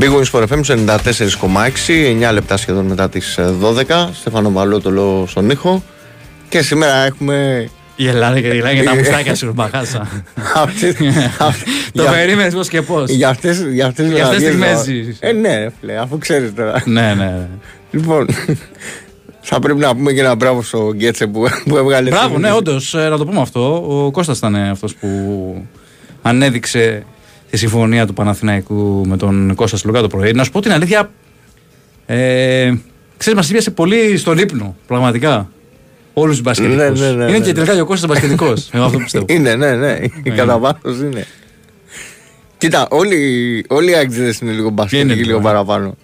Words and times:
Big 0.00 0.08
Wings 0.08 0.30
for 0.30 0.42
FM 0.46 0.62
94,6, 0.64 2.28
9 2.28 2.32
λεπτά 2.32 2.56
σχεδόν 2.56 2.86
μετά 2.86 3.08
τις 3.08 3.38
12. 3.62 4.08
Στέφανο 4.12 4.50
Βαλότολο 4.50 5.24
στον 5.28 5.50
ήχο. 5.50 5.82
Και 6.48 6.62
σήμερα 6.62 6.94
έχουμε. 6.94 7.68
Η 7.96 8.08
Ελλάδα 8.08 8.40
και 8.40 8.46
η 8.46 8.50
Ελλάδα 8.50 8.72
για 8.72 8.84
τα 8.84 8.94
μουστάκια 8.94 9.34
σου, 9.34 9.52
μπαχάσα. 9.54 10.08
Το 11.92 12.02
περίμενες 12.02 12.54
πώς 12.54 12.68
και 12.68 12.82
πώς. 12.82 13.10
Για 13.10 13.28
αυτέ 13.28 13.68
για 13.72 13.86
αυτές 13.86 14.06
τις 14.06 14.36
στιγμές 14.36 14.88
Ε, 15.20 15.32
ναι, 15.32 15.66
φίλε, 15.80 15.98
αφού 15.98 16.18
ξέρεις 16.18 16.54
τώρα. 16.54 16.82
Ναι, 16.84 17.14
ναι. 17.14 17.48
Λοιπόν, 17.90 18.26
θα 19.50 19.58
πρέπει 19.58 19.78
να 19.78 19.94
πούμε 19.94 20.12
και 20.12 20.20
ένα 20.20 20.34
μπράβο 20.34 20.62
στο 20.62 20.92
Γκέτσε 20.94 21.26
που, 21.26 21.44
που 21.64 21.76
έβγαλε. 21.76 22.10
Μπράβο, 22.10 22.38
ναι, 22.38 22.52
όντως, 22.52 22.94
ε, 22.94 23.08
να 23.08 23.16
το 23.16 23.26
πούμε 23.26 23.40
αυτό. 23.40 23.84
Ο 23.88 24.10
Κώστας 24.10 24.38
ήταν 24.38 24.54
αυτός 24.54 24.94
που 24.94 25.08
ανέδειξε 26.22 27.04
τη 27.50 27.56
συμφωνία 27.56 28.06
του 28.06 28.12
Παναθηναϊκού 28.12 29.06
με 29.06 29.16
τον 29.16 29.54
Κώστα 29.54 29.76
Σλουκά 29.76 30.00
το 30.00 30.08
πρωί. 30.08 30.32
Να 30.32 30.44
σου 30.44 30.50
πω 30.50 30.60
την 30.60 30.72
αλήθεια. 30.72 31.10
Ε, 32.06 32.72
ξέρεις, 33.16 33.38
μας 33.38 33.48
ήπιασε 33.48 33.70
πολύ 33.70 34.16
στον 34.16 34.38
ύπνο, 34.38 34.76
πραγματικά. 34.86 35.50
Όλους 36.12 36.36
του 36.36 36.42
μπασκετικού. 36.42 36.74
Ναι, 36.76 36.88
ναι, 36.88 37.10
ναι, 37.10 37.24
είναι 37.24 37.38
ναι. 37.38 37.44
και 37.44 37.52
τελικά 37.52 37.74
και 37.74 37.80
ο 37.80 37.86
Κώστας 37.86 38.08
μπασκετικός. 38.10 38.68
Εγώ 38.72 38.84
αυτό 38.84 38.98
πιστεύω. 38.98 39.24
Είναι, 39.28 39.54
ναι, 39.54 39.74
ναι. 39.74 39.98
Κατά 40.36 40.58
βάθος 40.58 40.98
είναι. 40.98 41.26
Κοίτα, 42.58 42.86
όλοι, 42.90 43.64
όλοι 43.68 43.90
οι 43.90 43.94
άξιδε 43.94 44.34
είναι 44.42 44.52
λίγο 44.52 44.70
μπασκετικοί, 44.70 45.12
Είναι, 45.12 45.22
λίγο 45.22 45.38
ναι. 45.38 45.44
παραπάνω. 45.44 45.96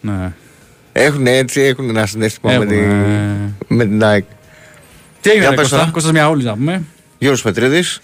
ναι. 0.00 0.32
Έχουν 0.92 1.26
έτσι, 1.26 1.60
έχουν 1.60 1.88
ένα 1.88 2.06
συνέστημα 2.06 2.52
με, 2.52 2.56
Έχουν, 2.56 2.68
τη, 2.68 2.76
ε. 2.76 3.74
με 3.76 3.84
την 3.84 4.04
ΑΕΚ. 4.04 4.24
Τι 5.20 5.30
έγινε, 5.30 5.44
Για 5.44 5.50
ρε, 5.50 5.56
πες 5.56 5.64
Κώστα, 5.64 5.78
τώρα. 5.78 5.90
Κώστας 5.90 6.12
μια 6.12 6.28
όλη 6.28 6.44
να 6.44 6.54
πούμε. 6.54 6.82
Γιώργος 7.18 7.42
Πετρίδης, 7.42 8.00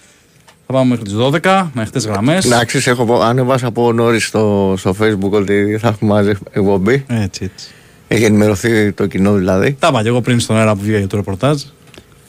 Θα 0.67 0.73
πάμε 0.73 0.89
μέχρι 0.89 1.05
τις 1.05 1.15
12 1.43 1.71
με 1.73 1.85
χτες 1.85 2.07
γραμμές. 2.07 2.45
να 2.45 2.65
ξέρεις, 2.65 2.87
έχω 2.87 3.05
πω- 3.05 3.21
ανέβασα 3.23 3.67
από 3.67 3.93
νωρίς 3.93 4.27
στο, 4.27 4.75
στο 4.79 4.95
facebook 5.01 5.31
ότι 5.31 5.77
θα 5.81 5.89
έχουμε 5.89 6.13
μαζί 6.13 6.33
εκπομπή. 6.51 7.05
Έτσι, 7.09 7.45
έτσι. 7.45 7.69
Έχει 8.09 8.25
ενημερωθεί 8.25 8.93
το 8.93 9.07
κοινό 9.07 9.33
δηλαδή. 9.35 9.77
Τα 9.79 9.89
είπα 9.91 10.03
και 10.03 10.09
εγώ 10.09 10.21
πριν 10.21 10.41
στον 10.41 10.57
αέρα 10.57 10.75
που 10.75 10.81
βγήκε 10.83 10.99
για 10.99 11.07
το 11.07 11.17
ρεπορτάζ. 11.17 11.63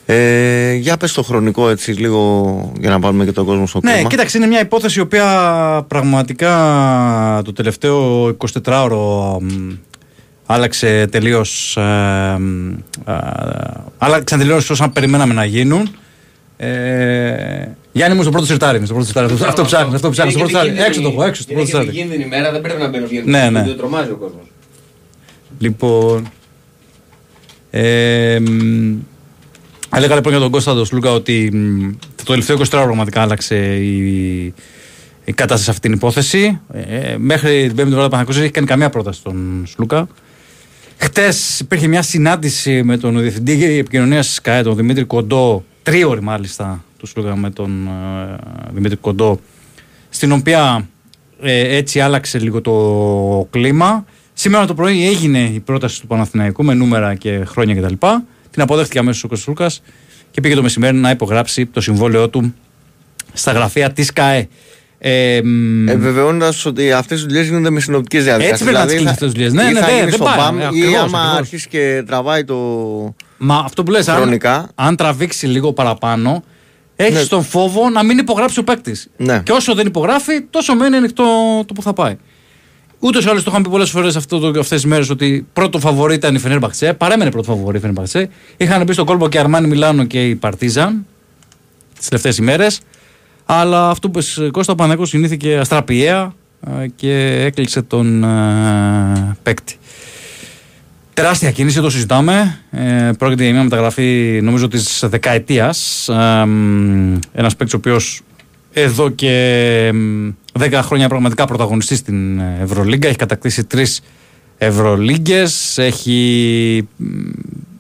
Ε, 0.05 0.73
για 0.73 0.97
πες 0.97 1.13
το 1.13 1.21
χρονικό 1.23 1.69
έτσι 1.69 1.91
λίγο 1.91 2.71
για 2.79 2.89
να 2.89 2.99
πάρουμε 2.99 3.25
και 3.25 3.31
τον 3.31 3.45
κόσμο 3.45 3.67
στο 3.67 3.79
Ναι, 3.83 3.93
κλίμα. 3.93 4.09
κοίταξε, 4.09 4.37
είναι 4.37 4.47
μια 4.47 4.59
υπόθεση 4.59 4.99
η 4.99 5.01
οποία 5.01 5.25
πραγματικά 5.87 6.51
το 7.45 7.53
τελευταίο 7.53 8.27
24ωρο 8.63 9.37
μ, 9.41 9.71
άλλαξε 10.45 11.07
τελείως. 11.11 11.77
Ε, 11.77 11.81
μ, 12.39 12.69
ε, 13.07 13.13
άλλαξαν 13.97 14.39
τελείως 14.39 14.69
όσα 14.69 14.89
περιμέναμε 14.89 15.33
να 15.33 15.45
γίνουν. 15.45 15.89
Ε, 16.57 17.67
Γιάννη 17.95 18.15
μου 18.15 18.21
στο 18.21 18.31
πρώτο 18.31 18.45
σιρτάρι. 18.45 18.77
είμαι, 18.77 18.85
Στο 18.85 18.93
πρώτο 18.93 19.07
σιρτάρι. 19.09 19.33
Αυτό- 19.33 19.45
Αυτό 19.47 19.63
ψάχνει. 19.63 19.95
Αυτό 19.95 20.09
ψάχνει. 20.09 20.31
Στο 20.31 20.39
πρώτο 20.39 20.57
σιρτάρι. 20.59 20.81
Έξω 20.87 21.01
το 21.01 21.07
έχω. 21.07 21.23
Έξω 21.23 21.41
στο 21.41 21.53
Είναι 21.53 21.61
πρώτο 21.61 21.77
και 21.77 21.83
σιρτάρι. 21.85 21.99
επικίνδυνη 22.07 22.29
μέρα, 22.29 22.51
δεν 22.51 22.61
πρέπει 22.61 22.81
να 22.81 22.87
μπαίνω 22.87 23.07
βγαίνω. 23.07 23.25
Ναι, 23.31 23.49
ναι. 23.49 23.63
Δεν 23.63 23.77
τρομάζει 23.77 24.09
ο 24.11 24.15
κόσμος. 24.15 24.45
Λοιπόν. 25.59 26.27
Ε, 27.71 28.39
μ, 28.39 28.95
έλεγα 29.95 30.15
λοιπόν 30.15 30.31
για 30.31 30.41
τον 30.41 30.51
Κώστα 30.51 30.73
τον 30.73 30.85
Σλούκα 30.85 31.11
ότι 31.11 31.49
μ, 31.53 31.91
το 32.15 32.23
τελευταίο 32.23 32.55
24 32.57 32.63
ώρα 32.73 32.83
πραγματικά 32.85 33.21
άλλαξε 33.21 33.55
η, 33.75 33.97
η 35.25 35.33
κατάσταση 35.33 35.63
σε 35.63 35.69
αυτή 35.69 35.81
την 35.81 35.91
υπόθεση. 35.97 36.59
Ε, 36.73 37.15
μέχρι 37.17 37.71
την 37.75 37.87
5η 37.87 37.97
ώρα 37.97 38.09
Παναγιώτης 38.09 38.35
δεν 38.35 38.43
έχει 38.43 38.51
κάνει 38.53 38.67
καμία 38.67 38.89
πρόταση 38.89 39.19
στον 39.19 39.63
Σλούκα. 39.67 40.07
Χτες 40.97 41.59
υπήρχε 41.59 41.87
μια 41.87 42.01
συνάντηση 42.01 42.83
με 42.83 42.97
τον 42.97 43.19
διευθυντή 43.19 43.77
επικοινωνίας 43.77 44.33
τη 44.35 44.41
ΚΑΕ, 44.41 44.61
τον 44.63 44.75
Δημήτρη 44.75 45.03
Κοντό, 45.03 45.63
τρίωρη 45.83 46.21
μάλιστα 46.21 46.83
του 46.97 47.05
Σλούκα 47.07 47.35
με 47.35 47.49
τον 47.49 47.87
ε, 47.87 48.35
Δημήτρη 48.73 48.97
Κοντό, 48.97 49.39
στην 50.09 50.31
οποία 50.31 50.87
ε, 51.41 51.75
έτσι 51.75 51.99
άλλαξε 51.99 52.39
λίγο 52.39 52.61
το 52.61 53.47
κλίμα. 53.49 54.05
Σήμερα 54.33 54.65
το 54.65 54.73
πρωί 54.73 55.07
έγινε 55.07 55.39
η 55.39 55.59
πρόταση 55.59 56.01
του 56.01 56.07
Παναθηναϊκού 56.07 56.63
με 56.63 56.73
νούμερα 56.73 57.15
και 57.15 57.43
χρόνια 57.45 57.75
κτλ. 57.75 57.93
Την 58.51 58.61
αποδέχτηκε 58.61 58.99
αμέσως 58.99 59.23
ο 59.23 59.27
Κωνσταντίνο 59.27 59.69
και 60.31 60.41
πήγε 60.41 60.55
το 60.55 60.61
μεσημέρι 60.61 60.97
να 60.97 61.09
υπογράψει 61.09 61.65
το 61.65 61.81
συμβόλαιό 61.81 62.29
του 62.29 62.53
στα 63.33 63.51
γραφεία 63.51 63.91
της 63.91 64.13
ΚΑΕ. 64.13 64.47
Ε, 64.99 65.41
μ, 65.43 65.87
Επιβεβαιώνοντας 65.87 66.65
ότι 66.65 66.91
αυτές 66.91 67.21
οι 67.21 67.25
δουλειές 67.25 67.47
γίνονται 67.47 67.69
με 67.69 67.79
συνοπτικές 67.79 68.23
διαδικασίες. 68.23 68.59
Έτσι 68.59 68.63
πρέπει 68.63 68.79
να 68.79 68.85
τις 68.85 68.93
κλείνεις 68.95 69.11
αυτές 69.11 69.31
τις 69.31 69.35
δουλειές. 69.43 69.53
Ναι, 69.53 69.69
ή 69.69 69.73
ναι, 69.73 69.79
θα 69.79 69.85
ναι, 69.85 69.91
γίνεις 69.91 70.05
δεν 70.05 70.13
στο 70.13 70.23
πάει. 70.23 70.37
μπαμ, 70.37 70.59
Ε, 70.59 70.63
ή 70.63 70.65
ακριβώς, 70.65 70.95
άμα 70.95 71.17
ακριβώς. 71.19 71.37
αρχίσεις 71.37 71.67
και 71.67 72.03
τραβάει 72.07 72.43
το. 72.43 72.55
Μα 73.37 73.55
αυτό 73.57 73.83
που 73.83 73.91
λες, 73.91 74.07
αν, 74.07 74.15
Χρονικά. 74.15 74.69
αν 74.75 74.95
τραβήξει 74.95 75.45
λίγο 75.47 75.73
παραπάνω, 75.73 76.43
έχεις 76.95 77.13
Ναι. 77.19 77.25
τον 77.25 77.43
φόβο 77.43 77.89
να 77.89 78.03
μην 78.03 78.17
υπογράψει 78.17 78.59
ο 78.59 78.63
παίκτης. 78.63 79.07
Ναι. 79.17 79.41
Και 79.45 79.51
όσο 79.51 79.73
δεν 79.73 79.87
υπογράφει, 79.87 80.41
τόσο 80.41 80.75
μένει 80.75 80.95
ανοιχτό 80.95 81.23
το 81.65 81.73
που 81.73 81.81
θα 81.81 81.93
πάει. 81.93 82.17
Ούτως 82.99 83.25
ή 83.25 83.29
άλλως 83.29 83.43
το 83.43 83.49
είχαμε 83.49 83.63
πει 83.65 83.71
πολλές 83.71 83.89
φορές 83.89 84.15
αυτές 84.15 84.67
τις 84.69 84.85
μέρες 84.85 85.09
ότι 85.09 85.47
πρώτο 85.53 85.79
φαβορή 85.79 86.13
ήταν 86.13 86.35
η 86.35 86.39
Φενέρμπαχτσε. 86.39 86.93
Παρέμενε 86.93 87.31
πρώτο 87.31 87.51
φαβορή 87.51 87.77
η 87.77 87.79
Φενέρμπαχτσε. 87.79 88.29
Είχαν 88.57 88.83
μπει 88.83 88.93
στον 88.93 89.05
κόλπο 89.05 89.29
και 89.29 89.37
η 89.37 89.39
Αρμάνι 89.39 89.67
Μιλάνο 89.67 90.03
και 90.05 90.27
η 90.27 90.35
Παρτίζαν 90.35 91.05
τις 91.97 92.07
τελευταίες 92.07 92.37
ημέρες. 92.37 92.79
Αλλά 93.45 93.89
αυτό 93.89 94.09
που 94.09 94.19
είπες, 94.19 94.49
Κώστα 94.51 94.71
ο 94.73 94.75
Παναγιώτης 94.75 95.11
κινήθηκε 95.11 95.57
αστραπιαία 95.57 96.33
ε, 96.81 96.87
και 96.95 97.41
έκλεισε 97.45 97.81
τον 97.81 98.23
ε, 98.23 99.37
παίκτη. 99.43 99.77
Τεράστια 101.15 101.51
κίνηση, 101.51 101.81
το 101.81 101.89
συζητάμε. 101.89 102.59
Ε, 102.71 103.11
πρόκειται 103.17 103.43
για 103.43 103.53
μια 103.53 103.63
μεταγραφή 103.63 104.39
νομίζω 104.43 104.67
της 104.67 105.03
δεκαετίας. 105.07 106.07
Ε, 106.09 106.47
Ένας 107.33 107.55
παίκτης 107.55 107.73
ο 107.73 107.77
οποίος 107.77 108.21
εδώ 108.73 109.09
και 109.09 109.91
μ, 109.93 110.29
10 110.59 110.71
χρόνια 110.83 111.07
πραγματικά 111.09 111.45
πρωταγωνιστής 111.45 111.97
στην 111.97 112.39
Ευρωλίγκα. 112.61 113.07
Έχει 113.07 113.17
κατακτήσει 113.17 113.63
τρεις 113.63 114.01
Ευρωλίγκες. 114.57 115.77
Έχει, 115.77 116.87
μ, 116.97 117.05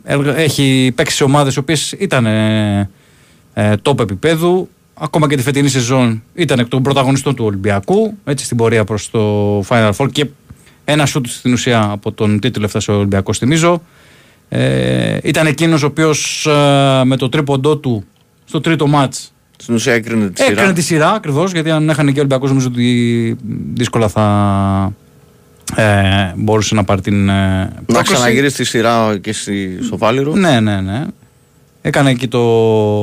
έργα- 0.03 0.37
έχει 0.37 0.91
παίξει 0.95 1.15
σε 1.15 1.23
ομάδες 1.23 1.55
οι 1.55 1.59
οποίες 1.59 1.91
ήταν 1.91 2.25
ε, 2.25 2.89
ε, 3.53 3.73
top 3.81 3.99
επίπεδου. 3.99 4.69
Ακόμα 4.93 5.27
και 5.29 5.35
τη 5.35 5.41
φετινή 5.41 5.67
σεζόν 5.69 6.23
ήταν 6.33 6.59
εκ 6.59 6.67
των 6.67 6.83
πρωταγωνιστών 6.83 7.35
του 7.35 7.45
Ολυμπιακού. 7.45 8.17
Έτσι 8.23 8.45
στην 8.45 8.57
πορεία 8.57 8.83
προς 8.83 9.09
το 9.09 9.59
Final 9.67 9.91
Four 9.97 10.07
και 10.11 10.25
ένα 10.85 11.05
σούτ 11.05 11.25
στην 11.27 11.53
ουσία 11.53 11.89
από 11.91 12.11
τον 12.11 12.39
τίτλο 12.39 12.65
έφτασε 12.65 12.91
ο 12.91 12.95
Ολυμπιακό, 12.95 13.33
θυμίζω. 13.33 13.81
Ε, 14.49 15.17
ήταν 15.23 15.47
εκείνος 15.47 15.83
ο 15.83 15.85
οποίος 15.85 16.47
με 17.03 17.15
το 17.17 17.29
τρίποντό 17.29 17.77
του 17.77 18.03
στο 18.45 18.61
τρίτο 18.61 18.87
μάτς 18.87 19.33
Στην 19.57 19.75
ουσία 19.75 19.93
έκρινε 19.93 20.29
τη 20.29 20.41
σειρά. 20.41 20.51
Έκανε 20.61 20.73
τη 20.73 20.81
σειρά 20.81 21.11
ακριβώς 21.11 21.51
γιατί 21.51 21.71
αν 21.71 21.89
έχανε 21.89 22.11
και 22.11 22.17
ο 22.17 22.19
Ολυμπιακός, 22.19 22.49
νομίζω 22.49 22.67
ότι 22.67 23.37
δύσκολα 23.73 24.07
θα 24.07 24.93
ε, 25.75 26.33
μπορούσε 26.35 26.75
να 26.75 26.83
πάρει 26.83 27.01
την. 27.01 27.29
Ε, 27.29 27.33
Να 27.33 27.71
πρόκριση. 27.85 28.13
ξαναγυρίσει 28.13 28.55
τη 28.55 28.63
σειρά 28.63 29.17
και 29.21 29.33
στη, 29.33 29.79
στο 29.81 29.97
Βάλιρο. 29.97 30.35
Ναι, 30.35 30.59
ναι, 30.59 30.81
ναι. 30.81 31.03
Έκανε 31.81 32.09
εκεί 32.09 32.27
το 32.27 32.41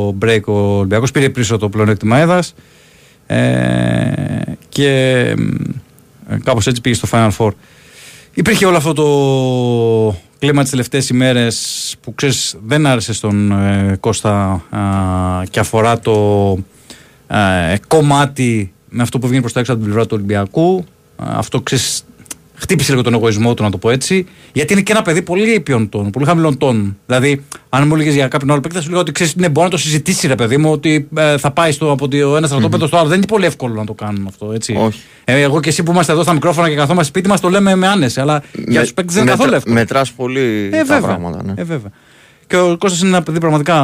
break 0.09 0.43
ο 0.45 0.53
Ολυμπιακός, 0.53 1.11
πήρε 1.11 1.29
πίσω 1.29 1.59
το 1.59 1.69
πλεονέκτημα 1.69 2.19
έδας. 2.19 2.55
Ε, 3.27 3.43
και 4.69 5.35
κάπως 6.45 6.67
έτσι 6.67 6.81
πήγε 6.81 6.95
στο 6.95 7.09
Final 7.13 7.31
Four. 7.39 7.51
Υπήρχε 8.35 8.67
όλο 8.67 8.77
αυτό 8.77 8.93
το 8.93 10.17
κλίμα 10.39 10.63
τις 10.63 10.71
τελευταίες 10.71 11.09
ημέρες 11.09 11.97
που 12.01 12.15
ξέρεις 12.15 12.57
δεν 12.67 12.87
άρεσε 12.87 13.13
στον 13.13 13.53
ε, 13.53 13.97
Κώστα 14.01 14.63
α, 14.71 14.81
και 15.51 15.61
αφορά 15.61 15.99
το 15.99 16.59
ε, 17.27 17.77
κομμάτι 17.89 18.73
με 18.89 19.03
αυτό 19.03 19.19
που 19.19 19.27
βγαίνει 19.27 19.41
προς 19.41 19.53
τα 19.53 19.61
έξω 19.61 19.73
από 19.73 19.81
την 19.81 19.91
πλευρά 19.91 20.09
του 20.09 20.17
Ολυμπιακού. 20.19 20.85
Α, 21.17 21.25
αυτό 21.37 21.61
ξέρεις 21.61 22.05
χτύπησε 22.55 22.91
λίγο 22.91 23.03
τον 23.03 23.15
εγωισμό 23.15 23.55
του, 23.55 23.63
να 23.63 23.71
το 23.71 23.79
πω 23.79 23.91
έτσι. 23.91 24.27
Γιατί 24.53 24.73
είναι 24.73 24.83
και 24.83 24.93
ένα 24.93 25.03
παιδί 25.03 25.23
πολύ 25.23 25.61
ποιον 25.61 25.89
τόνου, 25.89 26.11
πολύ 26.11 26.27
χαμηλών 26.27 26.59
τόνων. 26.59 26.99
Δηλαδή, 27.07 27.45
αν 27.69 27.87
μου 27.87 27.95
έλεγες 27.95 28.15
για 28.15 28.29
κάποιον 28.29 28.51
άλλο 28.51 28.61
παίκτη, 28.61 28.77
θα 28.77 28.83
σου 28.83 28.89
λέγα 28.89 29.01
ότι 29.01 29.13
ξέρεις, 29.13 29.37
ναι, 29.37 29.49
μπορεί 29.49 29.65
να 29.65 29.71
το 29.73 29.79
συζητήσει, 29.79 30.27
ρε 30.27 30.35
παιδί 30.35 30.57
μου, 30.57 30.71
ότι 30.71 31.09
ε, 31.17 31.39
θα 31.39 31.51
πάει 31.51 31.73
στο, 31.73 31.91
από 31.91 32.09
το 32.09 32.37
ένας 32.37 32.49
στρατόπεδος 32.49 32.89
στο 32.89 32.97
άλλο. 32.99 33.09
Δεν 33.09 33.17
είναι 33.17 33.27
πολύ 33.27 33.45
εύκολο 33.45 33.75
να 33.75 33.85
το 33.85 33.93
κάνουν 33.95 34.27
αυτό, 34.27 34.53
έτσι. 34.53 34.77
Όχι. 34.79 35.01
Ε, 35.25 35.41
εγώ 35.41 35.61
και 35.61 35.69
εσύ 35.69 35.83
που 35.83 35.93
είμαστε 35.93 36.13
εδώ 36.13 36.23
στα 36.23 36.33
μικρόφωνα 36.33 36.69
και 36.69 36.75
καθόμαστε 36.75 37.09
σπίτι 37.09 37.29
μας, 37.29 37.41
το 37.41 37.49
λέμε 37.49 37.75
με 37.75 37.87
άνεση. 37.87 38.21
Αλλά 38.21 38.43
για 38.67 38.81
τους 38.81 38.95
παίκτες 38.95 39.15
δεν 39.15 39.23
είναι 39.23 39.33
καθόλου 39.33 39.55
εύκολο. 39.55 39.75
Μετράς 39.75 40.13
πολύ 40.13 40.69
Ε, 40.73 40.77
τα 40.79 40.85
βέβαια. 40.85 41.01
πράγματα. 41.01 41.43
Ναι. 41.45 41.53
Ε, 41.57 41.65
βέβαια. 41.65 41.91
Και 42.47 42.57
ο 42.57 42.77
Κώστας 42.79 43.01
είναι 43.01 43.09
ένα 43.09 43.23
παιδί 43.23 43.39
πραγματικά 43.41 43.77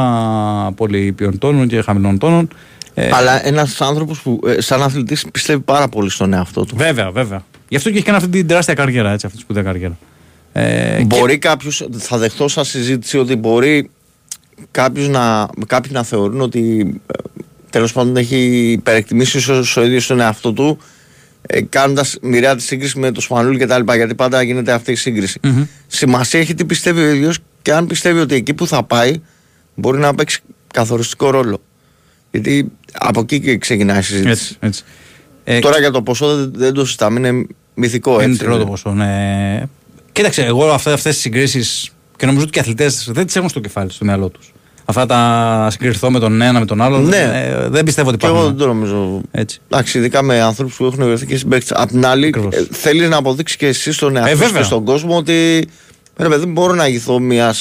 πολύ 0.76 1.12
ποιον 1.12 1.38
τόνων 1.38 1.68
και 1.68 1.82
χαμηλών 1.82 2.18
τόνων. 2.18 2.48
Ε, 2.94 3.08
Αλλά 3.12 3.46
ένας 3.46 3.80
άνθρωπος 3.80 4.20
που 4.20 4.40
ε, 4.46 4.60
σαν 4.60 4.82
αθλητής 4.82 5.24
πιστεύει 5.32 5.60
πάρα 5.60 5.88
πολύ 5.88 6.10
στον 6.10 6.32
εαυτό 6.32 6.64
του. 6.64 6.76
Βέβαια, 6.76 7.10
βέβαια. 7.10 7.42
Γι' 7.68 7.76
αυτό 7.76 7.90
και 7.90 7.96
έχει 7.96 8.04
κάνει 8.04 8.16
αυτή 8.16 8.30
την 8.30 8.46
τεράστια 8.46 8.74
καριέρα, 8.74 9.12
έτσι, 9.12 9.26
αυτή 9.26 9.38
τη 9.38 9.44
σπουδαία 9.44 9.62
καριέρα. 9.62 9.98
Ε, 10.52 11.04
Μπορεί 11.04 11.38
κάποιος, 11.38 11.88
θα 11.92 12.18
δεχτώ 12.18 12.48
σαν 12.48 12.64
συζήτηση 12.64 13.18
ότι 13.18 13.36
μπορεί 13.36 13.90
κάποιος 14.70 15.08
να, 15.08 15.48
κάποιοι 15.66 15.90
να 15.94 16.02
θεωρούν 16.02 16.40
ότι 16.40 16.94
τέλος 17.70 17.92
πάντων 17.92 18.16
έχει 18.16 18.70
υπερεκτιμήσει 18.72 19.38
ίσως 19.38 19.76
ο 19.76 19.84
ίδιος 19.84 20.06
τον 20.06 20.20
εαυτό 20.20 20.52
του 20.52 20.78
ε, 21.42 21.60
κάνοντας 21.60 22.16
μοιραία 22.22 22.56
τη 22.56 22.62
σύγκριση 22.62 22.98
με 22.98 23.10
το 23.10 23.20
Σπανούλη 23.20 23.58
κτλ. 23.58 23.92
Γιατί 23.94 24.14
πάντα 24.14 24.42
γίνεται 24.42 24.72
αυτή 24.72 24.92
η 24.92 24.94
συγκριση 24.94 25.40
Μμμ. 25.42 25.64
Σημασία 25.86 26.40
έχει 26.40 26.54
τι 26.54 26.64
πιστεύει 26.64 27.00
ο 27.00 27.08
ίδιος 27.14 27.38
και 27.62 27.72
αν 27.72 27.86
πιστεύει 27.86 28.18
ότι 28.20 28.34
εκεί 28.34 28.54
που 28.54 28.66
θα 28.66 28.82
πάει 28.82 29.20
μπορεί 29.74 29.98
να 29.98 30.14
παίξει 30.14 30.40
καθοριστικό 30.72 31.30
ρόλο. 31.30 31.62
Γιατί 32.30 32.72
από 32.92 33.20
εκεί 33.20 33.40
και 33.40 33.58
ξεκινάει 33.58 33.98
η 33.98 34.02
συζήτηση. 34.02 34.30
έτσι, 34.32 34.56
έτσι. 34.60 34.84
Ε, 35.50 35.58
Τώρα 35.58 35.78
για 35.78 35.90
το 35.90 36.02
ποσό 36.02 36.36
δεν, 36.36 36.52
δεν 36.54 36.72
το 36.72 36.84
συζητάμε. 36.84 37.28
Είναι 37.28 37.46
μυθικό 37.74 38.12
Είναι 38.14 38.24
έτσι. 38.24 38.38
τρελό 38.38 38.54
το 38.54 38.60
είναι. 38.60 38.70
ποσό, 38.70 38.90
ναι. 38.92 39.62
Κοίταξε, 40.12 40.44
εγώ 40.44 40.64
αυτές 40.70 41.02
τις 41.02 41.16
συγκρίσεις 41.18 41.90
και 42.16 42.26
νομίζω 42.26 42.42
ότι 42.44 42.52
και 42.52 42.58
οι 42.58 42.62
αθλητές 42.62 43.08
δεν 43.12 43.26
τις 43.26 43.36
έχουν 43.36 43.48
στο 43.48 43.60
κεφάλι, 43.60 43.90
στο 43.92 44.04
μυαλό 44.04 44.28
τους. 44.28 44.52
Αυτά 44.84 45.06
τα 45.06 45.68
συγκριθώ 45.70 46.10
με 46.10 46.18
τον 46.18 46.40
ένα 46.42 46.58
με 46.58 46.64
τον 46.66 46.80
άλλον. 46.82 47.04
Ναι. 47.06 47.16
ε, 47.16 47.68
δεν 47.68 47.84
πιστεύω 47.84 48.08
ότι 48.08 48.18
Και 48.18 48.26
εγώ 48.26 48.34
υπάρχουν. 48.34 48.56
δεν 48.58 48.66
το 48.66 48.72
νομίζω. 48.74 49.20
Έτσι. 49.30 49.60
Εντάξει, 49.70 49.98
ειδικά 49.98 50.22
με 50.22 50.40
ανθρώπου 50.40 50.74
που 50.76 50.84
έχουν 50.84 51.04
βρεθεί 51.04 51.26
και 51.26 51.36
συμπαίκτες. 51.36 51.72
Απ' 51.72 51.88
την 51.88 52.06
άλλη, 52.06 52.26
Ακριβώς. 52.26 52.54
θέλεις 52.70 53.08
να 53.08 53.16
αποδείξεις 53.16 53.56
και 53.56 53.66
εσύ 53.66 53.92
στον 53.92 54.16
εαυτό 54.16 54.30
σου 54.30 54.36
βέβαια. 54.38 54.58
και 54.60 54.66
στον 54.66 54.84
κόσμο 54.84 55.16
ότι. 55.16 55.68
Ρε 56.16 56.28
παιδί, 56.28 56.46
μπορώ 56.46 56.74
να 56.74 56.86
ηγηθώ 56.86 57.18
μια. 57.18 57.54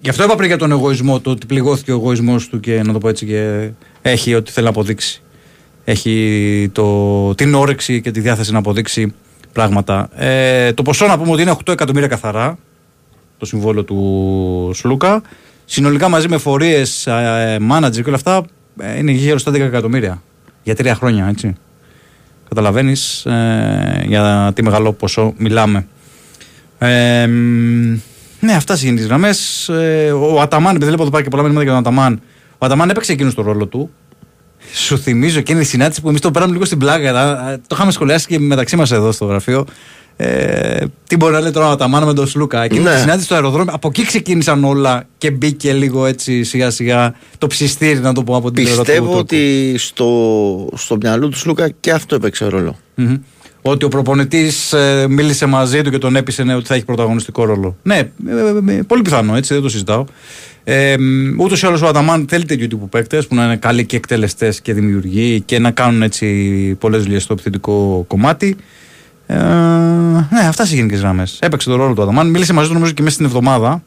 Γι' 0.00 0.08
αυτό 0.10 0.24
είπα 0.24 0.34
πριν 0.36 0.48
για 0.48 0.56
τον 0.58 0.70
εγωισμό 0.70 1.20
του, 1.20 1.30
ότι 1.30 1.46
πληγώθηκε 1.46 1.90
ο 1.90 1.94
εγωισμός 1.94 2.48
του 2.48 2.60
και 2.60 2.82
να 2.82 2.92
το 2.92 2.98
πω 2.98 3.08
έτσι 3.08 3.26
και 3.26 3.68
έχει 4.02 4.34
ό,τι 4.34 4.50
θέλει 4.50 4.64
να 4.64 4.70
αποδείξει. 4.72 5.22
Έχει 5.90 6.70
το, 6.72 7.34
την 7.34 7.54
όρεξη 7.54 8.00
και 8.00 8.10
τη 8.10 8.20
διάθεση 8.20 8.52
να 8.52 8.58
αποδείξει 8.58 9.14
πράγματα. 9.52 10.08
Ε, 10.16 10.72
το 10.72 10.82
ποσό 10.82 11.06
να 11.06 11.18
πούμε 11.18 11.30
ότι 11.30 11.42
είναι 11.42 11.56
8 11.64 11.72
εκατομμύρια 11.72 12.08
καθαρά 12.08 12.58
το 13.38 13.46
συμβόλαιο 13.46 13.84
του 13.84 14.70
Σλούκα. 14.74 15.22
Συνολικά 15.64 16.08
μαζί 16.08 16.28
με 16.28 16.38
φορείες, 16.38 17.08
μάνατζερ 17.60 18.02
και 18.02 18.08
όλα 18.08 18.16
αυτά 18.16 18.44
ε, 18.80 18.98
είναι 18.98 19.10
γύρω 19.10 19.38
στα 19.38 19.52
10 19.52 19.54
εκατομμύρια. 19.54 20.22
Για 20.62 20.74
τρία 20.74 20.94
χρόνια, 20.94 21.26
έτσι. 21.26 21.54
Καταλαβαίνεις 22.48 23.26
ε, 23.26 24.04
για 24.06 24.52
τι 24.54 24.62
μεγάλο 24.62 24.92
ποσό 24.92 25.34
μιλάμε. 25.36 25.86
Ε, 26.78 27.26
μ, 27.26 27.98
ναι, 28.40 28.52
αυτά 28.52 28.76
σε 28.76 28.84
γενικές 28.84 29.06
γραμμές. 29.06 29.68
Ε, 29.68 30.12
ο 30.12 30.40
Αταμάν, 30.40 30.74
επειδή 30.74 30.86
βλέπω 30.86 31.02
εδώ 31.02 31.10
πέρα 31.10 31.22
και 31.22 31.28
πολλά 31.28 31.42
μηνύματα 31.42 31.64
για 31.64 31.72
τον 31.72 31.80
Αταμάν, 31.80 32.20
ο 32.58 32.66
Αταμάν 32.66 32.90
έπαιξε 32.90 33.12
εκείνος 33.12 33.34
τον 33.34 33.44
ρόλο 33.44 33.66
του. 33.66 33.90
Σου 34.72 34.98
θυμίζω 34.98 35.38
εκείνη 35.38 35.60
τη 35.60 35.66
συνάντηση 35.66 36.00
που 36.00 36.08
εμείς 36.08 36.20
το 36.20 36.30
πέραμε 36.30 36.52
λίγο 36.52 36.64
στην 36.64 36.78
πλάκα. 36.78 37.48
ε, 37.50 37.56
Το 37.56 37.74
είχαμε 37.74 37.92
σχολιάσει 37.92 38.26
και 38.26 38.38
μεταξύ 38.38 38.76
μας 38.76 38.90
εδώ 38.90 39.12
στο 39.12 39.24
γραφείο. 39.24 39.64
Ε, 40.20 40.84
τι 41.06 41.16
μπορεί 41.16 41.32
να 41.32 41.40
λέει 41.40 41.50
τώρα 41.50 41.66
ο 41.68 41.70
Αταμάν 41.70 42.04
με 42.04 42.14
τον 42.14 42.26
Σλούκα. 42.26 42.62
Εκείνη 42.62 42.82
Ναι. 42.82 42.94
τη 42.94 43.00
συνάντηση 43.00 43.24
στο 43.24 43.34
αεροδρόμιο. 43.34 43.72
Από 43.74 43.88
εκεί 43.88 44.04
ξεκίνησαν 44.04 44.64
όλα 44.64 45.04
και 45.18 45.30
μπήκε 45.30 45.72
λίγο 45.72 46.06
έτσι 46.06 46.42
σιγά 46.44 46.70
σιγά 46.70 47.14
το 47.38 47.46
ψιστήρι, 47.46 47.98
να 47.98 48.12
το 48.12 48.22
πω 48.22 48.36
από 48.36 48.50
την 48.50 48.62
πλευρά 48.64 48.80
του 48.82 48.86
Πιστεύω 48.86 49.04
Τούρκου. 49.06 49.18
ότι 49.20 49.74
στο, 49.78 50.68
στο 50.76 50.96
μυαλό 51.00 51.28
του 51.28 51.38
Λούκα 51.44 51.68
και 51.80 51.90
αυτό 51.92 52.14
έπαιξε 52.14 52.44
ρόλο. 52.46 52.76
Μμμ. 52.94 53.16
Ότι 53.70 53.84
ο 53.84 53.88
προπονητής 53.88 54.74
μίλησε 55.08 55.46
μαζί 55.46 55.82
του 55.82 55.90
και 55.90 55.98
τον 55.98 56.16
έπεισε 56.16 56.42
ναι, 56.42 56.54
ότι 56.54 56.66
θα 56.66 56.74
έχει 56.74 56.84
πρωταγωνιστικό 56.84 57.44
ρόλο. 57.44 57.76
Ναι, 57.82 57.96
ε, 57.96 58.10
ε, 58.68 58.74
ε, 58.74 58.82
πολύ 58.82 59.02
πιθανό 59.02 59.36
έτσι, 59.36 59.54
δεν 59.54 59.62
το 59.62 59.68
συζητάω. 59.68 60.04
Ε, 60.64 60.96
Ούτως 61.38 61.62
ή 61.62 61.66
άλλως 61.66 61.82
ο 61.82 61.86
Αταμάν 61.86 62.26
θέλει 62.28 62.44
τέτοιου 62.44 62.66
τύπου 62.66 62.88
παίκτες 62.88 63.26
που 63.26 63.34
να 63.34 63.44
είναι 63.44 63.56
καλοί 63.56 63.86
και 63.86 63.96
εκτελεστές 63.96 64.60
και 64.60 64.72
δημιουργοί 64.72 65.40
και 65.40 65.58
να 65.58 65.70
κάνουν 65.70 66.02
έτσι 66.02 66.26
πολλές 66.80 67.02
δουλειές 67.02 67.22
στο 67.22 67.32
επιθετικό 67.32 68.04
κομμάτι. 68.08 68.56
Ε, 69.26 69.36
ναι, 69.36 70.46
αυτά 70.48 70.64
σε 70.66 70.74
γενικές 70.74 71.00
γραμμές. 71.00 71.38
Έπαιξε 71.40 71.68
τον 71.68 71.78
ρόλο 71.78 71.94
του 71.94 72.02
Αταμάν. 72.02 72.30
Μίλησε 72.30 72.52
μαζί 72.52 72.68
του 72.68 72.74
νομίζω 72.74 72.92
και 72.92 73.02
μέσα 73.02 73.14
στην 73.14 73.26
εβδομάδα. 73.26 73.82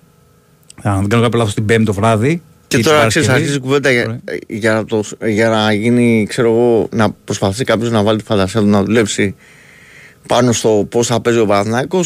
Αν 0.83 0.99
δεν 0.99 1.09
κάνω 1.09 1.23
κάποιο 1.23 1.39
λάθος 1.39 1.53
την 1.53 1.65
Πέμπτη 1.65 1.85
το 1.85 1.93
βράδυ. 1.93 2.41
Και 2.67 2.77
ή 2.77 2.81
τώρα 2.81 2.99
την 2.99 3.07
ξέρει, 3.07 3.25
Παρασκευή. 3.25 3.31
αρχίζει 3.31 3.57
η 3.57 3.59
κουβέντα 3.59 3.91
για, 3.91 4.03
Ωραία. 4.03 4.19
για, 4.47 4.73
να 4.73 4.85
το, 4.85 5.03
για 5.25 5.49
να 5.49 5.73
γίνει, 5.73 6.25
ξέρω 6.29 6.47
εγώ, 6.47 6.87
να 6.91 7.11
προσπαθήσει 7.11 7.63
κάποιος 7.63 7.91
να 7.91 8.03
βάλει 8.03 8.17
τη 8.17 8.23
φαντασία 8.23 8.61
του 8.61 8.67
να 8.67 8.83
δουλέψει 8.83 9.35
πάνω 10.27 10.51
στο 10.51 10.87
πώς 10.89 11.07
θα 11.07 11.21
παίζει 11.21 11.39
ο 11.39 11.45
Παναθυνάκο. 11.45 11.99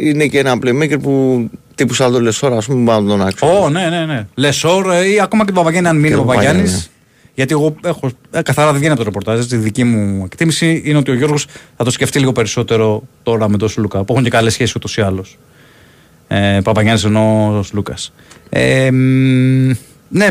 Είναι 0.00 0.26
και 0.26 0.38
ένα 0.38 0.58
playmaker 0.62 0.96
που 1.02 1.46
τύπου 1.74 1.94
σαν 1.94 2.12
το 2.12 2.20
Λεσόρα, 2.20 2.56
ας 2.56 2.66
πούμε, 2.66 2.84
πάνω 2.84 3.08
τον 3.08 3.26
άξιο. 3.26 3.62
Ω, 3.62 3.68
ναι, 3.70 3.88
ναι, 3.88 4.04
ναι. 4.04 4.26
Λεσόρ 4.34 4.90
ε, 4.92 5.08
ή 5.08 5.20
ακόμα 5.20 5.44
και 5.44 5.52
τον 5.52 5.62
Παπαγιάννη, 5.62 5.88
αν 5.88 5.96
μείνει 5.96 6.08
Και 6.08 6.14
ο 6.14 6.18
τον 6.18 6.26
Παπαγιάννης. 6.26 6.62
Παπαγιάννη, 6.62 6.88
Γιατί 7.34 7.52
εγώ 7.52 7.76
έχω. 7.84 8.10
Ε, 8.30 8.42
καθαρά 8.42 8.66
δεν 8.70 8.76
βγαίνει 8.76 8.92
από 8.92 8.98
το 8.98 9.04
ρεπορτάζ. 9.04 9.38
έτσι, 9.38 9.54
Η 9.54 9.58
δική 9.58 9.84
μου 9.84 10.24
εκτίμηση 10.24 10.82
είναι 10.84 10.98
ότι 10.98 11.10
ο 11.10 11.14
Γιώργος 11.14 11.46
θα 11.76 11.84
το 11.84 11.90
σκεφτεί 11.90 12.18
λίγο 12.18 12.32
περισσότερο 12.32 13.02
τώρα 13.22 13.48
με 13.48 13.56
τον 13.56 13.68
Σλούκα. 13.68 14.04
Που 14.04 14.12
έχουν 14.12 14.24
και 14.24 14.30
καλές 14.30 14.52
σχέσεις 14.52 14.74
ούτως 14.74 14.96
ή 14.96 15.00
άλλως. 15.00 15.38
Ε, 16.28 16.60
Παπαγιάννης 16.64 17.04
ενώ 17.04 17.56
ο 17.58 17.62
Σλούκας. 17.62 18.12
Ε, 18.48 18.90
μ, 18.90 19.70
ναι, 20.08 20.30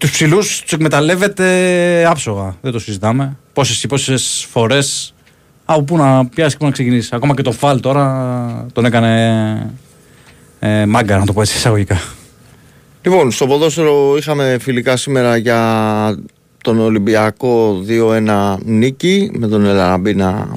τους 0.00 0.10
ψηλούς 0.10 0.60
τους 0.60 0.72
εκμεταλλεύεται 0.72 2.06
άψογα. 2.08 2.56
Δεν 2.60 2.72
το 2.72 2.78
συζητάμε. 2.78 3.36
Πόσες 3.52 3.86
πόσες 3.88 4.46
φορές. 4.50 5.14
Από 5.68 5.82
πού 5.82 5.96
να 5.96 6.26
πιάσεις 6.26 6.52
και 6.52 6.58
πού 6.58 6.64
να 6.64 6.70
ξεκινήσεις. 6.70 7.12
Ακόμα 7.12 7.34
και 7.34 7.42
το 7.42 7.52
φαλ 7.52 7.80
τώρα 7.80 8.66
τον 8.72 8.84
έκανε 8.84 9.72
ε, 10.58 10.86
μάγκα, 10.86 11.18
να 11.18 11.26
το 11.26 11.32
πω 11.32 11.40
έτσι 11.40 11.56
εισαγωγικά. 11.56 12.00
Λοιπόν, 13.02 13.30
στο 13.30 13.46
ποδόσφαιρο 13.46 14.16
είχαμε 14.16 14.56
φιλικά 14.60 14.96
σήμερα 14.96 15.36
για 15.36 16.18
τον 16.62 16.78
Ολυμπιακό 16.78 17.82
2-1 17.88 18.56
νίκη 18.64 19.30
με 19.32 19.48
τον 19.48 19.64
Ελαραμπή 19.64 20.14
να 20.14 20.48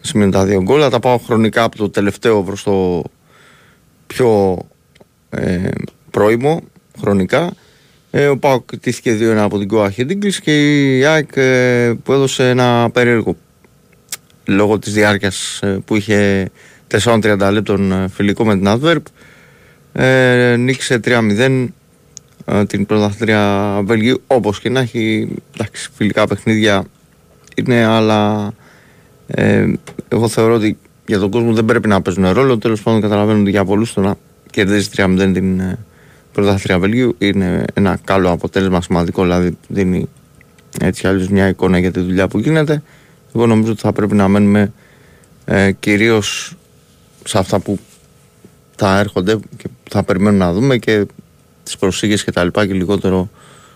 σημαίνει 0.00 0.30
τα 0.30 0.44
δύο 0.44 0.62
γκολ. 0.62 0.80
Θα 0.82 0.90
τα 0.90 0.98
πάω 0.98 1.18
χρονικά 1.18 1.62
από 1.62 1.76
το 1.76 1.90
τελευταίο 1.90 2.42
προς 2.42 2.62
το 2.62 3.02
πιο 4.06 4.58
ε, 5.30 5.68
πρώιμο 6.10 6.60
χρονικά. 7.00 7.50
Ε, 8.10 8.26
ο 8.26 8.38
Πάοκ 8.38 8.76
τήθηκε 8.76 9.16
2-1 9.20 9.36
από 9.36 9.58
την 9.58 9.68
Goa 9.72 9.88
Hidinglis 9.96 10.34
και 10.42 10.96
η 10.98 11.04
ΑΕΚ 11.04 11.30
ε, 11.34 11.92
που 12.02 12.12
έδωσε 12.12 12.48
ένα 12.48 12.90
περίεργο 12.92 13.36
λόγω 14.44 14.78
της 14.78 14.92
διάρκειας 14.92 15.60
ε, 15.62 15.78
που 15.84 15.96
είχε 15.96 16.50
4-30 17.04 17.48
λεπτών 17.52 17.92
ε, 17.92 18.08
φιλικό 18.08 18.44
με 18.44 18.54
την 18.56 18.66
Adverb 18.68 19.02
ε, 19.92 20.56
νίκησε 20.58 21.00
3-0 21.04 21.66
ε, 22.44 22.64
την 22.64 22.86
πρωταθλήτρια 22.86 23.80
Βελγίου 23.84 24.22
όπως 24.26 24.60
και 24.60 24.70
να 24.70 24.80
έχει. 24.80 25.28
Εντάξει, 25.54 25.88
φιλικά 25.94 26.26
παιχνίδια 26.26 26.84
είναι 27.54 27.84
αλλά 27.84 28.52
ε, 29.26 29.72
εγώ 30.08 30.28
θεωρώ 30.28 30.54
ότι 30.54 30.78
για 31.06 31.18
τον 31.18 31.30
κόσμο 31.30 31.52
δεν 31.52 31.64
πρέπει 31.64 31.88
να 31.88 32.02
παίζουν 32.02 32.28
ρόλο. 32.32 32.58
Τέλος 32.58 32.82
πάντων 32.82 33.00
καταλαβαίνω 33.00 33.40
ότι 33.40 33.50
για 33.50 33.64
πολλούς 33.64 33.92
το 33.92 34.00
να 34.00 34.14
κερδίζει 34.50 34.88
3-0 34.96 35.30
την 35.32 35.60
ε, 35.60 35.78
πρωταθλήτρια 36.32 36.78
Βελγίου 36.78 37.14
είναι 37.18 37.64
ένα 37.74 37.98
καλό 38.04 38.30
αποτέλεσμα 38.30 38.82
σημαντικό 38.82 39.22
δηλαδή 39.22 39.56
δίνει 39.68 40.08
έτσι 40.80 41.06
αλλιώς 41.06 41.28
μια 41.28 41.48
εικόνα 41.48 41.78
για 41.78 41.90
τη 41.90 42.00
δουλειά 42.00 42.28
που 42.28 42.38
γίνεται 42.38 42.82
εγώ 43.34 43.46
νομίζω 43.46 43.72
ότι 43.72 43.80
θα 43.80 43.92
πρέπει 43.92 44.14
να 44.14 44.28
μένουμε 44.28 44.72
ε, 45.44 45.72
κυρίως 45.72 46.56
σε 47.24 47.38
αυτά 47.38 47.60
που 47.60 47.78
θα 48.76 48.98
έρχονται 48.98 49.38
και 49.56 49.68
θα 49.90 50.02
περιμένουμε 50.02 50.44
να 50.44 50.52
δούμε 50.52 50.78
και 50.78 51.06
τις 51.62 51.76
προσήγες 51.76 52.24
και 52.24 52.32
τα 52.32 52.44
λοιπά 52.44 52.66
και 52.66 52.72
λιγότερο 52.72 53.28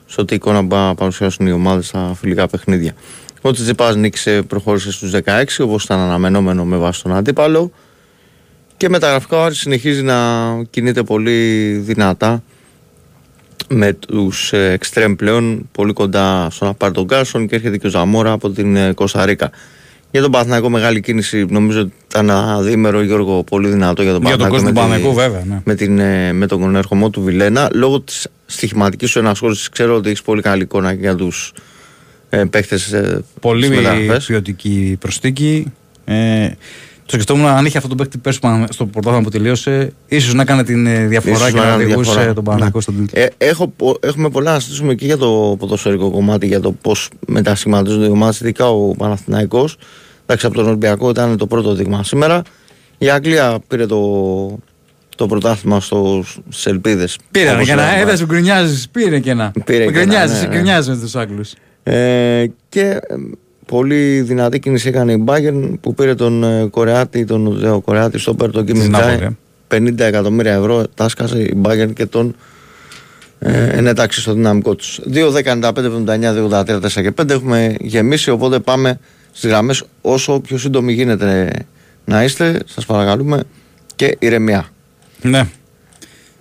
σε 0.07 0.21
ό,τι 0.21 0.35
εικόνα 0.35 0.63
μπορεί 0.63 0.83
να 0.83 0.95
παρουσιάσουν 0.95 1.47
οι 1.47 1.53
ομάδες 1.53 1.87
στα 1.87 2.15
φιλικά 2.15 2.47
παιχνίδια. 2.49 2.95
Ο 3.41 3.53
Τσιτσιπάς 3.53 3.97
νίκησε, 3.97 4.43
προχώρησε 4.43 4.93
στους 4.93 5.13
16 5.25 5.45
όπως 5.61 5.85
ήταν 5.85 5.99
αναμενόμενο 5.99 6.65
με 6.65 6.77
βάση 6.77 7.03
τον 7.03 7.15
αντίπαλο 7.15 7.73
και 8.77 8.89
μεταγραφικά 8.89 9.37
ο 9.37 9.43
Άρης 9.45 9.59
συνεχίζει 9.59 10.03
να 10.03 10.17
κινείται 10.71 11.03
πολύ 11.03 11.71
δυνατά 11.77 12.43
με 13.69 13.93
τους 13.93 14.53
ε, 14.53 14.71
εξτρέμ 14.73 15.15
πλέον 15.15 15.69
πολύ 15.73 15.93
κοντά 15.93 16.49
στο 16.51 16.65
να 16.65 16.75
πάρει 16.75 16.93
τον 16.93 17.07
Κάρσον 17.07 17.47
και 17.47 17.55
έρχεται 17.55 17.79
και 17.79 17.87
ο 17.87 17.91
Ζαμόρα 17.91 18.33
από 18.33 18.51
την 18.51 18.77
ε, 18.77 18.93
Κωνσταντίνα. 18.93 19.51
Για 20.11 20.23
τον 20.23 20.31
Παναθηναϊκό 20.31 20.69
μεγάλη 20.71 21.01
κίνηση 21.01 21.47
νομίζω 21.49 21.81
ότι 21.81 21.93
ήταν 22.11 22.29
ένα 22.29 22.61
διήμερο 22.63 23.03
Γιώργο 23.03 23.45
πολύ 23.45 23.69
δυνατό 23.69 24.03
για 24.03 24.13
τον 24.13 24.23
Για 24.23 24.37
τον 24.37 24.49
κόσμο 24.49 24.69
του 24.69 24.75
Παναθηναϊκό 24.75 25.09
με 25.09 25.15
τη- 25.15 25.19
Παναθηναϊκού, 25.19 25.37
βέβαια. 25.39 25.55
Ναι. 25.55 25.63
με, 25.65 25.75
την, 25.75 25.99
ε, 25.99 26.33
με 26.33 26.47
τον 26.47 26.77
ερχομό 26.77 27.11
του 27.11 27.23
Βιλένα. 27.23 27.69
Λόγω 27.73 28.01
της 28.01 28.29
στοιχηματικής 28.47 29.11
σου 29.11 29.19
ενασχόλησης, 29.19 29.69
ξέρω 29.69 29.95
ότι 29.95 30.09
έχεις 30.09 30.23
πολύ 30.23 30.43
καλή 30.43 30.63
εικόνα 30.63 30.95
και 30.95 31.01
για 31.01 31.15
τους 31.15 31.53
ε, 32.29 32.45
παίχτες. 32.45 32.93
Ε, 32.93 33.25
Πολύ 33.41 33.65
στις 33.65 33.77
μεταγραφές. 33.77 34.25
ποιοτική 34.27 34.97
προσθήκη. 35.01 35.73
Ε, 36.05 36.49
το 37.07 37.13
σκεφτόμουν 37.13 37.47
αν 37.47 37.67
είχε 37.67 37.77
αυτό 37.77 37.89
το 37.89 37.95
παίκτη 37.95 38.19
πέρσι 38.19 38.41
που- 38.41 38.67
στο 38.71 38.87
πρωτάθλημα 38.87 39.23
που 39.25 39.31
τελείωσε, 39.31 39.93
ίσως 40.09 40.35
να 40.35 40.43
έκανε 40.43 40.65
την 40.65 40.87
ε, 40.87 41.07
διαφορά 41.07 41.35
Ίσως 41.37 41.51
και 41.51 41.57
να 41.57 41.63
έκανε 41.67 41.85
οδηγούσε 41.85 42.11
διαφορά. 42.11 42.33
τον 42.35 42.45
Παναγικό 42.45 42.77
Ναι. 42.77 42.83
στον 42.83 42.97
τίτλο. 42.97 43.23
Ε, 43.23 43.29
έχω, 43.39 43.69
πο- 43.69 43.97
έχουμε 44.01 44.29
πολλά 44.31 44.53
να 44.53 44.59
συζητήσουμε 44.61 44.95
και 44.95 45.05
για 45.07 45.17
το 45.17 45.57
ποδοσφαιρικό 45.59 46.11
κομμάτι, 46.11 46.47
για 46.47 46.61
το 46.61 46.73
πώς 46.73 47.09
μετασχηματίζονται 47.27 48.07
οι 48.07 48.11
ομάδες, 48.11 48.41
ειδικά 48.41 48.69
ο 48.71 48.91
Παναθηναϊκός. 48.91 49.77
Εντάξει, 50.23 50.47
από 50.47 50.55
τον 50.55 50.67
Ολυμπιακό 50.67 51.11
ήταν 51.11 51.37
το 51.37 51.47
πρώτο 51.47 51.75
δείγμα 51.75 52.05
σήμερα. 52.05 52.43
Η 52.99 53.09
Αγγλία 53.11 53.59
πήρε 53.69 53.87
το, 53.87 54.59
το 55.17 55.27
πρωτάθλημα 55.27 55.81
στις 55.81 56.67
ελπίδες. 56.67 57.19
Πήρε 57.31 57.63
και 57.65 57.73
ένα, 57.73 57.97
έδωσε 57.97 58.27
που 58.27 58.33
γκρινιάζεις, 58.33 58.89
πήρε 58.89 59.19
και 59.21 59.31
ένα. 59.31 59.53
Πήρε 59.65 59.85
Με 59.85 59.91
και 59.93 59.99
ένα, 59.99 60.05
γκρινιάζεις, 60.05 60.35
ναι, 60.35 60.41
σε 60.43 60.47
ναι. 60.47 60.55
γκρινιάζεις 60.55 60.89
με 60.89 60.97
τους 61.03 61.17
Άγγλους. 61.17 61.53
Ε, 61.83 62.47
και 62.69 62.81
ε, 62.81 63.15
πολύ 63.67 64.21
δυνατή 64.21 64.59
κίνηση 64.59 64.89
έκανε 64.89 65.13
η 65.13 65.25
Bayern 65.27 65.73
που 65.81 65.95
πήρε 65.95 66.15
τον 66.15 66.45
ε, 66.45 66.67
Κορεάτη, 66.67 67.25
τον 67.25 67.65
ε, 67.65 67.81
Κορεάτη 67.85 68.19
στο 68.19 68.35
πέρ, 68.35 68.51
τον 68.51 68.63
Kim 68.65 68.73
Της 68.73 68.87
Min-jae. 68.87 68.91
Νάπολη, 68.91 69.37
50 69.71 69.99
εκατομμύρια 69.99 70.53
ευρώ 70.55 70.85
τάσκασε 70.95 71.39
η 71.39 71.61
Bayern 71.63 71.91
και 71.95 72.07
τον 72.07 72.37
ε, 73.39 73.69
ενέταξε 73.79 74.21
στο 74.21 74.33
δυναμικό 74.33 74.75
τους. 74.75 75.01
2, 75.13 75.33
10, 75.33 75.61
95, 75.63 75.73
79, 75.73 76.51
84, 76.51 76.81
4 76.81 76.89
και 76.91 77.13
5 77.23 77.31
έχουμε 77.31 77.75
γεμίσει. 77.81 78.31
Οπότε 78.31 78.59
πάμε 78.59 78.99
στις 79.33 79.51
γραμμές 79.51 79.85
όσο 80.01 80.41
πιο 80.41 80.59
σύντομοι 80.59 80.93
γίνεται 80.93 81.51
να 82.05 82.25
είστε. 82.25 82.61
Σας 82.67 82.87
παρακαλούμε 82.87 83.43
και 83.97 84.17
ηρεμία. 84.19 84.69
Ναι, 85.23 85.39
Πάμε. 85.39 85.49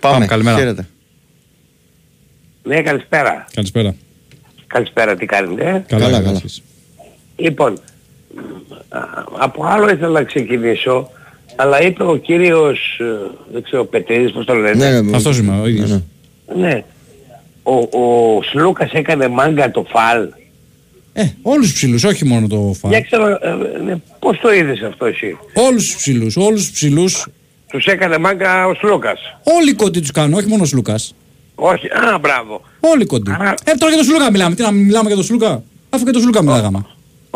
Πάμε, 0.00 0.26
καλημέρα. 0.26 0.56
Χαίρετε. 0.56 0.86
Ναι, 2.62 2.82
καλησπέρα. 2.82 3.46
καλησπέρα. 3.54 3.94
Καλησπέρα, 4.66 5.16
τι 5.16 5.26
κάνετε; 5.26 5.84
Καλά, 5.88 6.22
καλά. 6.22 6.40
Λοιπόν, 7.36 7.72
α, 8.88 8.98
από 9.38 9.64
άλλο 9.64 9.88
ήθελα 9.90 10.08
να 10.08 10.22
ξεκινήσω, 10.22 11.10
αλλά 11.56 11.82
είπε 11.82 12.02
ο 12.02 12.16
κύριος, 12.16 12.78
ε, 13.00 13.30
δεν 13.52 13.62
ξέρω, 13.62 13.84
Πετρίδης, 13.84 14.32
πώς 14.32 14.44
το 14.44 14.54
λένε. 14.54 14.90
Ναι, 14.90 15.00
ναι, 15.00 15.16
Αυτός 15.16 15.38
είμαι, 15.38 15.60
ο 15.60 15.66
ίδιος. 15.66 15.90
ναι. 15.90 16.00
Ναι. 16.56 16.84
Ο, 17.62 17.74
ο 17.74 18.42
Σλούκας 18.42 18.90
έκανε 18.92 19.28
μάγκα 19.28 19.70
το 19.70 19.86
φαλ. 19.88 20.28
Ε, 21.12 21.24
όλους 21.42 21.64
τους 21.66 21.74
ψηλούς, 21.74 22.04
όχι 22.04 22.24
μόνο 22.24 22.46
το 22.46 22.74
φα. 22.80 22.88
Για 22.88 23.00
ξέρω, 23.00 23.26
ε, 23.28 23.80
ναι, 23.84 23.94
πώς 24.18 24.38
το 24.38 24.52
είδες 24.52 24.82
αυτό 24.82 25.04
εσύ; 25.06 25.36
Όλους 25.54 25.84
τους 25.86 25.96
ψηλούς, 25.96 26.36
όλους 26.36 26.60
τους 26.62 26.70
ψηλούς. 26.70 27.26
Τους 27.70 27.84
έκανε 27.86 28.18
μάγκα 28.18 28.66
ο 28.66 28.74
Σλούκας. 28.74 29.20
Όλοι 29.42 29.70
οι 29.70 29.74
κοντοί 29.74 30.00
τους 30.00 30.10
κάνουν, 30.10 30.32
όχι 30.38 30.46
μόνο 30.48 30.62
ο 30.62 30.66
Σλούκας. 30.66 31.14
Όχι, 31.54 31.86
α, 31.86 32.18
μπράβο. 32.20 32.60
Όλοι 32.80 33.02
οι 33.02 33.06
κοντοί. 33.06 33.30
Άρα- 33.38 33.54
Ε, 33.64 33.72
τώρα 33.78 33.92
για 33.92 34.02
τον 34.02 34.04
Σλούκα 34.06 34.30
μιλάμε. 34.30 34.54
Τι 34.54 34.62
να 34.62 34.70
μιλάμε 34.70 35.06
για 35.06 35.16
τον 35.16 35.24
Σλούκα; 35.24 35.62
Αφού 35.90 36.04
και 36.04 36.10
τον 36.10 36.20
Σλούκα 36.22 36.42
μιλάγαμε. 36.42 36.86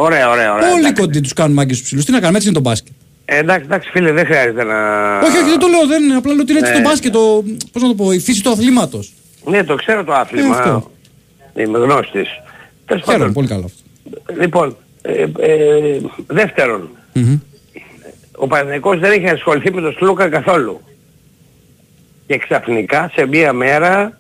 Ωραία, 0.01 0.31
ωραία, 0.31 0.53
ωραία. 0.55 0.69
Όλοι 0.69 0.77
οι 0.77 0.79
εντάξει. 0.87 1.03
κοντοί 1.03 1.21
τους 1.21 1.33
κάνουν 1.33 1.55
μάγκες 1.57 1.77
στους 1.77 1.87
ψηλούς. 1.89 2.05
Τι 2.05 2.11
να 2.13 2.19
κάνουμε, 2.19 2.37
έτσι 2.37 2.49
είναι 2.49 2.57
το 2.61 2.69
μπάσκετ. 2.69 2.93
Ε, 3.25 3.39
εντάξει, 3.39 3.65
εντάξει 3.65 3.91
φίλε, 3.91 4.13
δεν 4.13 4.25
χρειάζεται 4.27 4.65
να... 4.65 4.77
Όχι, 5.19 5.37
όχι, 5.39 5.49
δεν 5.51 5.59
το 5.59 5.67
λέω, 5.67 5.87
δεν 5.87 6.03
είναι. 6.03 6.15
Απλά 6.15 6.33
λέω 6.33 6.43
ότι 6.43 6.51
είναι 6.53 6.61
έτσι 6.61 6.73
Ναι. 6.73 6.83
το 6.83 6.89
μπάσκετ, 6.89 7.13
το, 7.13 7.45
πώς 7.73 7.83
να 7.83 7.89
το 7.89 7.95
πω, 7.95 8.13
η 8.13 8.19
φύση 8.21 8.43
του 8.43 8.51
αθλήματος. 8.51 9.13
Ναι, 9.45 9.65
το 9.65 9.75
ξέρω 9.75 10.05
το 10.05 10.13
Ε, 10.13 10.17
άθλημα. 10.17 10.57
αυτό. 10.57 10.91
Είμαι 11.57 11.79
γνώστης. 11.79 12.29
Τέλος 12.87 13.03
Χαίρομαι, 13.05 13.19
πάντων, 13.25 13.33
πολύ 13.33 13.47
καλό 13.49 13.65
αυτό. 13.65 14.41
λοιπόν, 14.41 14.77
ε, 15.03 15.13
ε, 15.39 16.01
δεύτερον, 16.27 16.91
Μμμ. 17.13 17.39
ο 18.37 18.47
Παναθηναϊκός 18.47 18.99
δεν 18.99 19.13
είχε 19.21 19.31
ασχοληθεί 19.31 19.73
με 19.73 19.81
τον 19.81 19.93
Σλούκα 19.93 20.29
καθόλου. 20.29 20.81
Και 22.27 22.39
ξαφνικά 22.39 23.11
σε 23.15 23.27
μία 23.27 23.53
μέρα 23.53 24.19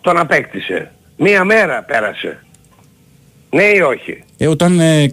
τον 0.00 0.18
απέκτησε. 0.18 0.90
Μία 1.16 1.44
μέρα 1.44 1.82
πέρασε. 1.82 2.44
Ναι 3.50 3.62
ή 3.62 3.80
όχι; 3.80 4.22
Ε, 4.36 4.46
όταν 4.46 4.80
ε, 4.80 5.12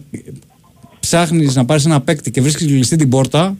ψάχνεις 1.00 1.56
να 1.56 1.66
πάρεις 1.66 1.86
ένα 1.86 2.02
παίκτη 2.02 2.32
και 2.32 2.42
βρίσκεις 2.42 2.66
κλειστή 2.68 2.96
την 2.96 3.10
πόρτα, 3.10 3.56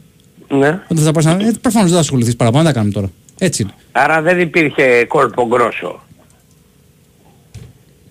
Ναι. 0.48 0.68
όταν 0.88 1.04
θα 1.04 1.12
πάρεις 1.12 1.28
ένα... 1.28 1.46
Ε, 1.46 1.52
προφανώς 1.60 1.86
δεν 1.88 1.96
θα 1.96 2.02
ασχοληθείς 2.04 2.36
παραπάνω, 2.36 2.62
δεν 2.64 2.72
τα 2.72 2.78
κάνουμε 2.78 2.94
τώρα. 2.94 3.10
Έτσι 3.38 3.62
είναι. 3.62 3.72
Άρα 3.92 4.22
δεν 4.22 4.40
υπήρχε 4.40 5.04
κόλπο 5.08 5.46
γκρόσο. 5.46 6.00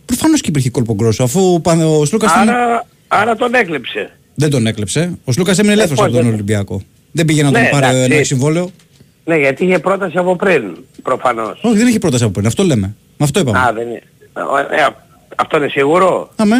Προφανώς 0.05 0.41
και 0.41 0.49
υπήρχε 0.49 0.69
κόλπο 0.69 0.93
γκρόσο, 0.93 1.23
αφού 1.23 1.53
ο, 1.53 1.59
Παν- 1.59 1.81
ο 1.99 2.05
Σλούκας 2.05 2.31
ήταν- 2.31 2.49
Άρα, 2.49 2.85
άρα 3.07 3.35
τον 3.35 3.53
έκλεψε. 3.53 4.11
δεν 4.35 4.49
τον 4.49 4.67
έκλεψε. 4.67 5.17
Ο 5.25 5.31
Σλούκας 5.31 5.57
έμεινε 5.57 5.73
ελεύθερος 5.73 5.97
πώς 5.99 6.07
από 6.07 6.15
τον 6.15 6.23
δεν- 6.25 6.33
Ολυμπιακό. 6.33 6.81
Δεν 7.11 7.25
πήγε 7.25 7.43
να 7.43 7.51
τον 7.51 7.61
Ναι, 7.61 7.69
πάρει 7.71 7.85
εντάξει. 7.85 8.13
ένα 8.13 8.23
συμβόλαιο. 8.23 8.71
Ναι, 9.25 9.37
γιατί 9.37 9.65
είχε 9.65 9.79
πρόταση 9.79 10.17
από 10.17 10.35
πριν, 10.35 10.63
προφανώς. 11.03 11.59
Όχι, 11.63 11.77
δεν 11.77 11.87
έχει 11.87 11.99
πρόταση 11.99 12.23
από 12.23 12.31
πριν. 12.31 12.45
Αυτό 12.45 12.63
λέμε. 12.63 12.95
Με 13.17 13.25
αυτό 13.25 13.39
είπαμε. 13.39 13.57
Α, 13.59 13.73
δεν 13.73 13.87
είναι. 13.87 14.01
Ε, 14.71 14.81
ε, 14.81 14.87
αυτό 15.35 15.57
είναι 15.57 15.67
σίγουρο; 15.67 16.29
Αμέ. 16.35 16.55
Α, 16.55 16.59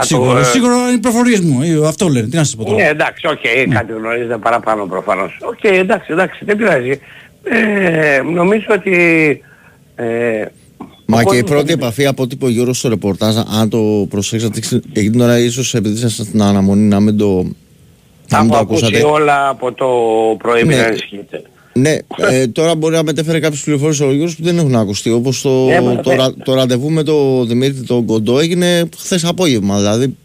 το, 0.00 0.06
Σίγουρα, 0.06 0.40
ε, 0.40 0.44
σίγουρα 0.44 0.74
είναι 0.74 0.90
οι 0.92 0.98
προφορίες 0.98 1.40
μου. 1.40 1.62
Ε, 1.62 1.86
Αυτό 1.88 2.08
λένε. 2.08 2.26
Τι 2.28 2.36
να 2.36 2.44
σας 2.44 2.56
πω 2.56 2.64
τώρα. 2.64 2.76
Ναι, 2.76 2.88
εντάξει, 2.88 3.26
οκ, 3.26 3.72
κάτι 3.74 3.92
γνωρίζετε 3.92 4.38
παραπάνω 4.38 4.86
προφανώς. 4.86 5.38
Οκ, 5.42 5.64
εντάξει, 5.64 6.12
εντάξει, 6.12 6.44
δεν 6.44 6.56
πειράζει. 6.56 7.00
Ε, 7.42 8.20
νομίζω 8.32 8.66
ότι... 8.68 8.92
Ε, 9.94 10.44
Μα 11.06 11.18
ο 11.18 11.22
και 11.30 11.36
η 11.36 11.40
κόσμος 11.40 11.50
πρώτη 11.50 11.66
δεν- 11.66 11.78
επαφή 11.78 12.06
από 12.06 12.22
ό,τι 12.22 12.34
είπε 12.34 12.44
ο 12.44 12.48
Γιώργος 12.48 12.78
στο 12.78 12.88
ρεπορτάζ, 12.88 13.36
αν 13.60 13.68
το 13.68 14.06
προσέξατε, 14.10 14.60
ξε- 14.60 14.84
εκείνη 14.92 15.10
την 15.10 15.20
ώρα 15.20 15.38
ίσως 15.38 15.74
επειδή 15.74 15.94
ήσασταν 15.96 16.26
στην 16.26 16.42
αναμονή 16.42 16.82
να 16.82 17.00
μην 17.00 17.16
το, 17.16 17.42
Τα 18.28 18.36
να 18.36 18.42
μην 18.42 18.50
το 18.50 18.56
έχω 18.56 18.64
ακούσει 18.64 18.84
ακούσατε. 18.84 19.06
όλα 19.12 19.48
από 19.48 19.72
το 19.72 19.86
πρωί, 20.38 20.64
μην 20.64 20.76
Ναι. 20.76 20.86
Ανησυχείτε. 21.76 22.06
Ναι, 22.18 22.36
ε, 22.36 22.46
τώρα 22.46 22.74
μπορεί 22.74 22.94
να 22.94 23.02
μετέφερε 23.02 23.40
κάποιες 23.40 23.60
πληροφορίες 23.60 24.00
ο 24.00 24.04
Γιώργος 24.12 24.36
που 24.36 24.42
δεν 24.42 24.58
έχουν 24.58 24.74
ακουστεί. 24.76 25.10
Όπως 25.10 25.42
το, 25.42 25.64
Ναι, 25.64 25.80
μα, 25.80 26.00
το, 26.00 26.10
ναι. 26.10 26.16
ρα- 26.16 26.34
το 26.44 26.54
ραντεβού 26.54 26.90
με 26.90 27.02
τον 27.02 27.46
Δημήτρη 27.48 27.82
τον 27.86 28.04
Κοντό 28.06 28.38
έγινε 28.38 28.88
χθες 28.98 29.24
απόγευμα. 29.24 29.76
Δηλαδή, 29.76 30.16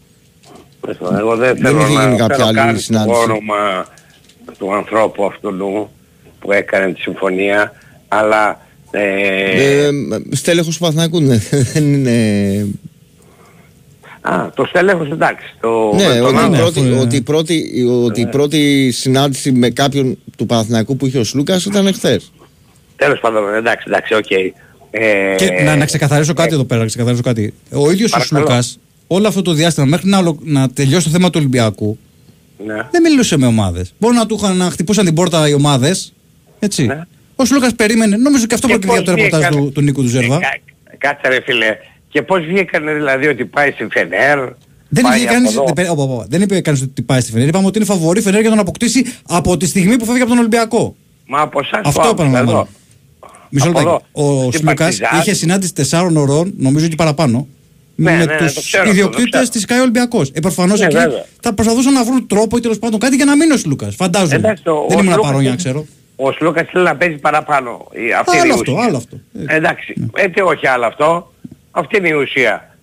Εγώ 1.18 1.36
δεν 1.36 1.54
Δεν 1.54 1.64
θέλω 1.64 1.78
είχε 1.80 1.88
γίνει 1.88 2.10
να 2.10 2.16
κάποια 2.16 2.34
φέρω 2.36 2.48
άλλη 2.48 2.56
καν 2.56 2.74
το 2.74 2.80
συνάντηση. 2.80 3.20
όνομα 3.22 3.86
του 4.58 4.74
ανθρώπου 4.74 5.24
αυτού 5.24 5.50
που 6.38 6.52
έκανε 6.52 6.92
τη 6.92 7.00
συμφωνία, 7.00 7.72
αλλά... 8.08 8.60
Ε, 8.94 9.86
ε, 9.86 9.90
στέλεχος 10.30 10.74
του 10.74 10.80
Παναθηναϊκού 10.80 11.20
ναι, 11.20 11.36
δεν 11.72 11.92
είναι... 11.94 12.66
α, 14.22 14.50
το 14.54 14.64
στέλεχος 14.64 15.10
εντάξει. 15.10 15.44
Το, 15.60 15.92
Ναι, 15.94 16.06
με 16.08 16.14
τον 16.18 16.24
ότι, 16.26 16.34
η 16.34 16.34
ναι, 16.34 16.40
άλλο. 16.40 16.56
πρώτη, 16.56 16.78
αφού 16.78 16.88
είναι- 16.88 17.00
ότι, 17.00 17.16
η 17.16 17.20
πρώτη, 17.22 17.84
ότι 18.04 18.20
η 18.20 18.26
πρώτη 18.26 18.90
συνάντηση 18.90 19.52
με 19.52 19.70
κάποιον 19.70 20.18
του 20.36 20.46
Παναθηναϊκού 20.46 20.96
που 20.96 21.06
είχε 21.06 21.18
ο 21.18 21.24
Σλούκας 21.24 21.64
ήταν 21.64 21.92
χθες. 21.94 22.32
Τέλος 22.96 23.20
πάντων, 23.20 23.54
εντάξει, 23.54 23.84
εντάξει, 23.88 24.14
οκ. 24.14 24.30
Ε, 24.30 25.34
Και 25.36 25.62
να, 25.64 25.76
να 25.76 25.84
ξεκαθαρίσω 25.84 26.32
κάτι 26.34 26.54
εδώ 26.54 26.64
πέρα, 26.64 26.80
να 26.80 26.86
ξεκαθαρίσω 26.86 27.22
κάτι. 27.22 27.54
Ο 27.72 27.90
ίδιος 27.90 28.12
ο 28.12 28.16
Παρακαλώ. 28.16 28.44
Σλούκας, 28.46 28.78
όλο 29.06 29.28
αυτό 29.28 29.42
το 29.42 29.52
διάστημα 29.52 29.86
μέχρι 29.86 30.08
να, 30.08 30.18
ολο- 30.18 30.38
να 30.42 30.70
τελειώσει 30.70 31.04
το 31.04 31.10
θέμα 31.10 31.26
του 31.30 31.36
Ολυμπιακού, 31.38 31.98
ναι. 32.66 32.74
δεν 32.90 33.02
μιλούσε 33.02 33.36
με 33.38 33.46
ομάδες. 33.46 33.94
Μπορεί 33.98 34.16
να 34.16 34.26
του 34.26 34.38
είχαν 34.42 34.56
να 34.56 34.70
χτυπούσαν 34.70 35.04
την 35.04 35.14
πόρτα 35.14 35.48
οι 35.48 35.54
ομάδες. 35.54 36.12
Έτσι. 36.58 36.86
Ναι. 36.86 37.00
Ο 37.36 37.44
Σλούκας 37.44 37.74
περίμενε, 37.74 38.16
νομίζω 38.16 38.46
και 38.46 38.54
αυτό 38.54 38.66
Και 38.66 38.72
προκύπτει 38.78 38.98
από 38.98 39.04
το 39.06 39.12
πώς 39.12 39.22
ρεπορτάζ 39.22 39.40
βγήκανε- 39.48 39.66
του, 39.66 39.72
του 39.72 39.80
Νίκου 39.80 40.02
του 40.02 40.08
Ζέρβα. 40.08 40.36
Ε, 40.36 40.38
κα- 40.40 40.60
Κάτσε 40.98 41.28
ρε 41.28 41.40
φίλε. 41.44 41.76
Και 42.12 42.22
πώς 42.22 42.44
βγήκανε 42.44 42.92
δηλαδή 42.92 43.26
ότι 43.26 43.44
πάει 43.44 43.70
στην 43.70 43.90
Φενέρ. 43.90 44.38
Δεν, 44.88 45.04
πάει 45.04 45.16
είχε 45.18 45.24
από 45.24 45.34
κανείς, 45.34 45.50
εδώ. 45.52 45.64
δεν, 45.74 45.86
όπα, 45.90 46.02
όπα, 46.02 46.26
δεν 46.28 46.42
είπε 46.42 46.60
κανείς 46.60 46.82
ότι 46.82 47.02
πάει 47.02 47.20
στη 47.20 47.30
Φενέρ. 47.32 47.48
Είπαμε 47.48 47.66
ότι 47.66 47.78
είναι 47.78 47.86
φαβορή 47.86 48.20
Φενέρ 48.20 48.40
για 48.40 48.48
να 48.50 48.56
τον 48.56 48.64
αποκτήσει 48.64 49.04
από 49.28 49.56
τη 49.56 49.66
στιγμή 49.66 49.96
που 49.96 50.04
φεύγει 50.04 50.20
από 50.20 50.30
τον 50.30 50.38
Ολυμπιακό. 50.38 50.96
Μα 51.26 51.40
από 51.40 51.60
εσάς 51.60 51.80
Αυτό 51.84 52.00
το 52.00 52.08
άκουσα 52.08 52.22
επαναλαμβάνω. 52.24 52.58
εδώ. 52.58 52.68
Μισό 53.48 53.68
Από 53.68 53.78
λεπτάκι. 53.78 54.02
εδώ. 54.14 54.36
Ο 54.36 54.40
Στην 54.40 54.52
Σλούκα 54.60 54.74
Παρτιζάν. 54.74 55.20
είχε 55.20 55.34
συνάντηση 55.34 55.72
4 55.90 56.16
ωρών, 56.16 56.52
νομίζω 56.56 56.86
και 56.88 56.94
παραπάνω. 56.94 57.46
Ναι, 57.94 58.10
με 58.10 58.16
ναι, 58.16 58.24
ναι, 58.24 58.36
τους 58.36 58.54
το 58.54 58.60
ξέρω 58.60 58.82
αυτό, 58.82 58.84
το 58.84 58.90
ιδιοκτήτες 58.90 59.30
ξέρω. 59.40 59.48
της 59.48 59.62
ΣΚΑΙ 59.62 59.78
Ολυμπιακός. 59.80 60.30
Ε, 60.34 60.40
προφανώς 60.40 60.78
Ναι, 60.80 60.84
εκεί 60.86 60.94
βέβαια. 60.96 61.24
θα 61.40 61.54
προσπαθούσαν 61.54 61.92
να 61.92 62.04
βρουν 62.04 62.26
τρόπο 62.26 62.56
ή 62.56 62.60
τέλος 62.60 62.78
πάντων 62.78 63.00
κάτι 63.00 63.16
για 63.16 63.24
να 63.24 63.36
μείνει 63.36 63.52
ο 63.52 63.56
Σλούκας. 63.56 63.94
Φαντάζομαι. 63.94 64.34
Εντάξει, 64.34 64.62
ο- 64.68 64.72
Δεν 64.88 64.96
ο 64.98 65.00
ήμουν 65.00 65.12
Σλούκας 65.12 65.16
παρόν 65.26 65.40
για 65.40 65.40
να 65.40 65.42
είναι- 65.48 65.56
ξέρω. 65.56 65.86
Ο 66.16 66.32
Σλούκας 66.32 66.68
θέλει 66.72 66.84
να 66.84 66.96
παίζει 66.96 67.16
παραπάνω. 67.16 67.86
Η- 67.92 68.12
Αυτή 68.12 68.30
Άλλο 68.36 68.44
είναι 68.44 68.48
η 68.54 68.58
αυτό, 68.58 68.72
ουσία. 68.72 68.84
άλλο 68.84 68.96
αυτό. 68.96 69.16
Ε, 69.46 69.56
Εντάξει, 69.56 69.94
έτσι 70.16 70.40
όχι 70.40 70.66
άλλο 70.66 70.86
αυτό. 70.86 71.31
Αυτή 71.74 71.96
είναι 71.96 72.08
η 72.08 72.12
ουσία. 72.12 72.76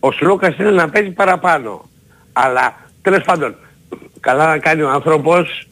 Ο 0.00 0.12
Σλούκας 0.12 0.54
θέλει 0.54 0.76
να 0.76 0.88
παίζει 0.88 1.10
παραπάνω. 1.10 1.88
Αλλά 2.32 2.76
τέλος 3.02 3.22
πάντων, 3.24 3.54
καλά 4.20 4.46
να 4.46 4.58
κάνει 4.58 4.82
ο 4.82 4.90
άνθρωπος 4.90 5.66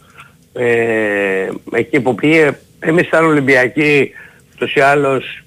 ε, 0.52 1.48
εκεί 1.72 2.00
που 2.00 2.14
πήγε. 2.14 2.58
Εμείς 2.78 3.08
σαν 3.08 3.24
Ολυμπιακοί, 3.24 4.10
ούτως 4.54 4.74
ή 4.74 4.80
άλλως, 4.80 5.44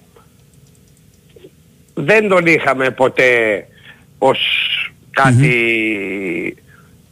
δεν 1.93 2.27
τον 2.27 2.45
είχαμε 2.45 2.89
ποτέ 2.89 3.65
ως 4.17 4.39
κάτι 5.11 6.57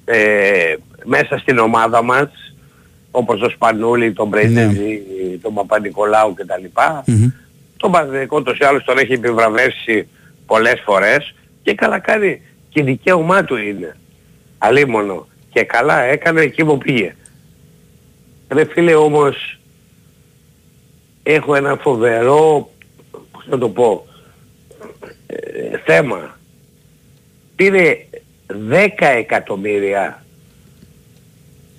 ε, 0.06 0.76
μέσα 1.04 1.38
στην 1.38 1.58
ομάδα 1.58 2.04
μας 2.04 2.30
όπως 3.12 3.40
τον 3.40 3.50
Σπανούλη, 3.50 4.14
τον 4.14 4.28
Μπρέντεζη, 4.28 5.02
τον 5.42 5.54
Παπα-Νικολάου 5.54 6.34
κτλ. 6.34 6.66
μμμ. 7.06 7.32
Τον 7.78 7.92
Παναθηναϊκό 7.92 8.42
τόσο 8.42 8.58
ή 8.62 8.66
άλλως 8.66 8.84
τον 8.84 8.98
έχει 8.98 9.14
επιβραβεύσει 9.14 10.08
πολλές 10.46 10.82
φορές 10.86 11.34
και 11.64 11.74
καλά 11.74 12.00
κάνει 12.00 12.42
και 12.70 12.84
δικαίωμά 12.84 13.44
του 13.44 13.56
είναι. 13.56 13.98
Αλίμονο. 14.58 15.28
Και 15.50 15.64
καλά 15.64 16.02
έκανε 16.02 16.42
εκεί 16.42 16.66
που 16.66 16.78
πήγε. 16.78 17.16
Ρε 18.48 18.66
φίλε 18.66 18.94
όμως 18.96 19.60
έχω 21.24 21.56
ένα 21.56 21.76
φοβερό, 21.82 22.70
πώς 23.32 23.46
να 23.48 23.58
το 23.58 23.70
πω, 23.70 24.06
ε, 25.28 25.78
θέμα. 25.86 26.38
Πήρε 27.56 27.98
10 28.70 29.06
εκατομμύρια 29.18 30.24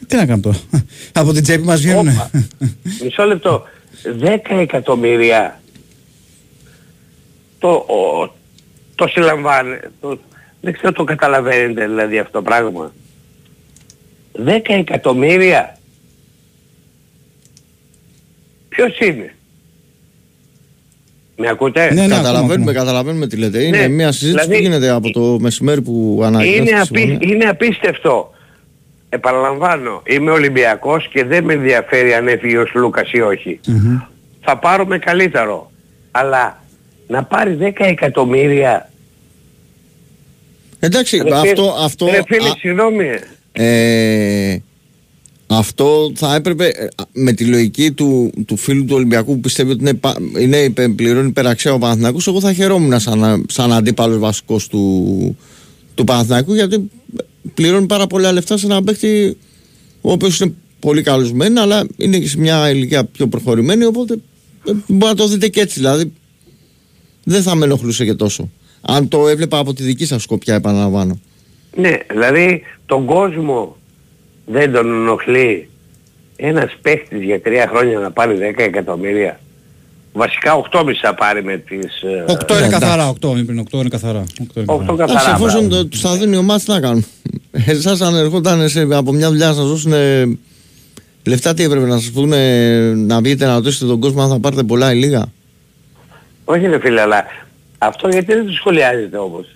Τι 0.06 0.16
να 0.16 0.26
κάνω 0.26 0.40
τώρα. 0.40 0.58
από 1.12 1.32
την 1.32 1.42
τσέπη 1.42 1.64
μας 1.64 1.80
βγαίνουν. 1.80 2.08
Όπα. 2.08 2.30
Μισό 3.02 3.24
λεπτό. 3.24 3.62
10 4.20 4.38
εκατομμύρια 4.60 5.60
το, 7.66 7.94
ο, 7.94 8.34
το 8.94 9.06
συλλαμβάνε. 9.06 9.90
Το, 10.00 10.18
δεν 10.60 10.72
ξέρω 10.72 10.92
το 10.92 11.04
καταλαβαίνετε 11.04 11.86
δηλαδή 11.86 12.18
αυτό 12.18 12.32
το 12.32 12.42
πράγμα. 12.42 12.92
10 14.46 14.60
εκατομμύρια. 14.66 15.78
Ποιος 18.68 18.98
είναι; 18.98 19.34
Με 21.36 21.48
ακούτε; 21.48 21.92
Ναι, 21.94 22.00
ναι, 22.06 22.08
καταλαβαίνουμε, 22.08 22.42
ακόμα, 22.54 22.70
ακόμα. 22.70 22.72
καταλαβαίνουμε 22.72 23.26
τι 23.26 23.36
λέτε. 23.36 23.62
Είναι 23.62 23.78
Ναι, 23.78 23.88
μια 23.88 24.12
συζήτηση 24.12 24.30
δηλαδή- 24.46 24.56
που 24.56 24.62
γίνεται 24.62 24.88
από 24.90 25.10
το 25.10 25.20
μεσημέρι 25.40 25.82
που 25.82 26.20
αναγγέλθηκε 26.24 26.60
είναι, 26.60 26.70
η 26.70 26.80
απί, 26.80 26.98
συμφωνία. 26.98 27.18
είναι 27.34 27.44
απίστευτο. 27.44 28.30
Επαναλαμβάνω, 29.08 30.02
είμαι 30.06 30.30
Ολυμπιακός 30.30 31.08
και 31.08 31.24
δεν 31.24 31.44
με 31.44 31.52
ενδιαφέρει 31.52 32.14
αν 32.14 32.28
έφυγε 32.28 32.58
ο 32.58 32.66
Σλούκας 32.66 33.12
ή 33.12 33.20
όχι. 33.20 33.60
Μμμ. 33.66 33.98
Θα 34.40 34.58
πάρουμε 34.58 34.98
καλύτερο. 34.98 35.70
Αλλά 36.10 36.62
να 37.06 37.24
πάρει 37.24 37.58
10 37.60 37.72
εκατομμύρια. 37.76 38.90
Εντάξει, 40.78 41.16
Ρε 41.16 41.34
αυτό, 41.34 41.46
φίλε- 41.62 41.74
αυτό, 41.78 42.06
Ρε 42.06 42.22
φίλε, 42.26 42.48
α, 42.48 42.54
συγγνώμη. 42.58 43.06
ε, 43.52 44.56
αυτό 45.46 46.12
θα 46.14 46.34
έπρεπε 46.34 46.66
ε, 46.66 46.86
με 47.12 47.32
τη 47.32 47.44
λογική 47.44 47.92
του, 47.92 48.32
του 48.46 48.56
φίλου 48.56 48.84
του 48.84 48.94
Ολυμπιακού 48.94 49.32
που 49.34 49.40
πιστεύει 49.40 49.70
ότι 49.70 49.80
είναι, 49.80 49.94
πα- 49.94 50.16
είναι 50.38 50.56
υπε- 50.56 50.88
πληρώνει 50.88 51.28
υπεραξία 51.28 51.72
ο 51.72 51.78
Παναθηναϊκός 51.78 52.26
εγώ 52.26 52.40
θα 52.40 52.52
χαιρόμουν 52.52 53.00
σαν, 53.00 53.44
σαν 53.48 53.72
αντίπαλος 53.72 54.18
βασικός 54.18 54.66
του, 54.68 55.36
του 55.94 56.04
Παναθηναϊκού 56.04 56.54
γιατί 56.54 56.90
πληρώνει 57.54 57.86
πάρα 57.86 58.06
πολλά 58.06 58.32
λεφτά 58.32 58.56
σε 58.56 58.66
έναν 58.66 58.84
παίκτη 58.84 59.36
ο 60.00 60.12
οποίος 60.12 60.40
είναι 60.40 60.54
πολύ 60.80 61.02
καλός 61.02 61.32
μεν, 61.32 61.58
αλλά 61.58 61.86
είναι 61.96 62.18
και 62.18 62.28
σε 62.28 62.38
μια 62.38 62.70
ηλικία 62.70 63.04
πιο 63.04 63.26
προχωρημένη 63.26 63.84
οπότε 63.84 64.14
ε, 64.66 64.72
μπορεί 64.86 65.10
να 65.12 65.14
το 65.14 65.26
δείτε 65.28 65.48
και 65.48 65.60
έτσι 65.60 65.78
δηλαδή 65.78 66.12
δεν 67.28 67.42
θα 67.42 67.54
με 67.54 67.64
ενοχλούσε 67.64 68.04
και 68.04 68.14
τόσο 68.14 68.50
αν 68.80 69.08
το 69.08 69.28
έβλεπα 69.28 69.58
από 69.58 69.72
τη 69.74 69.82
δική 69.82 70.06
σας 70.06 70.22
σκοπιά 70.22 70.54
επαναλαμβάνω 70.54 71.20
Ναι, 71.76 71.96
δηλαδή 72.10 72.62
τον 72.86 73.04
κόσμο 73.04 73.76
δεν 74.46 74.72
τον 74.72 74.86
ενοχλεί 74.86 75.68
ένας 76.36 76.76
παίχτης 76.82 77.22
για 77.22 77.40
τρία 77.40 77.68
χρόνια 77.68 77.98
να 77.98 78.10
πάρει 78.10 78.38
10 78.56 78.58
εκατομμύρια. 78.58 79.40
Βασικά 80.12 80.52
8,5 80.72 80.84
θα 81.02 81.14
πάρει 81.14 81.44
με 81.44 81.56
τις... 81.56 82.02
ε, 82.02 82.24
8 82.26 82.50
είναι 82.50 82.58
εντάξει. 82.58 82.70
καθαρά, 82.70 83.12
8 83.20 83.24
είναι 83.24 83.44
πριν, 83.44 83.66
8 83.70 83.72
είναι 83.72 83.88
καθαρά. 83.88 84.24
8 84.24 84.56
είναι 84.56 84.64
8 84.66 84.76
καθαρά. 84.76 84.92
Εντάξει, 84.92 85.14
καθαρά. 85.14 85.34
εφόσον 85.34 85.66
μπράβο. 85.66 85.82
το, 85.82 85.88
τους 85.88 86.00
θα 86.00 86.16
δίνει 86.16 86.36
ο 86.36 86.42
Μάτς 86.42 86.64
τι 86.64 86.70
να 86.70 86.80
κάνουν. 86.80 87.04
Εσάς 87.66 88.00
αν 88.00 88.14
ερχόταν 88.14 88.68
σε, 88.68 88.86
από 88.90 89.12
μια 89.12 89.28
δουλειά 89.28 89.46
να 89.46 89.54
σας 89.54 89.66
δώσουν 89.68 89.92
λεφτά 91.24 91.54
τι 91.54 91.62
έπρεπε 91.62 91.86
να 91.86 91.98
σας 91.98 92.10
πούνε 92.10 92.94
να 92.94 93.20
βγείτε 93.20 93.46
να 93.46 93.54
ρωτήσετε 93.54 93.86
τον 93.86 94.00
κόσμο 94.00 94.22
αν 94.22 94.28
θα 94.28 94.38
πάρετε 94.38 94.62
πολλά 94.62 94.92
ή 94.92 94.96
λίγα; 94.96 95.32
Όχι 96.48 96.66
ρε 96.66 96.78
φίλε, 96.80 97.00
αλλά 97.00 97.24
αυτό 97.78 98.08
γιατί 98.08 98.34
δεν 98.34 98.46
το 98.46 98.52
σχολιάζετε 98.52 99.16
όμως. 99.16 99.46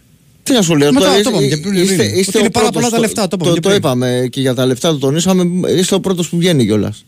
Τι 0.43 0.53
να 0.53 0.63
σχολιάσω 0.63 0.93
Μετά, 0.93 1.07
τώρα, 1.07 1.21
το 1.23 1.29
είπαμε 1.31 1.47
και 1.47 1.57
πριν, 1.57 1.75
είστε, 1.75 1.95
πριν. 1.97 2.09
είστε 2.15 2.29
Ότι 2.29 2.37
ο 2.37 2.41
είναι 2.41 2.51
πάρα 2.51 2.65
πρώτος, 2.71 2.83
πολλά 2.83 2.91
τα 2.95 2.99
λεφτά, 2.99 3.29
το 3.29 3.37
είπαμε 3.37 3.51
το, 3.51 3.55
και 3.55 3.61
το 3.61 3.69
πριν. 3.69 3.79
είπαμε 3.81 4.29
και 4.31 4.41
για 4.41 4.55
τα 4.55 4.67
λεφτά 4.67 4.89
το 4.91 4.99
τονίσαμε, 4.99 5.71
είστε 5.71 5.95
ο 5.95 6.01
πρώτος 6.01 6.29
που 6.29 6.37
βγαίνει 6.37 6.65
κιόλας. 6.67 7.05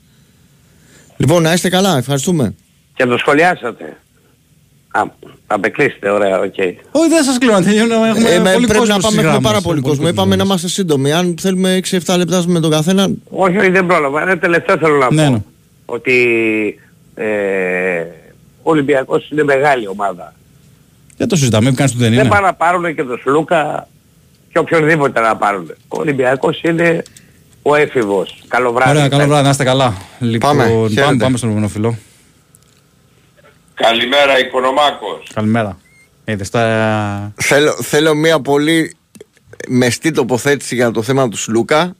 Λοιπόν, 1.16 1.42
να 1.42 1.52
είστε 1.52 1.68
καλά, 1.68 1.96
ευχαριστούμε. 1.96 2.54
Και 2.94 3.04
το 3.06 3.16
σχολιάσατε. 3.18 3.96
Α, 4.90 5.02
απεκλείστε, 5.46 6.10
ωραία, 6.10 6.38
οκ. 6.40 6.54
Όχι, 6.92 7.08
δεν 7.08 7.24
σας 7.24 7.38
κλείνω, 7.38 7.60
τελειώνω. 7.60 7.94
Έχουμε 8.04 8.30
Ε, 8.30 8.38
με- 8.38 8.52
πολύ 8.52 8.66
πρέπει 8.66 8.78
κόσμο 8.78 8.94
να 8.94 9.00
στις 9.00 9.04
πάμε, 9.04 9.06
έχουμε 9.16 9.22
γράμμες, 9.22 9.50
πάρα 9.50 9.60
πολύ 9.60 9.80
κόσμο. 9.80 10.08
Είπαμε 10.08 10.36
να 10.36 10.42
είμαστε 10.44 10.68
σύντομοι. 10.68 11.12
Αν 11.12 11.34
θέλουμε 11.40 11.74
6-7 11.90 12.16
λεπτά 12.16 12.44
με 12.46 12.60
τον 12.60 12.70
καθένα, 12.70 13.08
Όχι, 13.30 13.58
όχι, 13.58 13.70
δεν 13.70 13.86
πρόλαβα. 13.86 14.22
Ένα 14.22 14.38
τελευταίο 14.38 14.76
θέλω 14.78 14.96
να 14.96 15.12
Ναι, 15.12 15.24
πω. 15.24 15.30
ναι. 15.30 15.42
Ότι 15.84 16.14
ε, 17.14 17.24
ο 18.62 18.70
Ολυμπιακός 18.70 19.30
είναι 19.30 19.42
μεγάλη 19.44 19.88
ομάδα. 19.88 20.34
Δεν 21.16 21.28
το 21.28 21.36
συζητάμε, 21.36 21.64
μην 21.66 21.74
κάνεις 21.74 21.92
ότι 21.92 22.02
δεν 22.02 22.10
Δεν 22.10 22.20
είναι. 22.20 22.28
πάνε 22.28 22.46
να 22.46 22.54
πάρουν 22.54 22.94
και 22.94 23.02
τον 23.02 23.18
Σλούκα 23.18 23.88
και 24.52 24.58
οποιονδήποτε 24.58 25.20
να 25.20 25.36
πάρουν. 25.36 25.70
Ο 25.88 25.98
Ολυμπιακός 26.00 26.60
είναι 26.62 27.02
ο 27.62 27.74
έφηβος. 27.74 28.42
Καλό 28.48 28.72
βράδυ. 28.72 28.90
Ωραία, 28.90 29.08
καλό 29.08 29.26
βράδυ, 29.26 29.44
να 29.44 29.50
είστε 29.50 29.64
καλά. 29.64 29.94
Λοιπόν, 30.18 30.56
Πάμε, 30.56 30.64
πάμε, 30.72 30.88
χαίρετε. 30.88 31.16
πάμε 31.16 31.36
στον 31.36 31.48
επόμενο 31.48 31.68
φιλό. 31.68 31.98
Καλημέρα 33.74 34.38
Οικονομάκος. 34.38 35.30
Καλημέρα. 35.34 35.78
Είδες 36.24 36.50
τα... 36.50 37.32
θέλω, 37.36 37.72
θέλω 37.82 38.14
μια 38.14 38.40
πολύ 38.40 38.96
μεστή 39.68 40.10
τοποθέτηση 40.10 40.74
για 40.74 40.90
το 40.90 41.02
θέμα 41.02 41.28
του 41.28 41.36
Σλούκα 41.36 41.96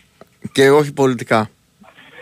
και 0.53 0.71
όχι 0.71 0.93
πολιτικά. 0.93 1.51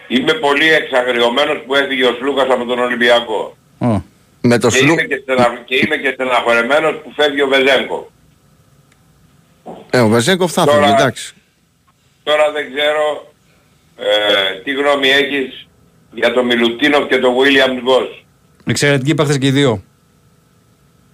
Είμαι 0.09 0.33
πολύ 0.33 0.69
εξαγριωμένος 0.73 1.63
που 1.67 1.75
έφυγε 1.75 2.05
ο 2.05 2.13
Σλούκας 2.19 2.47
από 2.51 2.65
τον 2.65 2.79
Ολυμπιακό. 2.79 3.57
Ω, 3.79 4.03
Με 4.41 4.59
το 4.59 4.69
Και 4.69 4.77
Σλου... 4.77 4.93
είμαι 4.93 5.03
και, 5.03 5.21
στενα... 5.23 5.63
και 5.65 5.75
είμαι 5.77 5.97
και 5.97 6.11
στεναχωρεμένος 6.15 7.01
που 7.03 7.13
φεύγει 7.17 7.43
ο 7.43 7.49
Βεζέγκο. 7.49 8.11
Ε, 9.91 9.99
ο 10.01 10.09
Βεζέγκοφ 10.09 10.53
θα 10.53 10.65
Τώρα- 10.65 10.81
φύγει, 10.83 10.93
εντάξει. 10.93 11.35
Τώρα 12.23 12.51
δεν 12.53 12.65
ξέρω 12.75 13.33
ε, 13.97 14.61
τι 14.65 14.71
γνώμη 14.73 15.09
έχεις 15.09 15.67
για 16.13 16.33
τον 16.33 16.47
Μιλουτίνοφ 16.47 17.07
και 17.09 17.19
τον 17.19 17.35
Βίλιαμ 17.39 17.81
Γκος. 17.81 18.25
Εξαιρετικοί 18.67 19.15
παίχτες 19.15 19.39
και 19.39 19.47
οι 19.47 19.51
δύο. 19.51 19.83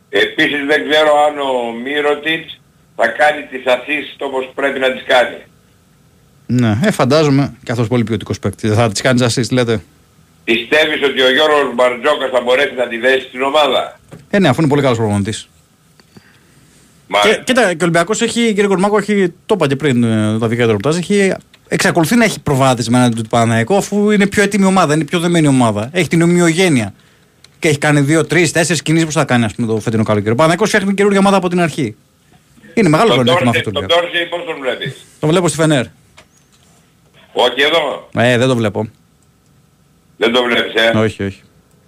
Επίσης 0.08 0.66
δεν 0.66 0.88
ξέρω 0.88 1.10
αν 1.28 1.38
ο 1.38 1.72
Μύρωτιτς 1.84 2.60
θα 2.96 3.08
κάνει 3.08 3.42
τις 3.42 3.62
assist 3.66 4.16
όπως 4.18 4.50
πρέπει 4.54 4.78
να 4.78 4.92
τις 4.92 5.02
κάνει. 5.06 5.36
Ναι, 6.46 6.78
ε, 6.82 6.90
φαντάζομαι. 6.90 7.56
Και 7.64 7.72
αυτός 7.72 7.88
πολύ 7.88 8.04
ποιοτικός 8.04 8.38
παίκτης. 8.38 8.74
Θα 8.74 8.90
τις 8.90 9.00
κάνεις 9.00 9.22
assist, 9.38 9.50
λέτε. 9.52 9.82
Πιστεύεις 10.50 11.00
ότι 11.08 11.20
ο 11.22 11.30
Γιώργος 11.32 11.74
Μπαρτζόκας 11.74 12.30
θα 12.32 12.40
μπορέσει 12.44 12.74
να 12.74 12.86
τη 12.88 12.96
δέσει 12.98 13.26
στην 13.28 13.42
ομάδα; 13.42 14.00
Ε, 14.30 14.38
ναι, 14.38 14.48
αφού 14.48 14.60
είναι 14.60 14.70
πολύ 14.70 14.82
καλός 14.82 14.98
προπονητής. 14.98 15.48
Μα 17.06 17.20
Και, 17.20 17.40
κοίτα, 17.44 17.62
και 17.62 17.82
ο 17.82 17.86
Ολυμπιακός 17.86 18.22
έχει, 18.22 18.40
κύριε 18.46 18.66
Κορμάκο, 18.66 18.98
έχει, 18.98 19.32
το 19.46 19.54
είπα 19.54 19.66
και 19.66 19.76
πριν 19.76 20.04
ε, 20.04 20.38
τα 20.38 20.48
δικά 20.48 20.62
του 20.62 20.66
ρεπορτάζ, 20.66 20.96
έχει, 20.96 21.32
εξακολουθεί 21.68 22.16
να 22.16 22.24
έχει 22.24 22.40
προβάδισμα 22.40 22.98
έναντι 22.98 23.22
του 23.22 23.28
Παναθηναϊκού 23.28 23.76
αφού 23.76 24.10
είναι 24.10 24.26
πιο 24.26 24.42
έτοιμη 24.42 24.64
ομάδα, 24.64 24.94
είναι 24.94 25.04
πιο 25.04 25.18
δεμένη 25.20 25.46
ομάδα. 25.46 25.88
Έχει 25.92 26.08
την 26.08 26.22
ομοιογένεια. 26.22 26.94
Και 27.58 27.68
έχει 27.68 27.78
κάνει 27.78 28.00
δύο, 28.00 28.26
τρεις, 28.26 28.52
τέσσερις 28.52 28.82
κινήσεις 28.82 29.06
που 29.06 29.12
θα 29.12 29.24
κάνει 29.24 29.44
ας 29.44 29.54
πούμε, 29.54 29.66
το 29.66 29.80
φετινό 29.80 30.02
καλοκαίρι. 30.02 30.32
Ο 30.32 30.34
Παναθηναϊκός 30.34 30.68
φτιάχνει 30.68 30.94
καινούργια 30.94 31.20
ομάδα 31.20 31.36
από 31.36 31.48
την 31.48 31.60
αρχή. 31.60 31.96
Είναι 32.74 32.88
μεγάλο 32.88 33.14
τον 33.14 33.22
πλεονέκτημα 33.22 33.52
Ντόρσεϊ 33.52 33.60
αυτό 33.60 33.70
του 33.70 33.80
τον 33.80 33.84
Ολυμπιακού. 33.84 34.02
Ντόρσεϊ 34.02 34.26
πώς 34.26 34.44
τον 34.46 34.56
βλέπεις; 34.60 35.06
Το 35.20 35.26
βλέπω 35.26 35.48
στη 35.48 35.56
Φενέρ. 35.56 35.84
Όχι 37.32 37.60
εδώ. 37.60 38.08
Ε, 38.14 38.38
δεν 38.38 38.48
το 38.48 38.56
βλέπω. 38.56 38.88
Δεν 40.16 40.32
το 40.32 40.42
βλέπεις 40.42 40.74
ε; 40.82 40.98
όχι, 40.98 41.22
όχι. 41.22 41.40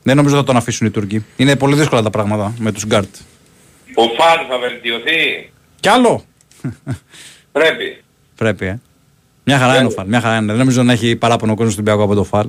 Δεν 0.03 0.17
νομίζω 0.17 0.37
θα 0.37 0.45
τον 0.45 0.57
αφήσουν 0.57 0.87
οι 0.87 0.91
Τούρκοι. 0.91 1.25
Είναι 1.37 1.57
πολύ 1.57 1.75
δύσκολα 1.75 2.03
τα 2.03 2.11
πράγματα 2.11 2.55
με 2.59 2.73
τους 2.73 2.87
γκάρτ. 2.87 3.15
Ο 3.95 4.03
Φαλ 4.03 4.47
θα 4.51 4.59
βελτιωθεί. 4.59 5.51
Κι 5.81 5.89
άλλο! 5.89 6.25
Πρέπει. 7.53 8.03
Πρέπει, 8.37 8.67
ε. 8.67 8.81
Μια 9.45 9.59
χαρά 9.59 9.77
είναι 9.77 9.87
ο 9.87 9.91
Φαλ. 9.91 10.07
Μια 10.07 10.21
χαρά 10.21 10.37
είναι. 10.37 10.47
Δεν 10.47 10.57
νομίζω 10.59 10.83
να 10.83 10.93
έχει 10.93 11.17
παράπονο 11.17 11.53
ο 11.53 11.55
κόσμο 11.55 11.73
στον 11.73 11.85
Ολυμπιακό 11.87 12.11
από 12.13 12.21
το 12.21 12.25
Φαλ. 12.29 12.47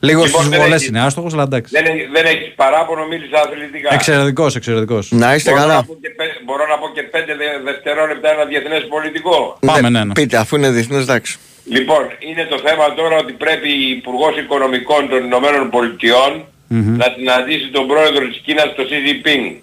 Λίγο 0.00 0.24
Λοιπόν, 0.24 0.40
στι 0.40 0.50
δεν 0.50 0.60
βολέ 0.60 0.74
έχει. 0.74 0.86
είναι 0.86 1.00
άστοχος, 1.00 1.32
αλλά 1.32 1.42
εντάξει. 1.42 1.72
Δεν, 1.76 1.84
έχει- 1.84 2.08
δεν 2.12 2.24
έχεις 2.26 2.52
παράπονο, 2.56 3.06
μίλησα 3.06 3.38
αθλητικά. 3.46 3.94
Εξαιρετικός, 3.94 4.56
εξαιρετικός. 4.56 5.10
Να 5.10 5.34
είστε 5.34 5.50
Μπορώ 5.50 5.62
να, 5.62 5.68
καλά. 5.68 5.84
πω 5.84 5.96
και, 6.00 6.08
πέ- 6.08 6.44
μπορώ 6.44 6.66
να 6.66 6.78
πω 6.78 6.86
και 6.94 7.02
πέντε 7.02 7.34
δε- 7.36 7.62
δευτερόλεπτα 7.72 8.30
ένα 8.30 8.44
διεθνές 8.44 8.86
πολιτικό. 8.88 9.58
Πάμε, 9.66 9.80
Ναι, 9.80 9.88
ναι, 9.98 10.04
ναι. 10.04 10.12
Πείτε, 10.12 10.36
αφού 10.36 10.56
είναι 10.56 10.70
διεθνές, 10.70 11.02
εντάξει. 11.02 11.38
Λοιπόν, 11.64 12.02
είναι 12.18 12.44
το 12.44 12.58
θέμα 12.66 12.94
τώρα 12.94 13.16
ότι 13.16 13.32
πρέπει 13.32 13.68
η 13.68 13.90
Υπουργός 13.90 14.36
Οικονομικών 14.38 15.08
των 15.08 15.24
Ηνωμένων 15.24 15.70
Πολιτειών 15.70 16.44
Μμμ. 16.68 16.96
να 16.96 17.06
συναντήσει 17.16 17.68
τον 17.70 17.86
πρόεδρο 17.86 18.28
της 18.28 18.40
Κίνας, 18.44 18.74
τον 18.74 18.86
Xi 18.90 18.98
Jinping. 19.06 19.54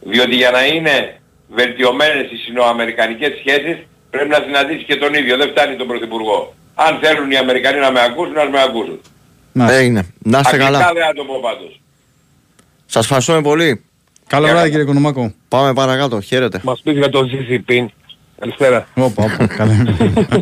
Διότι 0.00 0.34
για 0.34 0.50
να 0.50 0.66
είναι 0.66 1.20
βελτιωμένες 1.48 2.30
οι 2.32 2.36
συνοαμερικανικές 2.36 3.32
σχέσεις 3.38 3.76
πρέπει 4.10 4.28
να 4.28 4.40
συναντήσει 4.46 4.84
και 4.84 4.96
τον 4.96 5.14
ίδιο. 5.14 5.36
Δεν 5.36 5.48
φτάνει 5.50 5.76
τον 5.76 5.86
Πρωθυπουργό. 5.86 6.54
Αν 6.74 6.98
θέλουν 7.02 7.30
οι 7.30 7.36
Αμερικανοί 7.36 7.78
να 7.80 7.90
με 7.90 8.00
ακούσουν, 8.00 8.38
ας 8.38 8.48
με 8.50 8.62
ακούσουν. 8.62 9.00
Να. 9.52 9.72
Έγινε. 9.72 10.06
Να 10.18 10.38
είστε 10.38 10.50
Αγγλικά 10.56 10.70
καλά. 10.70 10.92
δεν 10.92 11.04
θα 11.04 11.12
το 11.12 11.24
πω 11.24 11.40
πάντως. 11.42 11.80
Σας 12.86 13.02
ευχαριστούμε 13.04 13.40
πολύ. 13.42 13.84
Καλό 14.26 14.46
βράδυ, 14.46 14.70
κύριε 14.70 14.84
Κονομάκο. 14.84 15.32
Πάμε 15.48 15.72
παρακάτω. 15.72 16.20
Χαίρετε. 16.20 16.60
Μας 16.64 16.80
πεις 16.84 16.96
για 16.96 17.08
το 17.08 17.28
ZZP. 17.32 17.86
Καλησπέρα. 18.40 18.86
Όπα, 18.94 19.24
όπα, 19.24 19.46
καλά. 19.46 19.72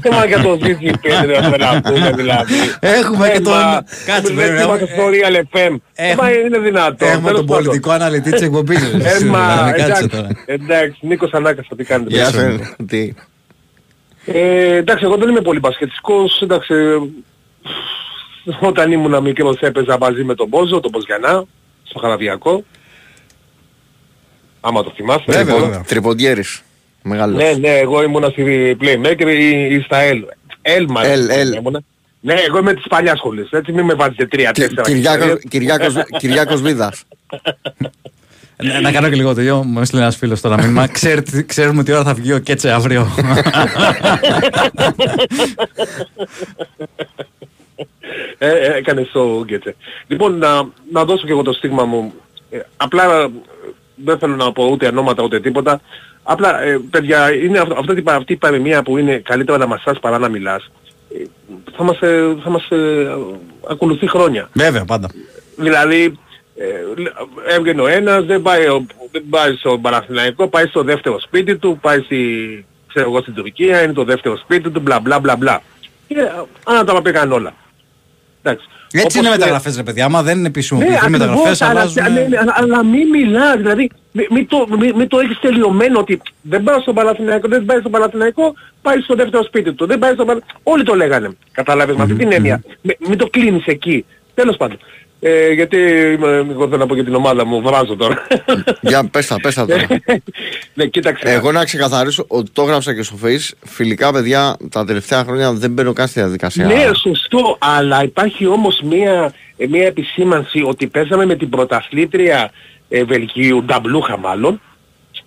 Θέμα 0.02 0.26
για 0.26 0.40
το 0.42 0.58
ZZP 0.62 0.98
δεν 1.02 1.30
έχουμε 1.30 1.56
να 1.56 1.80
πούμε 1.80 2.12
δηλαδή. 2.12 2.54
Έχουμε 2.80 3.28
και 3.28 3.36
Ε, 3.36 3.40
τον. 3.40 3.52
μα, 3.52 3.84
Κάτσε, 4.06 4.32
δεν 4.32 4.34
βέβαια. 4.34 4.62
είμαστε 4.62 4.86
στο 4.86 5.02
Real 5.06 5.36
FM. 5.56 5.76
Ε, 5.94 6.08
έχουμε- 6.10 6.22
μα 6.22 6.30
είναι 6.30 6.58
δυνατό. 6.58 7.04
Έχουμε 7.06 7.30
τον 7.32 7.46
πολιτικό 7.46 7.90
αναλυτή 7.90 8.30
της 8.30 8.40
εκπομπής. 8.42 8.82
Ε, 8.82 9.24
μα, 9.24 9.56
Κάτσε 9.76 9.84
εντάξει, 9.84 10.08
τώρα. 10.08 10.28
εντάξει, 10.46 10.98
Νίκος 11.06 11.32
Ανάκας, 11.32 11.66
τι 11.76 11.84
κάνετε. 11.84 12.14
Γεια 12.14 12.30
παιδιά. 12.30 12.58
σας. 12.58 12.74
Τι; 12.86 13.12
Ε, 14.26 14.74
εντάξει, 14.76 15.04
εγώ 15.04 15.16
δεν 15.16 15.28
είμαι 15.28 15.40
πολύ 15.40 15.58
μπασκετικός, 15.58 16.40
εντάξει, 16.42 16.74
ε, 16.74 16.96
όταν 18.66 18.92
ήμουν 18.92 19.22
μικρός 19.22 19.56
έπαιζα 19.60 19.98
μαζί 19.98 20.24
με 20.24 20.34
τον 20.34 20.48
Μπόζο, 20.48 20.80
τον 20.80 20.90
Μποζιανά, 20.90 21.44
στο 21.82 21.98
Χαραδιακό. 21.98 22.64
Άμα 24.60 24.82
το 24.82 24.92
θυμάστε. 24.96 25.32
Βέβαια, 25.32 25.54
λοιπόν. 25.54 25.60
βέβαια. 25.68 25.84
Τριποντιέρης. 25.86 26.62
Μεγάλος. 27.02 27.42
Ναι, 27.42 27.52
ναι, 27.52 27.68
εγώ 27.78 28.02
ήμουνα 28.02 28.28
στη 28.28 28.76
Playmaker 28.80 29.26
ή, 29.38 29.74
ή 29.74 29.80
στα 29.80 29.98
L. 30.12 30.16
L 30.80 30.84
μάλλον. 30.88 31.26
L, 31.28 31.52
L. 31.52 31.56
ήμουνα. 31.56 31.80
Ναι, 32.20 32.34
εγώ 32.34 32.58
είμαι 32.58 32.74
της 32.74 32.84
παλιάς 32.88 33.18
σχολής, 33.18 33.50
έτσι 33.50 33.72
μην 33.72 33.84
με 33.84 33.94
βάζετε 33.94 34.26
τρία, 34.26 34.50
Κυ- 34.50 34.62
τέσσερα. 34.64 34.82
Κυριάκος, 34.82 35.26
ιστορίες. 35.26 35.44
Κυριάκος, 35.50 35.94
Κυριάκος 36.18 36.60
Βίδας. 36.60 37.04
Ε, 38.56 38.80
Να 38.80 38.92
κάνω 38.92 39.08
και 39.08 39.14
λίγο 39.14 39.34
τελειώ. 39.34 39.62
Μου 39.62 39.80
έστειλε 39.80 40.00
ένας 40.02 40.16
φίλος 40.16 40.40
τώρα 40.40 40.56
μήνυμα. 40.56 40.86
Ξέρετε- 40.86 41.44
Ξέρουμε 41.46 41.84
τι 41.84 41.92
ώρα 41.92 42.02
θα 42.04 42.14
βγει 42.14 42.32
ο 42.32 42.38
Κέτσε 42.38 42.70
αύριο. 42.70 43.06
Ε, 48.38 48.48
ε, 48.48 48.76
έκανε 48.76 49.06
το 49.12 49.42
Γκέτσε. 49.44 49.76
Λοιπόν, 50.06 50.38
να, 50.38 50.68
να 50.92 51.04
δώσω 51.04 51.26
και 51.26 51.32
εγώ 51.32 51.42
το 51.42 51.52
στίγμα 51.52 51.84
μου. 51.84 52.12
Ε, 52.50 52.58
απλά 52.76 53.04
ε, 53.04 53.26
δεν 53.94 54.18
θέλω 54.18 54.36
να 54.36 54.52
πω 54.52 54.64
ούτε 54.66 54.86
ονόματα 54.86 55.22
ούτε 55.22 55.40
τίποτα. 55.40 55.80
Απλά, 56.22 56.62
ε, 56.62 56.80
παιδιά, 56.90 57.34
είναι 57.34 57.58
αυτό, 57.58 57.74
αυτή, 57.78 57.92
η 57.98 58.02
πα- 58.02 58.14
αυτή 58.14 58.32
η 58.32 58.36
παροιμία 58.36 58.82
που 58.82 58.98
είναι 58.98 59.16
καλύτερα 59.18 59.58
να 59.58 59.66
μασάς 59.66 59.98
παρά 60.00 60.18
να 60.18 60.28
μιλάς. 60.28 60.70
Ε, 61.18 61.22
θα 61.76 61.82
μας, 61.84 62.00
ε, 62.00 62.36
θα 62.44 62.50
μας 62.50 62.68
ε, 62.70 63.16
ακολουθεί 63.70 64.08
χρόνια. 64.08 64.48
Βέβαια, 64.52 64.84
πάντα. 64.84 65.08
Δηλαδή, 65.56 66.18
ε, 66.56 67.00
λ- 67.00 67.54
έβγαινε 67.56 67.82
ο 67.82 67.86
ένας, 67.86 68.24
δεν 68.24 68.42
πάει, 68.42 68.66
ο- 68.66 68.86
δεν 69.12 69.22
πάει 69.30 69.54
στο 69.54 69.78
Παναθηναϊκό, 69.78 70.48
πάει 70.48 70.66
στο 70.66 70.82
δεύτερο 70.82 71.20
σπίτι 71.20 71.56
του, 71.56 71.78
πάει 71.80 72.00
στη, 72.00 72.18
ξέρω 72.88 73.08
εγώ, 73.10 73.20
στην 73.20 73.34
Τουρκία, 73.34 73.82
είναι 73.82 73.92
το 73.92 74.04
δεύτερο 74.04 74.36
σπίτι 74.36 74.70
του, 74.70 74.80
μπλα 74.80 75.00
μπλα 75.00 75.20
μπλα 75.20 75.36
μπλα. 75.36 75.62
Και 76.08 76.16
άνα 76.64 76.84
τα 76.84 77.02
πήγαν 77.02 77.32
όλα. 77.32 77.54
Εντάξει. 78.42 78.66
Έτσι 78.94 79.00
Όπως 79.06 79.14
είναι 79.14 79.24
και- 79.24 79.30
μεταγραφές, 79.38 79.76
ρε 79.76 79.82
παιδιά. 79.82 80.04
Άμα 80.04 80.22
δεν 80.22 80.32
είναι 80.32 80.42
Ναι, 80.42 80.48
επισημοποιηθούν 80.48 80.96
ακριβώς, 80.96 81.18
μεταγραφές, 81.18 81.62
αλλά, 81.62 81.80
αλλάζουν. 81.80 82.02
ναι, 82.12 82.20
ναι, 82.20 82.38
αλλά, 82.38 82.54
αλλά 82.56 82.84
μη 82.84 83.04
μιλάς, 83.04 83.56
δηλαδή 83.56 83.90
Μην 84.12 84.26
μη 84.30 84.44
το, 84.44 84.66
μη, 84.78 84.92
μη 84.92 85.06
το 85.06 85.18
έχεις 85.18 85.38
τελειωμένο 85.38 85.98
ότι 85.98 86.20
δεν 86.42 86.62
πάει 86.62 86.80
στον 86.80 86.94
Παναθηναϊκό, 86.94 87.48
δεν 87.48 87.64
πάει 87.64 87.78
στον 87.78 87.90
Παναθηναϊκό, 87.90 88.54
πάει 88.82 89.00
στο 89.00 89.14
δεύτερο 89.14 89.42
σπίτι 89.44 89.72
του. 89.72 89.86
Δεν 89.86 89.98
πάει 89.98 90.12
στον 90.14 90.26
Παναθηναϊκό. 90.26 90.60
Όλοι 90.62 90.82
το 90.84 90.94
λέγανε. 90.94 91.36
Καταλάβες 91.52 91.96
με 91.96 92.02
αυτή 92.02 92.14
την 92.14 92.32
έννοια. 92.32 92.62
Μη- 92.82 92.96
Μην 93.08 93.18
το 93.18 93.26
κλείνεις 93.26 93.66
εκεί. 93.66 94.04
Τέλος 94.34 94.56
πάντων. 94.56 94.78
Ε, 95.24 95.50
γιατί 95.52 95.76
είμαι- 96.16 96.46
εγώ 96.50 96.64
θέλω 96.64 96.76
να 96.76 96.86
πω 96.86 96.94
για 96.94 97.04
την 97.04 97.14
ομάδα 97.14 97.46
μου, 97.46 97.62
βράζω 97.62 97.96
τώρα. 97.96 98.26
Για 98.80 99.08
πες 99.10 99.26
τα, 99.26 99.36
πες 99.40 99.54
τα 99.54 99.66
τώρα. 99.66 99.86
ναι, 100.74 100.86
κοίταξε. 100.86 101.28
Εγώ 101.32 101.52
να 101.52 101.64
ξεκαθαρίσω 101.64 102.24
ότι 102.28 102.50
το 102.50 102.62
έγραψα 102.62 102.94
και 102.94 103.02
στο 103.02 103.16
face. 103.24 103.50
Φιλικά 103.64 104.12
παιδιά 104.12 104.56
τα 104.70 104.84
τελευταία 104.84 105.24
χρόνια 105.24 105.52
δεν 105.52 105.70
μπαίνω 105.70 105.92
καν 105.92 106.06
στη 106.08 106.20
διαδικασία. 106.20 106.66
Ναι, 106.66 106.84
σωστό, 107.02 107.56
αλλά 107.60 108.02
υπάρχει 108.02 108.46
όμως 108.46 108.80
μία, 108.84 109.32
ε, 109.56 109.66
μία 109.66 109.86
επισήμανση 109.86 110.62
ότι 110.66 110.86
παίζαμε 110.86 111.26
με 111.26 111.34
την 111.34 111.48
πρωταθλήτρια 111.48 112.50
ε, 112.92 113.04
Βελγίου, 113.04 113.62
Νταμπλούχα 113.64 114.18
μάλλον, 114.18 114.60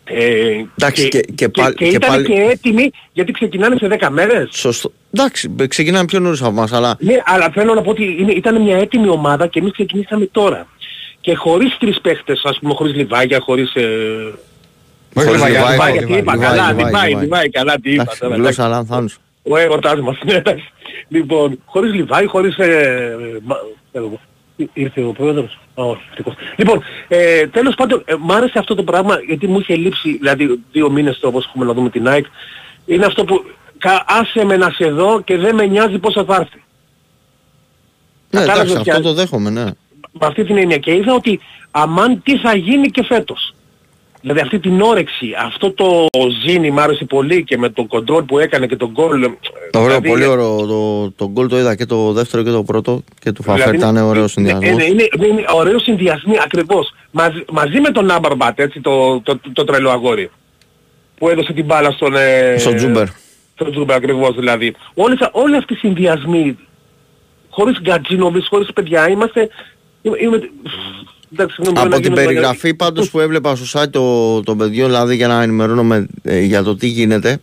ε, 0.03 0.63
Εντάξει, 0.79 1.07
και- 1.07 1.19
και 1.35 1.49
πάλι- 1.49 1.75
και, 1.75 1.85
και 1.87 1.95
ήταν 1.95 2.09
πάλι- 2.09 2.25
και 2.25 2.33
έτοιμοι 2.51 2.91
γιατί 3.13 3.31
ξεκινάνε 3.31 3.75
σε 3.77 3.87
10 3.87 4.09
μέρες. 4.09 4.49
Σωστό. 4.51 4.91
Εντάξει, 5.13 5.49
μπε- 5.49 5.67
ξεκινάμε 5.69 6.05
πιο 6.05 6.19
νωρίς 6.19 6.41
από 6.41 6.49
εμάς, 6.49 6.71
αλλά 6.71 6.95
Ναι, 6.99 7.15
αλλά 7.25 7.49
θέλω 7.53 7.73
να 7.73 7.81
πω 7.81 7.89
ότι 7.89 8.15
είναι, 8.19 8.31
ήταν 8.31 8.61
μια 8.61 8.77
έτοιμη 8.77 9.09
ομάδα 9.09 9.47
και 9.47 9.59
εμείς 9.59 9.71
ξεκινήσαμε 9.71 10.25
τώρα. 10.25 10.67
Και 11.21 11.35
χωρίς 11.35 11.77
τρεις 11.79 12.01
παίχτες, 12.01 12.41
ας 12.43 12.59
πούμε, 12.59 12.73
χωρίς 12.73 12.93
Λιβάγια, 12.95 13.39
χωρίς... 13.39 13.73
Ε... 13.75 13.81
Όχι, 15.13 15.27
Χωρίς 15.27 15.31
Λιβάγια, 15.43 15.59
Λιβάη, 15.59 15.71
Λιβάγια, 15.71 16.01
Λιβάγια, 16.01 16.05
τι 16.07 16.13
είπα, 16.21 16.33
Λιβάη, 16.33 16.47
καλά, 16.49 16.71
Λιβάη, 16.71 16.85
Λιβάη, 16.85 17.07
Λιβάη. 17.07 17.23
Λιβάη, 17.23 17.49
καλά, 17.49 17.79
τι 17.79 17.91
είπα 17.91 18.01
εντάξει, 18.01 18.19
τώρα, 18.19 18.35
γλώσσα 18.35 18.49
εντάξει. 18.65 18.69
λανθάνους. 18.77 19.17
Ο 19.43 19.57
έρωτάς 19.57 19.99
μας, 19.99 20.17
ναι, 20.25 20.33
εντάξει. 20.33 20.71
Λοιπόν, 21.07 21.59
χωρίς 21.65 21.93
Λιβάη, 21.93 22.25
χωρίς... 22.25 22.55
Ε, 24.57 24.63
μα- 24.63 24.67
ξέρω 24.67 24.71
εγώ. 24.71 24.71
Ή- 24.73 24.81
Ήρθε 24.83 25.03
ο 25.03 25.11
πρόεδρος; 25.11 25.57
Α, 25.75 25.83
όχι, 25.83 26.01
ευτυχώς. 26.09 26.33
Λοιπόν, 26.55 26.83
ε, 27.07 27.47
τέλος 27.47 27.75
πάντων, 27.75 28.01
ε, 28.05 28.13
μ' 28.19 28.31
άρεσε 28.31 28.59
αυτό 28.59 28.75
το 28.75 28.83
πράγμα 28.83 29.19
γιατί 29.27 29.47
μου 29.47 29.59
είχε 29.59 29.75
λείψει, 29.75 30.17
δηλαδή 30.17 30.59
δύο 30.71 30.89
μήνες 30.91 31.19
το 31.19 31.27
όπως 31.27 31.45
έχουμε 31.45 31.65
να 31.65 31.73
δούμε 31.73 31.89
την 31.89 32.07
ΑΕΚ. 32.07 32.25
Είναι 32.85 33.05
αυτό 33.05 33.23
που 33.23 33.43
κα, 33.77 34.03
άσε 34.07 34.43
με 34.45 34.57
να 34.57 34.69
σε 34.69 34.89
δω 34.89 35.21
και 35.21 35.37
δεν 35.37 35.55
με 35.55 35.65
νοιάζει 35.65 35.97
πόσο 35.97 36.25
θα 36.25 36.35
έρθει. 36.35 36.63
Ναι, 38.29 38.39
Κατάλαβες 38.39 38.69
εντάξει, 38.71 38.83
ποια- 38.83 38.93
αυτό 38.95 39.07
το 39.07 39.13
δέχομαι, 39.13 39.49
ναι. 39.49 39.63
Με 40.19 40.25
αυτή 40.27 40.43
την 40.43 40.57
έννοια 40.57 40.77
και 40.77 40.93
είδα 40.95 41.13
ότι 41.13 41.39
αμάν 41.71 42.21
τι 42.23 42.37
θα 42.37 42.55
γίνει 42.55 42.89
και 42.91 43.03
φέτος. 43.03 43.54
Δηλαδή 44.25 44.43
αυτή 44.43 44.59
την 44.59 44.81
όρεξη, 44.81 45.33
αυτό 45.45 45.71
το 45.71 46.07
ζήνη 46.45 46.71
μ' 46.71 46.79
άρεσε 46.79 47.05
πολύ 47.05 47.43
και 47.43 47.57
με 47.57 47.69
τον 47.69 47.87
κοντρόλ 47.87 48.23
που 48.23 48.39
έκανε 48.39 48.67
και 48.67 48.75
τον 48.75 48.89
γκολ. 48.91 49.23
ε, 49.23 49.27
Το 49.71 49.79
ωραίο, 49.79 49.87
δηλαδή, 49.87 50.07
πολύ 50.07 50.25
ωραίο. 50.25 50.65
Το, 50.65 51.11
το 51.11 51.29
γκολ 51.31 51.47
το 51.47 51.57
είδα 51.57 51.75
και 51.75 51.85
το 51.85 52.11
δεύτερο 52.11 52.43
και 52.43 52.49
το 52.49 52.63
πρώτο 52.63 53.03
και 53.19 53.31
του 53.31 53.43
Φαφέρ 53.43 53.69
Δηλαδή, 53.69 53.77
ήταν 53.77 53.97
ωραίος 53.97 54.35
ναι, 54.35 54.47
συνδυασμός. 54.49 54.83
Είναι, 54.83 54.83
είναι, 54.83 55.27
είναι 55.27 55.45
ωραίος 55.55 55.83
συνδυασμοί 55.83 56.33
ακριβώς. 56.43 56.93
Μαζί, 57.11 57.45
μαζί 57.51 57.79
με 57.79 57.89
τον 57.89 58.11
Άμπαρμπατ, 58.11 58.59
έτσι, 58.59 58.81
το, 58.81 59.19
το, 59.21 59.39
το, 59.53 59.63
τρελό 59.63 59.89
αγόρι. 59.89 60.31
Που 61.17 61.29
έδωσε 61.29 61.53
την 61.53 61.65
μπάλα 61.65 61.91
στον... 61.91 62.15
Ε, 62.15 62.55
Στον 62.57 62.75
Τσούμπερ. 62.75 63.07
Στον 63.53 63.71
Τσούμπερ 63.71 63.95
ακριβώς 63.95 64.35
δηλαδή. 64.35 64.75
Όλες, 64.93 65.29
όλοι 65.31 65.55
αυτοί 65.55 65.73
οι 65.73 65.77
συνδυασμοί, 65.77 66.57
χωρίς 67.49 67.81
Γκατσίνοβιτς, 67.81 68.47
χωρίς 68.47 68.73
παιδιά, 68.73 69.09
είμαστε... 69.09 69.49
Είμαι, 70.01 70.17
είμαι, 70.19 70.35
εντάξει, 70.35 70.49
συγγνώμη, 70.75 71.14
Από 71.67 71.83
να 71.83 71.89
την 71.89 72.01
γίνω- 72.01 72.15
περιγραφή 72.15 72.73
πάντως 72.73 73.09
που 73.09 73.19
έβλεπα 73.19 73.55
στο 73.55 73.79
site 73.81 73.89
των 73.89 74.43
το 74.43 74.55
παιδιών, 74.55 74.87
δηλαδή 74.87 75.15
για 75.15 75.27
να 75.27 75.41
ενημερώνομαι 75.41 76.07
ε, 76.23 76.39
για 76.39 76.63
το 76.63 76.75
τι 76.75 76.87
γίνεται, 76.87 77.39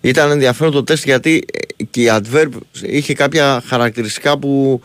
ήταν 0.00 0.30
ενδιαφέρον 0.30 0.72
το 0.72 0.84
τεστ 0.84 1.04
γιατί 1.04 1.42
ε, 1.78 1.84
και 1.90 2.00
η 2.02 2.10
Antwerp 2.10 2.48
είχε 2.82 3.14
κάποια 3.14 3.62
χαρακτηριστικά 3.66 4.38
που 4.38 4.80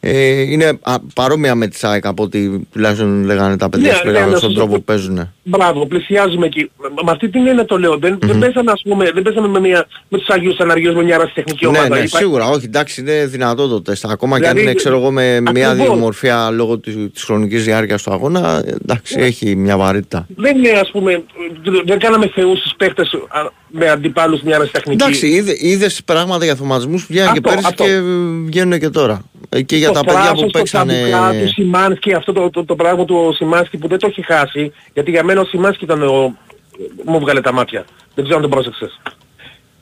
ε, 0.00 0.40
είναι 0.40 0.78
α, 0.82 0.96
παρόμοια 1.14 1.54
με 1.54 1.66
της 1.66 1.78
ΑΕΚ 1.80 1.98
από 2.02 2.22
ό,τι 2.22 2.58
τουλάχιστον 2.72 3.24
λέγανε 3.24 3.56
τα 3.56 3.68
παιδιά 3.68 3.92
Ναι, 3.92 3.98
που 3.98 4.06
ναι, 4.06 4.12
πήγαν 4.12 4.28
ναι, 4.30 4.36
στον 4.36 4.48
σωστό. 4.50 4.60
τρόπο 4.64 4.74
που 4.78 4.84
παίζουν. 4.84 5.32
Μπράβο, 5.46 5.86
πλησιάζουμε 5.86 6.46
εκεί. 6.46 6.70
Με 7.04 7.10
αυτή 7.10 7.28
την 7.28 7.46
έννοια 7.46 7.64
το 7.64 7.78
λέω. 7.78 7.96
Δεν, 7.98 8.18
δεν 8.22 8.38
παίζαμε, 8.38 8.70
ας 8.70 8.82
πούμε, 8.84 9.10
δεν 9.14 9.22
παίζαμε 9.22 9.48
με, 9.48 9.60
μια, 9.60 9.86
με 10.08 10.18
τους 10.18 10.28
Αγίους 10.28 10.58
Αναργίους 10.58 10.94
με 10.94 11.02
μια 11.02 11.18
ρασιτεχνική 11.18 11.64
Ναι, 11.64 11.70
ομάδα. 11.78 11.88
ναι, 11.88 11.98
Είπα- 12.04 12.18
σίγουρα, 12.18 12.46
όχι, 12.48 12.64
εντάξει, 12.64 13.00
είναι 13.00 13.26
δυνατό 13.26 13.68
το 13.68 13.82
τεστ. 13.82 14.04
Ακόμα 14.08 14.34
και 14.36 14.40
Δηλαδή, 14.42 14.58
αν 14.60 14.64
είναι, 14.66 14.74
ξέρω 14.74 14.96
εγώ, 14.96 15.10
με 15.10 15.40
μια 15.40 15.68
ακριβώς. 15.70 15.86
διομορφία 15.92 16.50
λόγω 16.50 16.78
της, 16.78 16.96
της 17.12 17.22
χρονικής 17.22 17.64
διάρκειας 17.64 18.02
του 18.02 18.12
αγώνα, 18.12 18.62
εντάξει, 18.82 19.16
Ναι. 19.16 19.24
έχει 19.24 19.56
μια 19.56 19.76
βαρύτητα. 19.76 20.26
Δεν 20.36 20.56
είναι 20.58 20.70
ας 20.70 20.90
πούμε, 20.90 21.22
δεν 21.84 21.98
κάναμε 21.98 22.28
θεούς 22.34 22.58
στους 22.58 22.72
παίχτες 22.76 23.12
α, 23.28 23.40
με 23.68 23.88
αντιπάλους 23.90 24.40
μια 24.42 24.52
αεραστεχνική. 24.56 25.02
Εντάξει, 25.02 25.26
είδε, 25.28 25.52
είδες 25.58 26.00
πράγματα 26.04 26.44
για 26.44 26.54
θωματισμούς 26.54 27.00
που 27.00 27.08
βγαίνουν 27.10 27.32
και 27.32 27.38
Αυτό, 27.44 27.48
πέρυσι 27.50 27.66
αυτό. 27.68 27.84
και 27.84 28.00
βγαίνουν 28.46 28.78
και 28.78 28.88
τώρα. 28.88 29.24
Ε, 29.48 29.62
Και 29.62 29.76
για 29.76 29.86
το 29.88 29.92
τα 29.92 30.00
παιδιά 30.04 30.20
που 30.20 30.26
Φράσος, 30.26 30.52
το 30.52 30.58
παίξανε... 30.58 30.92
Ταμπουκά, 31.10 31.38
του 31.44 31.48
Σιμάνσκι, 31.48 32.12
αυτό 32.12 32.32
το, 32.32 32.50
το, 32.50 32.64
το 32.64 32.74
πράγμα 32.76 33.04
του 33.04 33.32
Σιμάνσκι 33.36 33.76
που 33.76 33.88
δεν 33.88 33.98
το 33.98 34.06
έχει 34.06 34.22
χάσει, 34.24 34.72
γιατί 34.94 35.10
για 35.10 35.24
μένα 35.24 35.33
ο 35.40 35.44
Σιμάνσκι 35.44 35.84
ήταν 35.84 36.02
ο... 36.02 36.36
μου 37.04 37.20
βγάλε 37.20 37.40
τα 37.40 37.52
μάτια. 37.52 37.84
Δεν 38.14 38.24
ξέρω 38.24 38.36
αν 38.36 38.42
τον 38.42 38.50
πρόσεξες. 38.50 39.00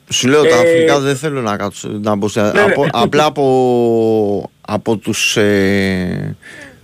Σου 0.09 0.27
λέω 0.27 0.41
τα 0.43 0.55
Ε, 0.55 0.59
αφρικά 0.59 0.99
δεν 0.99 1.15
θέλω 1.15 1.41
να 1.41 1.57
κάτσω 1.57 1.89
να 2.01 2.15
μπω 2.15 2.27
σε... 2.27 2.41
ναι. 2.41 2.61
από- 2.61 2.87
απλά 2.91 3.25
από, 3.25 4.49
από, 4.61 4.97
τους, 4.97 5.37
ε, 5.37 6.35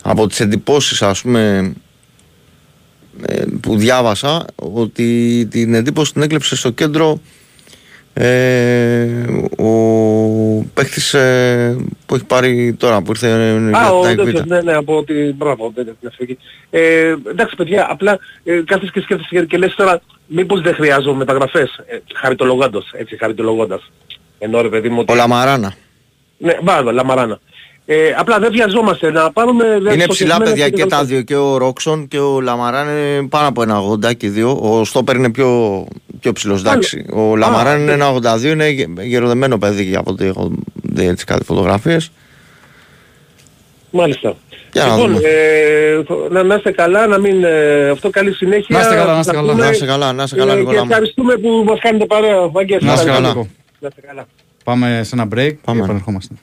από 0.03 0.27
τις 0.27 0.39
εντυπώσεις 0.39 1.01
ας 1.01 1.21
πούμε 1.21 1.73
ε, 3.25 3.43
που 3.61 3.77
διάβασα 3.77 4.45
ότι 4.55 5.47
την 5.51 5.73
εντύπωση 5.73 6.13
την 6.13 6.21
έκλεψε 6.21 6.55
στο 6.55 6.69
κέντρο 6.69 7.19
ε, 8.13 9.07
ο 9.57 9.69
παίχτης 10.73 11.13
ε, 11.13 11.77
που 12.05 12.15
έχει 12.15 12.25
πάρει 12.25 12.73
τώρα 12.73 13.01
που 13.01 13.11
ήρθε 13.11 13.29
ε, 13.29 13.69
για 13.69 13.79
Α, 13.79 13.91
ο 13.91 13.99
την 13.99 14.07
ΑΕΚ 14.07 14.21
Β. 14.21 14.23
τέτοιος, 14.23 14.45
ναι, 14.45 14.61
ναι, 14.61 14.73
από 14.73 15.03
την... 15.03 15.35
Μπράβο, 15.35 15.71
δεν 15.75 15.85
την 15.99 16.07
Αφρική. 16.07 16.37
Ε, 16.69 17.15
εντάξει 17.29 17.55
παιδιά, 17.55 17.87
απλά 17.89 18.19
ε, 18.43 18.61
κάθεσαι 18.65 18.91
και 18.93 19.01
σκέφτεσαι 19.01 19.45
και 19.45 19.57
λες 19.57 19.75
τώρα 19.75 20.01
μήπως 20.27 20.61
δεν 20.61 20.73
χρειάζομαι 20.73 21.17
μεταγραφές, 21.17 21.83
ε, 21.85 21.97
χαριτολογώντας, 22.15 22.89
έτσι, 22.91 23.17
χαριτολογώντας. 23.17 23.91
Ενώ 24.39 24.61
ρε 24.61 24.69
παιδί 24.69 24.89
μου 24.89 24.99
ότι... 24.99 25.11
Ο 25.11 25.15
Λαμαράνα. 25.15 25.73
Ναι, 26.37 26.57
μπράβο, 26.63 26.91
Λαμαράνα. 26.91 27.39
Ε, 27.91 28.13
απλά 28.17 28.39
δεν 28.39 28.51
βιαζόμαστε 28.51 29.11
να 29.11 29.31
πάρουμε... 29.31 29.65
Είναι 29.65 29.89
ψηλά 29.89 30.03
στοχευμένα 30.03 30.43
παιδιά 30.43 30.69
και 30.69 30.85
τα 30.85 30.97
κτλ. 30.97 31.05
δύο. 31.05 31.21
Και 31.21 31.35
ο 31.35 31.57
Ρόξον 31.57 32.07
και 32.07 32.19
ο 32.19 32.41
Λαμαράν 32.41 32.87
είναι 32.87 33.27
πάνω 33.27 33.47
από 33.47 33.61
ένα 33.61 33.79
80 34.09 34.15
και 34.17 34.29
δύο. 34.29 34.57
Ο 34.61 34.83
Στόπερ 34.85 35.15
είναι 35.15 35.29
πιο, 35.31 35.85
πιο 36.19 36.31
ψηλός. 36.33 36.59
Εντάξει. 36.59 37.05
Ο 37.13 37.35
Λαμαράν 37.35 37.81
είναι 37.81 37.91
ένα 37.91 38.13
82, 38.13 38.43
είναι 38.43 38.69
γε- 38.69 39.01
γεροδεμένο 39.01 39.57
παιδί 39.57 39.95
από 39.95 40.11
ό,τι 40.11 40.25
έχω 40.25 40.51
δει 40.73 41.07
έτσι 41.07 41.25
κάτι 41.25 41.45
φωτογραφίες. 41.45 42.11
Μάλιστα. 43.91 44.35
Για 44.73 44.85
να 44.85 44.95
λοιπόν, 44.95 45.11
δούμε. 45.13 45.27
ε, 45.27 46.03
να, 46.29 46.43
να 46.43 46.55
είστε 46.55 46.71
καλά, 46.71 47.07
να 47.07 47.17
μην... 47.17 47.43
Ε, 47.43 47.89
αυτό 47.89 48.09
καλή 48.09 48.33
συνέχεια. 48.33 48.75
Να 48.77 48.79
είστε 48.81 48.95
καλά, 48.95 49.13
να 49.13 49.19
είστε 49.19 49.31
Θα 49.31 49.37
καλά. 49.37 49.51
πούμε, 49.51 49.63
Να 49.63 49.69
είσαι 49.71 49.85
καλά, 49.85 50.13
να 50.13 50.23
είσαι 50.23 50.35
καλά, 50.35 50.51
ε, 50.51 50.55
Και 50.55 50.59
Νικόλα 50.61 50.79
μου. 50.83 50.87
ευχαριστούμε 50.89 51.35
που 51.37 51.49
μας 51.67 51.79
κάνετε 51.79 52.05
παρέα. 52.05 52.47
Βαγγέλη. 52.47 52.85
Να 52.85 52.93
είστε 52.93 53.05
καλά. 53.05 53.19
καλά. 53.27 53.33
Να 53.79 53.87
είστε 53.87 54.01
καλά. 54.07 54.27
Πάμε 54.63 55.01
σε 55.03 55.15
ένα 55.15 55.23
break 55.35 55.53
Πάμε. 55.63 55.77
και 55.79 55.83
επανερχόμαστε. 55.83 56.33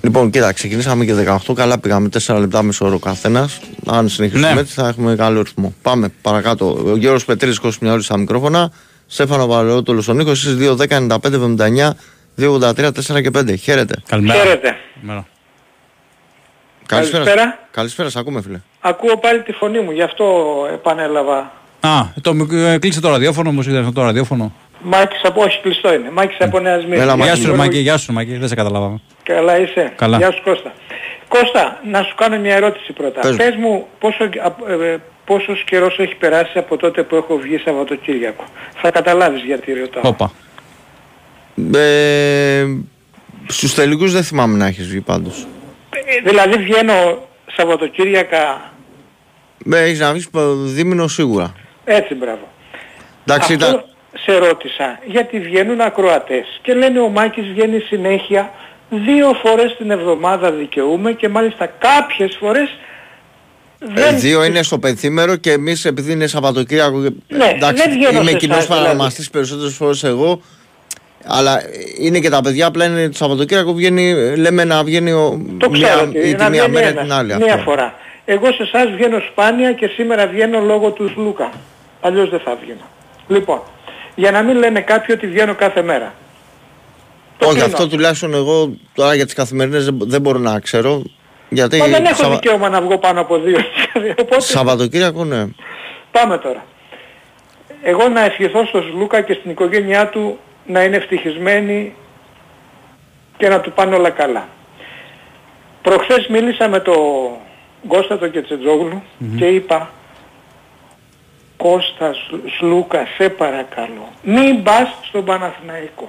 Λοιπόν, 0.00 0.30
κοίτα, 0.30 0.52
ξεκινήσαμε 0.52 1.04
και 1.04 1.14
18. 1.48 1.54
Καλά 1.54 1.78
πήγαμε 1.78 2.08
4 2.26 2.38
λεπτά 2.38 2.62
μισό 2.62 2.86
όρο 2.86 2.98
καθένας. 2.98 3.60
Αν 3.86 4.08
συνεχίσουμε 4.08 4.52
Ναι. 4.52 4.60
έτσι 4.60 4.74
θα 4.74 4.88
έχουμε 4.88 5.14
καλό 5.16 5.42
ρυθμό. 5.42 5.74
Πάμε 5.82 6.12
παρακάτω. 6.22 6.82
Ο 6.86 6.96
Γιώργος 6.96 7.24
Πετρίδης, 7.24 7.58
Κώστα 7.58 7.84
Μιαούλη 7.84 8.02
στα 8.02 8.16
μικρόφωνα. 8.16 8.72
Στέφανο 9.06 9.46
Βαλαιότολο 9.46 10.00
στον 10.02 10.18
ήχο. 10.20 10.30
Εσείς 10.30 10.54
2, 10.56 10.74
10, 10.76 10.96
95, 10.96 11.34
79, 11.34 11.94
283, 12.36 12.92
4 12.92 13.20
και 13.22 13.30
5. 13.30 13.56
Χαίρετε. 13.56 13.94
Καλημέρα. 14.08 14.40
Χαίρετε. 14.42 14.76
Καλημέρα. 14.94 15.26
Καλησπέρα. 16.86 17.24
Καλησπέρα. 17.24 17.58
Καλησπέρα, 17.70 18.08
σε 18.10 18.18
ακούμε 18.18 18.42
φίλε. 18.42 18.60
Ακούω 18.80 19.18
πάλι 19.18 19.42
τη 19.42 19.52
φωνή 19.52 19.80
μου, 19.80 19.90
γι' 19.90 20.02
αυτό 20.02 20.24
επανέλαβα. 20.72 21.52
Α, 21.80 21.90
το, 22.20 22.46
ε, 22.52 22.78
κλείσε 22.78 23.00
το 23.00 23.08
ραδιόφωνο, 23.08 23.52
μου 23.52 23.60
είδε 23.60 23.90
το 23.94 24.02
ραδιόφωνο. 24.02 24.52
Μάκης 24.82 25.20
από, 25.24 25.42
όχι 25.42 25.60
κλειστό 25.60 25.94
είναι. 25.94 26.10
Μάκης 26.10 26.36
από 26.40 26.58
Νέα 26.60 26.78
Σμύρνη. 26.78 26.94
Έλα, 27.02 27.14
Γεια 27.14 27.24
Μάκη. 27.26 27.40
σου, 27.40 27.50
ρε 27.50 27.56
Μάκη, 27.56 27.78
γεια 27.78 27.96
σου, 27.96 28.04
ρε 28.08 28.12
Μάκη, 28.12 28.36
δεν 28.36 28.48
σε 28.48 28.54
καταλάβαμε. 28.54 29.00
Καλά 29.22 29.58
είσαι. 29.60 29.92
Καλά. 29.96 30.16
Γεια 30.16 30.30
σου 30.32 30.42
Κώστα. 30.44 30.72
Κώστα, 31.28 31.80
να 31.90 32.02
σου 32.02 32.14
κάνω 32.14 32.38
μια 32.38 32.54
ερώτηση 32.54 32.92
πρώτα. 32.92 33.20
Πες 33.20 33.36
Πες, 33.36 33.54
μου. 33.56 33.68
μου 33.68 33.86
πόσο, 33.98 34.24
α, 34.24 34.72
ε, 34.84 35.00
πόσος 35.24 35.64
καιρός 35.64 35.98
έχει 35.98 36.14
περάσει 36.14 36.58
από 36.58 36.76
τότε 36.76 37.02
που 37.02 37.16
έχω 37.16 37.36
βγει 37.38 37.58
Σαββατοκύριακο. 37.64 38.44
Θα 38.74 38.90
καταλάβεις 38.90 39.42
γιατί 39.44 39.72
ρωτάω. 39.72 40.02
Όπα. 40.04 40.32
Ε, 41.74 42.64
Στους 43.46 43.74
τελικούς 43.74 44.12
δεν 44.12 44.22
θυμάμαι 44.22 44.56
να 44.58 44.66
έχεις 44.66 44.86
βγει 44.88 45.00
πάντως. 45.00 45.46
Ε, 45.90 46.20
δηλαδή 46.28 46.56
βγαίνω 46.62 47.22
Σαββατοκύριακα 47.56 48.72
Ε, 49.72 49.78
έχεις 49.82 49.98
να 49.98 50.12
βγεις 50.12 50.28
δίμηνο 50.64 51.08
σίγουρα. 51.08 51.52
έτσι 51.84 52.14
μπράβο. 52.14 52.48
Εντάξει, 53.26 53.52
Αυτό 53.52 53.66
ήταν. 53.66 53.84
Σε 54.18 54.38
ρώτησα 54.38 54.98
γιατί 55.06 55.40
βγαίνουν 55.40 55.80
ακροατές; 55.80 56.58
Και 56.62 56.74
λένε 56.74 57.00
ο 57.00 57.08
Μάκης 57.08 57.46
βγαίνει 57.48 57.78
συνέχεια 57.78 58.50
δύο 58.90 59.32
φορές 59.44 59.76
την 59.76 59.90
εβδομάδα 59.90 60.50
δικαιούμαι 60.52 61.12
και 61.12 61.28
μάλιστα 61.28 61.66
κάποιες 61.66 62.36
φορές 62.40 62.68
Ε, 63.80 63.86
δεν... 63.94 64.18
δύο 64.20 64.44
είναι 64.44 64.62
στο 64.62 64.78
πενθήμερο 64.78 65.36
και 65.36 65.52
εμείς 65.52 65.84
επειδή 65.84 66.12
είναι 66.12 66.26
Σαββατοκύριακο. 66.26 67.02
και- 67.02 67.36
Ναι, 67.36 67.52
εντάξει, 67.54 67.82
δεν 67.82 67.92
βγαίνω 67.98 68.20
είμαι 68.20 68.30
σε 68.30 68.36
κοινός 68.36 68.56
εσάς, 68.56 68.66
δηλαδή. 68.66 68.84
παρανομαστής 68.84 69.30
περισσότερες 69.30 69.74
φορές 69.74 70.04
εγώ. 70.04 70.40
Αλλά 71.26 71.60
ε, 71.60 71.66
είναι 71.98 72.18
και 72.18 72.30
τα 72.30 72.40
παιδιά 72.40 72.66
απλά 72.66 72.84
είναι 72.84 73.08
το 73.08 73.16
Σαββατοκύριακο 73.16 73.72
βγαίνει, 73.72 74.36
λέμε 74.36 74.64
να 74.64 74.84
βγαίνει 74.84 75.12
ο, 75.12 75.40
Το 75.58 75.68
ξέρω, 75.70 75.94
μία, 75.94 76.02
ότι 76.02 76.18
ή 76.28 76.34
τη 76.34 76.42
να 76.42 76.48
μία 76.48 76.62
βγαίνει 76.62 76.74
μέρα 76.74 76.86
ή 76.86 76.90
ένας, 76.90 77.02
την 77.02 77.12
άλλη. 77.12 77.36
μία 77.36 77.52
αυτό. 77.54 77.62
φορά. 77.70 77.94
Εγώ 78.24 78.46
σε 78.46 78.62
εσάς 78.62 78.90
βγαίνω 78.96 79.18
σπάνια 79.30 79.72
και 79.72 79.86
σήμερα 79.86 80.26
βγαίνω 80.26 80.60
λόγω 80.60 80.90
του 80.90 81.08
Σλούκα. 81.14 81.50
Αλλιώς 82.00 82.30
δεν 82.30 82.40
θα 82.44 82.56
βγαίνα. 82.62 82.88
Λοιπόν, 83.28 83.60
για 84.14 84.30
να 84.30 84.42
μην 84.42 84.56
λένε 84.56 84.80
κάποιοι 84.80 85.14
ότι 85.18 85.26
βγαίνω 85.26 85.54
κάθε 85.54 85.82
μέρα. 85.82 86.14
Το 87.38 87.46
Όχι, 87.46 87.54
κλείνω. 87.58 87.72
αυτό 87.72 87.88
τουλάχιστον 87.88 88.34
εγώ 88.34 88.72
τώρα 88.94 89.14
για 89.14 89.24
τις 89.24 89.34
καθημερινές 89.34 89.84
δεν, 89.84 89.98
δεν 90.02 90.20
μπορώ 90.20 90.38
να 90.38 90.60
ξέρω. 90.60 91.02
Γιατί 91.48 91.78
Μα 91.78 91.86
δεν 91.86 92.04
έχω 92.04 92.14
Σαββα- 92.14 92.34
δικαίωμα 92.34 92.68
να 92.68 92.80
βγω 92.80 92.98
πάνω 92.98 93.20
από 93.20 93.38
δύο. 93.38 93.58
Οπότε 94.22 94.40
Σαββατοκύριακο 94.40 95.24
ναι. 95.24 95.46
πάμε 96.10 96.38
τώρα. 96.38 96.64
Εγώ 97.82 98.08
να 98.08 98.20
ευχηθώ 98.24 98.64
στον 98.66 98.82
Σλούκα 98.82 99.20
και 99.20 99.32
στην 99.32 99.50
οικογένειά 99.50 100.08
του 100.08 100.38
να 100.66 100.82
είναι 100.84 100.96
ευτυχισμένοι 100.96 101.94
και 103.36 103.48
να 103.48 103.60
του 103.60 103.72
πάνε 103.72 103.94
όλα 103.94 104.10
καλά. 104.10 104.48
Προχθές 105.82 106.26
μίλησα 106.26 106.68
με 106.68 106.80
τον 106.80 106.96
Κώστα 107.88 108.18
τον 108.18 108.30
κετσετζογλου 108.30 109.02
και 109.38 109.46
είπα 109.46 109.90
Κώστα 111.62 112.12
Σλ- 112.12 112.48
Σλούκα 112.58 113.06
σε 113.16 113.28
παρακαλώ 113.28 114.12
μην 114.22 114.62
πας 114.62 114.88
στον 115.02 115.24
Παναθηναϊκό. 115.24 116.08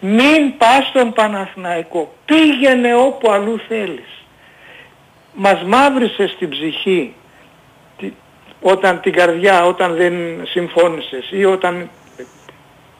Μην 0.00 0.56
πας 0.58 0.86
στον 0.88 1.12
Παναθηναϊκό. 1.12 2.14
Πήγαινε 2.24 2.94
όπου 2.94 3.30
αλλού 3.30 3.60
θέλεις. 3.68 4.24
Μας 5.34 5.62
μαύρισε 5.62 6.26
στην 6.26 6.48
ψυχή 6.48 7.14
τι- 7.98 8.12
όταν 8.60 9.00
την 9.00 9.12
καρδιά 9.12 9.64
όταν 9.66 9.94
δεν 9.96 10.12
συμφώνησες 10.46 11.28
ή 11.30 11.44
όταν 11.44 11.90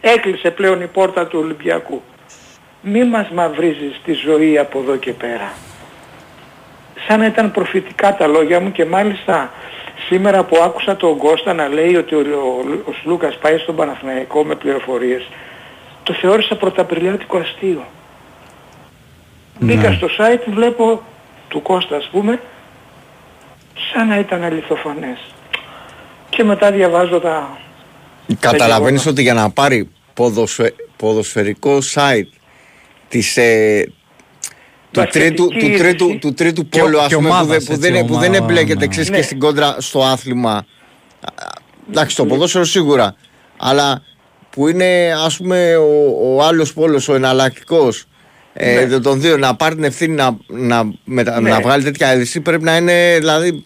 έκλεισε 0.00 0.50
πλέον 0.50 0.80
η 0.82 0.86
πόρτα 0.86 1.26
του 1.26 1.38
Ολυμπιακού. 1.38 2.02
Μη 2.82 3.04
μας 3.04 3.28
μαυρίζεις 3.30 4.00
τη 4.04 4.12
ζωή 4.12 4.58
από 4.58 4.78
εδώ 4.78 4.96
και 4.96 5.12
πέρα. 5.12 5.52
Σαν 7.08 7.18
να 7.18 7.26
ήταν 7.26 7.50
προφητικά 7.50 8.16
τα 8.16 8.26
λόγια 8.26 8.60
μου 8.60 8.72
και 8.72 8.84
μάλιστα 8.84 9.50
σήμερα 10.08 10.44
που 10.44 10.56
άκουσα 10.62 10.96
τον 10.96 11.16
Κώστα 11.16 11.52
να 11.52 11.68
λέει 11.68 11.96
ότι 11.96 12.14
ο, 12.14 12.18
ο, 12.18 12.90
ο 12.90 12.92
Σλούκας 13.02 13.38
πάει 13.38 13.58
στον 13.58 13.76
Παναθηναϊκό 13.76 14.44
με 14.44 14.54
πληροφορίες 14.54 15.28
το 16.02 16.12
θεώρησα 16.12 16.56
πρωταπριλιάτικο 16.56 17.38
αστείο. 17.38 17.86
Μπήκα 19.58 19.92
στο 19.92 20.08
site, 20.18 20.42
βλέπω 20.46 21.02
του 21.48 21.62
Κώστα 21.62 21.96
ας 21.96 22.08
πούμε 22.12 22.40
σαν 23.92 24.08
να 24.08 24.18
ήταν 24.18 24.42
αληθοφανές. 24.42 25.18
Και 26.28 26.44
μετά 26.44 26.70
διαβάζω 26.70 27.20
τα... 27.20 27.58
Καταλαβαίνεις 28.40 29.02
γεγονότα. 29.02 29.10
ότι 29.10 29.22
για 29.22 29.34
να 29.34 29.50
πάρει 29.50 29.90
ποδοσφαι- 30.14 30.74
ποδοσφαιρικό 30.96 31.78
site 31.94 32.32
της, 33.08 33.36
ε, 33.36 33.92
του, 34.92 35.00
Μπασκετική 35.00 35.18
τρίτου, 35.34 35.46
του, 35.48 35.66
είδηση. 35.66 35.78
τρίτου, 35.82 36.18
του 36.18 36.34
τρίτου 36.34 36.68
Και- 36.68 36.80
πόλου 36.80 37.00
ας 37.00 37.06
και 37.06 37.14
πούμε, 37.14 37.28
που, 37.28 37.34
ομάδας, 37.34 37.48
δεν- 37.56 37.66
που, 37.66 37.72
έτσι, 37.84 37.92
δεν, 37.92 38.04
που 38.06 38.14
δεν 38.18 38.28
ομάδα, 38.28 38.36
εμπλέκεται 38.44 38.78
ναι. 38.80 38.86
ξέρεις, 38.86 39.10
Ναι. 39.10 39.16
και 39.16 39.22
στην 39.22 39.38
κόντρα 39.38 39.74
στο 39.78 40.02
άθλημα. 40.04 40.52
Α, 40.52 40.64
Εντάξει, 41.88 42.16
το 42.16 42.26
ποδόσφαιρο 42.26 42.64
σίγουρα. 42.64 43.14
Αλλά 43.56 44.02
που 44.50 44.68
είναι 44.68 45.14
ας 45.24 45.36
πούμε 45.36 45.76
ο, 45.76 46.34
ο 46.36 46.42
άλλος 46.42 46.72
πόλος, 46.72 47.08
ο 47.08 47.14
εναλλακτικός 47.14 48.04
ε, 48.52 48.84
Ναι. 48.86 49.00
των 49.00 49.20
δύο 49.20 49.36
να 49.36 49.56
πάρει 49.56 49.74
την 49.74 49.84
ευθύνη 49.84 50.14
να, 50.14 50.36
να, 50.46 50.82
μετα- 51.04 51.40
Ναι. 51.40 51.50
να 51.50 51.60
βγάλει 51.60 51.82
τέτοια 51.84 52.14
είδηση 52.14 52.40
πρέπει 52.40 52.62
να 52.64 52.76
είναι 52.76 53.16
δηλαδή 53.18 53.64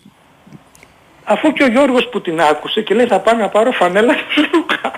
Αφού 1.24 1.52
και 1.52 1.62
ο 1.62 1.68
Γιώργος 1.68 2.08
που 2.08 2.20
την 2.20 2.40
άκουσε 2.40 2.80
και 2.80 2.94
λέει 2.94 3.06
θα 3.06 3.20
πάω 3.20 3.34
να 3.34 3.48
πάρω 3.48 3.70
φανέλα 3.72 4.12
του 4.14 4.32
Σλούκα. 4.32 4.92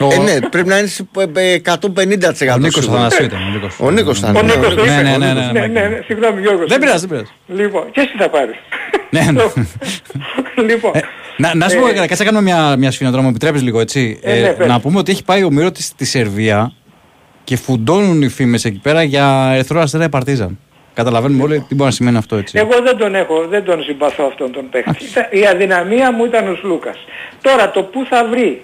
Ο, 0.00 0.08
ε, 0.12 0.16
ναι, 0.18 0.40
πρέπει 0.48 0.68
να 0.68 0.78
είναι 0.78 0.86
σε, 0.86 1.06
ε, 1.34 1.56
150% 1.64 2.54
ο 2.54 2.58
Νίκος 2.58 2.82
σίγουρα. 2.84 2.98
Θανασίου 2.98 3.24
ήταν. 3.24 3.38
Ο 3.42 3.50
Νίκος, 3.52 3.76
Ο 3.78 3.90
Νίκος 3.90 4.18
ήταν. 4.18 4.36
Ο 4.36 4.42
Ναι, 4.42 4.54
Νίκος 4.54 4.74
το 4.74 4.84
ναι, 4.84 4.92
είπε. 4.92 5.02
ναι, 5.02 5.14
ο 5.14 5.18
ναι, 5.18 5.26
Νίκος. 5.32 5.52
ναι, 5.52 5.60
ναι, 5.60 5.66
ναι. 5.66 5.80
ναι, 5.80 5.88
ναι, 5.88 6.00
συγγνώμη 6.06 6.40
Γιώργος. 6.40 6.68
Δεν 6.68 6.78
πειράζει, 6.80 7.06
δεν 7.06 7.08
πειράζει. 7.08 7.62
Λοιπόν, 7.62 7.90
και 7.90 8.00
εσύ 8.00 8.12
θα 8.18 8.28
πάρεις. 8.28 8.54
Ναι, 9.10 9.20
ναι. 9.32 9.42
λοιπόν, 10.68 10.90
Ε, 10.94 11.00
να, 11.36 11.54
να 11.54 11.68
σου 11.68 11.78
πω, 11.80 11.86
Ε, 11.88 11.92
κάτσε 11.92 12.24
να 12.24 12.30
κάνουμε 12.30 12.42
μια, 12.52 12.76
μια 12.76 12.90
σφινοτρά, 12.90 13.20
μου 13.22 13.28
επιτρέπεις 13.28 13.62
λίγο 13.62 13.80
έτσι. 13.80 14.18
Ε, 14.22 14.40
ναι, 14.40 14.48
πες. 14.52 14.66
να 14.66 14.80
πούμε 14.80 14.98
ότι 14.98 15.12
έχει 15.12 15.24
πάει 15.24 15.42
ο 15.44 15.50
Μύρο 15.50 15.70
στη 15.74 16.04
Σερβία 16.04 16.72
και 17.44 17.56
φουντώνουν 17.56 18.22
οι 18.22 18.28
φήμες 18.28 18.64
εκεί 18.64 18.78
πέρα 18.82 19.02
για 19.02 19.50
Ερυθρό 19.54 19.80
Αστέρα 19.80 20.08
Παρτίζαν. 20.08 20.58
Καταλαβαίνουμε 20.94 21.42
όλοι 21.42 21.58
τι 21.68 21.74
μπορεί 21.74 21.88
να 21.88 21.94
σημαίνει 21.94 22.16
αυτό 22.16 22.36
έτσι. 22.36 22.58
Εγώ 22.58 22.82
δεν 22.84 22.96
τον 22.96 23.14
έχω, 23.14 23.46
δεν 23.48 23.64
τον 23.64 23.82
συμπαθώ 23.82 24.24
αυτόν 24.24 24.52
τον 24.52 24.68
παίκτη. 24.70 25.04
Ήταν- 25.04 25.26
Η 25.30 25.46
αδυναμία 25.46 26.12
μου 26.12 26.24
ήταν 26.24 26.48
ο 26.48 26.54
Σλούκας. 26.54 26.96
Τώρα 27.42 27.70
το 27.70 27.82
που 27.82 28.06
θα 28.10 28.24
βρει 28.30 28.62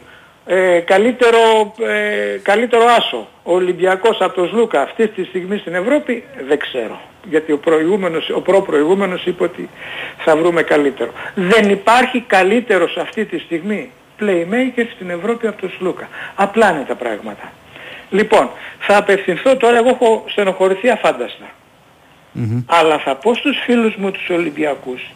ε, 0.53 0.81
καλύτερο, 0.81 1.73
ε, 1.87 2.39
καλύτερο 2.43 2.85
άσο 2.85 3.29
ο 3.43 3.55
Ολυμπιακός 3.55 4.21
από 4.21 4.35
τον 4.35 4.49
Σλούκα 4.49 4.83
αυτή 4.83 5.09
τη 5.09 5.25
στιγμή 5.25 5.59
στην 5.59 5.75
Ευρώπη 5.75 6.25
δεν 6.49 6.59
ξέρω. 6.59 7.01
Γιατί 7.29 7.53
ο, 7.53 7.59
προηγούμενος, 7.59 8.31
ο 8.31 8.41
προ-προηγούμενος 8.41 9.27
είπε 9.27 9.43
ότι 9.43 9.69
θα 10.19 10.37
βρούμε 10.37 10.63
καλύτερο. 10.63 11.13
Δεν 11.35 11.71
υπάρχει 11.71 12.21
καλύτερος 12.21 12.97
αυτή 12.97 13.25
τη 13.25 13.39
στιγμή 13.39 13.91
playmaker 14.21 14.87
στην 14.95 15.11
Ευρώπη 15.11 15.47
από 15.47 15.61
τον 15.61 15.71
Σλούκα. 15.79 16.09
Απλά 16.35 16.71
είναι 16.71 16.85
τα 16.89 16.95
πράγματα. 16.95 17.53
Λοιπόν, 18.11 18.51
θα 18.79 18.97
απευθυνθώ 18.97 19.57
τώρα, 19.57 19.77
εγώ 19.77 19.89
έχω 19.89 20.25
στενοχωρηθεί 20.29 20.91
αφάνταστα. 20.91 21.47
Αλλά 22.67 22.99
θα 22.99 23.15
πω 23.15 23.35
στους 23.35 23.59
φίλους 23.65 23.95
μου 23.97 24.11
τους 24.11 24.29
Ολυμπιακούς 24.29 25.11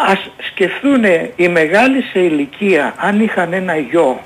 ας 0.00 0.30
σκεφτούν 0.50 1.04
οι 1.36 1.48
μεγάλοι 1.48 2.02
σε 2.02 2.18
ηλικία 2.18 2.94
αν 2.98 3.20
είχαν 3.20 3.52
ένα 3.52 3.76
γιο 3.76 4.20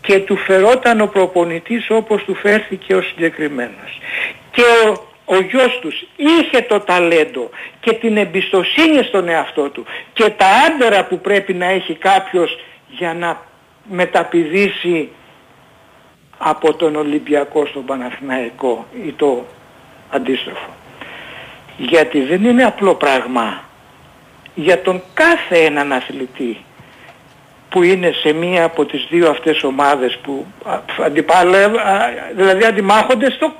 και 0.00 0.18
του 0.18 0.36
φερόταν 0.36 1.00
ο 1.00 1.06
προπονητής 1.06 1.86
όπως 1.90 2.24
του 2.24 2.34
φέρθηκε 2.34 2.94
ο 2.94 3.02
συγκεκριμένος 3.02 4.00
και 4.50 4.62
ο, 4.88 5.06
ο 5.24 5.40
γιος 5.40 5.78
τους 5.80 6.06
είχε 6.16 6.62
το 6.62 6.80
ταλέντο 6.80 7.50
και 7.80 7.92
την 7.92 8.16
εμπιστοσύνη 8.16 9.02
στον 9.02 9.28
εαυτό 9.28 9.70
του 9.70 9.84
και 10.12 10.30
τα 10.30 10.46
άντερα 10.46 11.04
που 11.04 11.20
πρέπει 11.20 11.54
να 11.54 11.66
έχει 11.66 11.94
κάποιος 11.94 12.58
για 12.88 13.14
να 13.14 13.40
μεταπηδήσει 13.90 15.08
από 16.38 16.74
τον 16.74 16.96
Ολυμπιακό 16.96 17.66
στον 17.66 17.84
Παναθηναϊκό 17.84 18.86
ή 19.06 19.12
το 19.12 19.44
αντίστροφο. 20.10 20.70
Γιατί 21.76 22.20
δεν 22.20 22.44
είναι 22.44 22.64
απλό 22.64 22.94
πράγμα 22.94 23.70
για 24.54 24.82
τον 24.82 25.02
κάθε 25.14 25.64
έναν 25.64 25.92
αθλητή 25.92 26.64
που 27.68 27.82
είναι 27.82 28.10
σε 28.12 28.32
μία 28.32 28.64
από 28.64 28.84
τις 28.84 29.06
δύο 29.10 29.30
αυτές 29.30 29.62
ομάδες 29.62 30.18
που 30.22 30.46
α, 30.64 30.78
αντιπάλευ, 31.04 31.76
α, 31.76 32.08
δηλαδή 32.34 32.64
αντιμάχονται 32.64 33.30
στο, 33.30 33.52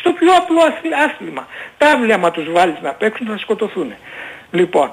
στο 0.00 0.12
πιο 0.12 0.32
απλό 0.36 0.60
αθλ- 0.60 0.94
άθλημα. 1.10 1.46
Τα 1.78 1.90
άβλια 1.90 2.14
άμα 2.14 2.30
τους 2.30 2.50
βάλεις 2.52 2.76
να 2.82 2.90
παίξουν 2.92 3.26
θα 3.26 3.38
σκοτωθούν. 3.38 3.92
Λοιπόν, 4.50 4.90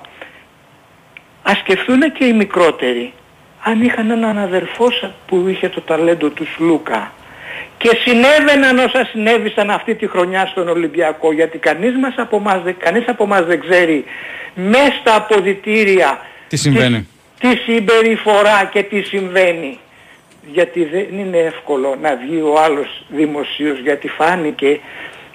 ας 1.43 1.57
σκεφτούν 1.57 2.11
και 2.11 2.25
οι 2.25 2.33
μικρότεροι 2.33 3.13
αν 3.63 3.81
είχαν 3.83 4.09
έναν 4.11 4.37
αδερφό 4.37 4.91
σα- 4.91 5.07
που 5.07 5.47
είχε 5.47 5.69
το 5.69 5.81
ταλέντο 5.81 6.29
τους 6.29 6.53
Σλούκα 6.53 7.11
και 7.81 7.97
συνέβαιναν 8.05 8.77
όσα 8.77 9.05
συνέβησαν 9.11 9.69
αυτή 9.69 9.95
τη 9.95 10.07
χρονιά 10.07 10.45
στον 10.45 10.67
Ολυμπιακό 10.69 11.31
γιατί 11.31 11.57
κανείς, 11.57 11.95
μας 12.01 12.13
από 12.17 12.35
εμάς, 12.37 12.61
δεν- 12.63 12.75
κανείς 12.79 13.03
από 13.07 13.23
εμάς 13.23 13.45
δεν 13.45 13.59
ξέρει 13.59 14.05
μέσα 14.55 14.93
στα 15.01 15.15
αποδητήρια 15.15 16.19
Τι 16.47 16.57
συμβαίνει. 16.57 17.07
τι, 17.39 17.47
τι 17.55 17.57
συμπεριφορά 17.71 18.69
και 18.73 18.83
τι 18.83 19.01
συμβαίνει 19.01 19.79
γιατί 20.51 20.83
δεν 20.85 21.07
είναι 21.19 21.37
εύκολο 21.37 21.97
να 22.01 22.15
βγει 22.15 22.41
ο 22.41 22.59
άλλος 22.63 23.05
δημοσίως 23.09 23.79
γιατί 23.79 24.07
φάνηκε 24.07 24.79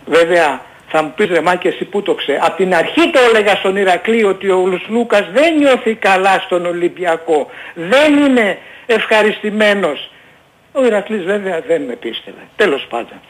βέβαια 0.07 0.61
θα 0.89 1.03
μου 1.03 1.13
πεις 1.17 1.27
ρε 1.29 1.41
Μάκη 1.41 1.67
εσύ 1.69 1.85
που 1.85 2.03
το 2.03 2.15
ξέρει. 2.15 2.39
Από 2.43 2.57
την 2.57 2.75
αρχή 2.75 3.11
το 3.11 3.19
έλεγα 3.29 3.55
στον 3.55 3.77
Ηρακλή 3.77 4.25
ότι 4.25 4.51
ο 4.51 4.67
Λουσλούκας 4.67 5.31
δεν 5.33 5.57
νιώθει 5.57 5.95
καλά 5.95 6.39
στον 6.45 6.67
Ολυμπιακό. 6.67 7.51
Δεν 7.75 8.17
είναι 8.17 8.59
ευχαριστημένος. 8.87 10.11
Ο 10.77 10.85
Ηρακλής 10.85 11.25
βέβαια 11.25 11.61
δεν 11.61 11.83
με 11.83 11.95
πίστευε. 11.95 12.41
Τέλος 12.57 12.87
πάντων. 12.87 13.21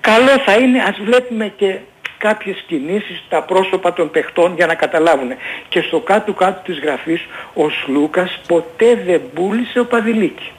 Καλό 0.00 0.38
θα 0.44 0.54
είναι 0.54 0.82
ας 0.82 0.98
βλέπουμε 1.04 1.48
και 1.56 1.78
κάποιες 2.18 2.64
κινήσεις 2.66 3.24
τα 3.28 3.42
πρόσωπα 3.42 3.92
των 3.92 4.10
παιχτών 4.10 4.54
για 4.54 4.66
να 4.66 4.74
καταλάβουν. 4.74 5.30
Και 5.68 5.80
στο 5.80 6.00
κάτω-κάτω 6.00 6.60
της 6.64 6.78
γραφής 6.78 7.26
ο 7.54 7.68
Σλούκας 7.68 8.40
ποτέ 8.48 8.94
δεν 8.94 9.22
πούλησε 9.34 9.78
ο 9.80 9.86
Παδηλίκη. 9.86 10.52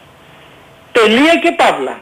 Τελεία 0.91 1.35
και 1.35 1.51
παύλα. 1.51 2.01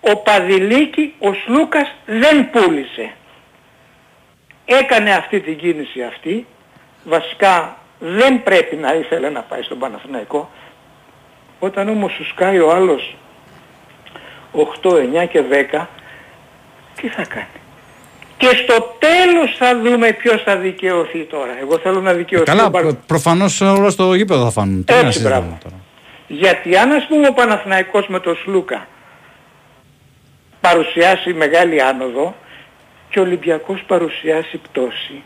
Ο 0.00 0.16
Παδηλίκη, 0.16 1.14
ο 1.18 1.32
Σλούκας 1.32 1.94
δεν 2.06 2.50
πούλησε. 2.50 3.12
Έκανε 4.64 5.14
αυτή 5.14 5.40
την 5.40 5.58
κίνηση 5.58 6.02
αυτή. 6.02 6.46
Βασικά 7.04 7.76
δεν 7.98 8.42
πρέπει 8.42 8.76
να 8.76 8.94
ήθελε 8.94 9.30
να 9.30 9.40
πάει 9.40 9.62
στον 9.62 9.78
Παναθηναϊκό. 9.78 10.50
Όταν 11.64 11.88
όμως 11.88 12.12
σου 12.12 12.24
σκάει 12.26 12.58
ο 12.58 12.70
άλλος 12.72 13.16
8, 14.52 14.96
9 15.22 15.26
και 15.26 15.42
10, 15.72 15.86
τι 17.00 17.08
θα 17.08 17.24
κάνει; 17.24 17.46
Και 18.36 18.46
στο 18.46 18.96
τέλος 18.98 19.56
θα 19.58 19.80
δούμε 19.80 20.12
ποιος 20.12 20.42
θα 20.42 20.56
δικαιωθεί 20.56 21.24
τώρα. 21.24 21.58
Εγώ 21.60 21.78
θέλω 21.78 22.00
να 22.00 22.12
δικαιωθεί 22.12 22.44
Καλά, 22.44 22.64
ο 22.66 22.70
Παρ- 22.70 22.82
προ- 22.84 22.96
προφανώς 23.06 23.60
όλα 23.60 23.90
στο 23.90 24.14
γήπεδο 24.14 24.44
θα 24.44 24.50
φάνουν. 24.50 24.84
Τι 24.84 24.92
Έτσι, 24.92 25.04
να 25.04 25.10
συζητάμε 25.10 25.40
μπράβο. 25.40 25.58
τώρα. 25.62 25.74
Γιατί 26.26 26.76
αν 26.76 26.92
ας 26.92 27.06
πούμε 27.06 27.26
ο 27.28 27.32
Παναθηναϊκός 27.32 28.06
με 28.06 28.20
τον 28.20 28.36
Σλούκα 28.36 28.86
παρουσιάσει 30.60 31.32
μεγάλη 31.32 31.82
άνοδο, 31.82 32.34
και 33.10 33.18
ο 33.18 33.22
Ολυμπιακός 33.22 33.82
παρουσιάσει 33.86 34.56
πτώση. 34.58 35.22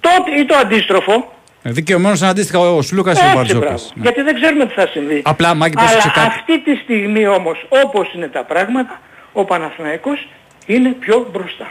Τότε 0.00 0.30
ή 0.40 0.44
το 0.44 0.56
αντίστροφο, 0.56 1.32
Ε, 1.62 1.70
Δικαιωμένος 1.70 2.22
αντίστοιχα 2.22 2.58
ο 2.58 2.82
Σλούκας 2.82 3.18
και 3.18 3.24
ο 3.24 3.24
έτσι 3.24 3.36
Μπαρτζόκας. 3.36 3.68
μπράβο. 3.68 3.84
Ναι. 3.94 4.02
Γιατί 4.02 4.22
δεν 4.22 4.34
ξέρουμε 4.34 4.66
τι 4.66 4.72
θα 4.74 4.86
συμβεί. 4.86 5.22
Απλά, 5.24 5.54
Μάκη, 5.54 5.74
Αλλά 5.78 5.86
πρόσεξε 5.86 6.10
κάτι. 6.20 6.26
αυτή 6.26 6.60
τη 6.62 6.74
στιγμή 6.76 7.26
όμως, 7.26 7.66
όπως 7.84 8.12
είναι 8.14 8.28
τα 8.28 8.44
πράγματα, 8.44 9.00
ο 9.32 9.44
Παναθηναϊκός 9.44 10.28
είναι 10.66 10.88
πιο 10.88 11.28
μπροστά. 11.32 11.68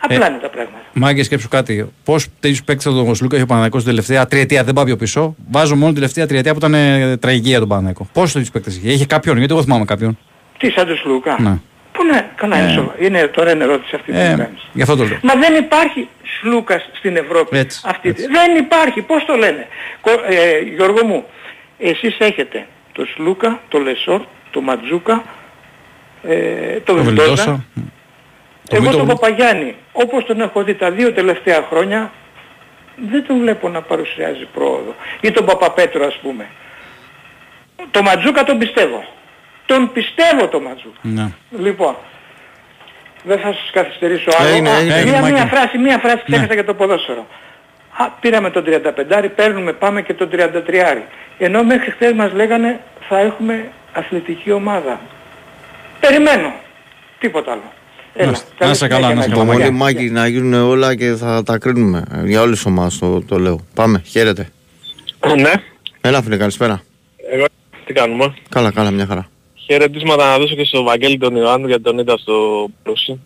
Απλά 0.00 0.26
Ε, 0.26 0.28
είναι 0.30 0.38
τα 0.38 0.48
πράγματα. 0.48 0.78
Μάγκε, 0.92 1.22
σκέψου 1.22 1.48
κάτι. 1.48 1.92
Πώς 2.04 2.26
τέτοιου 2.40 2.62
παίκτες 2.64 2.86
από 2.86 2.94
τον 3.04 3.14
Σλούκα 3.14 3.34
είχε 3.34 3.44
ο 3.44 3.46
Παναγικό 3.46 3.76
την 3.76 3.86
τελευταία 3.86 4.26
τριετία, 4.26 4.64
δεν 4.64 4.74
πάω 4.74 4.84
πιο 4.84 4.96
πίσω. 4.96 5.34
Βάζω 5.50 5.74
μόνο 5.74 5.86
την 5.86 5.94
τελευταία 5.94 6.26
τριετία 6.26 6.52
που 6.52 6.58
ήταν 6.58 6.74
ε, 6.74 7.16
τραγική 7.16 7.48
για 7.48 7.58
τον 7.58 7.68
Παναγικό. 7.68 8.08
Πόσου 8.12 8.32
τέτοιου 8.32 8.50
παίκτες 8.52 8.76
είχε. 8.76 8.88
Είχε 8.92 9.06
κάποιον, 9.06 9.36
γιατί 9.38 9.52
εγώ 9.52 9.62
θυμάμαι 9.62 9.84
κάποιον. 9.84 10.18
Τι 10.58 10.70
σαν 10.70 10.86
τους 10.86 11.04
Λούκα. 11.04 11.36
Ναι. 11.40 11.58
Πού 11.98 12.04
ναι, 12.04 12.30
καλά 12.34 12.58
είναι, 12.60 12.70
σοβα- 12.72 12.94
είναι 12.98 13.26
τώρα 13.26 13.50
είναι 13.50 13.64
ερώτηση 13.64 13.94
αυτή 13.94 14.12
που 14.12 14.18
Ε, 14.18 14.30
μου 14.30 14.36
κάνεις. 14.36 14.66
γι' 14.72 14.82
αυτό 14.82 14.96
το 14.96 15.04
λέω. 15.04 15.18
Μα 15.22 15.34
δεν 15.34 15.54
υπάρχει 15.54 16.08
Σλούκας 16.40 16.88
στην 16.92 17.16
Ευρώπη. 17.16 17.58
Έτσι, 17.58 17.80
αυτή. 17.84 18.08
έτσι. 18.08 18.26
Δεν 18.26 18.56
υπάρχει. 18.56 19.02
Πώς 19.02 19.24
το 19.24 19.34
λένε; 19.36 19.66
Κο- 20.00 20.22
ε, 20.28 20.58
Γιώργο 20.58 21.04
μου, 21.06 21.24
εσείς 21.78 22.16
έχετε 22.18 22.66
το 22.92 23.04
Σλούκα, 23.14 23.60
το 23.68 23.78
Λεσόρ, 23.78 24.20
το 24.50 24.60
Ματζούκα, 24.60 25.24
ε, 26.22 26.80
το 26.80 26.94
Το 26.94 27.02
Βιλντόζα. 27.02 27.26
Βελντόσα. 27.26 27.64
Το 28.68 28.76
Εγώ 28.76 28.84
Βίτο- 28.84 28.96
τον 28.98 29.06
Παπαγιάννη, 29.06 29.74
όπως 29.92 30.24
τον 30.24 30.40
έχω 30.40 30.62
δει 30.62 30.74
τα 30.74 30.90
δύο 30.90 31.12
τελευταία 31.12 31.66
χρόνια, 31.70 32.12
δεν 33.10 33.24
τον 33.26 33.38
βλέπω 33.40 33.68
να 33.68 33.82
παρουσιάζει 33.82 34.46
πρόοδο. 34.54 34.94
Ή 35.20 35.30
τον 35.30 35.44
Παπαπέτρο 35.46 36.06
ας 36.06 36.18
πούμε. 36.22 36.46
Το 37.90 38.02
Ματζούκα 38.02 38.44
τον 38.44 38.58
πιστεύω. 38.58 39.04
Τον 39.70 39.92
πιστεύω 39.92 40.48
το 40.48 40.60
Ματζούκα. 40.60 40.98
Ναι. 41.02 41.26
Λοιπόν, 41.66 41.94
δεν 43.24 43.38
θα 43.38 43.52
σας 43.52 43.70
καθυστερήσω 43.72 44.30
άλλο. 44.38 44.48
Έγινε, 44.48 44.70
Α, 44.70 44.72
έγινε, 44.78 44.86
μία, 44.94 44.96
έγινε, 44.96 45.20
μία 45.20 45.30
Μάκη. 45.32 45.48
φράση, 45.54 45.78
μία 45.78 45.98
φράση 45.98 46.22
ξέχασα 46.26 46.46
Ναι. 46.48 46.54
για 46.54 46.64
το 46.64 46.74
ποδόσφαιρο. 46.74 47.26
Α, 47.98 48.04
πήραμε 48.20 48.50
τον 48.50 48.64
35, 48.64 49.28
παίρνουμε, 49.28 49.72
πάμε 49.72 50.02
και 50.02 50.14
τον 50.14 50.28
33. 50.30 51.02
Ενώ 51.38 51.62
μέχρι 51.62 51.90
χθες 51.90 52.12
μας 52.12 52.32
λέγανε 52.32 52.80
θα 53.08 53.18
έχουμε 53.18 53.68
αθλητική 53.92 54.50
ομάδα. 54.52 55.00
Περιμένω. 56.00 56.52
Τίποτα 57.18 57.52
άλλο. 57.52 57.72
Έλα, 58.14 58.26
Να 58.26 58.32
είστε- 58.32 58.48
καλή 58.58 58.66
να 58.68 58.70
είστε 58.70 58.86
καλά, 58.86 59.06
συνέχεια, 59.08 59.14
να 59.14 59.20
είστε 59.24 59.44
Μάκη. 59.44 59.50
καλά. 59.50 59.54
Υπομονή 59.58 59.62
Γεια. 59.62 59.72
Μάκη 60.02 60.10
να 60.10 60.26
γίνουν 60.26 60.68
όλα 60.70 60.94
και 60.94 61.12
θα 61.12 61.42
τα 61.42 61.58
κρίνουμε. 61.58 62.04
Για 62.24 62.40
όλες 62.40 62.56
τις 62.56 62.66
ομάδες 62.66 62.98
το, 62.98 63.20
το 63.22 63.38
λέω. 63.38 63.60
Πάμε, 63.74 64.02
χαίρετε. 64.06 64.48
Ναι, 65.36 65.52
Έλα 66.00 66.22
φίλε, 66.22 66.36
καλησπέρα. 66.36 66.82
εγώ 67.32 67.44
τι 67.86 67.92
κάνουμε; 67.92 68.34
Καλά, 68.48 68.70
καλά, 68.72 68.90
μια 68.90 69.06
χαρά. 69.06 69.28
Χαιρετίσματα 69.70 70.30
να 70.30 70.38
δώσω 70.38 70.54
και 70.54 70.64
στο 70.64 70.82
Βαγγέλη 70.82 71.18
τον 71.18 71.36
Ιωάννου 71.36 71.66
γιατί 71.66 71.82
τον 71.82 71.98
είδα 71.98 72.16
στο 72.16 72.68
πλούσι. 72.82 73.20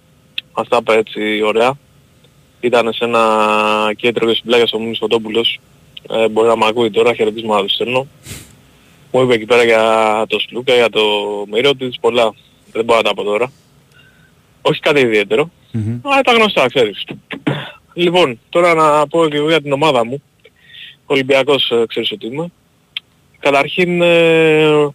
Μας 0.57 0.69
τα 0.69 0.79
είπε 0.81 0.93
έτσι 0.93 1.43
ωραία. 1.43 1.79
Ήταν 2.61 2.93
σε 2.93 3.05
ένα 3.05 3.93
κέντρο 3.97 4.27
και 4.27 4.35
συμπλάγια 4.35 4.67
στο 4.67 4.79
Μίμης 4.79 4.99
Φωτόπουλος. 4.99 5.61
Ε, 6.11 6.29
μπορεί 6.29 6.49
να 6.49 6.57
μ' 6.57 6.65
ακούει 6.65 6.91
τώρα, 6.91 7.15
χαιρετίσματα 7.15 7.63
τους 7.63 7.73
στέλνω. 7.73 8.07
Μου 9.13 9.23
είπε 9.23 9.35
εκεί 9.35 9.45
πέρα 9.45 9.65
για 9.65 10.25
το 10.29 10.39
Σλούκα, 10.39 10.75
για 10.75 10.91
το 10.91 11.01
Μύρο 11.51 11.75
της, 11.75 11.99
πολλά. 12.01 12.35
Δεν 12.73 12.85
μπορώ 12.85 12.99
να 12.99 13.05
τα 13.05 13.15
πω 13.15 13.23
τώρα. 13.23 13.53
Όχι 14.63 14.81
κάτι 14.81 15.01
ιδιαίτερο. 15.01 15.51
Μμμ. 15.73 16.01
Αλλά 16.03 16.21
τα 16.21 16.33
γνωστά, 16.33 16.67
ξέρεις. 16.67 17.05
Λοιπόν, 17.95 18.39
τώρα 18.49 18.75
να 18.75 19.07
πω 19.07 19.29
και 19.29 19.37
εγώ 19.37 19.49
για 19.49 19.63
την 19.63 19.73
ομάδα 19.73 20.05
μου. 20.05 20.23
Ολυμπιακός 21.07 21.71
ε, 21.71 21.85
ξέρεις 21.87 22.13
ότι 22.13 22.27
είμαι. 22.27 22.51
Καταρχήν 23.39 24.03
ε, 24.03 24.89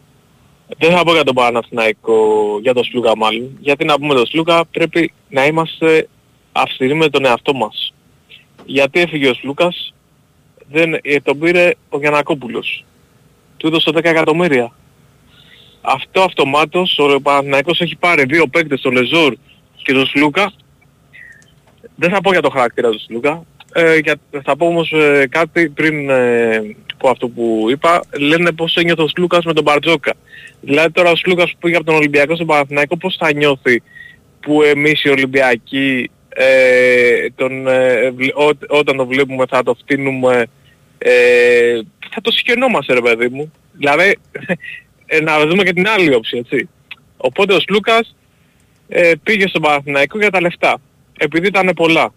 δεν 0.78 0.92
θα 0.92 1.04
πω 1.04 1.14
για 1.14 1.24
τον 1.24 1.36
Παναθηναϊκό, 1.36 2.60
για 2.62 2.74
τον 2.74 2.84
Σλούκα 2.84 3.18
μάλλον. 3.18 3.58
Γιατί 3.60 3.86
να 3.86 4.00
πούμε 4.00 4.14
τον 4.14 4.26
Σλούκα 4.26 4.66
πρέπει 4.66 5.14
να 5.30 5.46
είμαστε 5.46 6.08
αυστηροί 6.52 6.96
με 6.96 7.10
τον 7.10 7.26
εαυτό 7.26 7.54
μας. 7.54 7.94
Γιατί 8.66 9.00
έφυγε 9.00 9.30
ο 9.30 9.34
Σλούκας, 9.34 9.94
δεν, 10.72 11.00
ε, 11.02 11.20
τον 11.20 11.40
πήρε 11.40 11.72
ο 11.90 12.00
Γιανακόπουλος. 12.00 12.86
Του 13.58 13.68
έδωσε 13.68 13.92
10 13.94 14.10
εκατομμύρια. 14.10 14.72
Αυτό 15.82 16.22
αυτομάτως 16.22 17.00
ο 17.00 17.22
Παναθηναϊκός 17.22 17.80
έχει 17.80 17.96
πάρει 17.96 18.24
δύο 18.24 18.48
παίκτες, 18.48 18.82
τον 18.82 18.94
Λεζόρ 18.94 19.36
και 19.76 19.94
τον 19.94 20.06
Σλούκα. 20.06 20.54
Δεν 21.96 22.10
θα 22.10 22.22
πω 22.22 22.32
για 22.32 22.42
το 22.42 22.50
χαρακτήρα 22.50 22.90
του 22.90 23.00
Σλούκα. 23.00 23.44
Ε, 23.74 23.98
για, 23.98 24.16
θα 24.44 24.56
πω 24.56 24.66
όμως 24.66 24.92
ε, 24.92 25.28
κάτι 25.30 25.70
πριν 25.70 26.10
ε, 26.10 26.76
πω 26.98 27.10
αυτό 27.10 27.28
που 27.28 27.68
είπα. 27.70 28.04
Λένε 28.20 28.52
πώς 28.52 28.76
ένιωθε 28.76 29.02
ο 29.02 29.08
Σλούκας 29.08 29.46
με 29.46 29.54
τον 29.54 29.64
Μπαρτζόκα. 29.64 30.14
Δηλαδή 30.62 30.92
τώρα 30.92 31.12
ο 31.12 31.16
Σλούκας 31.16 31.52
που 31.52 31.58
πήγε 31.60 31.76
από 31.76 31.86
τον 31.86 31.96
Ολυμπιακό 31.96 32.36
στον 32.36 32.48
Παναθηναϊκό 32.48 32.98
πώς 32.98 33.16
θα 33.20 33.34
νιώθει 33.34 33.82
που 34.40 34.62
εμείς 34.64 35.04
οι 35.04 35.10
Ολυμπιακοί 35.10 36.10
ε, 36.30 37.30
τον, 37.36 37.68
ε, 37.68 38.12
βλ- 38.12 38.36
ό, 38.36 38.50
όταν 38.68 38.98
το 38.98 39.06
βλέπουμε 39.06 39.46
θα 39.50 39.64
το 39.64 39.74
φτύνουμε 39.74 40.46
ε, 40.98 41.80
θα 42.14 42.22
το 42.22 42.32
συγχαινόμαστε 42.32 42.94
ρε 42.94 43.02
παιδί 43.02 43.28
μου. 43.28 43.54
Δηλαδή 43.72 44.18
ε, 45.06 45.22
να 45.22 45.46
δούμε 45.46 45.64
και 45.64 45.74
την 45.74 45.88
άλλη 45.88 46.14
όψη 46.14 46.38
έτσι. 46.38 46.70
Οπότε 47.18 47.54
ο 47.54 47.60
Σλούκας 47.60 48.16
ε, 48.88 49.12
πήγε 49.24 49.48
στον 49.48 49.62
Παναθηναϊκό 49.62 50.18
για 50.18 50.32
τα 50.32 50.42
λεφτά. 50.42 50.78
Επειδή 51.18 51.48
ήταν 51.48 51.72
πολλά. 51.76 52.14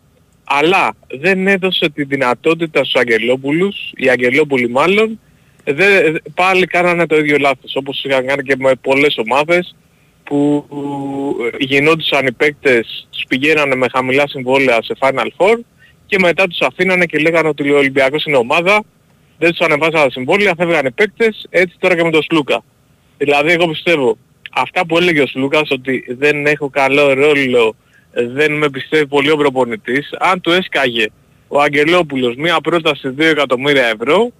Αλλά 0.52 0.94
δεν 1.08 1.46
έδωσε 1.46 1.90
τη 1.90 2.04
δυνατότητα 2.04 2.84
στους 2.84 3.00
Αγγελόπουλους, 3.00 3.76
οι 3.96 4.08
Αγγελόπουλοι 4.08 4.68
μάλλον, 4.68 5.20
δεν, 5.64 6.22
πάλι 6.34 6.66
κάνανε 6.66 7.06
το 7.06 7.16
ίδιο 7.16 7.36
λάθος. 7.38 7.76
Όπως 7.76 8.04
είχαν 8.04 8.26
κάνει 8.26 8.42
και 8.42 8.56
με 8.58 8.72
πολλές 8.80 9.18
ομάδες 9.18 9.76
που 10.24 10.66
γινόντουσαν 11.58 12.26
οι 12.26 12.32
παίκτες, 12.32 13.08
τους 13.10 13.24
πηγαίνανε 13.28 13.74
με 13.74 13.86
χαμηλά 13.92 14.28
συμβόλαια 14.28 14.82
σε 14.82 14.96
Final 15.00 15.26
Four 15.36 15.58
και 16.06 16.18
μετά 16.18 16.46
τους 16.46 16.60
αφήνανε 16.60 17.04
και 17.04 17.18
λέγανε 17.18 17.48
ότι 17.48 17.70
ο 17.70 17.76
Ολυμπιακός 17.76 18.24
είναι 18.24 18.36
ομάδα, 18.36 18.82
δεν 19.38 19.50
τους 19.50 19.60
ανεβάζανε 19.60 20.04
τα 20.04 20.10
συμβόλαια, 20.10 20.54
φεύγανε 20.56 20.88
οι 20.88 20.92
παίκτες, 20.92 21.46
έτσι 21.50 21.76
τώρα 21.78 21.96
και 21.96 22.04
με 22.04 22.10
τον 22.10 22.22
Σλούκα. 22.22 22.64
Δηλαδή 23.18 23.52
εγώ 23.52 23.68
πιστεύω, 23.68 24.18
αυτά 24.52 24.86
που 24.86 24.96
έλεγε 24.96 25.20
ο 25.20 25.26
Σλούκας 25.26 25.70
ότι 25.70 26.04
δεν 26.08 26.46
έχω 26.46 26.70
καλό 26.70 27.14
ρόλο, 27.14 27.76
δεν 28.12 28.52
με 28.52 28.70
πιστεύει 28.70 29.06
πολύ 29.06 29.30
ο 29.30 29.36
προπονητής, 29.36 30.10
αν 30.18 30.40
του 30.40 30.50
έσκαγε 30.50 31.06
ο 31.48 31.60
Αγγελόπουλος 31.60 32.34
μία 32.36 32.60
πρόταση 32.60 33.14
2 33.18 33.20
εκατομμύρια 33.20 33.86
ευρώ, 33.86 34.30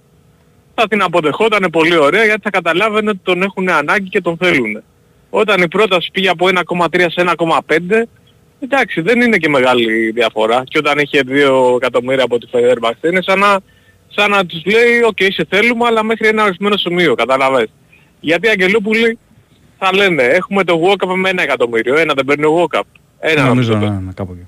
θα 0.75 0.87
την 0.87 1.01
αποδεχόταν 1.01 1.69
πολύ 1.71 1.97
ωραία 1.97 2.23
γιατί 2.25 2.41
θα 2.43 2.49
καταλάβαινε 2.49 3.09
ότι 3.09 3.19
τον 3.23 3.41
έχουν 3.41 3.69
ανάγκη 3.69 4.09
και 4.09 4.21
τον 4.21 4.37
θέλουν. 4.37 4.83
Όταν 5.29 5.61
η 5.61 5.67
πρόταση 5.67 6.09
πήγε 6.13 6.29
από 6.29 6.47
1,3 6.47 7.05
σε 7.07 7.23
1,5, 7.37 8.07
εντάξει 8.59 9.01
δεν 9.01 9.21
είναι 9.21 9.37
και 9.37 9.49
μεγάλη 9.49 10.11
διαφορά. 10.11 10.63
Και 10.67 10.77
όταν 10.77 10.97
είχε 10.97 11.21
2 11.27 11.75
εκατομμύρια 11.75 12.23
από 12.23 12.37
τη 12.37 12.47
Fenerbahce 12.51 13.03
είναι 13.03 13.21
σαν 13.21 13.39
να, 13.39 13.59
σαν 14.07 14.29
να 14.29 14.45
τους 14.45 14.65
λέει 14.65 15.01
«ΟΚ, 15.05 15.17
σε 15.17 15.45
θέλουμε 15.49 15.85
αλλά 15.85 16.03
μέχρι 16.03 16.27
ένα 16.27 16.43
ορισμένο 16.43 16.77
σημείο», 16.77 17.15
καταλαβες. 17.15 17.67
Γιατί 18.19 18.47
οι 18.47 18.49
Αγγελόπουλοι 18.49 19.17
θα 19.77 19.95
λένε 19.95 20.23
«Έχουμε 20.23 20.63
το 20.63 20.81
Walkup 20.83 21.13
με 21.15 21.29
ένα 21.29 21.41
εκατομμύριο, 21.41 21.97
ένα 21.97 22.13
δεν 22.13 22.25
παίρνει 22.25 22.45
ο 22.45 22.63
Walkup». 22.63 23.00
Ένα 23.23 23.45
Νομίζω 23.45 23.73
νομίζω. 23.73 23.91
να 23.91 23.99
είναι 23.99 24.11
κάπου 24.15 24.31
εκεί. 24.31 24.47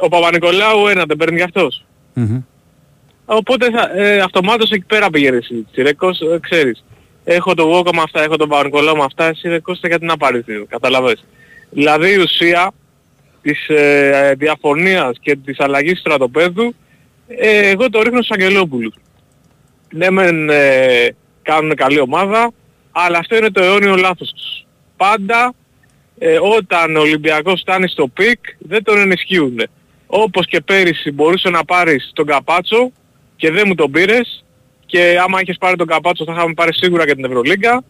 Ο 0.00 0.08
Παπα-Νικολάου 0.08 0.86
ένα 0.86 1.04
δεν 1.04 1.16
παίρνει 1.16 1.36
κι 1.36 1.42
αυτός. 1.42 1.84
Μμμ. 2.12 2.40
Οπότε 3.24 3.70
θα, 3.70 3.90
ε, 3.94 4.18
αυτομάτως 4.18 4.70
εκεί 4.70 4.84
πέρα 4.84 5.10
πήγαινε 5.10 5.36
η 5.36 5.42
συζήτηση. 5.42 5.82
Ρε 5.82 5.92
Κώστα, 5.92 6.34
ε, 6.34 6.38
ξέρεις, 6.38 6.84
έχω 7.24 7.54
το 7.54 7.66
Βόκα 7.66 7.94
με 7.94 8.00
αυτά, 8.02 8.22
έχω 8.22 8.36
τον 8.36 8.48
Παπα-Νικολάου 8.48 8.96
με 8.96 9.04
αυτά, 9.04 9.24
εσύ 9.24 9.48
ρε 9.48 9.58
Κώστα 9.58 9.88
γιατί 9.88 10.04
να 10.04 10.16
πάρεις 10.16 10.44
δύο, 10.44 10.66
καταλαβες. 10.68 11.24
Δηλαδή 11.70 12.12
η 12.12 12.16
ουσία 12.16 12.72
της 13.42 13.68
ε, 13.68 14.34
διαφωνίας 14.38 15.18
και 15.20 15.36
της 15.36 15.60
αλλαγής 15.60 15.98
στρατοπέδου, 15.98 16.74
ε, 17.26 17.68
εγώ 17.68 17.90
το 17.90 18.02
ρίχνω 18.02 18.22
στους 18.22 18.36
Αγγελόπουλους. 18.36 18.94
Ναι 19.90 20.10
μεν 20.10 20.50
ε, 20.50 21.08
κάνουν 21.42 21.74
καλή 21.74 22.00
ομάδα, 22.00 22.50
αλλά 22.92 23.18
αυτό 23.18 23.36
είναι 23.36 23.50
το 23.50 23.62
αιώνιο 23.62 23.96
λάθος 23.96 24.32
τους. 24.32 24.66
Πάντα 24.96 25.54
ε, 26.18 26.38
όταν 26.58 26.96
ο 26.96 27.00
Ολυμπιακός 27.00 27.60
φτάνει 27.60 27.88
στο 27.88 28.08
peak 28.08 28.38
δεν 28.58 28.82
τον 28.82 28.98
ενισχύουν. 28.98 29.60
Όπως 30.06 30.46
και 30.46 30.60
πέρυσι 30.60 31.10
μπορούσε 31.10 31.50
να 31.50 31.64
πάρεις 31.64 32.10
τον 32.14 32.26
Καμπάτσο 32.26 32.92
και 33.36 33.50
δεν 33.50 33.64
μου 33.66 33.74
τον 33.74 33.90
πήρες 33.90 34.44
και 34.86 35.18
άμα 35.22 35.40
είχες 35.40 35.56
πάρει 35.60 35.76
τον 35.76 35.86
Καμπάτσο 35.86 36.24
θα 36.24 36.32
είχαμε 36.32 36.54
πάρει 36.54 36.74
σίγουρα 36.74 37.06
και 37.06 37.14
την 37.14 37.24
Ευρωλίγκα. 37.24 37.84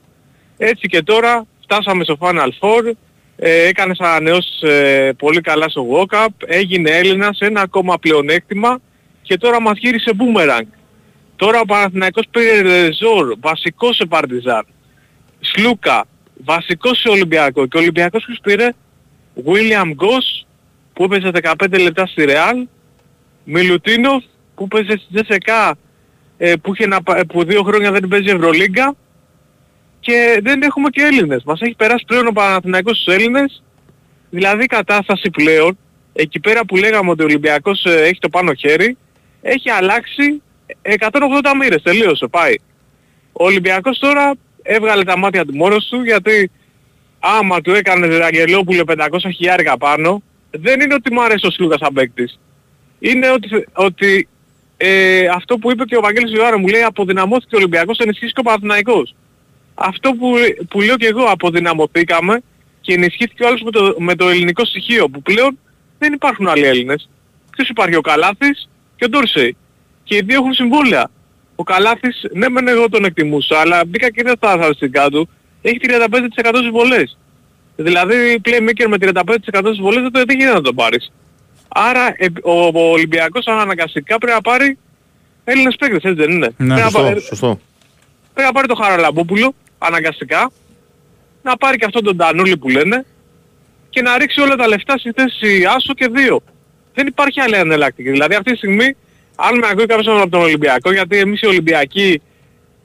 Έτσι 0.57 0.88
και 0.88 1.03
τώρα 1.03 1.46
φτάσαμε 1.62 2.05
στο 2.05 2.16
Final 2.20 2.49
Four, 2.61 2.92
ε, 3.36 3.66
έκανες 3.66 3.99
ανανεώσεις 4.01 4.62
ε, 4.62 5.12
πολύ 5.18 5.40
καλά 5.40 5.68
στο 5.68 5.86
Walkup, 5.90 6.28
έγινε 6.46 6.90
Έλληνας, 6.90 7.38
ένα 7.38 7.61
ακόμα 7.61 7.99
πλεονέκτημα 7.99 8.80
και 9.22 9.36
τώρα 9.36 9.61
μας 9.61 9.78
γύρισε 9.78 10.11
boomerang. 10.18 10.66
Τώρα 11.36 11.61
ο 11.61 11.64
Παναθηναϊκός 11.64 12.24
πήρε 12.30 12.92
Λεσόρ, 12.92 13.34
βασικό 13.40 13.92
σε 13.92 14.05
Παρτιζάν. 14.07 14.66
Σλούκα, 15.40 16.05
βασικός 16.45 16.99
σε 16.99 17.09
Ολυμπιακό. 17.09 17.66
Και 17.66 17.76
ο 17.76 17.80
Ολυμπιακός 17.80 18.24
ποιος 18.24 18.39
πήρε 18.43 18.68
William 19.47 19.89
Goss 19.89 20.47
που 20.93 21.05
έπαιζε 21.05 21.30
15 21.68 21.80
λεπτά 21.82 22.07
στη 22.07 22.24
Real. 22.28 22.68
Μιλουτίνο 23.45 24.22
που 24.55 24.68
έπαιζε 24.72 24.99
στη 24.99 25.07
Τζεσεκά 25.14 25.76
που, 26.62 26.74
είχε 26.74 26.87
να, 26.87 27.03
πα- 27.03 27.26
που 27.28 27.45
δύο 27.45 27.62
χρόνια 27.62 27.93
δεν 27.93 28.09
παίζει 28.09 28.28
Ευρωλίγκα. 28.30 28.95
Και 30.01 30.41
δεν 30.43 30.62
έχουμε 30.62 30.89
και 30.89 31.03
Έλληνες. 31.03 31.43
Μας 31.45 31.61
έχει 31.61 31.74
περάσει 31.74 32.05
πλέον 32.07 32.26
ο 32.26 32.32
Παναθηναϊκός 32.32 32.97
στους 33.01 33.14
Έλληνες. 33.14 33.62
Δηλαδή 34.30 34.62
η 34.62 34.66
κατάσταση 34.66 35.30
πλέον 35.30 35.78
εκεί 36.12 36.41
πέρα 36.41 36.64
που 36.64 36.76
λέγαμε 36.76 37.11
ότι 37.11 37.22
ο 37.22 37.24
Ολυμπιακός 37.24 37.85
ε, 37.85 38.03
έχει 38.03 38.18
το 38.18 38.28
πάνω 38.28 38.55
χέρι, 38.55 38.97
έχει 39.43 39.70
αλλάξει 39.70 40.43
180 40.82 41.11
μοίρες, 41.61 41.82
τελείωσε, 41.82 42.26
πάει. 42.26 42.55
Ο 43.32 43.45
Ολυμπιακός 43.45 43.99
τώρα 43.99 44.32
έβγαλε 44.66 45.04
τα 45.04 45.18
μάτια 45.18 45.44
του 45.44 45.54
μόνος 45.54 45.88
του 45.88 46.02
γιατί 46.02 46.50
άμα 47.18 47.60
του 47.60 47.70
έκανε 47.70 48.06
Ραγγελόπουλο 48.06 48.84
500 48.86 49.06
χιλιάρικα 49.34 49.78
πάνω, 49.78 50.22
δεν 50.50 50.80
είναι 50.80 50.94
ότι 50.94 51.12
μου 51.12 51.22
άρεσε 51.22 51.46
ο 51.46 51.50
Σλούκας 51.50 51.78
σαν 51.78 51.92
παίκτης. 51.92 52.38
Είναι 52.98 53.30
ότι, 53.30 53.66
ότι 53.72 54.28
ε, 54.76 55.26
αυτό 55.26 55.58
που 55.58 55.70
είπε 55.70 55.84
και 55.84 55.96
ο 55.96 56.00
Βαγγέλης 56.00 56.32
Ιωάννου 56.32 56.58
μου 56.58 56.66
λέει 56.66 56.82
αποδυναμώθηκε 56.82 57.54
ο 57.54 57.58
Ολυμπιακός, 57.58 57.98
ενισχύθηκε 57.98 58.40
ο 58.40 58.42
Παναθηναϊκός. 58.42 59.14
Αυτό 59.74 60.12
που, 60.12 60.34
που 60.68 60.80
λέω 60.80 60.96
και 60.96 61.06
εγώ, 61.06 61.24
αποδυναμωθήκαμε 61.24 62.42
και 62.80 62.94
ενισχύθηκε 62.94 63.44
ο 63.44 63.46
άλλος 63.46 63.62
με 63.62 63.70
το, 63.70 63.94
με 63.98 64.14
το 64.14 64.28
ελληνικό 64.28 64.64
στοιχείο 64.64 65.08
που 65.08 65.22
πλέον 65.22 65.58
δεν 65.98 66.12
υπάρχουν 66.12 66.48
άλλοι 66.48 66.64
Έλληνες. 66.64 67.08
Ποιος 67.50 67.68
υπάρχει 67.68 67.96
ο 67.96 68.00
Καλάθης 68.00 68.68
και 68.96 69.04
ο 69.04 69.08
Ντόρσεϊ. 69.08 69.56
Και 70.04 70.16
οι 70.16 70.22
δύο 70.24 70.40
έχουν 70.40 70.54
συμβόλαια. 70.54 71.10
Ο 71.57 71.62
Καλάθης, 71.62 72.24
ναι 72.32 72.48
μεν 72.48 72.68
εγώ 72.68 72.88
τον 72.88 73.05
εκτιμούσα, 73.05 73.59
αλλά 73.59 73.84
μπήκα 73.86 74.11
και 74.11 74.20
είδα 74.20 74.32
στα 74.36 74.52
στατιστικά 74.52 75.09
του, 75.09 75.28
έχει 75.62 75.78
35% 75.82 76.50
συμβολές. 76.62 77.18
Δηλαδή 77.76 78.40
playmaker 78.44 78.86
με 78.88 78.96
35% 79.00 79.72
συμβολές 79.74 80.02
δεν, 80.02 80.12
το- 80.12 80.22
δεν 80.26 80.38
γίνεται 80.38 80.55
να 80.55 80.61
τον 80.61 80.74
πάρεις. 80.74 81.12
Άρα 81.68 82.14
ε, 82.16 82.26
ο, 82.42 82.52
ο 82.66 82.90
Ολυμπιακός 82.90 83.46
αναγκαστικά 83.46 84.18
πρέπει 84.18 84.34
να 84.34 84.40
πάρει 84.40 84.78
Έλληνες 85.44 85.76
παίκτες, 85.78 86.02
έτσι 86.11 86.22
δεν 86.22 86.30
είναι; 86.30 86.46
Ναι, 86.57 86.66
πρέπει, 86.66 86.80
να, 86.80 86.84
Σωστό, 86.84 87.02
πάρει- 87.02 87.20
σωστό. 87.20 87.61
πρέπει 88.34 88.46
να 88.48 88.52
πάρει 88.55 88.66
το 88.66 88.74
Χαραλαμπόπουλο, 88.74 89.55
αναγκαστικά, 89.78 90.50
να 91.42 91.57
πάρει 91.57 91.76
και 91.76 91.84
αυτόν 91.84 92.05
τον 92.05 92.16
Τανούλη 92.16 92.57
που 92.57 92.68
λένε 92.68 93.05
και 93.90 94.02
να 94.02 94.18
ρίξει 94.18 94.40
όλα 94.40 94.55
τα 94.57 94.68
λεφτά 94.68 94.98
στη 94.98 95.12
θέση 95.16 95.64
Άσο 95.76 95.94
και 95.94 96.09
δύο. 96.12 96.40
Δεν 96.94 97.07
υπάρχει 97.07 97.40
άλλη 97.40 97.55
εναλλακτική. 97.55 98.11
Δηλαδή 98.11 98.34
αυτή 98.34 98.50
τη 98.50 98.57
στιγμή, 98.57 98.96
αν 99.37 99.59
με 99.59 99.66
ακούει 99.70 99.87
κάποιος 99.87 100.20
από 100.20 100.30
τον 100.30 100.41
Ολυμπιακό, 100.41 100.93
γιατί 100.93 101.18
εμείς 101.18 101.41
οι 101.41 101.47
Ολυμπιακοί 101.47 102.22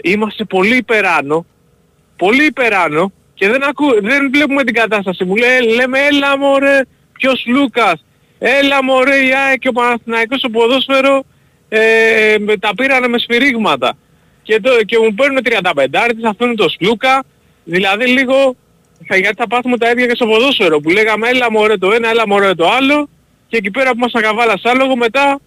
είμαστε 0.03 0.43
πολύ 0.43 0.75
υπεράνω, 0.75 1.45
πολύ 2.15 2.45
υπεράνω 2.45 3.11
και 3.33 3.49
δεν, 3.49 3.63
ακού, 3.63 3.85
δεν 4.01 4.29
βλέπουμε 4.31 4.63
την 4.63 4.73
κατάσταση. 4.73 5.23
Μου 5.25 5.35
λέει, 5.35 5.75
λέμε 5.75 5.99
έλα 5.99 6.37
μωρέ, 6.37 6.81
ποιος 7.11 7.43
Λούκας, 7.47 8.05
έλα 8.39 8.83
μωρέ 8.83 9.15
η 9.15 9.33
ΑΕΚ 9.47 9.59
και 9.59 9.67
ο 9.67 9.71
Παναθηναϊκός 9.71 10.39
στο 10.39 10.49
ποδόσφαιρο 10.49 11.23
ε, 11.69 12.35
με- 12.39 12.57
τα 12.57 12.69
πήρανε 12.75 13.07
με 13.07 13.17
σφυρίγματα. 13.17 13.97
Και, 14.43 14.59
το, 14.59 14.69
και 14.85 14.97
μου 14.97 15.13
παίρνουν 15.13 15.39
35 15.43 15.85
άρτες, 15.93 16.23
αφήνουν 16.23 16.55
το 16.55 16.69
Σλούκα, 16.69 17.23
δηλαδή 17.63 18.05
λίγο 18.05 18.55
θα, 19.07 19.17
γιατί 19.17 19.35
θα 19.35 19.47
πάθουμε 19.47 19.77
τα 19.77 19.89
ίδια 19.89 20.05
και 20.05 20.15
στο 20.15 20.25
ποδόσφαιρο 20.25 20.79
που 20.79 20.89
λέγαμε 20.89 21.29
έλα 21.29 21.51
μωρέ 21.51 21.77
το 21.77 21.91
ένα, 21.91 22.09
έλα 22.09 22.27
μωρέ 22.27 22.53
το 22.53 22.69
άλλο 22.69 23.09
και 23.47 23.57
εκεί 23.57 23.71
πέρα 23.71 23.91
που 23.91 23.97
μας 23.97 24.13
ακαβάλα 24.13 24.59
άλογο 24.63 24.95
μετά 24.95 25.39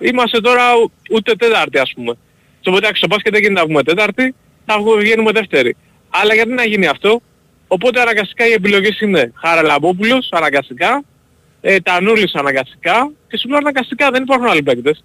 είμαστε 0.00 0.40
τώρα 0.40 0.62
ου- 0.76 0.92
ούτε 1.10 1.34
τέταρτη 1.34 1.78
ας 1.78 1.92
πούμε. 1.94 2.14
Στο 2.60 2.70
μεταξύ 2.72 2.96
στο 2.96 3.06
μπάσκετ 3.06 3.32
δεν 3.32 3.42
γίνεται 3.42 3.60
να 3.60 3.66
βγούμε 3.66 3.82
τέταρτη, 3.82 4.34
θα 4.66 4.78
βγω- 4.78 4.98
βγαίνουμε 4.98 5.32
δεύτερη. 5.32 5.76
Αλλά 6.10 6.34
γιατί 6.34 6.50
να 6.52 6.64
γίνει 6.64 6.86
αυτό, 6.86 7.20
οπότε 7.68 8.00
αναγκαστικά 8.00 8.46
οι 8.46 8.52
επιλογές 8.52 9.00
είναι 9.00 9.32
Χαραλαμπόπουλος 9.34 10.28
αναγκαστικά, 10.30 11.02
ε, 11.60 11.80
Τανούλης 11.80 12.34
αναγκαστικά 12.34 13.10
και 13.28 13.38
σου 13.38 13.48
λέω 13.48 13.58
αναγκαστικά 13.58 14.10
δεν 14.10 14.22
υπάρχουν 14.22 14.46
άλλοι 14.46 14.62
παίκτες. 14.62 15.04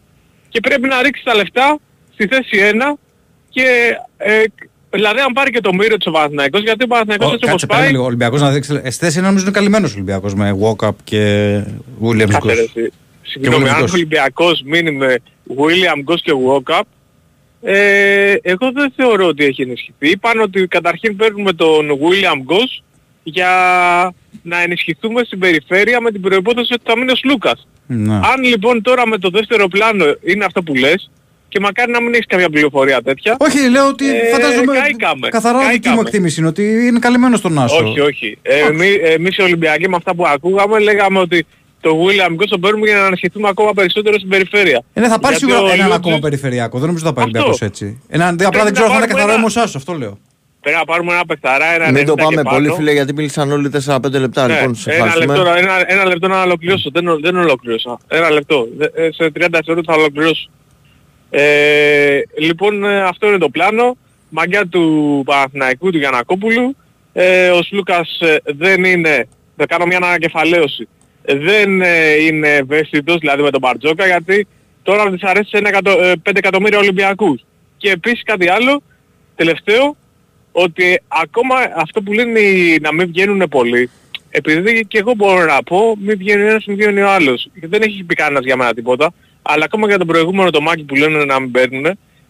Και 0.49 0.59
πρέπει 0.59 0.87
να 0.87 1.01
ρίξεις 1.01 1.23
τα 1.25 1.35
λεφτά 1.35 1.77
στη 2.13 2.27
θέση 2.27 2.57
1 2.59 2.97
και 3.49 3.95
ε, 4.17 4.43
δηλαδή 4.89 5.19
αν 5.19 5.33
πάρει 5.33 5.51
και 5.51 5.59
το 5.61 5.73
μύρο 5.73 5.97
της 5.97 6.05
ο 6.07 6.11
Παναθηναϊκός 6.11 6.61
γιατί 6.61 6.83
ο 6.83 6.87
Παναθηναϊκός 6.87 7.27
Ο- 7.29 7.33
έτσι 7.33 7.45
όπως 7.49 7.61
Κάτσε, 7.61 7.65
περίμενε 7.65 7.83
πάει 7.85 7.91
λίγο. 7.91 8.03
Ο 8.03 8.05
Ολυμπιακός 8.07 8.41
να 8.41 8.51
δείξει. 8.51 8.79
Εστέ 8.83 9.21
νομίζω 9.21 9.43
είναι 9.43 9.51
καλυμμένος 9.53 9.91
ο 9.91 9.93
Ολυμπιακός 9.93 10.33
με 10.33 10.57
Walkup 10.61 10.95
και 11.03 11.53
Williams 12.03 12.37
Κάτσε 13.39 13.49
ρε, 13.49 13.57
Γκος. 13.57 13.63
εσύ. 13.63 13.67
Συγγνώμη, 13.67 13.69
αν 13.69 13.81
ο 13.81 13.87
Ολυμπιακός. 13.93 13.93
Ολυμπιακός 13.93 14.61
μείνει 14.65 14.91
με 14.91 15.15
William 15.57 16.11
Goss 16.11 16.19
και 16.23 16.31
Walkup, 16.47 16.81
ε, 17.61 18.33
εγώ 18.41 18.71
δεν 18.73 18.93
θεωρώ 18.95 19.25
ότι 19.27 19.45
έχει 19.45 19.61
ενισχυθεί. 19.61 20.09
Είπαν 20.09 20.39
ότι 20.39 20.67
καταρχήν 20.67 21.15
παίρνουμε 21.15 21.53
τον 21.53 21.89
William 21.89 22.51
Goss 22.53 22.83
για 23.23 23.49
να 24.43 24.61
ενισχυθούμε 24.61 25.23
στην 25.23 25.39
περιφέρεια 25.39 26.01
με 26.01 26.11
την 26.11 26.21
προϋπόθεση 26.21 26.73
ότι 26.73 26.81
θα 26.85 26.97
μείνει 26.97 27.11
ο 27.11 27.15
Σλούκας. 27.15 27.67
Ναι. 27.87 28.13
Αν 28.13 28.43
λοιπόν 28.43 28.81
τώρα 28.81 29.07
με 29.07 29.17
το 29.17 29.29
δεύτερο 29.29 29.67
πλάνο 29.67 30.05
είναι 30.25 30.45
αυτό 30.45 30.63
που 30.63 30.75
λες, 30.75 31.11
και 31.47 31.59
μακάρι 31.59 31.91
να 31.91 32.01
μην 32.01 32.13
έχεις 32.13 32.25
κάποια 32.25 32.49
πληροφορία 32.49 33.01
τέτοια, 33.01 33.35
Όχι, 33.39 33.69
λέω 33.69 33.87
ότι 33.87 34.09
Ε, 34.15 34.29
φαντάζομαι. 34.31 34.73
κάηκαμε. 34.77 35.29
Καθαρά 35.29 35.57
δική 35.57 35.69
μου 35.69 35.79
Κάηκαμε. 35.81 36.01
εκτίμηση 36.01 36.39
είναι 36.39 36.49
ότι 36.49 36.63
είναι 36.87 36.99
καλυμμένος 36.99 37.39
στον 37.39 37.59
Άσο. 37.59 37.85
όχι, 37.85 37.99
όχι. 37.99 38.37
Ε, 38.41 38.59
εμεί, 38.59 38.87
εμείς 39.03 39.37
οι 39.37 39.41
Ολυμπιακοί 39.41 39.89
με 39.89 39.95
αυτά 39.95 40.15
που 40.15 40.27
ακούγαμε 40.27 40.79
λέγαμε 40.79 41.19
ότι 41.19 41.45
το 41.81 41.89
William 42.05 42.31
Goss 42.41 42.47
τον 42.49 42.59
παίρνουμε 42.59 42.85
για 42.87 42.97
να 42.97 43.05
ενισχυθούμε 43.05 43.47
ακόμα 43.47 43.73
περισσότερο 43.73 44.15
στην 44.17 44.29
περιφέρεια. 44.29 44.83
Ε, 44.93 44.99
ναι, 44.99 45.07
θα 45.07 45.19
πάρει 45.19 45.35
Γιατί 45.35 45.51
σίγουρα 45.51 45.57
ο 45.59 45.73
έναν 45.73 45.77
Λούτζης- 45.77 45.95
ακόμα 45.95 46.19
περιφερειακό. 46.19 46.77
Δεν 46.79 46.87
νομίζω 46.87 47.05
ότι 47.07 47.15
θα 47.15 47.21
πάει 47.21 47.33
ο 47.33 47.37
Αυτό. 47.37 47.49
Ολυμπιακό 47.49 47.65
έτσι. 47.71 48.01
Ένα, 48.09 48.27
απλά 48.27 48.49
Πρέπει 48.49 48.63
δεν 48.63 48.73
ξέρω 48.73 48.87
να 48.87 48.93
αν 48.93 48.99
θα 48.99 49.05
είναι 49.05 49.13
πάρουμε 49.13 49.21
καθαρό 49.21 49.31
ένα- 49.31 49.41
είμαι 49.49 49.59
ο 49.59 49.63
Άσο, 49.63 49.77
αυτό 49.77 49.93
λέω. 49.93 50.17
Πρέπει 50.61 50.77
να 50.77 50.85
πάρουμε 50.85 51.13
ένα 51.13 51.25
παιχταρά, 51.25 51.65
ένα 51.75 51.91
Μην 51.91 52.05
το 52.05 52.11
90 52.13 52.23
πάμε 52.23 52.41
και 52.41 52.49
πολύ, 52.55 52.65
πάνω. 52.67 52.77
φίλε, 52.79 52.91
γιατί 52.91 53.13
μίλησαν 53.13 53.51
όλοι 53.51 53.69
4-5 53.69 54.19
λεπτά. 54.19 54.47
Ναι, 54.47 54.53
Λοιπόν, 54.59 54.75
σε 54.75 54.91
ένα, 54.91 55.05
λεπτό, 55.05 55.21
ευχαριστούμε. 55.21 55.59
ένα, 55.59 55.91
ένα 55.93 56.05
λεπτό 56.05 56.27
να 56.27 56.41
ολοκληρώσω. 56.41 56.89
Δεν, 56.93 57.07
ο- 57.07 57.19
δεν 57.19 57.35
ολοκλήρωσα. 57.37 57.97
Ένα 58.07 58.29
λεπτό. 58.29 58.67
Δε- 58.77 58.85
ε, 59.05 59.09
Σε 59.11 59.31
30 59.31 59.47
δευτερόλεπτα 59.51 59.93
θα 59.93 59.99
ολοκληρώσω. 59.99 60.49
Ε, 61.29 62.19
λοιπόν, 62.37 62.83
ε, 62.83 63.01
αυτό 63.03 63.27
είναι 63.27 63.37
το 63.37 63.49
πλάνο. 63.49 63.97
Μαγκιά 64.29 64.67
του 64.67 65.21
Παναθηναϊκού, 65.25 65.91
του 65.91 65.97
Γιανακόπουλου. 65.97 66.75
Ε, 67.13 67.49
ο 67.49 67.63
Σλούκας 67.63 68.19
ε, 68.21 68.37
δεν 68.45 68.83
είναι, 68.83 69.27
θα 69.57 69.65
κάνω 69.65 69.85
μια 69.85 69.97
ανακεφαλαίωση, 69.97 70.81
ε, 70.81 71.00
δεν 71.35 71.81
ε, 71.81 72.13
είναι 72.23 72.47
ευαίσθητος, 72.55 73.17
δηλαδή 73.17 73.41
με 73.41 73.49
τον 73.49 73.59
Μπαρτζόκα, 73.59 74.05
γιατί 74.05 74.47
τώρα 74.83 75.11
της 75.11 75.23
αρέσει 75.23 75.49
σε 75.49 75.57
ένα 75.57 75.69
εκατο, 75.69 75.89
ε, 75.91 76.13
5 76.23 76.37
εκατομμύρια 76.37 76.77
Ολυμπιακούς. 76.77 77.43
Και 77.77 77.91
επίσης 77.91 78.23
κάτι 78.23 78.49
άλλο, 78.49 78.81
τελευταίο, 79.35 79.95
ότι 80.51 81.01
ακόμα 81.07 81.55
αυτό 81.75 82.01
που 82.01 82.13
λένε 82.13 82.39
οι- 82.39 82.79
να 82.81 82.93
μην 82.93 83.07
βγαίνουν 83.07 83.43
πολλοί, 83.49 83.89
επειδή 84.29 84.85
και 84.87 84.97
εγώ 84.97 85.13
μπορώ 85.13 85.45
να 85.45 85.63
πω, 85.63 85.95
μην 86.01 86.17
βγαίνει 86.17 86.41
ο 86.43 86.47
ένας, 86.49 86.65
μην 86.65 86.77
βγαίνει 86.77 87.01
ο 87.01 87.09
άλλος. 87.09 87.47
Γιατί 87.53 87.77
δεν 87.77 87.81
έχει 87.89 88.03
πει 88.03 88.15
κανένας 88.15 88.43
για 88.45 88.55
μένα 88.55 88.73
τίποτα, 88.73 89.13
αλλά 89.41 89.63
ακόμα 89.65 89.87
για 89.87 89.97
τον 89.97 90.07
προηγούμενο 90.07 90.49
το 90.49 90.61
μάκι 90.61 90.83
που 90.83 90.95
λένε 90.95 91.25
να 91.25 91.39
μην 91.39 91.51
παίρνουν, 91.51 91.85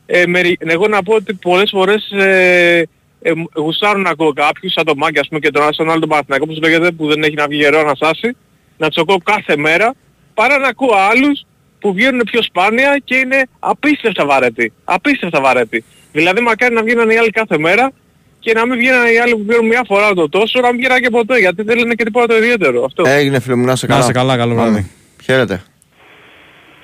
ε, 0.05 0.25
μερι- 0.25 0.71
εγώ 0.71 0.87
να 0.87 1.03
πω 1.03 1.13
ότι 1.15 1.33
πολλές 1.33 1.69
φορές 1.69 2.11
ε, 2.11 2.87
ε, 3.21 3.33
μ- 3.33 3.57
γουστάρουν 3.57 4.01
να 4.01 4.09
ακούω 4.09 4.33
κάποιους, 4.33 4.71
σαν 4.73 4.85
το 4.85 4.95
μάκι 4.95 5.19
ας 5.19 5.27
πούμε 5.27 5.39
και 5.39 5.49
τον 5.51 5.63
Άσον 5.63 5.89
άλλο 5.89 5.99
τον 5.99 6.09
Παναθηναϊκό 6.09 6.45
που 6.45 6.53
σου 6.53 6.59
λέγεται 6.61 6.91
που 6.91 7.07
δεν 7.07 7.23
έχει 7.23 7.35
να 7.35 7.47
βγει 7.47 7.57
γερό 7.57 7.83
να 7.83 7.95
σάσει, 7.95 8.35
να 8.82 8.88
τους 8.89 8.97
ακούω 9.01 9.17
κάθε 9.23 9.57
μέρα, 9.57 9.93
παρά 10.34 10.57
να 10.57 10.67
ακούω 10.67 10.95
άλλους 11.11 11.38
που 11.79 11.93
βγαίνουν 11.93 12.21
πιο 12.32 12.41
σπάνια 12.43 13.01
και 13.03 13.15
είναι 13.15 13.39
απίστευτα 13.59 14.25
βαρετοί. 14.25 14.73
Απίστευτα 14.84 15.41
βαρετοί. 15.41 15.84
Δηλαδή 16.11 16.41
μακάρι 16.41 16.73
να 16.73 16.84
βγαίνουν 16.84 17.09
οι 17.09 17.17
άλλοι 17.17 17.29
κάθε 17.29 17.57
μέρα 17.57 17.91
και 18.39 18.53
να 18.53 18.65
μην 18.67 18.77
βγαίνουν 18.77 19.05
οι 19.13 19.17
άλλοι 19.17 19.32
που 19.36 19.43
βγαίνουν 19.47 19.65
μια 19.67 19.84
φορά 19.88 20.13
το 20.13 20.29
τόσο, 20.29 20.59
να 20.59 20.67
μην 20.71 20.77
βγαίνουν 20.82 20.99
και 21.01 21.09
ποτέ, 21.09 21.38
γιατί 21.38 21.61
δεν 21.63 21.77
λένε 21.77 21.93
και 21.93 22.03
τίποτα 22.03 22.25
το 22.27 22.36
ιδιαίτερο. 22.38 22.84
Αυτό. 22.84 23.03
Έγινε 23.07 23.39
φίλε 23.39 23.55
μου, 23.55 23.65
να 23.65 23.71
είσαι 23.71 23.86
Να 23.86 23.93
καλά. 23.93 24.03
είσαι 24.05 24.13
καλά, 24.13 24.38
καλό 24.38 24.55
Πάμε. 24.55 24.69
βράδυ. 24.69 24.91
Χαίρετε. 25.23 25.63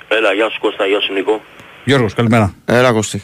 Έλα, 0.07 0.33
γεια 0.33 0.49
σου 0.49 0.59
Κώστα, 0.59 0.85
γεια 0.85 1.01
σου 1.01 1.13
Νίκο. 1.13 1.41
Γιώργος, 1.83 2.13
καλημέρα. 2.13 2.55
Έλα 2.65 2.91
Κωστή. 2.91 3.23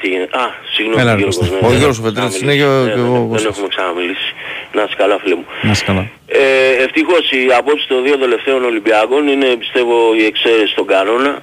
Τι 0.00 0.08
είναι. 0.14 0.22
Α, 0.22 0.44
συγγνώμη 0.74 1.00
Έλα, 1.00 1.10
ρε, 1.14 1.16
Γιώργος, 1.18 1.36
Κώστα. 1.38 1.54
ναι, 1.54 1.66
Ο 1.66 1.68
δεν 1.68 1.78
Γιώργος 1.78 1.98
έχουμε 1.98 2.08
ο 2.08 2.12
Πετρέτης 2.12 2.36
ξαναμιλήσει. 2.36 2.44
είναι 2.44 2.54
και 2.56 2.64
ο- 2.64 2.84
Ναι, 2.84 2.90
και 2.90 3.00
ναι, 3.00 3.06
εγώ 3.06 3.14
ο 3.16 3.20
Δεν 3.20 3.28
Κώστας. 3.28 3.52
έχουμε 3.52 3.68
ξαναμιλήσει. 3.74 4.28
Να 4.72 4.82
είσαι 4.82 4.94
καλά 4.96 5.18
φίλε 5.18 5.34
μου. 5.34 5.46
Να 5.62 5.70
είσαι 5.70 5.84
καλά. 5.84 6.10
Ε, 6.26 6.82
ευτυχώς 6.82 7.30
η 7.30 7.52
απόψη 7.58 7.88
των 7.88 8.02
δύο 8.02 8.16
τελευταίων 8.18 8.64
Ολυμπιακών 8.64 9.28
είναι 9.28 9.46
πιστεύω 9.46 10.14
η 10.14 10.24
εξαίρεση 10.24 10.72
στον 10.72 10.86
κανόνα 10.86 11.42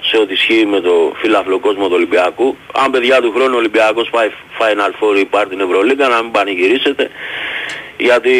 σε 0.00 0.16
ό,τι 0.16 0.32
ισχύει 0.32 0.66
με 0.66 0.80
το 0.80 1.12
φιλαφλό 1.16 1.58
κόσμο 1.58 1.86
του 1.86 1.94
Ολυμπιακού. 1.94 2.56
Αν 2.72 2.90
παιδιά 2.90 3.20
του 3.20 3.32
χρόνου 3.34 3.54
ο 3.54 3.58
Ολυμπιακός 3.58 4.10
πάει 4.10 4.28
Final 4.58 4.92
Four 5.00 5.18
ή 5.18 5.24
πάρει 5.24 5.48
την 5.48 5.60
Ευρωλίγκα 5.60 6.08
να 6.08 6.22
μην 6.22 6.30
πανηγυρίσετε 6.30 7.10
γιατί 8.00 8.34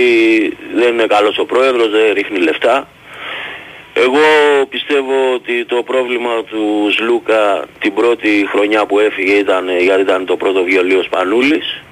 δεν 0.75 0.93
είναι 0.93 1.07
καλός 1.07 1.39
ο 1.39 1.45
πρόεδρος, 1.45 1.91
δεν 1.91 2.13
ρίχνει 2.13 2.39
λεφτά. 2.39 2.89
Εγώ 3.93 4.21
πιστεύω 4.69 5.33
ότι 5.35 5.65
το 5.65 5.83
πρόβλημα 5.83 6.45
του 6.45 6.91
Σλούκα 6.97 7.65
την 7.79 7.95
πρώτη 7.95 8.47
χρονιά 8.51 8.87
που 8.87 8.99
έφυγε 8.99 9.33
ήταν 9.33 9.79
γιατί 9.79 10.01
ήταν 10.01 10.27
το 10.27 10.37
πρώτο 10.37 10.63
βιολίο 10.63 11.03
Σπανούλης 11.03 11.83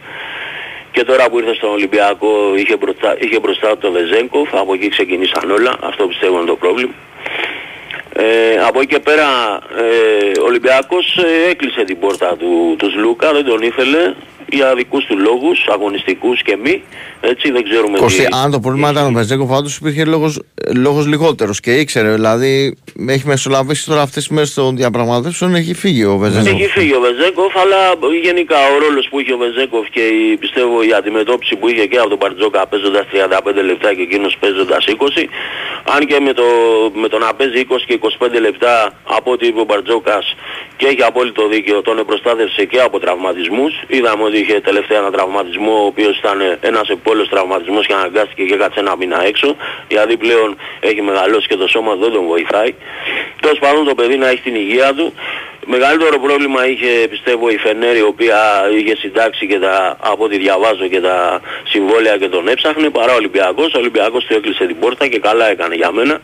και 0.90 1.04
τώρα 1.04 1.28
που 1.30 1.38
ήρθε 1.38 1.54
στον 1.54 1.70
Ολυμπιακό 1.70 2.54
είχε 2.56 2.76
μπροστά, 2.76 3.16
είχε 3.18 3.40
μπροστά 3.40 3.68
του 3.70 3.78
το 3.78 3.92
Βεζέγκοφ, 3.92 4.54
από 4.54 4.74
εκεί 4.74 4.88
ξεκινήσαν 4.88 5.50
όλα, 5.50 5.76
αυτό 5.80 6.06
πιστεύω 6.06 6.36
είναι 6.36 6.46
το 6.46 6.56
πρόβλημα. 6.56 6.92
Ε, 8.12 8.58
από 8.66 8.80
εκεί 8.80 8.94
και 8.94 9.00
πέρα 9.00 9.26
ε, 9.76 10.40
ο 10.40 10.44
Ολυμπιακός 10.44 11.16
ε, 11.16 11.50
έκλεισε 11.50 11.84
την 11.84 11.98
πόρτα 11.98 12.36
του, 12.36 12.74
τους 12.78 12.92
Σλούκα, 12.92 13.32
δεν 13.32 13.44
τον 13.44 13.62
ήθελε 13.62 14.14
για 14.50 14.74
δικούς 14.74 15.04
του 15.04 15.18
λόγους, 15.18 15.66
αγωνιστικούς 15.68 16.42
και 16.42 16.56
μη. 16.56 16.82
Έτσι 17.20 17.50
δεν 17.50 17.64
ξέρουμε 17.64 17.98
Κωστή, 17.98 18.20
τι... 18.20 18.26
αν 18.42 18.50
το 18.50 18.60
πρόβλημα 18.60 18.90
ήταν 18.90 19.06
ο 19.06 19.10
Βεζέκοφ, 19.10 19.48
πάντως 19.48 19.76
υπήρχε 19.76 20.04
λόγος, 20.04 20.42
λόγος 20.74 21.06
λιγότερος 21.06 21.60
και 21.60 21.72
ήξερε. 21.74 22.12
Δηλαδή, 22.12 22.76
έχει 23.08 23.26
μεσολαβήσει 23.26 23.86
τώρα 23.86 24.00
αυτές 24.00 24.22
τις 24.22 24.32
μέρες 24.34 24.54
των 24.54 24.76
διαπραγματεύσεων, 24.76 25.54
έχει 25.54 25.74
φύγει 25.74 26.04
ο 26.04 26.16
Βεζέκοφ. 26.16 26.46
Έχει 26.46 26.66
φύγει 26.66 26.94
ο 26.94 27.00
Βεζέκοφ, 27.00 27.56
αλλά 27.56 27.80
γενικά 28.22 28.56
ο 28.74 28.78
ρόλος 28.78 29.08
που 29.10 29.20
είχε 29.20 29.32
ο 29.32 29.36
Βεζέκοφ 29.36 29.88
και 29.90 30.00
η, 30.00 30.36
πιστεύω 30.36 30.82
η 30.82 30.92
αντιμετώπιση 30.92 31.56
που 31.56 31.68
είχε 31.68 31.86
και 31.86 31.98
από 31.98 32.08
τον 32.08 32.18
Μπαρτζόκα 32.18 32.66
παίζοντας 32.66 33.04
35 33.12 33.64
λεπτά 33.64 33.94
και 33.94 34.02
εκείνος 34.02 34.36
παίζοντας 34.40 34.84
20, 34.88 35.24
αν 35.94 36.06
και 36.06 36.20
με 36.20 36.32
το, 36.32 36.44
με 36.94 37.08
το 37.08 37.18
να 37.18 37.34
παίζει 37.34 37.66
20 37.70 37.76
και 37.86 37.98
25 38.18 38.40
λεπτά 38.40 38.92
από 39.04 39.30
ό,τι 39.30 39.46
είπε 39.46 39.60
ο 39.60 39.64
Μπαρτζόκας 39.64 40.36
και 40.76 40.86
έχει 40.86 41.02
απόλυτο 41.02 41.48
δίκαιο, 41.48 41.82
τον 41.82 41.96
προστάθευσε 42.06 42.64
και 42.64 42.80
από 42.80 42.98
τραυματισμούς. 42.98 43.72
Είδαμε 43.86 44.22
ότι 44.22 44.37
είχε 44.38 44.60
τελευταία 44.60 44.98
ένα 44.98 45.10
τραυματισμό, 45.10 45.72
ο 45.82 45.86
οποίος 45.86 46.18
ήταν 46.18 46.58
ένας 46.60 46.88
επόλος 46.88 47.28
τραυματισμός 47.28 47.86
και 47.86 47.92
αναγκάστηκε 47.92 48.42
και 48.44 48.56
κάτσε 48.56 48.80
ένα 48.80 48.96
μήνα 48.96 49.24
έξω, 49.24 49.56
γιατί 49.88 50.16
πλέον 50.16 50.56
έχει 50.80 51.02
μεγαλώσει 51.02 51.46
και 51.48 51.56
το 51.56 51.68
σώμα 51.68 51.94
δεν 51.94 52.12
τον 52.12 52.26
βοηθάει. 52.26 52.74
Τέλος 53.40 53.58
πάντων 53.58 53.84
το 53.84 53.94
παιδί 53.94 54.16
να 54.16 54.28
έχει 54.28 54.40
την 54.40 54.54
υγεία 54.54 54.94
του. 54.94 55.12
Μεγαλύτερο 55.70 56.18
πρόβλημα 56.18 56.66
είχε 56.66 57.08
πιστεύω 57.10 57.48
η 57.48 57.56
Φενέρ 57.56 57.96
η 57.96 58.02
οποία 58.02 58.38
είχε 58.78 58.96
συντάξει 58.96 59.46
και 59.46 59.58
τα, 59.58 59.96
από 60.00 60.24
ό,τι 60.24 60.38
διαβάζω 60.38 60.86
και 60.88 61.00
τα 61.00 61.40
συμβόλαια 61.64 62.16
και 62.16 62.28
τον 62.28 62.48
έψαχνε 62.48 62.90
παρά 62.90 63.12
ο 63.12 63.16
Ολυμπιακός. 63.16 63.74
Ο 63.74 63.78
Ολυμπιακός 63.78 64.24
του 64.24 64.34
έκλεισε 64.34 64.66
την 64.66 64.78
πόρτα 64.78 65.06
και 65.06 65.18
καλά 65.18 65.50
έκανε 65.50 65.74
για 65.74 65.92
μένα. 65.92 66.20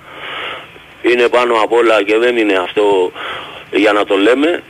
Είναι 1.03 1.29
πάνω 1.29 1.55
απ' 1.63 1.73
όλα 1.73 2.03
και 2.03 2.19
δεν 2.19 2.37
είναι 2.37 2.57
αυτό 2.57 3.13
για 3.71 3.93
να 3.93 4.05
το 4.05 4.17
λέμε. 4.17 4.63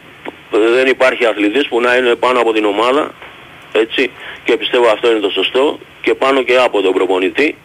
Δεν 0.51 0.87
υπάρχει 0.87 1.27
αθλητής 1.27 1.69
που 1.69 1.81
να 1.81 1.97
είναι 1.97 2.15
πάνω 2.15 2.41
από 2.41 2.53
την 2.53 2.65
ομάδα. 2.65 3.11
Έτσι. 3.83 4.11
Και 4.45 4.57
πιστεύω 4.57 4.89
αυτό 4.89 5.11
είναι 5.11 5.21
το 5.21 5.31
σωστό. 5.31 5.79
Και 6.01 6.15
πάνω 6.15 6.43
και 6.43 6.57
από 6.57 6.83
τον 6.83 6.93
προπονητή. 6.93 7.57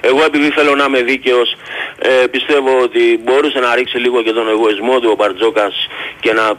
Εγώ 0.00 0.24
επειδή 0.24 0.50
θέλω 0.50 0.74
να 0.74 0.84
είμαι 0.84 1.02
δίκαιος 1.02 1.56
ε, 1.98 2.26
πιστεύω 2.26 2.80
ότι 2.82 3.20
μπορούσε 3.24 3.58
να 3.58 3.74
ρίξει 3.74 3.98
λίγο 3.98 4.22
και 4.22 4.32
τον 4.32 4.48
εγωισμό 4.48 5.00
του 5.00 5.08
ο 5.12 5.14
Μπαρτζόκας 5.14 5.88
και 6.20 6.32
να 6.32 6.52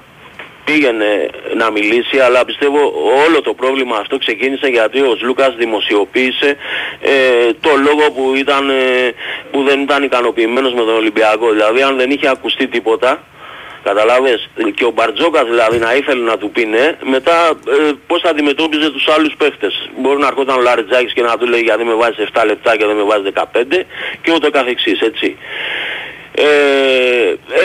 πήγαινε 0.66 1.30
να 1.56 1.72
μιλήσει 1.72 2.20
αλλά 2.20 2.46
πιστεύω 2.46 2.80
όλο 3.28 3.42
το 3.42 3.54
πρόβλημα 3.54 3.98
αυτό 3.98 4.18
ξεκίνησε 4.18 4.68
γιατί 4.68 5.00
ο 5.00 5.18
Λούκας 5.22 5.56
δημοσιοποίησε 5.56 6.56
ε, 7.02 7.54
το 7.60 7.70
λόγο 7.86 8.12
που, 8.12 8.36
ήταν, 8.36 8.70
ε, 8.70 9.14
που 9.52 9.64
δεν 9.64 9.82
ήταν 9.82 10.04
ικανοποιημένος 10.04 10.74
με 10.74 10.80
τον 10.80 10.96
Ολυμπιακό 10.96 11.52
δηλαδή 11.52 11.82
αν 11.82 11.98
δεν 11.98 12.10
είχε 12.10 12.28
ακουστεί 12.30 12.68
τίποτα 12.68 13.24
Καταλάβες, 13.84 14.50
και 14.76 14.86
ο 14.86 14.92
Μπαρτζόκας 14.96 15.44
δηλαδή 15.54 15.78
να 15.78 15.96
ήθελε 15.96 16.24
να 16.32 16.38
του 16.38 16.50
πει 16.52 16.66
ναι, 16.66 16.86
μετά 17.14 17.38
ε, 17.50 17.92
πώς 18.08 18.22
θα 18.22 18.30
αντιμετώπιζε 18.30 18.90
τους 18.92 19.08
άλλους 19.16 19.34
παίχτες. 19.38 19.74
Μπορεί 20.02 20.20
να 20.20 20.28
έρχονταν 20.28 20.58
ο 20.58 20.62
Λαριτζάκης 20.62 21.14
και 21.14 21.22
να 21.22 21.38
του 21.38 21.46
λέει 21.48 21.62
γιατί 21.62 21.84
με 21.84 21.94
βάζεις 21.94 22.28
7 22.34 22.44
λεπτά 22.46 22.78
και 22.78 22.86
δεν 22.86 22.96
με 22.96 23.04
βάζεις 23.04 23.32
15 23.34 23.86
και 24.22 24.32
ούτω 24.36 24.50
καθεξής, 24.50 25.00
έτσι. 25.02 25.36
Ε, 26.32 26.46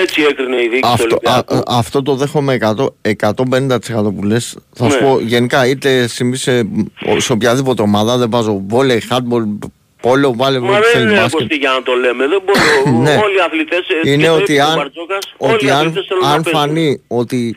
έτσι 0.02 0.22
έκρινε 0.30 0.56
η 0.62 0.68
διοίκηση 0.68 0.92
Αυτό, 0.92 1.06
του 1.06 1.16
α, 1.30 1.32
Ολυμπιακού. 1.32 1.54
α, 1.56 1.78
αυτό 1.78 2.02
το 2.02 2.14
δέχομαι 2.14 2.58
100, 2.60 2.86
150% 3.02 4.14
που 4.16 4.22
λες 4.24 4.56
Θα 4.74 4.90
σου 4.90 4.98
Ναι. 5.02 5.06
πω 5.08 5.18
γενικά 5.20 5.66
είτε 5.66 6.06
συμβεί 6.06 6.36
σε, 6.36 6.68
σε 7.16 7.32
οποιαδήποτε 7.32 7.82
ομάδα 7.82 8.16
Δεν 8.16 8.30
βάζω 8.30 8.62
βόλεϊ, 8.66 9.02
hardball, 9.10 9.68
πόλο, 10.07 10.28
βάλε 10.36 10.59
Μα 10.59 10.68
ό,τι 10.68 10.74
δεν 10.80 10.90
θέλει 10.92 11.05
είναι 11.05 11.20
μπάσκετ 11.20 11.38
κοστί 11.40 11.57
για 11.57 11.70
να 11.76 11.82
το 11.82 11.92
λέμε. 11.94 12.22
Δεν 12.32 12.40
μπορώ. 12.44 12.98
Ναι. 13.02 13.11
Όλοι 13.24 13.36
οι 13.38 13.42
αθλητές, 13.46 13.78
ε, 14.05 14.11
Είναι 14.11 14.22
και 14.22 14.28
το 14.28 14.34
ότι 14.34 14.52
είπε 14.52 14.62
ο 14.62 14.66
αν, 14.66 14.76
Μπαρτζόκας, 14.76 15.24
όλοι 15.36 15.55
ότι 15.55 15.66
οι 15.66 15.70
αν, 15.70 15.76
αθλητές 15.78 16.05
θέλουν 16.09 16.22
να 16.22 16.30
αν 16.30 16.42
παίζουν. 16.42 16.61
φανεί 16.61 17.02
ότι 17.09 17.57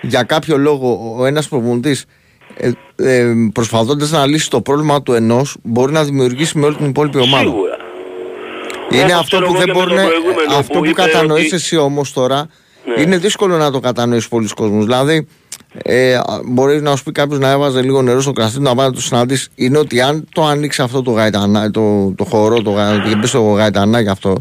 για 0.00 0.22
κάποιο 0.22 0.56
λόγο 0.56 1.14
ο 1.18 1.24
ένας 1.26 1.48
προπονητής 1.48 2.04
ε, 2.56 2.70
ε, 2.96 3.32
προσπαθώντας 3.52 4.10
να 4.10 4.26
λύσει 4.26 4.50
το 4.50 4.60
πρόβλημα 4.60 5.02
του 5.02 5.12
ενός 5.12 5.56
μπορεί 5.62 5.92
να 5.92 6.04
δημιουργήσει 6.04 6.58
με 6.58 6.66
όλη 6.66 6.74
την 6.76 6.86
υπόλοιπη 6.86 7.18
ομάδα. 7.18 7.42
Σίγουρα. 7.42 7.76
Είναι 8.90 9.02
Όπως 9.02 9.12
αυτό 9.14 9.26
ξέρω 9.36 9.46
που 9.46 9.50
εγώ 9.54 9.58
δεν 9.58 9.66
και 9.66 9.72
με 9.72 9.78
μπορεί 9.78 9.94
τον 9.94 10.04
να. 10.04 10.04
προηγούμενο 10.10 10.54
Αυτό 10.58 10.72
που 10.72 10.78
που 10.78 10.84
είπε 10.84 11.02
κατανοείς 11.02 11.44
ότι- 11.46 11.54
εσύ 11.54 11.76
όμως 11.76 12.12
τώρα 12.12 12.48
Ναι. 12.96 13.02
είναι 13.02 13.16
δύσκολο 13.18 13.56
να 13.56 13.70
το 13.70 13.80
κατανοήσει 13.80 14.28
πολλοί 14.28 14.48
κόσμος. 14.48 14.84
Δηλαδή, 14.84 15.26
ε, 15.82 16.18
μπορείς 16.44 16.82
να 16.82 16.96
σου 16.96 17.02
πει 17.02 17.12
κάποιος 17.12 17.38
να 17.38 17.50
έβαζε 17.50 17.82
λίγο 17.82 18.02
νερό 18.02 18.20
στο 18.20 18.32
κρασί 18.32 18.56
του 18.56 18.62
να 18.62 18.74
πάει 18.74 18.86
να 18.86 18.92
το 18.92 19.00
συναντήσει. 19.00 19.48
Είναι 19.54 19.78
ότι 19.78 20.00
αν 20.00 20.28
το 20.32 20.44
ανοίξει 20.46 20.82
αυτό 20.82 21.02
το, 21.02 21.10
γαϊτανά, 21.10 21.70
το, 21.70 22.12
το 22.16 22.24
χώρο, 22.24 22.62
το, 22.62 22.70
γα- 22.70 22.98
και 23.08 23.16
μπει 23.16 23.26
στο 23.26 23.40
γαϊτανάκι 23.42 24.08
αυτό, 24.08 24.36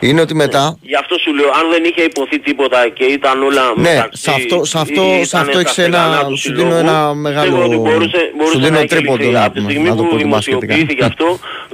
είναι 0.00 0.20
ότι 0.20 0.34
μετά. 0.34 0.78
Γι' 0.82 0.94
αυτό 0.96 1.18
σου 1.18 1.34
λέω, 1.34 1.48
αν 1.48 1.64
δεν 1.70 1.84
είχε 1.84 2.02
υποθεί 2.02 2.38
τίποτα 2.38 2.88
και 2.88 3.04
ήταν 3.04 3.42
όλα 3.42 3.62
Ναι, 3.76 3.88
μεταξύ, 3.90 4.22
σε 4.22 4.30
αυτό- 4.30 4.64
σε 4.64 4.78
αυτό- 4.78 5.02
ή 5.02 5.24
σε 5.24 5.36
ήταν 5.36 5.40
αυτό 5.40 5.52
στα 5.52 5.60
έχεις 5.60 5.78
ένα- 5.78 5.98
στεγανά 5.98 6.24
του 6.28 6.36
σου 6.36 6.48
δίνω 6.54 6.70
συλλόγου, 6.70 6.78
ένα 6.88 7.14
μεγάλο- 7.14 7.50
πιστεύω 7.50 7.66
ότι 7.72 7.76
μπορούσε, 7.86 8.18
σου 8.30 8.36
μπορούσε 8.36 8.58
δίνω 8.58 8.70
να 8.70 8.78
έχει 8.78 8.88
τρίποντο 8.94 9.16
λυθεί. 9.22 9.32
να 9.32 9.42
Από 9.44 9.52
τη 9.54 9.58
πούμε, 9.60 9.70
στιγμή 9.72 9.88
να 9.88 9.96
το 9.96 10.02
που 10.02 10.08
πω 10.10 10.16
και 10.16 10.24
μπασκετικά. 10.24 10.58
δημοσιοποιήθηκε 10.66 11.04
αυτό, 11.10 11.28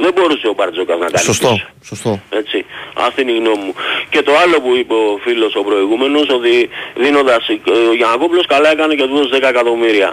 δεν 0.05 0.11
μπορούσε 0.17 0.47
ο 0.53 0.55
Μπαρτζόκας 0.57 0.99
να 1.05 1.07
κάνει 1.13 1.25
Σωστό, 1.31 1.51
πίσω. 1.53 1.67
σωστό. 1.91 2.13
Έτσι. 2.41 2.59
Αυτή 3.07 3.19
είναι 3.23 3.35
η 3.37 3.39
γνώμη 3.43 3.63
μου. 3.67 3.75
Και 4.13 4.21
το 4.29 4.33
άλλο 4.43 4.57
που 4.65 4.71
είπε 4.81 4.95
ο 4.95 5.07
φίλος 5.25 5.53
ο 5.61 5.63
προηγούμενος 5.69 6.27
ότι 6.39 6.55
δίνοντας 7.03 7.43
ε, 7.49 7.55
ο 7.91 7.95
Γιανακόπουλος 8.01 8.45
καλά 8.55 8.69
έκανε 8.75 8.93
και 8.99 9.05
του 9.09 9.15
δώσε 9.19 9.31
10 9.37 9.49
εκατομμύρια. 9.55 10.09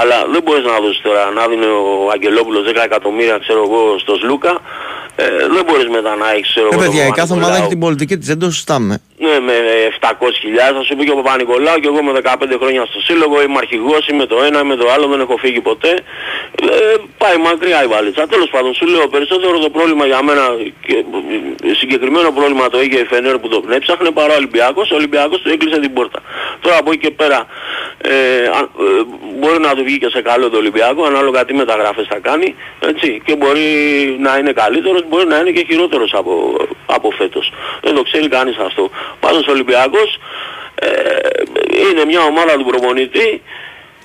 Αλλά 0.00 0.16
δεν 0.32 0.40
μπορείς 0.44 0.64
να 0.70 0.74
δώσεις 0.82 1.00
τώρα 1.06 1.22
να 1.38 1.42
δίνει 1.50 1.66
ο 1.80 1.86
Αγγελόπουλος 2.14 2.62
10 2.70 2.82
εκατομμύρια 2.90 3.36
ξέρω 3.44 3.60
εγώ 3.68 3.80
στο 4.04 4.14
Σλούκα. 4.22 4.52
Ε, 5.16 5.24
δεν 5.54 5.64
μπορείς 5.66 5.88
μετά 5.88 6.16
να 6.16 6.26
έχεις 6.34 6.48
ξέρω 6.52 6.66
Ε, 6.66 6.74
εγώ, 6.74 6.80
παιδιά, 6.82 7.02
τον 7.04 7.12
η 7.12 7.16
κάθε 7.20 7.32
ομάδα 7.32 7.46
Παπα-Νικολάου. 7.46 7.60
έχει 7.62 7.68
την 7.74 7.80
πολιτική 7.84 8.14
της, 8.18 8.26
δεν 8.32 8.38
το 8.38 8.50
συζητάμε. 8.50 8.94
Ναι, 9.26 9.34
με 9.48 9.54
700.000 10.00 10.74
θα 10.76 10.82
σου 10.86 10.92
πει 10.96 11.04
και 11.06 11.10
ο 11.16 11.18
Παπα-Νικολάου 11.22 11.78
και 11.82 11.88
εγώ 11.92 12.00
με 12.02 12.10
15 12.12 12.56
χρόνια 12.62 12.82
στο 12.90 13.00
σύλλογο 13.08 13.36
είμαι 13.44 13.58
αρχηγός, 13.64 14.02
είμαι 14.10 14.26
το 14.32 14.36
ένα, 14.48 14.58
είμαι 14.64 14.76
το 14.82 14.86
άλλο, 14.94 15.06
δεν 15.12 15.20
έχω 15.20 15.36
φύγει 15.44 15.60
ποτέ. 15.70 15.92
Ε, 16.62 16.94
πάει 17.22 17.36
μακριά 17.48 17.78
η 17.84 17.86
βαλίτσα. 17.94 18.26
Τέλος 18.34 18.48
πάντων, 18.54 18.74
σου 18.74 18.86
λέω 18.86 19.06
περισσότερο 19.08 19.58
το 19.58 19.70
πρόβλημα 19.76 20.04
για 20.06 20.20
μένα, 20.22 20.44
και, 20.86 20.96
ε, 21.70 21.74
συγκεκριμένο 21.80 22.28
πρόβλημα 22.38 22.68
το 22.68 22.78
είχε 22.84 22.98
η 22.98 23.06
Φενέρ 23.12 23.38
που 23.38 23.48
τον 23.48 23.72
έψαχνε 23.78 24.10
παρά 24.10 24.32
ο 24.32 24.36
Ολυμπιακός, 24.36 24.90
ο 24.90 24.94
Ολυμπιακός 25.00 25.38
του 25.42 25.48
έκλεισε 25.54 25.78
την 25.80 25.92
πόρτα. 25.92 26.18
Τώρα 26.60 26.76
από 26.82 26.90
εκεί 26.92 27.00
και 27.06 27.10
πέρα 27.10 27.38
ε, 28.12 28.12
αν- 28.58 28.70
ε, 28.80 29.02
μπορεί 29.38 29.58
να 29.60 29.74
του 29.74 29.82
βγει 29.84 29.98
και 29.98 30.08
σε 30.14 30.20
καλό 30.22 30.50
το 30.50 30.56
Ολυμπιακό, 30.56 31.04
ανάλογα 31.04 31.44
τι 31.44 31.54
μεταγραφές 31.54 32.06
θα 32.12 32.18
κάνει, 32.28 32.54
έτσι, 32.90 33.20
και 33.24 33.36
μπορεί 33.36 33.66
να 34.20 34.38
είναι 34.38 34.52
καλύτερος, 35.00 35.08
μπορεί 35.08 35.26
να 35.26 35.36
είναι 35.38 35.50
και 35.50 35.64
χειρότερος 35.68 36.12
από, 36.14 36.32
από 36.86 37.10
φέτος. 37.10 37.52
Δεν 37.82 37.94
το 37.94 38.02
ξέρει 38.02 38.28
κανείς 38.28 38.56
αυτό. 38.58 38.90
Πάντως 39.20 39.46
ο 39.46 39.50
Ολυμπιακός 39.50 40.18
ε, 40.74 40.88
είναι 41.90 42.04
μια 42.04 42.20
ομάδα 42.22 42.52
του 42.58 42.64
προπονητή 42.64 43.42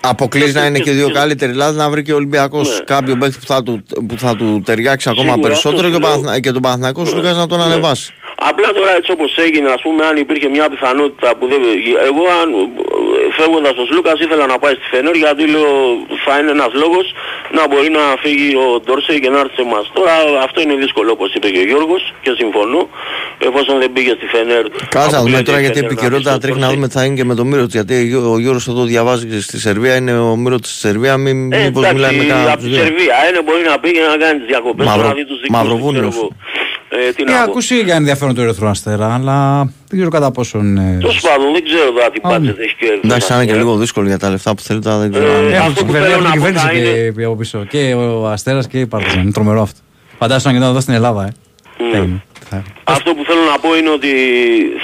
Αποκλείς 0.08 0.54
να 0.54 0.66
είναι 0.66 0.80
και 0.80 0.92
δύο 0.92 1.10
καλύτεροι, 1.12 1.52
δηλαδή 1.52 1.78
να 1.78 1.90
βρει 1.90 2.02
και 2.04 2.14
ο 2.14 2.16
Ολυμπιακός 2.16 2.68
Ναι. 2.70 2.84
κάποιον 2.86 3.20
παίκτη 3.20 3.38
που 3.40 3.46
θα 3.46 3.64
του, 3.64 3.84
που 4.08 4.18
θα 4.18 4.36
του 4.36 4.62
ταιριάξει 4.66 5.10
ακόμα 5.10 5.32
Σίγουρα, 5.32 5.48
περισσότερο 5.48 5.88
αυτό 5.88 5.90
και, 5.90 5.96
ο 5.96 6.00
σου 6.00 6.02
λέω. 6.02 6.10
Παναθνα- 6.22 6.40
και 6.40 6.52
τον 6.52 6.62
Παναθηναϊκός 6.62 7.10
σου 7.10 7.22
να 7.22 7.48
τον 7.48 7.58
Ναι. 7.58 7.64
ανεβάσει. 7.64 8.14
Απλά 8.50 8.70
τώρα 8.78 8.96
έτσι 8.96 9.12
όπως 9.12 9.38
έγινε, 9.38 9.70
ας 9.78 9.82
πούμε, 9.82 10.06
αν 10.06 10.16
υπήρχε 10.18 10.48
μια 10.50 10.70
πιθανότητα 10.70 11.36
που 11.38 11.48
δεν... 11.48 11.62
Εγώ 12.10 12.24
αν 12.42 12.50
φεύγοντας 13.40 13.76
ο 13.82 13.86
Λούκας 13.96 14.18
ήθελα 14.26 14.46
να 14.54 14.58
πάει 14.64 14.74
στη 14.80 14.88
Φενέρ 14.94 15.16
γιατί 15.24 15.44
λέω 15.54 15.70
θα 16.26 16.34
είναι 16.40 16.52
ένας 16.58 16.72
λόγος 16.84 17.06
να 17.58 17.62
μπορεί 17.70 17.90
να 18.00 18.04
φύγει 18.24 18.50
ο 18.64 18.66
Ντόρσεϊ 18.84 19.20
και 19.24 19.30
να 19.34 19.40
έρθει 19.44 19.56
σε 19.60 19.64
εμάς. 19.68 19.86
Τώρα 19.98 20.14
αυτό 20.48 20.58
είναι 20.64 20.76
δύσκολο 20.84 21.10
όπως 21.18 21.30
είπε 21.36 21.48
και 21.54 21.62
ο 21.66 21.68
Γιώργος 21.72 22.02
και 22.24 22.32
συμφωνώ. 22.42 22.82
Εφόσον 23.48 23.76
δεν 23.82 23.90
πήγε 23.96 24.14
στη 24.20 24.26
Φενέρ... 24.34 24.64
Κάτσε 24.96 25.16
να 25.16 25.22
δούμε 25.24 25.38
αποκλείεται 25.38 25.48
τώρα 25.50 25.60
η 25.60 25.64
γιατί 25.66 25.78
η 25.80 25.82
Φενέρ 25.82 25.90
να 25.90 25.92
επικαιρότητα 25.92 26.30
αφήσει 26.32 26.40
τον 26.40 26.44
τρέχει 26.44 26.60
να 26.64 26.68
Ντόρσεϊ. 26.68 26.76
δούμε 26.76 26.88
τι 26.90 26.96
θα 26.98 27.04
γίνει 27.06 27.16
και 27.20 27.28
με 27.32 27.36
τον 27.40 27.46
Μύρο 27.52 27.64
της, 27.68 27.74
Γιατί 27.80 27.94
ο 28.34 28.36
Γιώργος 28.44 28.66
εδώ 28.74 28.84
διαβάζει 28.94 29.26
και 29.32 29.40
στη 29.48 29.58
Σερβία, 29.66 29.96
είναι 30.00 30.14
ο 30.30 30.36
Μύρος 30.42 30.62
της 30.66 30.74
Σερβία, 30.86 31.14
μην 31.24 31.38
Ε, 31.54 31.58
μήπως 31.64 31.82
εντάξει, 31.84 31.96
μιλάει 31.96 32.16
με 32.18 32.24
κανένα 32.24 32.42
από 32.42 32.52
από 32.54 32.60
τους 32.62 32.68
τη 32.70 32.74
δύο. 32.76 32.84
Σερβία 32.86 33.16
είναι 33.30 33.42
μπορεί 33.46 33.64
να 33.72 33.78
πήγε 33.84 34.02
να 34.12 34.16
κάνει 34.24 34.38
τις 34.42 34.48
διακοπές 34.54 34.86
Μαυρο- 34.88 35.08
να 35.08 35.14
δει 35.18 35.26
τους 35.26 35.40
δικούς 35.42 35.58
του, 36.96 37.02
Μαυροβούνιος. 37.02 37.04
ξέρω 37.04 37.04
εγώ. 37.04 37.08
Ε, 37.08 37.12
τι 37.14 37.24
Είχα 37.24 37.32
να 37.40 37.46
πω. 37.46 37.52
ακούσει 37.52 37.76
για 37.80 37.96
ενδιαφέρον 37.96 38.36
του 38.36 38.42
Ερυθρού 38.42 38.68
Αστέρα, 38.68 39.14
αλλά 39.14 39.64
δεν 39.90 39.98
ξέρω 39.98 40.10
κατά 40.10 40.32
πόσον. 40.32 40.78
ε, 40.78 40.98
Τέλος 41.00 41.20
πάντων, 41.22 41.52
δεν 41.54 41.64
ξέρω 41.64 41.92
τώρα 41.92 42.10
τι 42.10 42.20
Α, 42.24 42.30
budget 42.32 42.60
έχει 42.66 42.76
και 42.80 43.00
Εντάξει, 43.04 43.28
θα 43.28 43.36
είναι 43.36 43.46
και 43.46 43.52
ε. 43.52 43.56
λίγο 43.62 43.76
δύσκολο 43.76 44.08
για 44.08 44.20
τα 44.20 44.30
λεφτά 44.30 44.56
που 44.56 44.62
θέλει 44.62 44.80
τώρα, 44.82 44.98
δεν 44.98 45.12
ξέρω. 45.12 45.26
Ε, 45.26 45.36
αν- 45.36 45.46
Έχουν 45.54 45.58
αυτό 45.58 45.74
την 45.74 45.86
που 45.86 45.92
κυβέρνηση, 45.94 46.12
θέλω 46.12 46.12
έχουν 46.12 46.24
να 46.24 46.32
την 46.32 46.40
πω 46.42 46.48
κυβέρνηση 46.48 46.66
θα 46.66 47.20
και 47.20 47.24
από 47.26 47.36
πίσω. 47.36 47.58
Και 47.70 47.94
ο 47.94 48.28
Αστέρας 48.28 48.68
και 48.68 48.80
η 48.80 48.88
Παρτιζάν. 48.88 49.22
Είναι 49.22 49.32
τρομερό 49.32 49.62
αυτό. 49.62 49.80
Φαντάζομαι 50.20 50.44
να 50.46 50.52
γινόταν 50.52 50.70
εδώ 50.74 50.82
στην 50.82 50.94
Ελλάδα, 51.00 51.22
ε. 51.24 51.32
Ναι. 51.92 51.98
Ε, 51.98 52.08
θα- 52.50 52.64
Αυτό 52.84 53.10
που 53.16 53.24
θέλω 53.30 53.44
να 53.54 53.58
πω 53.64 53.70
είναι 53.78 53.90
ότι 54.00 54.12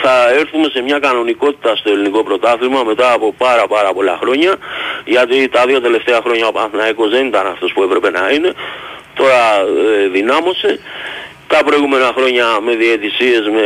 θα 0.04 0.14
έρθουμε 0.42 0.68
σε 0.76 0.80
μια 0.88 1.00
κανονικότητα 1.08 1.76
στο 1.76 1.90
ελληνικό 1.94 2.24
πρωτάθλημα 2.24 2.80
μετά 2.92 3.08
από 3.18 3.28
πάρα 3.46 3.66
πάρα 3.76 3.90
πολλά 3.98 4.16
χρόνια 4.22 4.52
γιατί 5.14 5.38
τα 5.56 5.62
δύο 5.68 5.80
τελευταία 5.88 6.20
χρόνια 6.26 6.46
ο 6.48 6.52
Παναθηναϊκός 6.58 7.10
δεν 7.16 7.24
ήταν 7.32 7.46
αυτός 7.54 7.70
που 7.76 7.82
έπρεπε 7.88 8.10
να 8.18 8.24
είναι 8.36 8.52
τώρα 9.20 9.44
ε, 10.06 10.08
δυνάμωσε 10.18 10.70
τα 11.52 11.64
προηγούμενα 11.64 12.10
χρόνια 12.18 12.46
με 12.66 12.76
διαιτησίες, 12.76 13.44
με, 13.56 13.66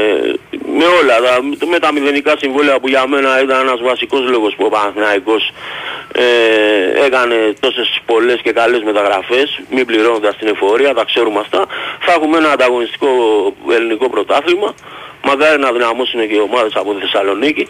με 0.77 0.85
όλα, 0.99 1.15
τα, 1.25 1.33
με 1.71 1.79
τα 1.79 1.89
μηδενικά 1.93 2.33
συμβόλαια 2.37 2.79
που 2.79 2.87
για 2.87 3.07
μένα 3.07 3.41
ήταν 3.41 3.59
ένας 3.67 3.81
βασικός 3.81 4.23
λόγος 4.33 4.53
που 4.57 4.65
ο 4.65 4.69
Παναθηναϊκός 4.69 5.43
ε, 6.13 6.25
έκανε 7.05 7.35
τόσες 7.59 7.99
πολλές 8.05 8.39
και 8.43 8.51
καλές 8.51 8.81
μεταγραφές, 8.89 9.47
μη 9.69 9.85
πληρώνοντας 9.85 10.37
την 10.37 10.47
εφορία, 10.47 10.93
τα 10.93 11.03
ξέρουμε 11.05 11.39
αυτά. 11.39 11.65
Θα 12.05 12.11
έχουμε 12.17 12.37
ένα 12.37 12.49
ανταγωνιστικό 12.51 13.07
ελληνικό 13.75 14.09
πρωτάθλημα, 14.09 14.69
μακάρι 15.23 15.59
να 15.59 15.71
δυναμώσουν 15.71 16.19
και 16.27 16.35
οι 16.35 16.43
ομάδες 16.49 16.73
από 16.75 16.93
τη 16.93 16.99
Θεσσαλονίκη, 16.99 17.67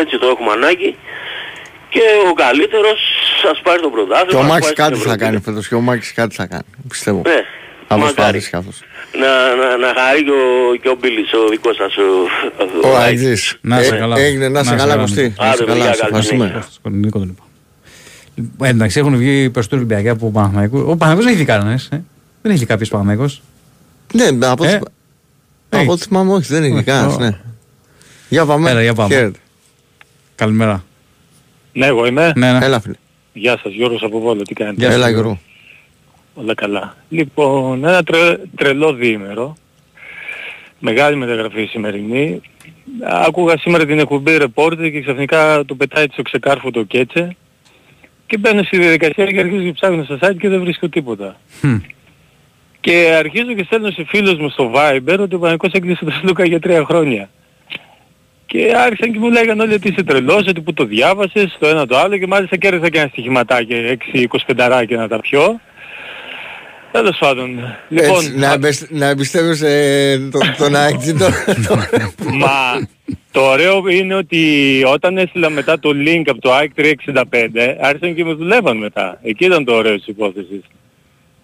έτσι 0.00 0.18
το 0.18 0.26
έχουμε 0.26 0.50
ανάγκη. 0.52 0.96
και 1.88 2.02
ο 2.30 2.32
καλύτερος 2.32 2.98
σας 3.42 3.60
πάρει 3.62 3.80
το 3.80 3.88
πρωτάθλημα. 3.90 4.30
Και 4.30 4.36
ο 4.36 4.38
ας 4.38 4.46
Μάκης 4.46 4.60
πάει 4.64 4.70
στην 4.72 4.84
κάτι 4.84 4.94
θα 4.94 4.98
Ευρωλίγα. 5.00 5.24
κάνει 5.24 5.40
φέτος. 5.44 5.68
Και 5.68 5.74
ο 5.74 5.80
Μάκης 5.80 6.12
κάτι 6.12 6.34
θα 6.34 6.46
κάνει. 6.46 6.62
Πιστεύω. 6.88 7.22
Ναι, 7.26 7.40
Θα 7.88 7.96
μακάρι. 7.96 8.42
Προσπαθήσει 9.12 9.56
καθώς. 9.56 9.56
Να, 9.58 9.68
να, 9.68 9.76
να 9.94 10.00
χαρεί 10.00 10.24
και 10.24 10.30
ο, 10.30 10.76
και 10.82 10.88
ο 10.88 10.96
Μπίλης, 11.00 11.32
ο 11.32 11.48
δικός 11.50 11.76
σας. 11.76 11.96
Ο, 11.96 12.88
Ο 12.88 12.96
Αεξής. 12.96 13.58
Να 13.60 13.80
είσαι 13.80 13.94
Ε, 13.94 13.98
καλά. 13.98 14.18
Έγινε, 14.18 14.48
να 14.48 14.60
είσαι 14.60 14.74
καλά 14.74 14.96
Κωστή. 14.96 15.20
Να 15.20 15.26
είσαι 15.28 15.36
Άντε, 15.52 15.64
παιδιά, 15.64 15.82
καλά. 15.82 15.94
Σε 15.94 16.00
καλή 16.00 16.06
ευχαριστούμε. 16.06 16.46
συνέχεια. 16.46 16.68
Στο 16.72 16.88
Νίκο 16.88 17.18
το 17.18 17.24
λοιπά. 17.24 17.42
Λοιπόν, 18.34 18.68
εντάξει, 18.68 18.98
έχουν 18.98 19.16
βγει 19.16 19.50
περισσότεροι 19.50 19.80
Ολυμπιακοί 19.82 20.08
από 20.08 20.30
Παναθηναϊκούς. 20.30 20.80
Ο 20.80 20.84
Παναθηναϊκός 20.84 21.24
δεν 21.24 21.32
έχει 21.32 21.38
δει 21.42 21.44
κανένας, 21.44 21.88
ε. 21.92 22.04
Δεν 22.42 22.52
έχει 22.52 22.66
κάποιος 22.66 22.88
Παναθηναϊκός. 22.88 23.42
Ναι, 24.12 24.46
από 24.46 24.64
Ε, 24.64 24.74
ό,τι- 24.74 25.78
από 25.78 25.92
ό,τι 25.92 26.02
θυμάμαι 26.02 26.32
όχι, 26.32 26.46
δεν 26.52 26.64
είναι 26.64 26.74
Όχι, 26.76 26.84
κανένας, 26.84 27.14
ω. 27.14 27.18
ναι. 27.18 27.38
Για 28.28 28.46
πάμε. 28.46 28.70
Έλα, 28.70 28.82
για 28.82 28.94
πάμε. 28.94 29.14
Χαίρετε. 29.14 29.38
Καλημέρα. 30.34 30.84
Ναι, 31.72 31.86
εγώ 31.86 32.06
είμαι. 32.06 32.32
Ναι, 32.36 32.52
ναι. 32.52 32.64
Έλα 32.64 32.80
φίλε. 32.80 32.94
Γεια 33.32 33.58
σας, 33.62 33.72
Γιώργος 33.72 34.02
από 34.02 34.20
Βόλο, 34.20 34.42
τι 34.42 34.54
κάνετε; 34.54 34.76
Γεια 34.78 34.88
σου, 34.90 34.94
Έλα 34.96 35.08
Γιώργο. 35.10 35.40
Γιώργο. 36.34 36.42
Όλα 36.42 36.54
καλά. 36.54 36.96
Λοιπόν, 37.08 37.84
ένα 37.84 38.02
τρε, 38.02 38.36
τρελό 38.56 38.92
διήμερο. 38.92 39.56
Μεγάλη 40.78 41.16
μεταγραφή 41.16 41.64
σημερινή. 41.64 42.40
Άκουγα 43.26 43.58
σήμερα 43.58 43.86
την 43.86 43.98
εκπομπή 43.98 44.36
ρεπόρτερ 44.36 44.90
και 44.90 45.00
ξαφνικά 45.00 45.64
το 45.64 45.74
πετάει 45.74 46.06
στο 46.12 46.22
ξεκάρφο 46.22 46.70
το 46.70 46.82
κέτσε 46.82 47.36
και 48.26 48.38
μπαίνω 48.38 48.62
στη 48.62 48.78
διαδικασία 48.78 49.26
και 49.26 49.40
αρχίζω 49.40 49.62
και 49.62 49.72
ψάχνω 49.72 50.04
στο 50.04 50.18
site 50.20 50.36
και 50.38 50.48
δεν 50.48 50.60
βρίσκω 50.60 50.88
τίποτα. 50.88 51.36
Χμ. 51.60 51.76
Και 52.80 53.14
αρχίζω 53.18 53.54
και 53.54 53.64
στέλνω 53.64 53.90
σε 53.90 54.04
φίλους 54.04 54.38
μου 54.38 54.48
στο 54.48 54.72
Viber 54.74 55.18
ότι 55.18 55.34
ο 55.34 55.38
Παναγικός 55.38 55.72
έκλεισε 55.72 56.04
τον 56.04 56.12
Σλούκα 56.12 56.44
για 56.44 56.60
τρία 56.60 56.84
χρόνια. 56.84 57.28
Και 58.46 58.72
άρχισαν 58.76 59.12
και 59.12 59.18
μου 59.18 59.30
λέγανε 59.30 59.62
όλοι 59.62 59.74
ότι 59.74 59.88
είσαι 59.88 60.02
τρελός, 60.02 60.46
ότι 60.48 60.60
που 60.60 60.72
το 60.72 60.84
διάβασες, 60.84 61.56
το 61.58 61.66
ένα 61.66 61.86
το 61.86 61.98
άλλο 61.98 62.18
και 62.18 62.26
μάλιστα 62.26 62.56
κέρδισα 62.56 62.88
και 62.88 62.98
ένα 62.98 63.08
στοιχηματάκι 63.08 63.98
6-25 64.46 64.86
να 64.88 65.08
τα 65.08 65.20
πιω. 65.20 65.60
Τέλος 66.92 67.16
πάντων. 67.18 67.76
Λοιπόν, 67.88 68.08
Έτσι, 68.16 68.36
να, 68.36 68.52
εμπεσ- 68.52 68.90
να 68.90 69.06
εμπιστεύεσαι 69.06 70.28
τον- 70.30 70.54
τον 70.58 70.76
Αεξή 70.76 71.14
τώρα. 71.14 71.44
Μα 72.32 72.86
το 73.30 73.40
ωραίο 73.40 73.88
είναι 73.88 74.14
ότι 74.14 74.82
όταν 74.86 75.18
έστειλα 75.18 75.50
μετά 75.50 75.78
το 75.78 75.90
link 75.94 76.22
από 76.26 76.40
το 76.40 76.52
ΑΕΚ 76.52 76.70
365 76.76 77.76
άρχισαν 77.80 78.14
και 78.14 78.24
με 78.24 78.32
δουλεύαν 78.32 78.76
μετά. 78.76 79.18
Εκεί 79.22 79.44
ήταν 79.44 79.64
το 79.64 79.72
ωραίο 79.74 79.96
της 79.96 80.06
υπόθεσης. 80.06 80.60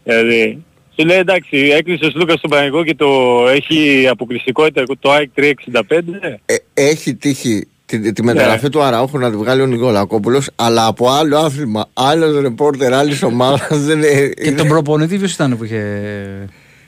Δηλαδή, 0.04 0.64
σου 0.98 1.06
λέει 1.06 1.18
εντάξει 1.18 1.56
έκλεισε 1.56 2.04
ο 2.04 2.10
Λούκας 2.14 2.38
στον 2.38 2.50
Παναγικό 2.50 2.84
και 2.84 2.94
το 2.94 3.44
έχει 3.48 4.06
αποκλειστικότητα 4.10 4.82
το 5.00 5.10
ΑΕΚ 5.10 5.30
365. 5.34 6.38
Ε, 6.46 6.54
έχει 6.74 7.14
τύχει 7.14 7.68
τη, 7.88 8.12
τη 8.12 8.22
μεταγραφή 8.24 8.62
Ναι. 8.64 8.70
του 8.70 8.82
Αραούχου 8.82 9.18
να 9.18 9.30
τη 9.30 9.36
βγάλει 9.36 9.60
ο 9.62 9.66
Νικολακόπουλος 9.66 10.50
αλλά 10.56 10.86
από 10.86 11.10
άλλο 11.10 11.36
άθλημα, 11.38 11.86
άλλος 11.92 12.40
ρεπόρτερ 12.40 12.94
άλλης 12.94 13.22
ομάδας 13.22 13.78
δεν 13.84 13.98
είναι... 13.98 14.28
Και 14.28 14.52
τον 14.52 14.68
προπονητή 14.68 15.16
ποιος 15.18 15.32
ήταν 15.32 15.56
που 15.56 15.64
είχε 15.64 15.82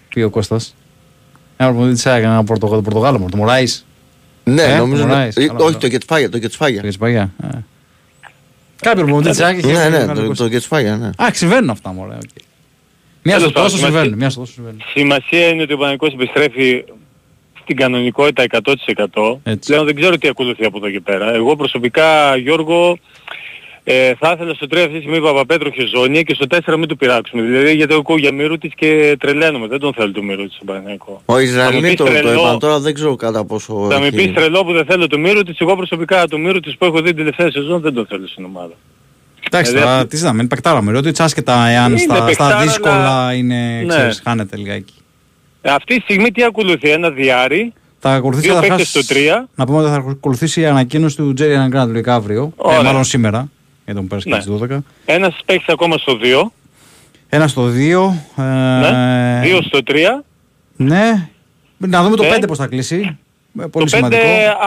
πει 0.09 0.22
ο 0.22 0.30
Κώστας; 0.30 0.74
Ένα 1.57 1.68
προπονητή 1.68 1.94
της 1.94 2.07
ΑΕΚ, 2.07 2.22
ένα 2.24 2.44
Πορτογάλο, 2.44 2.82
το 2.82 2.90
Πορτογάλο, 2.90 3.26
το 3.30 3.36
Μοράις. 3.37 3.87
Ναι, 4.44 4.62
Ε, 4.62 4.76
νομίζω. 4.76 5.07
Μοράις, 5.07 5.37
ε, 5.36 5.40
καλά, 5.46 5.53
όχι, 5.59 5.66
καλά. 5.66 5.78
το 5.78 5.88
Κετσπάγια. 5.89 6.28
Το 6.30 6.38
Κετσπάγια. 6.39 6.81
Το 6.80 6.86
Κετσπάγια. 6.87 7.33
ε. 7.42 7.48
Κάποιο 8.80 9.03
προπονητή 9.05 9.30
της 9.30 9.40
ΑΕΚ 9.40 9.59
είχε 9.59 9.66
Ναι, 9.66 9.72
βγάλει 9.72 9.90
ναι, 9.90 10.05
Κώστα. 10.07 10.24
το, 10.24 10.34
το 10.34 10.48
Κετσπάγια, 10.49 10.97
ναι. 10.96 11.07
Α, 11.24 11.28
συμβαίνουν 11.32 11.70
αυτά 11.70 11.92
μωρέ. 11.92 12.14
οκ. 12.14 12.20
Μία 13.22 13.38
στο 13.38 13.53
Τέλος 13.53 13.53
πάντων, 13.53 13.62
τόσο 13.62 13.76
σημασία- 13.76 13.86
συμβαίνουν. 14.01 14.18
Μία 14.18 14.30
στο 14.30 14.40
τόσο 14.40 14.53
συμβαίνουν. 14.53 14.80
Σημασία 14.94 15.48
είναι 15.48 15.62
ότι 15.62 15.72
ο 15.72 15.78
Παναγικός 15.78 16.12
επιστρέφει 16.12 16.84
στην 17.63 17.77
κανονικότητα 17.77 18.61
100%. 19.15 19.39
Έτσι. 19.43 19.71
Πλέον 19.73 19.85
δεν 19.87 19.95
ξέρω 19.95 20.19
τι 20.19 20.29
ακολουθεί 20.29 20.65
από 20.65 20.77
εδώ 20.77 20.91
και 20.91 21.01
πέρα. 21.01 21.35
Εγώ 21.35 21.57
προσωπικά, 21.57 22.37
Γιώργο, 22.37 22.99
ε, 23.85 24.15
θα 24.19 24.33
ήθελα 24.35 24.55
στο 24.55 24.67
3 24.71 24.77
αυτή 24.79 24.93
τη 24.93 24.99
στιγμή 24.99 25.21
Παπαπέτρο 25.21 25.71
Χεζόνια 25.71 26.23
και 26.23 26.35
στο 26.35 26.47
4 26.47 26.77
μην 26.79 26.89
του 26.89 26.97
πειράξουμε. 26.97 27.43
Δηλαδή 27.43 27.75
γιατί 27.75 27.93
εγώ 27.93 28.01
ακούω 28.01 28.17
για 28.19 28.33
μύρου 28.33 28.59
της 28.59 28.73
και 28.77 29.17
τρελαίνομαι. 29.21 29.67
Δεν 29.67 29.79
τον 29.79 29.93
θέλω 29.95 30.11
του 30.13 30.25
μύρου 30.25 30.45
της 30.47 30.55
στον 30.55 30.67
Παναγικό. 30.67 31.23
Ο 31.25 31.39
Ισραηλινή 31.39 31.89
πεις 31.89 31.95
το, 31.97 32.05
το 32.05 32.11
τρελό. 32.11 32.33
είπαν 32.41 32.59
τώρα, 32.59 32.79
δεν 32.81 32.95
ξέρω 32.95 33.15
κατά 33.17 33.45
πόσο. 33.45 33.87
Θα 33.91 34.01
με 34.01 34.07
έχει- 34.07 34.17
πεις 34.17 34.33
τρελό 34.35 34.65
που 34.65 34.73
δεν 34.73 34.85
θέλω 34.85 35.07
του 35.07 35.21
μύρου 35.21 35.43
της, 35.43 35.59
εγώ 35.59 35.77
προσωπικά 35.77 36.27
του 36.29 36.41
μύρου 36.41 36.61
της 36.61 36.77
που 36.77 36.85
έχω 36.85 36.97
δει 36.97 37.03
την 37.09 37.17
τελευταία 37.17 37.51
σεζόν 37.51 37.81
δεν 37.81 37.95
τον 37.95 38.07
θέλω 38.07 38.27
στην 38.27 38.45
ομάδα. 38.45 38.73
Εντάξει, 39.47 39.71
Δηλαδή, 39.71 39.87
τώρα 39.87 39.97
αυτή- 39.99 40.11
τι 40.11 40.17
ζητάμε, 40.17 40.39
είναι 40.39 40.49
παικτάρα 40.49 40.83
με 40.83 40.93
ρωτή, 40.93 41.23
άσχετα 41.23 41.67
εάν 41.69 41.91
Είναι 41.91 41.99
στα, 42.01 42.15
στα 42.17 42.25
παικτάρα, 42.25 42.61
δύσκολα 42.61 42.95
αλλά- 42.95 43.33
είναι, 43.35 43.83
Ναι. 43.87 43.95
ξέρεις, 43.95 44.21
χάνεται 44.25 44.57
λιγάκι. 44.57 44.93
Ε, 45.63 45.71
Αυτή 45.71 45.97
τη 45.97 46.01
στιγμή 46.03 46.31
τι 46.31 46.43
ακολουθεί, 46.45 46.91
ένα 46.91 47.11
διάρρη, 47.11 47.73
Θα 47.99 48.13
ακολουθήσει 48.13 48.47
Δύο 48.47 48.55
καταρχάς- 48.55 48.83
παίκτες 48.93 49.05
στο 49.05 49.15
τρία. 49.15 49.49
Να 49.55 49.67
πούμε 49.67 49.79
ότι 49.79 49.89
θα 49.89 49.95
ακολουθήσει 50.11 50.61
η 50.61 50.67
ανακοίνωση 50.67 51.17
του 51.17 51.33
Τζέρι 51.33 51.55
Αναγκράντ 51.55 52.09
αύριο. 52.09 52.43
Ε, 52.43 52.51
Ωραία. 52.57 52.83
μάλλον 52.83 53.05
σήμερα. 53.05 53.49
Για 53.85 53.95
τον 53.95 54.07
πέρασε 54.07 54.29
και 54.29 54.35
Ναι. 54.35 54.41
τις 54.41 54.47
12. 54.49 54.83
ένας 55.05 55.37
παίκτης 55.45 55.69
ακόμα 55.69 55.97
στο 55.99 56.17
2, 56.17 56.53
Ένας 57.29 57.51
στο 57.51 57.69
2. 57.69 58.15
Ε, 58.37 58.43
ναι, 58.43 59.41
δύο 59.43 59.63
στο 59.63 59.83
3. 59.83 60.25
ναι. 60.77 61.29
Να 61.77 62.03
δούμε 62.03 62.17
το 62.17 62.23
Ναι. 62.23 62.29
5 62.29 62.47
πώς 62.47 62.59
θα 62.59 62.67
κλείσει. 62.67 63.19
Ε, 63.59 63.64
Πολύ 63.66 63.90
το 63.90 63.96
5 63.96 63.96
σημαντικό. 63.96 64.22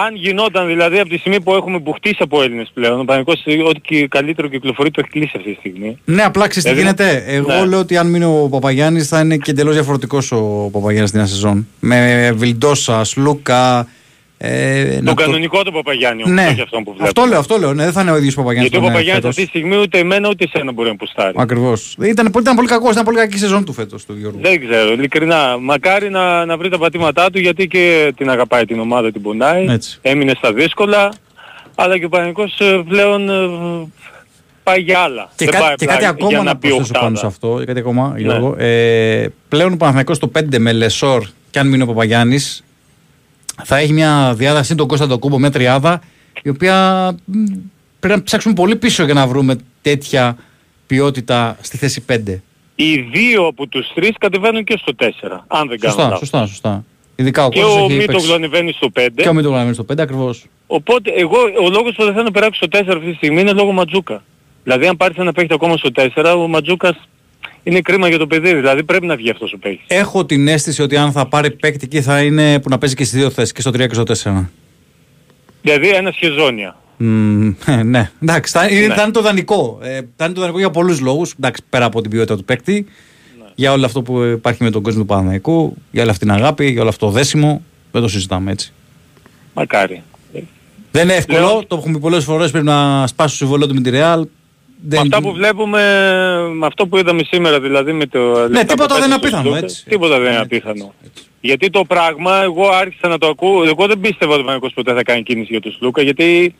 αν 0.05 0.15
γινόταν 0.15 0.67
δηλαδή 0.67 0.99
από 0.99 1.09
τη 1.09 1.17
στιγμή 1.17 1.41
που 1.41 1.53
έχουμε 1.53 1.77
μπουχτίσει 1.77 2.17
από 2.19 2.41
Έλληνες 2.41 2.71
πλέον, 2.73 2.99
ο 2.99 3.03
Παναγικός 3.03 3.43
ό,τι 3.67 3.79
και 3.79 4.07
καλύτερο 4.07 4.47
κυκλοφορεί 4.47 4.91
το 4.91 5.01
έχει 5.03 5.09
κλείσει 5.09 5.31
αυτή 5.35 5.51
τη 5.51 5.55
στιγμή. 5.59 5.97
Ναι, 6.05 6.23
απλά 6.23 6.47
ξέρεις 6.47 6.69
τι 6.69 6.75
Δηλαδή, 6.75 7.03
γίνεται. 7.03 7.23
Εγώ 7.27 7.53
ναι. 7.53 7.65
λέω 7.65 7.79
ότι 7.79 7.97
αν 7.97 8.07
μείνει 8.07 8.25
ο 8.25 8.47
Παπαγιάννης 8.51 9.07
θα 9.07 9.19
είναι 9.19 9.37
και 9.37 9.51
εντελώς 9.51 9.73
διαφορετικός 9.73 10.31
ο 10.31 10.69
Παπαγιάννης 10.71 11.09
στην 11.09 11.21
νέα 11.21 11.29
σεζόν. 11.29 11.67
Με 11.79 12.31
Βιλντόσα, 12.35 13.03
Σλούκα. 13.03 13.87
Ε, 14.45 14.95
Το 14.95 15.01
να 15.03 15.13
κανονικό 15.13 15.63
του 15.63 15.71
Παπαγιάννη 15.71 16.23
όμως, 16.23 16.35
Ναι, 16.35 16.47
όχι 16.51 16.61
αυτό 16.61 16.77
που 16.77 16.83
βλέπουμε. 16.83 17.07
αυτό 17.07 17.25
λέω, 17.25 17.39
αυτό 17.39 17.57
λέω. 17.57 17.73
Ναι, 17.73 17.83
δεν 17.83 17.93
θα 17.93 18.01
είναι 18.01 18.11
ο 18.11 18.17
ίδιος 18.17 18.33
Παπαγιάννης. 18.35 18.71
Γιατί 18.71 18.77
ο 18.77 18.79
που 18.79 18.85
είναι 18.85 18.93
Παπαγιάννης 18.95 19.25
φέτος. 19.25 19.43
αυτή 19.43 19.51
τη 19.51 19.57
στιγμή 19.59 19.81
ούτε 19.83 19.97
εμένα 19.99 20.29
ούτε 20.29 20.43
εσένα 20.53 20.71
μπορεί 20.71 20.89
να 20.89 20.95
πουστάρει. 20.95 21.33
Ακριβώς. 21.35 21.95
Ήταν, 22.01 22.31
πολύ- 22.31 22.43
ήταν 22.43 22.55
πολύ 22.55 22.67
κακός, 22.67 22.91
ήταν 22.91 23.03
πολύ 23.03 23.17
κακή 23.17 23.37
σεζόν 23.37 23.65
του 23.65 23.73
φέτος 23.73 24.05
του 24.05 24.15
Γιώργου. 24.19 24.39
Δεν 24.41 24.67
ξέρω, 24.67 24.91
ειλικρινά. 24.91 25.57
Μακάρι 25.59 26.09
να, 26.09 26.45
να 26.45 26.57
βρει 26.57 26.69
τα 26.69 26.77
πατήματά 26.77 27.29
του 27.29 27.39
γιατί 27.39 27.67
και 27.67 28.13
την 28.17 28.29
αγαπάει 28.29 28.65
την 28.65 28.79
ομάδα, 28.79 29.11
την 29.11 29.21
πονάει. 29.21 29.65
Έτσι. 29.69 29.99
Έμεινε 30.01 30.33
στα 30.37 30.53
δύσκολα. 30.53 31.13
Αλλά 31.75 31.97
και 31.99 32.05
ο 32.05 32.09
Παναγικός 32.09 32.59
ε, 32.59 32.83
πλέον 32.87 33.29
ε, 33.29 33.33
πάει 34.63 34.81
για 34.81 34.99
άλλα. 34.99 35.29
Και, 35.35 35.45
Δεν 35.45 35.53
κά- 35.53 35.61
πάει 35.63 35.75
και 35.75 35.83
απλά 35.83 35.97
κάτι 35.97 35.99
για 36.17 36.27
ακόμα 36.27 36.43
να 36.43 36.55
πει 36.57 36.67
προσθέσω 36.67 36.91
πάνω 36.93 37.05
οχτάδα. 37.05 37.19
σε 37.19 37.25
αυτό. 37.25 37.55
και 37.59 37.65
Κάτι 37.65 37.79
ακόμα, 37.79 38.13
Γιώργο. 38.17 38.55
Ε, 38.57 39.25
πλέον 39.49 39.73
ο 39.73 39.77
Παναθηναϊκός 39.77 40.17
στο 40.17 40.27
5 40.39 40.57
με 40.59 40.71
Λεσόρ 40.71 41.23
και 41.51 41.59
αν 41.59 41.67
μείνει 41.67 41.83
ο 41.83 41.85
Παπαγιάννης 41.85 42.63
θα 43.63 43.77
έχει 43.77 43.93
μια 43.93 44.33
διάδα 44.37 44.63
συν 44.63 44.77
τον 44.77 44.87
Κώστα 44.87 45.07
τον 45.07 45.19
Κούμπο, 45.19 45.39
μια 45.39 45.51
τριάδα 45.51 46.01
η 46.41 46.49
οποία 46.49 47.09
μ, 47.25 47.43
πρέπει 47.99 48.17
να 48.17 48.23
ψάξουμε 48.23 48.53
πολύ 48.53 48.75
πίσω 48.75 49.03
για 49.05 49.13
να 49.13 49.27
βρούμε 49.27 49.55
τέτοια 49.81 50.37
ποιότητα 50.87 51.57
στη 51.61 51.77
θέση 51.77 52.05
5. 52.09 52.41
Οι 52.75 52.97
δύο 52.99 53.45
από 53.47 53.67
τους 53.67 53.91
τρεις 53.95 54.11
κατεβαίνουν 54.19 54.63
και 54.63 54.77
στο 54.81 54.93
4. 54.99 55.43
Αν 55.47 55.67
δεν 55.67 55.79
κάνω 55.79 55.93
Σωστά, 55.93 56.03
λάθος. 56.03 56.19
σωστά, 56.19 56.45
σωστά. 56.45 56.85
Ειδικά 57.15 57.45
ο 57.45 57.49
Και 57.49 57.61
Κώστας 57.61 57.81
ο 57.81 57.85
έχει 57.85 57.93
Μίτογλου 57.93 58.13
παίξει. 58.19 58.33
ανεβαίνει 58.33 58.71
στο 58.71 58.89
5. 58.93 59.07
Και 59.15 59.27
ο 59.29 59.33
Μίτογλου 59.33 59.55
ανεβαίνει 59.55 59.73
στο 59.75 59.83
5 59.93 60.01
ακριβώς. 60.01 60.45
Οπότε 60.67 61.11
εγώ 61.15 61.37
ο 61.65 61.69
λόγος 61.69 61.93
που 61.95 62.03
δεν 62.03 62.11
θέλω 62.11 62.23
να 62.23 62.31
περάσω 62.31 62.53
στο 62.53 62.67
4 62.71 62.83
αυτή 62.87 63.09
τη 63.09 63.15
στιγμή 63.15 63.41
είναι 63.41 63.51
λόγω 63.51 63.71
Ματζούκα. 63.71 64.23
Δηλαδή 64.63 64.87
αν 64.87 64.97
πάρεις 64.97 65.17
ένα 65.17 65.31
παίχτη 65.31 65.53
ακόμα 65.53 65.77
στο 65.77 65.89
4, 65.95 66.35
ο 66.37 66.47
Ματζούκας 66.47 66.95
είναι 67.63 67.81
κρίμα 67.81 68.07
για 68.07 68.17
το 68.17 68.27
παιδί. 68.27 68.53
Δηλαδή 68.53 68.83
πρέπει 68.83 69.05
να 69.05 69.15
βγει 69.15 69.29
αυτός 69.29 69.53
ο 69.53 69.57
παίχτης. 69.57 69.85
Έχω 69.87 70.25
την 70.25 70.47
αίσθηση 70.47 70.81
ότι 70.81 70.97
αν 70.97 71.11
θα 71.11 71.27
πάρει 71.27 71.51
παίκτη 71.51 71.85
εκεί 71.85 72.01
θα 72.01 72.21
είναι 72.21 72.59
που 72.59 72.69
να 72.69 72.77
παίζει 72.77 72.95
και 72.95 73.03
στις 73.03 73.19
δύο 73.19 73.29
θέσεις, 73.29 73.51
και 73.53 73.61
στο 73.61 73.69
3 73.69 73.87
και 73.87 73.93
στο 73.93 74.03
4. 74.03 74.49
Δηλαδή 75.61 75.89
ένα 75.89 76.11
σχεζόνια. 76.11 76.75
Μμμ, 76.97 77.53
ε, 77.65 77.83
ναι, 77.83 78.11
εντάξει, 78.21 78.51
θα, 78.51 78.67
είναι, 78.67 78.87
Ναι. 78.87 78.93
θα 78.93 79.01
είναι 79.01 79.11
το 79.11 79.21
δανεικό. 79.21 79.79
Ε, 79.81 79.99
θα 80.15 80.25
είναι 80.25 80.33
το 80.33 80.39
δανεικό 80.39 80.59
για 80.59 80.69
πολλούς 80.69 80.99
λόγους, 80.99 81.33
εντάξει, 81.37 81.61
πέρα 81.69 81.85
από 81.85 82.01
την 82.01 82.11
ποιότητα 82.11 82.35
του 82.37 82.43
παίκτη, 82.43 82.73
Ναι. 83.39 83.45
για 83.55 83.71
όλο 83.71 83.85
αυτό 83.85 84.01
που 84.01 84.21
υπάρχει 84.23 84.63
με 84.63 84.69
τον 84.69 84.81
κόσμο 84.81 84.99
του 84.99 85.05
Παναθηναϊκού, 85.05 85.75
για 85.91 86.01
όλη 86.01 86.11
αυτή 86.11 86.25
την 86.25 86.33
αγάπη, 86.35 86.69
για 86.71 86.81
όλο 86.81 86.89
αυτό 86.89 87.05
το 87.05 87.11
δέσιμο. 87.11 87.61
Δεν 87.91 88.01
το 88.01 88.07
συζητάμε 88.07 88.51
έτσι. 88.51 88.73
Μακάρι. 89.53 90.03
Δεν 90.91 91.03
είναι 91.03 91.13
εύκολο, 91.13 91.39
Λέω- 91.39 91.65
το 91.67 91.75
έχουμε 91.75 91.93
πει 91.93 91.99
πολλές 91.99 92.23
φορές, 92.23 92.51
πρέπει 92.51 92.65
να 92.65 93.07
σπάσει 93.07 93.29
το 93.29 93.35
συμβολό 93.45 93.67
του 93.67 93.73
με 93.73 93.81
τη 93.81 93.89
Real. 94.83 94.89
Με 94.89 94.97
αυτά 94.97 95.21
που 95.21 95.33
βλέπουμε, 95.33 95.81
με 96.53 96.65
αυτό 96.65 96.87
που 96.87 96.97
είδαμε 96.97 97.23
σήμερα 97.23 97.59
δηλαδή 97.59 97.93
με 97.93 98.05
το... 98.05 98.19
λεπτά 98.19 98.47
Ναι, 98.47 98.63
τίποτα 98.63 98.93
που 98.93 98.99
δεν 98.99 99.09
είναι 99.09 99.19
πέτασε 99.19 99.35
ο 99.35 99.39
απίθανο, 99.39 99.43
Σλούκα, 99.43 99.57
έτσι. 99.57 99.85
Τίποτα 99.85 100.19
δεν 100.19 100.31
είναι 100.31 100.41
Έτσι, 100.41 100.55
απίθανο. 100.55 100.93
Γιατί 101.41 101.69
το 101.69 101.83
πράγμα, 101.85 102.41
εγώ 102.43 102.67
άρχισα 102.67 103.07
να 103.07 103.17
το 103.17 103.27
ακούω, 103.27 103.63
εγώ 103.63 103.85
δεν 103.87 103.99
πίστευα 103.99 104.31
ότι 104.31 104.41
ο 104.41 104.43
Παναγικός 104.43 104.73
ποτέ 104.73 104.93
θα 104.93 105.03
κάνει 105.03 105.23
κίνηση 105.23 105.47
για 105.51 105.61
τον 105.61 105.71
Σλούκα, 105.71 106.01
γιατί 106.01 106.55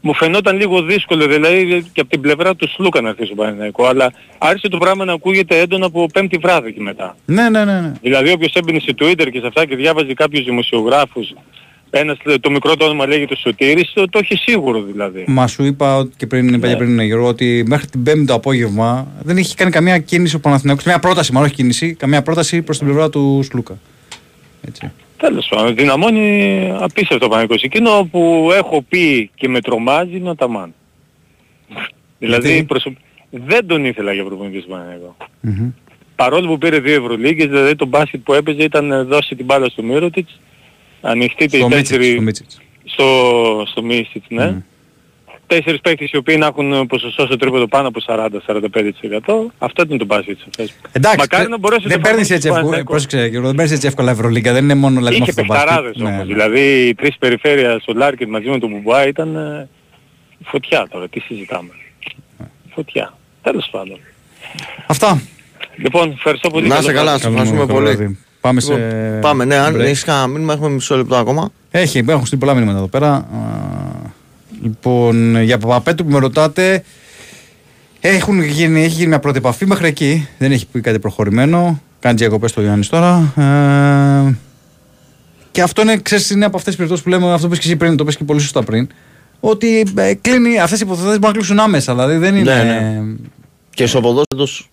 μου 0.00 0.14
φαινόταν 0.14 0.56
λίγο 0.56 0.82
δύσκολο, 0.82 1.26
δηλαδή 1.26 1.86
και 1.92 2.00
από 2.00 2.10
την 2.10 2.20
πλευρά 2.20 2.54
του 2.56 2.68
Σλούκα 2.68 3.00
να 3.00 3.08
έρθει 3.08 3.24
στο 3.24 3.34
Παναγικός, 3.34 3.88
αλλά 3.88 4.12
άρχισε 4.38 4.68
το 4.68 4.78
πράγμα 4.78 5.04
να 5.04 5.12
ακούγεται 5.12 5.58
έντονα 5.58 5.86
από 5.86 6.06
πέμπτη 6.12 6.36
βράδυ 6.36 6.72
και 6.72 6.80
μετά. 6.80 7.16
Ναι, 7.24 7.48
ναι, 7.48 7.64
ναι. 7.64 7.80
ναι. 7.80 7.92
Δηλαδή 8.00 8.32
όποιος 8.32 8.52
έμπαινε 8.54 8.78
σε 8.78 8.94
Twitter 8.98 9.28
και 9.32 9.40
σε 9.40 9.46
αυτά 9.46 9.66
και 9.66 9.76
διάβαζε 9.76 10.14
κάποιους 10.14 10.44
δημοσιογράφους, 10.44 11.34
ένας, 11.98 12.16
το 12.40 12.50
μικρό 12.50 12.76
το 12.76 12.84
όνομα 12.84 13.06
λέγεται 13.06 13.36
Σωτήρης, 13.36 13.92
το, 13.94 14.08
το 14.08 14.18
έχει 14.22 14.36
σίγουρο 14.36 14.82
δηλαδή. 14.82 15.24
Μα 15.26 15.46
σου 15.46 15.64
είπα 15.64 15.96
ότι 15.96 16.12
και 16.16 16.26
πριν, 16.26 16.48
είπα 16.48 16.56
Ναι. 16.66 16.72
και 16.72 16.76
πριν 16.78 17.00
Γιώργο, 17.00 17.26
ότι 17.26 17.64
μέχρι 17.66 17.86
την 17.86 18.02
Πέμπτη 18.02 18.24
το 18.24 18.34
απόγευμα 18.34 19.06
δεν 19.22 19.36
έχει 19.36 19.54
κάνει 19.54 19.70
καμία 19.70 19.98
κίνηση 19.98 20.36
ο 20.36 20.40
Παναθηναϊκός. 20.40 20.84
Μια 20.84 20.98
πρόταση, 20.98 21.32
μάλλον 21.32 21.46
όχι 21.48 21.56
κίνηση, 21.56 21.94
καμία 21.94 22.22
πρόταση 22.22 22.62
προς 22.62 22.78
την 22.78 22.86
πλευρά 22.86 23.10
του 23.10 23.40
Σλούκα. 23.42 23.78
Έτσι. 24.68 24.92
Τέλος 25.16 25.46
πάντων, 25.50 25.74
δυναμώνει 25.74 26.68
απίστευτο 26.80 27.28
Παναγικός. 27.28 27.62
Εκείνο 27.62 28.08
που 28.10 28.50
έχω 28.54 28.82
πει 28.88 29.30
και 29.34 29.48
με 29.48 29.60
τρομάζει 29.60 30.16
είναι 30.16 30.30
ο 30.30 30.34
Ταμάν. 30.34 30.74
Δηλαδή 32.18 32.48
Γιατί; 32.48 32.64
προσω- 32.64 32.92
δεν 33.30 33.66
τον 33.66 33.84
ήθελα 33.84 34.12
για 34.12 34.24
προπονητής 34.24 34.62
του 34.62 34.68
Παναθηναϊκού. 34.68 35.14
Παρόλο 36.16 36.46
που 36.46 36.58
πήρε 36.58 36.78
δύο 36.78 36.94
Ευρωλίγκες, 37.02 37.46
δηλαδή 37.46 37.74
το 37.76 37.86
μπάσκετ 37.86 38.20
που 38.20 38.32
έπαιζε 38.34 38.62
ήταν 38.62 38.84
να 38.86 39.04
δώσει 39.04 39.34
την 39.34 39.44
μπάλα 39.44 39.68
στο 39.68 39.82
Μύρωτιτς, 39.82 40.40
ανοιχτή 41.04 41.48
Στο 41.48 41.56
τη 41.58 41.64
Μίτσιτς, 41.64 41.88
τέσσερι... 41.88 42.12
στο 42.12 42.22
Μίτσιτς. 42.22 42.60
στο, 42.84 43.64
στο 43.66 43.82
Μίσιτς, 43.82 44.26
ναι. 44.28 44.62
Τέσσερις 45.46 45.80
παίκτες 45.80 46.10
οι 46.10 46.16
οποίοι 46.16 46.36
να 46.38 46.46
έχουν 46.46 46.86
ποσοστό 46.86 47.26
στο 47.26 47.36
τρίποδο 47.36 47.66
πάνω 47.68 47.88
από 47.88 48.00
40-45%. 48.06 48.28
Αυτό 49.58 49.82
ήταν 49.82 49.98
το 49.98 50.04
μπάσκετ 50.04 50.38
στο 50.38 50.50
Facebook. 50.58 50.88
Εντάξει, 50.92 51.18
Μακάρι 51.18 51.48
να 51.48 51.58
μπορέσει 51.58 51.88
δεν 51.88 51.96
το 51.96 52.08
παίρνεις 52.08 52.28
Παναθηναϊκό 52.28 52.34
έτσι 52.34 52.48
εύκολα. 52.48 52.52
Παναθηναϊκό. 52.54 52.90
Πρόσεξε, 52.90 53.26
Γιώργο, 53.26 53.46
δεν 53.46 53.56
παίρνεις 53.56 53.72
έτσι 53.74 53.86
εύκολα 53.86 54.10
Ευρωλίγκα. 54.10 54.52
Δεν 54.52 54.64
είναι 54.64 54.74
μόνο 54.74 54.96
δηλαδή, 54.96 55.18
με 55.18 55.22
Είχε 55.22 55.30
αυτό 55.30 55.42
το 55.42 55.46
μπάσκετ. 55.46 55.66
παιχταράδες 55.68 55.96
Ναι, 56.02 56.08
όμως. 56.08 56.18
ναι. 56.18 56.24
Δηλαδή 56.24 56.86
οι 56.88 56.94
τρεις 56.94 57.16
περιφέρειας, 57.18 57.84
ο 57.86 57.92
Λάρκετ 57.92 58.28
μαζί 58.28 58.48
με 58.48 58.58
τον 58.58 58.70
Μπουμπά 58.70 59.06
ήταν 59.06 59.36
ε, 59.36 59.68
φωτιά 60.44 60.86
τώρα. 60.90 61.08
Τι 61.08 61.20
συζητάμε. 61.20 61.70
Φωτιά. 62.74 63.16
Τέλος 63.42 63.68
πάντων. 63.70 63.98
Αυτά. 64.86 65.22
Λοιπόν, 65.76 66.10
ευχαριστώ 66.10 66.50
πολύ. 66.50 66.66
Να 66.68 66.78
είστε 66.78 66.92
Καλό 66.92 67.06
καλά, 67.06 67.18
βράδυ. 67.18 67.22
σας 67.22 67.30
ευχαριστούμε 67.30 67.66
Καλό 67.66 67.96
πολύ. 67.96 68.18
Βράδυ. 68.44 68.60
Πάμε 68.60 68.60
σε. 68.60 68.72
Λοιπόν, 68.72 69.20
Πάμε, 69.20 69.44
ναι, 69.44 69.56
αν 69.56 69.74
break. 69.74 69.78
έχεις 69.78 70.04
κανένα 70.04 70.26
μήνυμα, 70.26 70.52
έχουμε 70.52 70.68
μισό 70.68 70.96
λεπτό 70.96 71.16
ακόμα. 71.16 71.50
Έχει, 71.70 72.04
έχουν 72.08 72.26
στείλει 72.26 72.40
πολλά 72.40 72.54
μηνύματα 72.54 72.78
εδώ 72.78 72.86
πέρα. 72.86 73.10
Α, 73.12 73.24
Λοιπόν, 74.62 75.42
για 75.42 75.58
Παπαπέτου 75.58 76.04
που 76.04 76.10
με 76.10 76.18
ρωτάτε, 76.18 76.84
έχουν 78.00 78.42
γίνει, 78.42 78.80
έχει 78.84 78.94
γίνει 78.94 79.08
μια 79.08 79.18
πρώτη 79.18 79.38
επαφή 79.38 79.66
μέχρι 79.66 79.86
εκεί. 79.86 80.28
Δεν 80.38 80.52
έχει 80.52 80.66
πει 80.66 80.80
κάτι 80.80 80.98
προχωρημένο. 80.98 81.80
Κάνει 82.00 82.16
διακοπέ 82.16 82.48
το 82.48 82.60
Γιάννης 82.60 82.88
τώρα. 82.88 83.32
Ε, 83.36 84.34
και 85.50 85.62
αυτό 85.62 85.82
είναι, 85.82 85.96
ξέρεις, 85.96 86.30
είναι 86.30 86.44
από 86.44 86.56
αυτές 86.56 86.74
τις 86.76 86.76
περιπτώσεις 86.76 87.04
που 87.04 87.10
λέμε, 87.10 87.32
αυτό 87.32 87.46
που 87.48 87.52
είπε 87.52 87.62
και 87.62 87.68
εσύ 87.68 87.76
πριν, 87.76 87.96
το 87.96 88.04
πες 88.04 88.16
και 88.16 88.24
πολύ 88.24 88.40
σωστά 88.40 88.62
πριν. 88.62 88.88
Ότι 89.40 89.86
ε, 89.96 90.14
κλείνει, 90.14 90.58
αυτές 90.58 90.80
οι 90.80 90.82
υποθέσεις 90.84 91.08
μπορούν 91.18 91.20
να 91.26 91.32
κλείσουν 91.32 91.58
άμεσα. 91.60 91.92
Δηλαδή 91.94 92.16
δεν 92.16 92.36
είναι. 92.36 92.62
Ναι, 92.62 93.00
Και 93.70 93.86
στο 93.86 94.00
ποδόσφαιρο, 94.00 94.66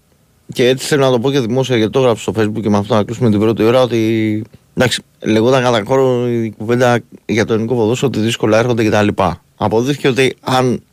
και 0.54 0.68
έτσι 0.68 0.88
θέλω 0.88 1.06
να 1.06 1.12
το 1.12 1.20
πω 1.20 1.32
και 1.32 1.40
δημόσια 1.40 1.78
γιατί 1.78 1.92
το 1.92 2.00
έγραψα 2.00 2.32
στο 2.32 2.42
facebook 2.42 2.62
και 2.62 2.70
με 2.70 2.78
αυτό 2.78 2.96
να 2.96 3.04
κλείσουμε 3.04 3.30
την 3.30 3.40
πρώτη 3.40 3.64
ώρα 3.64 3.82
ότι 3.82 4.44
εντάξει, 4.74 5.02
λεγόταν 5.20 5.64
κατά 5.64 5.84
κόρο 5.84 6.28
η 6.28 6.54
κουβέντα 6.58 7.00
για 7.26 7.46
το 7.46 7.54
ελληνικό 7.54 7.76
ποδόσφαιρο 7.76 8.12
ότι 8.16 8.26
δύσκολα 8.26 8.58
έρχονται 8.58 8.90
κτλ. 8.90 9.08
Αποδείχθηκε 9.56 10.08
ότι 10.08 10.36
αν 10.42 10.84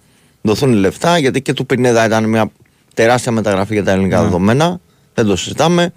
δοθούν 0.42 0.72
λεφτά, 0.72 1.18
γιατί 1.18 1.42
και 1.42 1.52
του 1.52 1.66
Πινέδα 1.66 2.04
ήταν 2.04 2.28
μια 2.28 2.50
τεράστια 2.94 3.32
μεταγραφή 3.32 3.74
για 3.74 3.84
τα 3.84 3.90
ελληνικά 3.90 4.22
δεδομένα, 4.22 4.80
δεν 5.14 5.26
το 5.26 5.36
συζητάμε, 5.36 5.92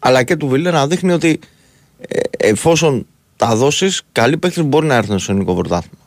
αλλά 0.00 0.22
και 0.22 0.36
του 0.36 0.48
Βιλένα 0.48 0.86
δείχνει 0.86 1.12
ότι 1.12 1.38
ε, 1.98 2.20
εφόσον 2.38 3.06
τα 3.36 3.56
δώσεις, 3.56 4.02
καλοί 4.12 4.36
παίχτες 4.36 4.64
μπορεί 4.64 4.86
να 4.86 4.94
έρθουν 4.94 5.18
στο 5.18 5.32
ελληνικό 5.32 5.54
πρωτάθλημα. 5.54 6.04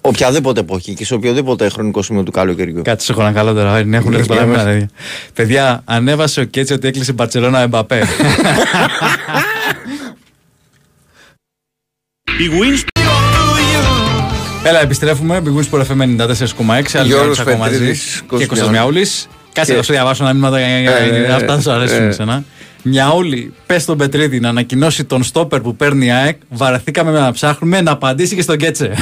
Οποιαδήποτε 0.00 0.60
εποχή 0.60 0.94
και 0.94 1.04
σε 1.04 1.14
οποιοδήποτε 1.14 1.68
χρονικό 1.68 2.02
σημείο 2.02 2.22
του 2.22 2.30
καλοκαιριού. 2.30 2.82
Κάτι 2.82 3.02
σε 3.02 3.12
έχω 3.12 3.20
ένα 3.20 3.32
καλό 3.32 3.52
τώρα. 3.52 3.80
Είναι, 3.80 3.96
έχουν 3.96 4.14
έρθει 4.14 4.26
πολλά 4.26 4.46
μέρα, 4.46 4.64
δηλαδή. 4.64 4.86
Παιδιά, 5.34 5.82
ανέβασε 5.84 6.40
ο 6.40 6.44
Κέτσι 6.44 6.72
ότι 6.72 6.88
έκλεισε 6.88 7.10
η 7.10 7.14
Μπαρσελόνα 7.14 7.60
Εμπαπέ. 7.60 8.02
Η 12.38 12.48
Wins 12.58 12.82
Έλα, 14.64 14.80
επιστρέφουμε. 14.80 15.42
Big 15.44 15.48
Wins 15.48 15.78
Sport 15.78 15.82
FM 15.86 16.00
94,6. 16.00 16.98
Άλλη 16.98 17.06
Γιώργος 17.06 17.38
μια 17.38 17.46
ακόμα 17.46 17.56
μαζί. 17.56 17.78
Πετρίδης, 17.78 18.14
Και 18.18 18.26
Κώστας 18.26 18.48
Κώστας 18.48 18.70
Μιαούλης. 18.70 19.28
Κάτσε 19.54 19.70
Και- 19.70 19.76
να 19.76 19.82
σου 19.82 19.92
διαβάσω 19.92 20.24
ένα 20.24 20.32
μήνυμα 20.34 20.58
για- 20.58 20.80
για- 20.80 20.96
Ε, 20.96 21.06
για- 21.08 21.16
ε, 21.28 21.32
Αυτά 21.32 21.60
σου 21.60 21.70
αρέσουν 21.70 22.02
ε. 22.02 22.06
εσένα. 22.06 22.44
Μιαούλη, 22.82 23.52
πες 23.66 23.82
στον 23.82 23.98
Πετρίδη 23.98 24.40
να 24.40 24.48
ανακοινώσει 24.48 25.04
τον 25.04 25.22
στόπερ 25.22 25.60
που 25.60 25.76
παίρνει 25.76 26.06
η 26.06 26.10
ΑΕΚ. 26.10 26.38
Βαρεθήκαμε 26.48 27.10
να 27.10 27.32
ψάχνουμε 27.32 27.80
να 27.80 27.90
απαντήσει 27.90 28.34
και 28.34 28.42
στον 28.42 28.56
Κέτσε. 28.56 28.92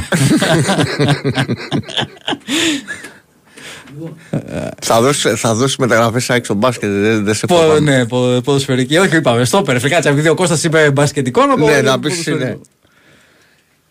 Θα 4.83 5.01
δώσει, 5.01 5.29
θα 5.29 5.55
δώσει 5.55 5.77
μεταγραφές 5.79 6.31
ΑΕΚ 6.31 6.45
στο 6.45 6.55
μπάσκετ, 6.55 6.91
δεν, 6.91 7.25
δεν 7.25 7.35
σε 7.35 7.47
Πο, 7.47 7.55
φοβάμαι. 7.57 7.81
ναι, 7.81 8.07
πο, 8.07 8.41
ποδοσφαιρική. 8.45 8.97
Όχι, 8.97 9.17
είπαμε 9.17 9.45
στόπερ. 9.45 9.79
Φρικάτσα, 9.81 10.11
επειδή 10.11 10.29
ο 10.29 10.35
Κώστας 10.35 10.65
είπε 10.65 10.91
μπασκετικό, 10.91 11.47
να 11.47 11.57
πω. 11.57 11.67
Ναι, 11.67 11.81
να 11.81 11.99
πεις 11.99 12.11
ποδοσφαιρικό. 12.11 12.45
ναι. 12.45 12.57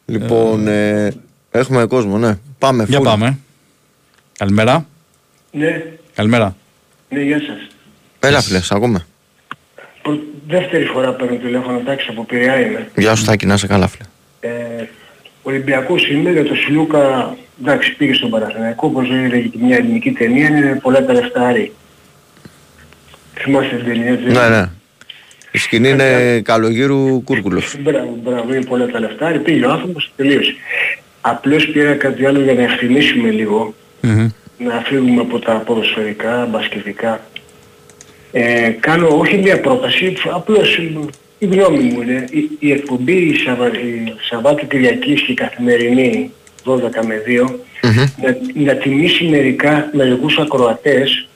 Λοιπόν, 0.06 0.68
ε, 0.68 1.14
έχουμε 1.52 1.86
κόσμο, 1.86 2.18
ναι. 2.18 2.38
Πάμε, 2.60 2.86
Για 2.90 3.00
full. 3.00 3.04
πάμε. 3.04 3.38
Καλημέρα. 4.38 4.86
Ναι, 5.52 5.84
Καλημέρα. 6.16 6.56
ναι, 7.10 7.20
γεια 7.22 7.38
σας. 7.40 7.68
Έλα 8.20 8.42
φίλε, 8.42 8.62
σ' 8.62 8.72
ακούμε. 8.72 9.06
Προ- 10.02 10.20
Δεύτερη 10.48 10.86
φορά 10.86 11.14
παίρνω 11.14 11.36
τηλέφωνο, 11.36 11.78
εντάξει, 11.78 12.08
από 12.10 12.24
Πειραιά 12.26 12.60
είμαι. 12.60 12.88
Γεια 12.96 13.16
σου 13.16 13.26
Τάκη, 13.26 13.46
να 13.46 13.54
είσαι 13.54 13.68
καλά 13.68 13.88
φίλε. 13.88 14.04
Ε, 14.40 14.88
Ολυμπιακός 15.44 16.10
είμαι, 16.10 16.32
για 16.32 16.44
το 16.44 16.56
Σιλούκα, 16.56 17.36
εντάξει, 17.62 17.96
πήγε 17.96 18.14
στον 18.14 18.30
Παναθηναϊκό, 18.30 18.88
όπως 18.88 19.10
έλεγε 19.10 19.48
και 19.48 19.58
μια 19.62 19.76
ελληνική 19.76 20.12
ταινία, 20.12 20.48
είναι 20.48 20.80
πολλά 20.82 21.06
τα 21.06 21.14
λεφτάρι. 21.14 21.72
Θυμάστε 23.40 23.76
την 23.76 23.86
ταινία, 23.86 24.10
έτσι. 24.12 24.26
Ναι, 24.26 24.50
ναι. 24.50 24.70
Η 25.52 25.58
σκηνή 25.58 25.90
είναι 25.90 26.42
καλογύρου 26.42 27.24
Κούρκουλος. 27.24 27.76
Μπράβο, 27.80 28.18
μπράβο, 28.24 28.54
είναι 28.54 28.66
πολλά 28.66 28.86
τα 28.86 29.00
λεφτάρι, 29.00 29.40
πήγε 29.40 29.66
ο 29.66 29.72
άνθρωπος, 29.72 30.12
τελείωσε. 30.16 30.54
Απλώς 31.22 31.68
πήρα 31.68 31.94
κάτι 31.94 32.26
άλλο 32.26 32.42
για 32.42 32.54
να 32.54 32.62
ευθυμίσουμε 32.62 33.30
λίγο, 33.30 33.74
να 34.66 34.82
φύγουμε 34.86 35.22
από 35.22 35.40
τα 35.40 35.54
ποδοσφαιρικά, 35.54 36.48
μπασκετικά. 36.52 37.22
Ε, 38.32 38.70
κάνω 38.80 39.08
όχι 39.08 39.38
μια 39.38 39.62
πρόταση, 39.62 40.14
απλώς 40.32 40.78
η 41.38 41.46
γνώμη 41.46 41.84
μου 41.84 42.02
είναι 42.02 42.26
η, 42.32 42.50
η 42.60 42.72
εκπομπή 42.72 43.14
η, 43.14 43.36
Σαββα, 43.36 43.68
η 43.68 44.14
Σαββάτου 44.30 44.68
Κυριακής 44.68 45.22
και 45.22 45.32
η 45.32 45.36
καθημερινή 45.36 46.32
12 46.66 46.80
με 47.06 47.22
2 47.28 47.56
να, 48.22 48.38
να 48.54 48.76
τιμήσει 48.76 49.24
μερικά 49.24 49.90
μερικούς 49.94 50.38
ακροατές 50.38 51.28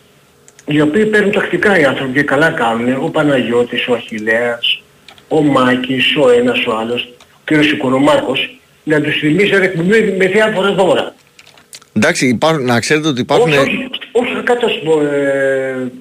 οι 0.65 0.81
οποίοι 0.81 1.05
παίρνουν 1.05 1.31
τακτικά 1.31 1.79
οι 1.79 1.83
άνθρωποι 1.83 2.13
και 2.13 2.23
καλά 2.23 2.49
κάνουν. 2.49 2.93
Ο 3.03 3.09
Παναγιώτης, 3.09 3.87
ο 3.87 3.93
Αχιλέας, 3.93 4.81
ο 5.27 5.41
Μάκης, 5.41 6.15
ο 6.15 6.29
ένας, 6.29 6.65
ο 6.65 6.77
άλλος, 6.77 7.09
ο 7.19 7.41
κύριος 7.45 7.71
Οικονομάκος, 7.71 8.59
να 8.83 9.01
τους 9.01 9.17
θυμίσει 9.17 9.53
ένα 9.53 9.63
εκπομπή 9.63 10.15
με 10.17 10.25
διάφορα 10.25 10.73
δώρα. 10.73 11.15
Εντάξει, 11.97 12.27
υπάρχουν, 12.27 12.65
να 12.65 12.79
ξέρετε 12.79 13.07
ότι 13.07 13.21
υπάρχουν... 13.21 13.51
Όχι, 13.51 13.59
όχι, 13.59 13.89
όχι 14.11 14.43
κάτω 14.43 14.67
στο... 14.69 15.01
Ε, 15.01 15.91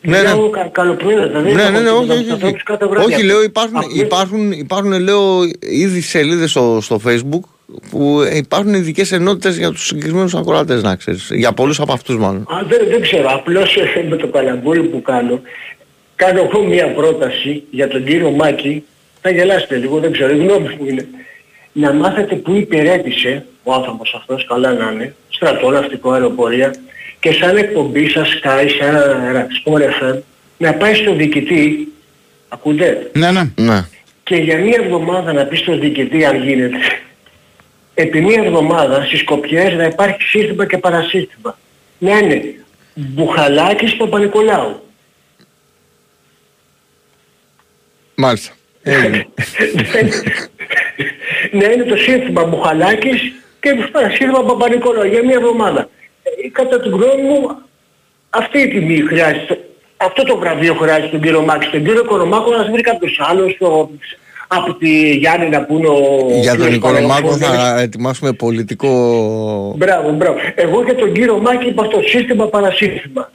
Ναι, 0.00 0.16
ναι. 0.22 0.22
λέω 0.22 0.50
κα, 0.50 0.68
καλοπροαίρετα, 0.72 1.40
δεν 1.40 1.54
Ναι, 1.54 1.62
έχω 1.62 1.70
ναι, 1.70 1.78
ναι, 1.80 1.88
τίποτα 1.88 2.00
όχι, 2.00 2.08
με 2.08 2.14
τους 2.14 2.22
όχι, 2.24 2.32
ανθρώπους 2.32 2.54
όχι. 2.56 2.62
κάθε 2.64 2.86
βράδυ. 2.86 3.12
Όχι, 3.14 3.22
λέω 3.24 3.42
υπάρχουν, 3.42 3.76
Απλώς- 3.76 3.94
υπάρχουν, 4.00 4.52
υπάρχουν 4.52 5.00
λέω, 5.00 5.42
ήδη 5.60 6.00
σελίδες 6.00 6.50
στο, 6.50 6.78
στο 6.82 7.00
facebook 7.06 7.40
που 7.90 8.22
υπάρχουν 8.34 8.74
ειδικές 8.74 9.12
ενότητες 9.12 9.56
για 9.56 9.70
τους 9.70 9.86
συγκεκριμένους 9.86 10.34
ακροατές, 10.34 10.82
να 10.82 10.96
ξέρεις. 10.96 11.28
Για 11.32 11.52
πολλούς 11.52 11.80
από 11.80 11.92
αυτούς 11.92 12.16
μάλλον. 12.16 12.40
Α, 12.40 12.62
δεν, 12.68 12.80
δεν 12.90 13.00
ξέρω, 13.00 13.28
απλώς 13.32 13.76
ε, 13.76 14.06
με 14.08 14.16
το 14.16 14.26
καλαμπόλι 14.28 14.82
που 14.82 15.02
κάνω, 15.02 15.40
κάνω 16.16 16.48
εγώ 16.52 16.64
μία 16.64 16.92
πρόταση 16.92 17.62
για 17.70 17.88
τον 17.88 18.04
κύριο 18.04 18.30
Μάκη, 18.30 18.84
θα 19.20 19.30
γελάσετε 19.30 19.76
λίγο, 19.76 19.98
δεν 19.98 20.12
ξέρω, 20.12 20.32
η 20.34 20.38
γνώμη 20.38 20.68
μου 20.78 20.86
είναι, 20.88 21.06
να 21.76 21.92
μάθετε 21.92 22.34
που 22.34 22.54
υπηρέτησε 22.54 23.46
ο 23.62 23.72
άνθρωπος 23.72 24.14
αυτός, 24.14 24.46
καλά 24.46 24.72
να 24.72 24.90
είναι, 24.90 25.14
στρατό, 25.28 25.70
ναυτικό, 25.70 26.10
αεροπορία, 26.10 26.74
και 27.20 27.32
σαν 27.32 27.56
εκπομπή, 27.56 28.08
σαν 28.08 28.24
Sky, 28.24 28.68
σαν 28.78 28.94
ε, 29.36 29.46
Sport 29.64 29.80
FM, 29.80 30.18
να 30.58 30.74
πάει 30.74 30.94
στο 30.94 31.14
διοικητή, 31.14 31.92
ακούτε, 32.48 33.10
Ναι, 33.14 33.30
ναι. 33.30 33.50
Ναι. 33.56 33.84
και 34.22 34.36
για 34.36 34.58
μία 34.58 34.80
εβδομάδα 34.82 35.32
να 35.32 35.44
πει 35.44 35.56
στον 35.56 35.80
διοικητή 35.80 36.24
αν 36.24 36.42
γίνεται, 36.42 36.76
επί 37.94 38.20
μία 38.20 38.42
εβδομάδα 38.44 39.04
στις 39.04 39.20
Σκοπιές 39.20 39.72
να 39.72 39.84
υπάρχει 39.84 40.22
σύστημα 40.22 40.66
και 40.66 40.78
παρασύστημα. 40.78 41.58
Να 41.98 42.18
είναι 42.18 42.54
Μπουχαλάκης 42.94 43.96
Παπα-Νικολάου. 43.96 44.82
Μάλιστα. 48.14 48.52
Έγινε. 48.84 49.26
να 51.58 51.70
είναι 51.70 51.84
το 51.84 51.96
σύνθημα 51.96 52.44
Μπουχαλάκης 52.44 53.20
και 53.60 53.70
το 53.74 53.88
παρασύστημα 53.92 54.42
Παπα-Νικολάου 54.42 55.06
για 55.06 55.24
μία 55.24 55.34
εβδομάδα. 55.34 55.88
Ε, 56.22 56.48
κατά 56.48 56.80
την 56.80 56.90
γνώμη 56.90 57.22
μου 57.22 57.58
αυτή 58.30 58.58
η 58.58 58.68
τιμή 58.68 59.00
χρειάζεται. 59.00 59.58
Αυτό 59.96 60.22
το 60.22 60.38
βραβείο 60.38 60.74
χρειάζεται 60.74 61.08
τον 61.08 61.20
κύριο 61.20 61.42
Μάκη. 61.42 61.68
Τον 61.70 61.84
κύριο 61.84 62.04
Κονομάκο 62.04 62.50
να 62.50 62.64
βρει 62.64 62.82
κάποιος 62.82 63.20
άλλος 63.22 63.56
το, 63.58 63.90
από 64.48 64.74
τη 64.74 65.10
Γιάννη 65.16 65.48
να 65.48 65.64
πούνε 65.64 65.88
ο... 65.88 65.98
Για 66.40 66.50
τον 66.50 66.60
κύριος 66.60 66.70
Νικολομάκο 66.70 67.28
Παναγιώτης. 67.28 67.46
θα 67.46 67.80
ετοιμάσουμε 67.80 68.32
πολιτικό... 68.32 68.88
Μπράβο, 69.76 70.10
μπράβο. 70.12 70.36
Εγώ 70.54 70.82
για 70.82 70.94
τον 70.94 71.12
κύριο 71.12 71.38
Μάκη 71.38 71.66
είπα 71.66 71.82
αυτό 71.82 72.00
σύστημα 72.02 72.46
παρασύστημα. 72.46 73.30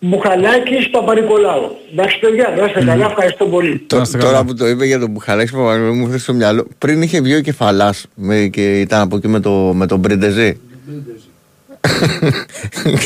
Μπουχαλάκης 0.00 0.90
Παπα-Νικολάου. 0.90 1.76
Εντάξει 1.92 2.18
παιδιά, 2.18 2.54
να 2.58 2.64
είστε 2.66 2.84
καλά, 2.84 3.06
ευχαριστώ 3.06 3.44
πολύ. 3.46 3.78
Το- 3.86 4.00
είστε 4.00 4.18
τώρα 4.18 4.32
καλά. 4.32 4.44
που 4.44 4.54
το 4.54 4.68
είπε 4.68 4.84
για 4.86 4.98
τον 4.98 5.10
Μπουχαλάκη 5.10 5.52
Παπαγνώμη 5.52 5.98
μου 5.98 6.06
ήρθε 6.06 6.18
στο 6.18 6.34
μυαλό. 6.34 6.66
Πριν 6.78 7.02
είχε 7.02 7.20
βγει 7.20 7.34
ο 7.34 7.40
Κεφαλάς 7.40 8.06
με, 8.14 8.46
και 8.46 8.80
ήταν 8.80 9.00
από 9.00 9.16
εκεί 9.16 9.28
με, 9.28 9.40
το, 9.40 9.50
με 9.50 9.86
τον 9.86 9.98
Μπριντεζή. 9.98 10.60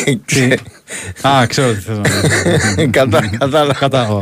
Και 0.05 0.19
ξέ- 0.25 0.61
Α, 1.27 1.47
ξέρω 1.47 1.73
τι 1.73 1.81
θες 1.81 1.97
να 1.97 2.03
πεις. 2.03 2.89
Κατά, 2.97 3.31
κατάλαβα. 3.39 3.73
Κατάλαβα. 3.79 4.19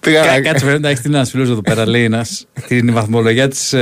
Πήγα 0.00 0.20
Κα- 0.24 0.30
να- 0.32 0.40
Κάτσε 0.40 0.64
βέβαια, 0.66 0.90
έχει 0.90 1.00
την 1.02 1.14
ένας 1.14 1.30
φίλος 1.30 1.48
εδώ 1.48 1.60
πέρα, 1.60 1.88
λέει 1.88 2.04
ένας, 2.04 2.46
την 2.66 2.92
βαθμολογία 2.92 3.48
της 3.48 3.74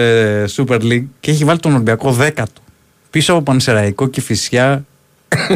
Super 0.57 0.81
League 0.83 1.05
και 1.21 1.31
έχει 1.31 1.45
βάλει 1.45 1.59
τον 1.59 1.73
Ολυμπιακό 1.73 2.13
δέκατο. 2.13 2.61
Πίσω 3.11 3.33
από 3.33 3.43
Πανσεραϊκό 3.43 4.07
και 4.09 4.21
Φυσιά 4.21 4.85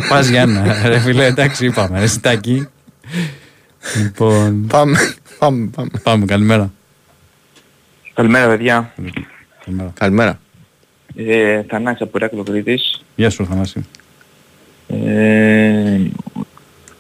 πας 0.09 0.29
για 0.29 0.41
ένα. 0.41 0.89
Ρε 0.89 0.99
φίλε, 0.99 1.25
εντάξει, 1.25 1.67
είπαμε. 1.67 1.99
Ρε 2.01 2.07
Σιτάκη. 2.07 2.69
Λοιπόν, 4.03 4.67
Πάμε, 4.67 4.99
πάμε, 5.39 5.71
πάμε. 5.75 5.89
πάμε, 6.03 6.25
καλημέρα. 6.25 6.73
Καλημέρα 8.15 8.49
παιδιά. 8.49 8.93
Καλημέρα. 9.65 9.93
Καλημέρα. 9.95 10.41
Ε, 11.17 11.63
Θανάσης 11.63 12.01
από 12.01 12.19
Ηράκλειο 12.19 12.43
Κρήτης. 12.43 13.03
Γεια 13.17 13.31
σου, 13.31 13.47
Θανάση. 13.47 13.87
Ε, 14.89 15.99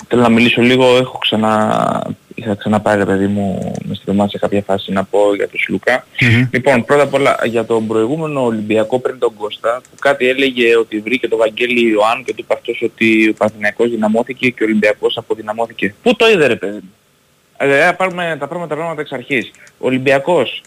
θέλω 0.08 0.22
να 0.22 0.28
μιλήσω 0.28 0.62
λίγο, 0.62 0.96
έχω 0.96 1.18
ξανα, 1.18 2.06
είχα 2.34 2.54
ξαναπάρει 2.54 2.98
ρε 2.98 3.04
παιδί 3.04 3.26
μου 3.26 3.72
μες 3.84 3.96
στη 3.96 4.12
σε 4.26 4.38
κάποια 4.38 4.62
φάση 4.62 4.92
να 4.92 5.04
πω 5.04 5.34
για 5.34 5.48
τον 5.48 5.60
Σλούκα. 5.60 6.06
Λοιπόν, 6.50 6.84
πρώτα 6.84 7.02
απ' 7.02 7.14
όλα 7.14 7.38
για 7.44 7.64
τον 7.64 7.86
προηγούμενο 7.86 8.44
Ολυμπιακό 8.44 8.98
πριν 8.98 9.18
τον 9.18 9.34
Κώστα 9.34 9.80
που 9.90 9.96
κάτι 10.00 10.28
έλεγε 10.28 10.76
ότι 10.76 11.00
βρήκε 11.00 11.28
το 11.28 11.36
Βαγγέλη 11.36 11.90
Ιωάννου 11.90 12.24
και 12.24 12.34
του 12.34 12.40
είπε 12.40 12.54
αυτός 12.54 12.82
ότι 12.82 13.28
ο 13.28 13.34
Παναθηναϊκός 13.38 13.90
δυναμώθηκε 13.90 14.50
και 14.50 14.62
ο 14.62 14.66
Ολυμπιακός 14.66 15.16
αποδυναμώθηκε. 15.16 15.94
Πού 16.02 16.16
το 16.16 16.30
είδε 16.30 16.46
ρε 16.46 16.56
παιδί 16.56 16.78
μου; 16.82 16.92
Ε, 17.56 17.88
ε, 17.88 17.92
πάρουμε 17.92 18.36
τα 18.40 18.46
πράγματα, 18.46 18.74
τα 18.74 18.80
πράγματα 18.80 19.00
εξ 19.00 19.12
αρχής. 19.12 19.50
Ο 19.78 19.86
Ολυμπιακός 19.86 20.62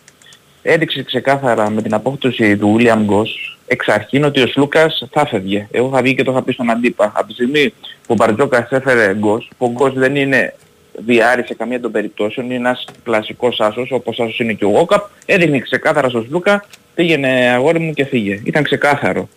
έδειξε 0.62 1.04
ξεκάθαρα 1.04 1.70
με 1.70 1.82
την 1.82 1.94
απόκτωση 1.94 2.58
του 2.58 2.78
William 2.80 3.06
Goss 3.10 3.56
εξ 3.68 3.88
αρχήν 3.88 4.24
ότι 4.24 4.42
ο 4.42 4.48
Σλούκας 4.48 5.08
θα 5.12 5.26
φεύγε. 5.26 5.68
Εγώ 5.72 5.90
θα 5.90 6.02
βγει 6.02 6.16
και 6.16 6.24
το 6.24 6.32
είχα 6.32 6.44
πει 6.44 6.52
στον 6.52 6.70
Αντίπα. 6.70 7.12
Από 7.16 7.28
τη 7.28 7.34
στιγμή 7.34 7.70
που 7.70 8.08
ο 8.08 8.14
Μπαρτζόκας 8.14 8.70
έφερε 8.70 9.18
Goss, 9.22 9.48
που 9.58 9.66
ο 9.66 9.84
Goss 9.84 9.94
δεν 9.94 10.16
είναι 10.16 10.54
διάρρη 10.98 11.44
σε 11.46 11.54
καμία 11.54 11.80
των 11.80 11.92
περιπτώσεων, 11.92 12.46
είναι 12.46 12.56
ένας 12.56 12.86
κλασικός 13.04 13.60
άσος, 13.60 13.92
όπως 13.92 14.20
άσος 14.20 14.40
είναι 14.40 14.54
και 14.54 14.66
ο 14.66 14.70
Γόκαπ, 14.70 15.06
έδειχνε 15.26 15.60
ξεκάθαρα 15.60 16.10
στον 16.10 16.26
Σλούκα, 16.28 16.66
πήγαινε 16.96 17.52
αγόρι 17.56 17.80
μου 17.80 17.94
και 17.94 18.06
φύγε. 18.06 18.42
Ήταν 18.44 18.64
ξεκάθαρο. 18.64 19.30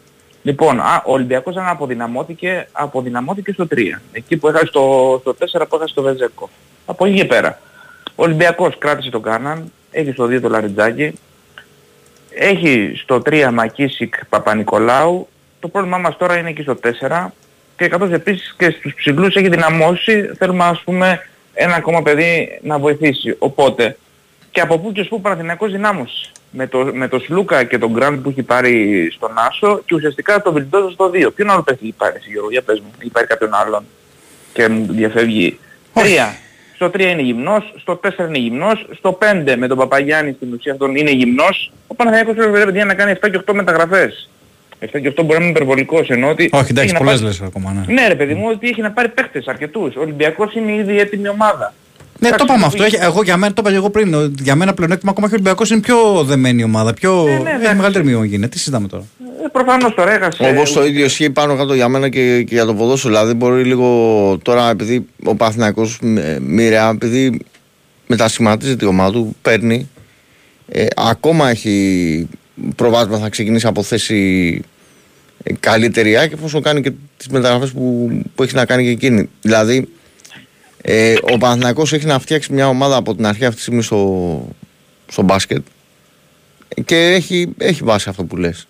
Λοιπόν, 0.42 0.80
α, 0.80 1.02
ο 1.06 1.12
Ολυμπιακός 1.12 1.56
αν 1.56 1.68
αποδυναμώθηκε, 1.68 2.68
αποδυναμώθηκε 2.72 3.52
στο 3.52 3.66
3. 3.70 3.76
Εκεί 4.12 4.36
που 4.36 4.48
έχασε 4.48 4.66
στο, 4.66 5.16
στο 5.20 5.36
4 5.60 5.64
που 5.68 5.76
έχασε 5.76 5.94
το 5.94 6.02
Βεζέκο. 6.02 6.50
Από 6.86 7.06
εκεί 7.06 7.16
και 7.16 7.24
πέρα. 7.24 7.58
Ο 8.14 8.22
Ολυμπιακός 8.22 8.78
κράτησε 8.78 9.10
τον 9.10 9.22
Κάναν, 9.22 9.72
έχει 9.90 10.12
στο 10.12 10.24
2 10.24 10.40
το 10.40 10.48
Λαριτζάκι, 10.48 11.12
έχει 12.30 12.92
στο 13.02 13.22
3 13.26 13.50
Μακίσικ 13.52 14.26
Παπα-Νικολάου, 14.26 15.28
το 15.60 15.68
πρόβλημά 15.68 15.98
μας 15.98 16.16
τώρα 16.16 16.38
είναι 16.38 16.48
εκεί 16.48 16.62
στο 16.62 16.78
4 17.00 17.26
και 17.76 17.88
καθώς 17.88 18.10
επίσης 18.10 18.54
και 18.58 18.70
στους 18.70 18.94
ψηλούς 18.94 19.34
έχει 19.34 19.48
δυναμώσει, 19.48 20.30
θέλουμε 20.38 20.64
ας 20.64 20.82
πούμε 20.84 21.20
ένα 21.54 21.74
ακόμα 21.74 22.02
παιδί 22.02 22.58
να 22.62 22.78
βοηθήσει. 22.78 23.36
Οπότε 23.38 23.96
και 24.50 24.60
από 24.60 24.78
πού 24.78 24.92
και 24.92 25.00
ως 25.00 25.08
πού 25.08 25.20
Παναθηναϊκός 25.20 25.70
δυνάμωσε. 25.70 26.30
Με 26.50 26.66
το, 26.66 26.90
με 26.92 27.08
το 27.08 27.18
Σλούκα 27.18 27.64
και 27.64 27.78
τον 27.78 27.90
Γκραντ 27.92 28.20
που 28.20 28.28
έχει 28.28 28.42
πάρει 28.42 29.08
στον 29.14 29.30
Άσο 29.48 29.82
και 29.86 29.94
ουσιαστικά 29.94 30.42
το 30.42 30.52
Βιλντόζο 30.52 30.90
στο 30.90 31.10
2. 31.14 31.34
Ποιον 31.34 31.50
άλλο 31.50 31.62
παίχτη 31.62 31.84
έχει 31.84 31.94
πάρει 31.96 32.14
εσύ 32.16 32.30
Γιώργο, 32.30 32.50
για 32.50 32.62
πες 32.62 32.80
μου, 32.80 32.90
έχει 33.00 33.10
πάρει 33.10 33.26
κάποιον 33.26 33.54
άλλον 33.54 33.84
και 34.52 34.68
μου 34.68 34.86
διαφεύγει. 34.90 35.58
3. 35.94 36.00
Στο 36.74 36.86
3 36.86 37.00
είναι 37.00 37.22
γυμνός, 37.22 37.74
στο 37.80 38.00
4 38.04 38.28
είναι 38.28 38.38
γυμνός, 38.38 38.86
στο 38.96 39.18
5 39.20 39.56
με 39.56 39.66
τον 39.66 39.76
Παπαγιάννη 39.76 40.32
στην 40.32 40.52
ουσία 40.52 40.72
αυτόν 40.72 40.96
είναι 40.96 41.10
γυμνός. 41.10 41.72
Ο 41.86 41.94
Παναθηναϊκός 41.94 42.34
πρέπει 42.34 42.64
παιδιά, 42.64 42.84
να 42.84 42.94
κάνει 42.94 43.12
7 43.12 43.30
και 43.30 43.40
8 43.46 43.52
μεταγραφές. 43.54 44.28
7 44.80 44.86
και 45.02 45.08
8 45.16 45.24
μπορεί 45.24 45.38
να 45.38 45.44
είναι 45.44 45.48
υπερβολικός 45.48 46.08
ενώ 46.10 46.28
ότι... 46.28 46.48
Όχι, 46.52 46.66
εντάξει, 46.70 46.82
έχει 46.84 46.92
να 46.92 46.98
πολλές 46.98 47.14
πάρει- 47.20 47.24
λες 47.38 47.40
ακόμα, 47.40 47.72
ναι. 47.86 47.92
Ναι 47.94 48.08
ρε 48.08 48.14
παιδί 48.14 48.34
μου, 48.34 48.44
ότι 48.52 48.68
έχει 48.68 48.80
να 48.80 48.90
πάρει 48.90 49.08
παίχτες 49.08 49.46
αρκετούς. 49.46 49.96
Ο 49.96 50.00
Ολυμπιακός 50.00 50.54
είναι 50.54 50.72
ήδη 50.74 50.98
έτοιμη 50.98 51.28
ομάδα. 51.28 51.74
Ναι, 52.20 52.28
το 52.28 52.34
Εντάξει, 52.34 52.44
είπαμε 52.44 52.60
το 52.60 52.66
αυτό. 52.66 52.82
πήγε- 52.84 52.94
Έχει- 52.98 53.04
Εγώ 53.10 53.22
για 53.22 53.36
μένα, 53.36 53.52
το 53.52 53.60
είπα 53.60 53.70
και 53.70 53.76
εγώ 53.76 53.90
πριν. 53.90 54.14
ότι 54.14 54.42
Για 54.42 54.54
μένα 54.54 54.74
πλεονέκτημα 54.74 55.10
ακόμα 55.10 55.26
και 55.26 55.32
ο 55.32 55.36
Ολυμπιακός 55.36 55.70
είναι 55.70 55.80
πιο 55.80 56.24
δεμένη 56.24 56.62
ομάδα. 56.64 56.94
Πιο... 56.94 57.22
ναι, 57.24 57.30
έχει 57.32 57.40
εντάξει. 57.48 57.74
μεγαλύτερη 57.76 58.04
μειογένεια. 58.04 58.48
Τι 58.48 58.58
συζητάμε 58.58 58.88
τώρα; 58.88 59.04
Ε, 59.44 59.48
προφανώς 59.52 59.94
τώρα 59.94 60.12
έχασε... 60.12 60.48
Όπως 60.48 60.72
το 60.72 60.84
ίδιο 60.86 61.04
ισχύει 61.04 61.30
πάνω 61.30 61.56
κάτω 61.56 61.74
για 61.74 61.88
μένα 61.88 62.08
και, 62.08 62.42
και 62.42 62.54
για 62.54 62.64
το 62.64 62.74
ποδόσφαιρο. 62.74 63.14
Δηλαδή 63.14 63.34
μπορεί 63.34 63.64
λίγο 63.64 63.88
τώρα 64.42 64.70
επειδή 64.70 65.06
ο 65.24 65.34
Παθηνακός 65.34 65.98
μοιραία, 66.40 66.88
επειδή 66.88 67.40
μετασχηματίζεται 68.06 68.84
η 68.84 68.88
ομάδα 68.88 69.12
του, 69.12 69.36
παίρνει, 69.42 69.88
ε, 70.68 70.86
ακόμα 70.96 71.50
έχει 71.50 72.28
προβάσμα 72.76 73.18
θα 73.18 73.28
ξεκινήσει 73.28 73.66
από 73.66 73.82
θέση 73.82 74.62
ε, 75.42 75.52
καλύτερη 75.60 76.16
άκρη 76.16 76.34
εφόσον 76.34 76.62
κάνει 76.62 76.80
και 76.82 76.92
τις 77.16 77.28
μεταγραφές 77.28 77.70
που, 77.70 78.10
που 78.34 78.42
έχει 78.42 78.54
να 78.54 78.64
κάνει 78.66 78.84
και 78.84 78.90
εκείνη. 78.90 79.28
Δηλαδή 79.42 79.88
ε, 80.82 81.14
ο 81.34 81.38
Παναθηναϊκός 81.38 81.92
έχει 81.92 82.06
να 82.06 82.18
φτιάξει 82.18 82.52
μια 82.52 82.68
ομάδα 82.68 82.96
από 82.96 83.14
την 83.14 83.26
αρχή 83.26 83.44
αυτή 83.44 83.56
τη 83.56 83.62
στιγμή 83.62 83.82
στο, 83.82 84.48
στο 85.08 85.22
μπάσκετ 85.22 85.62
και 86.84 86.96
έχει, 86.96 87.48
έχει 87.58 87.84
βάσει 87.84 88.08
αυτό 88.08 88.24
που 88.24 88.36
λες. 88.36 88.66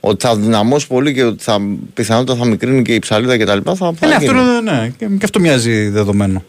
Ότι 0.00 0.26
θα 0.26 0.36
δυναμώσει 0.36 0.86
πολύ 0.86 1.14
και 1.14 1.24
ότι 1.24 1.42
θα, 1.42 1.60
πιθανότατα 1.94 2.38
θα 2.38 2.46
μικρύνει 2.46 2.82
και 2.82 2.94
η 2.94 2.98
ψαλίδα 2.98 3.38
κτλ. 3.38 3.58
Θα, 3.64 3.74
θα 3.74 3.94
Ε, 4.00 4.06
ναι, 4.06 4.14
αυτό, 4.14 4.32
γίνει. 4.32 4.38
είναι- 4.44 4.60
ναι, 4.72 4.88
και, 4.98 5.06
και 5.06 5.24
αυτό 5.24 5.40
μοιάζει 5.40 5.88
δεδομένο. 5.88 6.44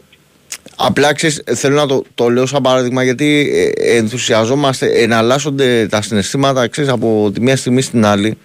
Απλά 0.79 1.13
ξέρεις, 1.13 1.41
θέλω 1.55 1.75
να 1.75 1.85
το, 1.85 2.03
το 2.15 2.29
λέω 2.29 2.45
σαν 2.45 2.61
παράδειγμα 2.61 3.03
γιατί 3.03 3.51
ε, 3.53 3.97
ενθουσιαζόμαστε, 3.97 4.87
εναλλάσσονται 4.87 5.87
τα 5.87 6.01
συναισθήματα 6.01 6.67
ξέρεις, 6.67 6.89
από 6.89 7.31
τη 7.33 7.41
μία 7.41 7.55
στιγμή 7.55 7.81
στην 7.81 8.05
άλλη 8.05 8.37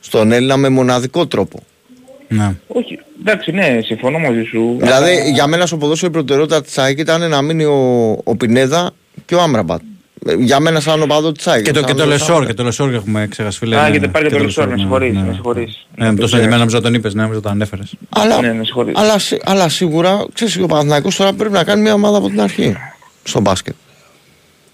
στον 0.00 0.32
Έλληνα 0.32 0.56
με 0.56 0.68
μοναδικό 0.68 1.26
τρόπο. 1.26 1.62
Ναι. 2.28 2.54
Όχι, 2.66 2.98
εντάξει, 3.20 3.50
ναι, 3.50 3.78
συμφωνώ 3.84 4.18
μαζί 4.18 4.42
σου. 4.42 4.76
Δηλαδή, 4.80 5.30
για 5.32 5.46
μένα 5.46 5.66
στο 5.66 5.76
ποδόσφαιρο 5.76 6.10
η 6.10 6.14
προτεραιότητα 6.14 6.62
της 6.62 6.78
ΑΕΚ 6.78 6.98
ήταν 6.98 7.28
να 7.28 7.42
μείνει 7.42 7.64
ο, 7.64 8.10
ο 8.24 8.36
Πινέδα 8.36 8.90
και 9.24 9.34
ο 9.34 9.40
Άμραμπατ. 9.40 9.80
Ε, 10.28 10.34
Για 10.34 10.60
μένα, 10.60 10.80
σαν 10.80 11.02
οπαδό 11.02 11.32
τη 11.32 11.42
ΑΕΚ. 11.46 11.64
Και 11.64 11.70
το, 11.70 11.78
σαν 11.78 11.86
και 11.88 11.94
το 11.94 12.02
οπαδός 12.02 12.18
της 12.18 12.26
Λεσόρ, 12.28 12.38
ΑΕΚ. 12.42 12.48
και 12.48 12.54
το 12.54 12.64
Λεσόρ 12.64 12.94
έχουμε 12.94 13.26
ξεχάσει 13.30 13.58
φίλε. 13.58 13.76
Α, 13.76 13.82
ναι, 13.82 13.90
γιατί 13.90 14.06
ναι, 14.06 14.12
πάρει 14.12 14.28
και 14.28 14.36
το 14.36 14.42
Λεσόρ, 14.42 14.64
Λεσόρ, 14.64 14.68
με 14.68 14.74
ναι, 14.74 14.80
συγχωρείς, 14.80 15.12
ναι, 15.14 15.20
με 15.20 15.26
ναι. 15.26 15.32
συγχωρείς. 15.32 15.86
Ναι, 15.96 16.12
με 16.12 16.18
το 16.18 16.26
σαντιμένο 16.26 16.56
νομίζω 16.58 16.80
τον 16.80 16.94
είπες, 16.94 17.14
ναι, 17.14 17.22
νομίζω 17.22 17.40
τον 17.40 17.50
ανέφερες. 17.52 17.94
Αλλά, 18.08 18.40
Ναι, 18.40 18.52
με 18.54 18.64
συγχωρείς. 18.64 18.96
αλλά, 18.98 19.18
σι- 19.18 19.40
αλλά 19.44 19.68
σίγουρα 19.68 20.26
ξέρεις, 20.32 20.56
ο 20.58 20.66
Παναθηναϊκός 20.66 21.16
τώρα 21.16 21.32
πρέπει 21.32 21.52
να 21.54 21.64
κάνει 21.64 21.82
μια 21.82 21.92
ομάδα 21.94 22.16
από 22.18 22.28
την 22.28 22.40
αρχή 22.40 22.76
στο 23.22 23.40
μπάσκετ. 23.40 23.74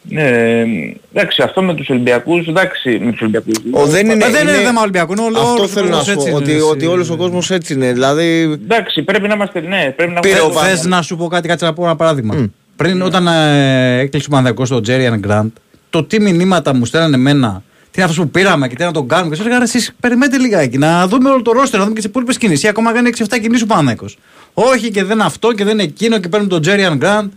Ναι, 0.09 0.23
ε, 0.23 0.65
εντάξει, 1.13 1.43
αυτό 1.43 1.63
με 1.63 1.75
τους 1.75 1.89
Ολυμπιακούς, 1.89 2.47
εντάξει, 2.47 2.99
με 3.03 3.11
τους 3.11 3.21
Ολυμπιακούς. 3.21 3.55
Ο, 3.73 3.87
δεν 3.87 4.11
είναι, 4.11 4.25
Ε, 4.25 4.31
δεν 4.31 4.43
είναι 4.43 4.51
είναι- 4.57 4.65
θέμα 4.67 4.81
Ολυμπιακού, 4.83 5.13
είναι 5.13 5.21
όλο- 5.23 5.39
Αυτό 5.39 5.51
όλος 5.53 5.65
ο 5.65 5.67
θέλω 5.69 5.89
να 5.89 5.97
κόσμος 5.97 6.07
σου 6.09 6.15
πω. 6.15 6.21
έτσι 6.23 6.35
Ότι, 6.43 6.53
είναι, 6.53 6.63
ότι 6.63 6.85
εσύ. 6.85 6.93
όλος 6.93 7.11
ο 7.11 7.17
κόσμος 7.17 7.51
έτσι 7.51 7.73
είναι. 7.73 7.93
Δηλαδή. 7.93 8.43
Εντάξει, 8.63 9.03
πρέπει 9.03 9.29
να 9.29 9.35
είμαστε, 9.35 9.61
ναι, 9.61 9.93
πρέπει 9.97 10.13
να 10.13 10.21
Πήρε 10.21 10.35
είμαστε... 10.39 10.59
ο 10.59 10.61
Πα- 10.61 10.67
Θες 10.67 10.85
να 10.85 11.03
σου 11.03 11.17
πω 11.17 11.27
κάτι, 11.27 11.49
κάτσε 11.49 11.65
να 11.65 11.73
πω 11.73 11.85
ένα 11.85 11.97
παράδειγμα. 11.97 12.51
Πριν 12.77 13.03
όταν 13.03 13.27
ε, 13.27 13.99
έκλεισε 13.99 14.27
ο 14.29 14.31
Παναδιακός 14.31 14.69
στο 14.69 14.81
Τζέριαν 14.81 15.19
Γκραντ, 15.19 15.49
το 15.91 16.05
τι 16.05 16.21
μηνύματα 16.21 16.75
μου 16.75 16.85
στέλνανε 16.85 17.17
εμένα, 17.17 17.63
τι 17.83 18.01
είναι 18.01 18.05
αυτός 18.05 18.25
που 18.25 18.31
πήραμε 18.31 18.69
και 18.69 18.75
τι 18.75 18.85
να 18.85 18.93
τον 18.93 19.09
κάνουμε. 19.09 19.31
Και 19.31 19.37
σας 19.37 19.47
έλεγα, 19.47 19.63
εσείς 19.63 19.93
περιμένετε 20.01 20.39
λιγάκι 20.39 20.79
να 20.79 21.09
δούμε 21.09 21.31
όλο 21.31 21.43
το 21.43 21.53
ρόστερ, 21.53 21.79
να 21.79 21.85
δούμε 21.85 21.95
και 21.95 22.01
τις 22.01 22.11
υπόλοιπες 22.11 22.39
κινήσεις. 22.39 22.69
Ακόμα 22.69 22.93
κάνει 22.93 23.11
6-7 23.19 23.39
κινήσεις 23.41 23.63
ο 23.63 23.67
Παναδιακός. 23.67 24.19
Όχι 24.55 24.91
και 24.91 25.05
δεν 25.05 25.21
αυτό 25.21 25.53
και 25.53 25.65
δεν 25.65 25.79
εκείνο 25.79 26.19
και 26.19 26.29
παίρνουν 26.29 26.49
τον 26.49 26.63
Τζέριαν 26.63 26.97
Γκραντ. 26.97 27.31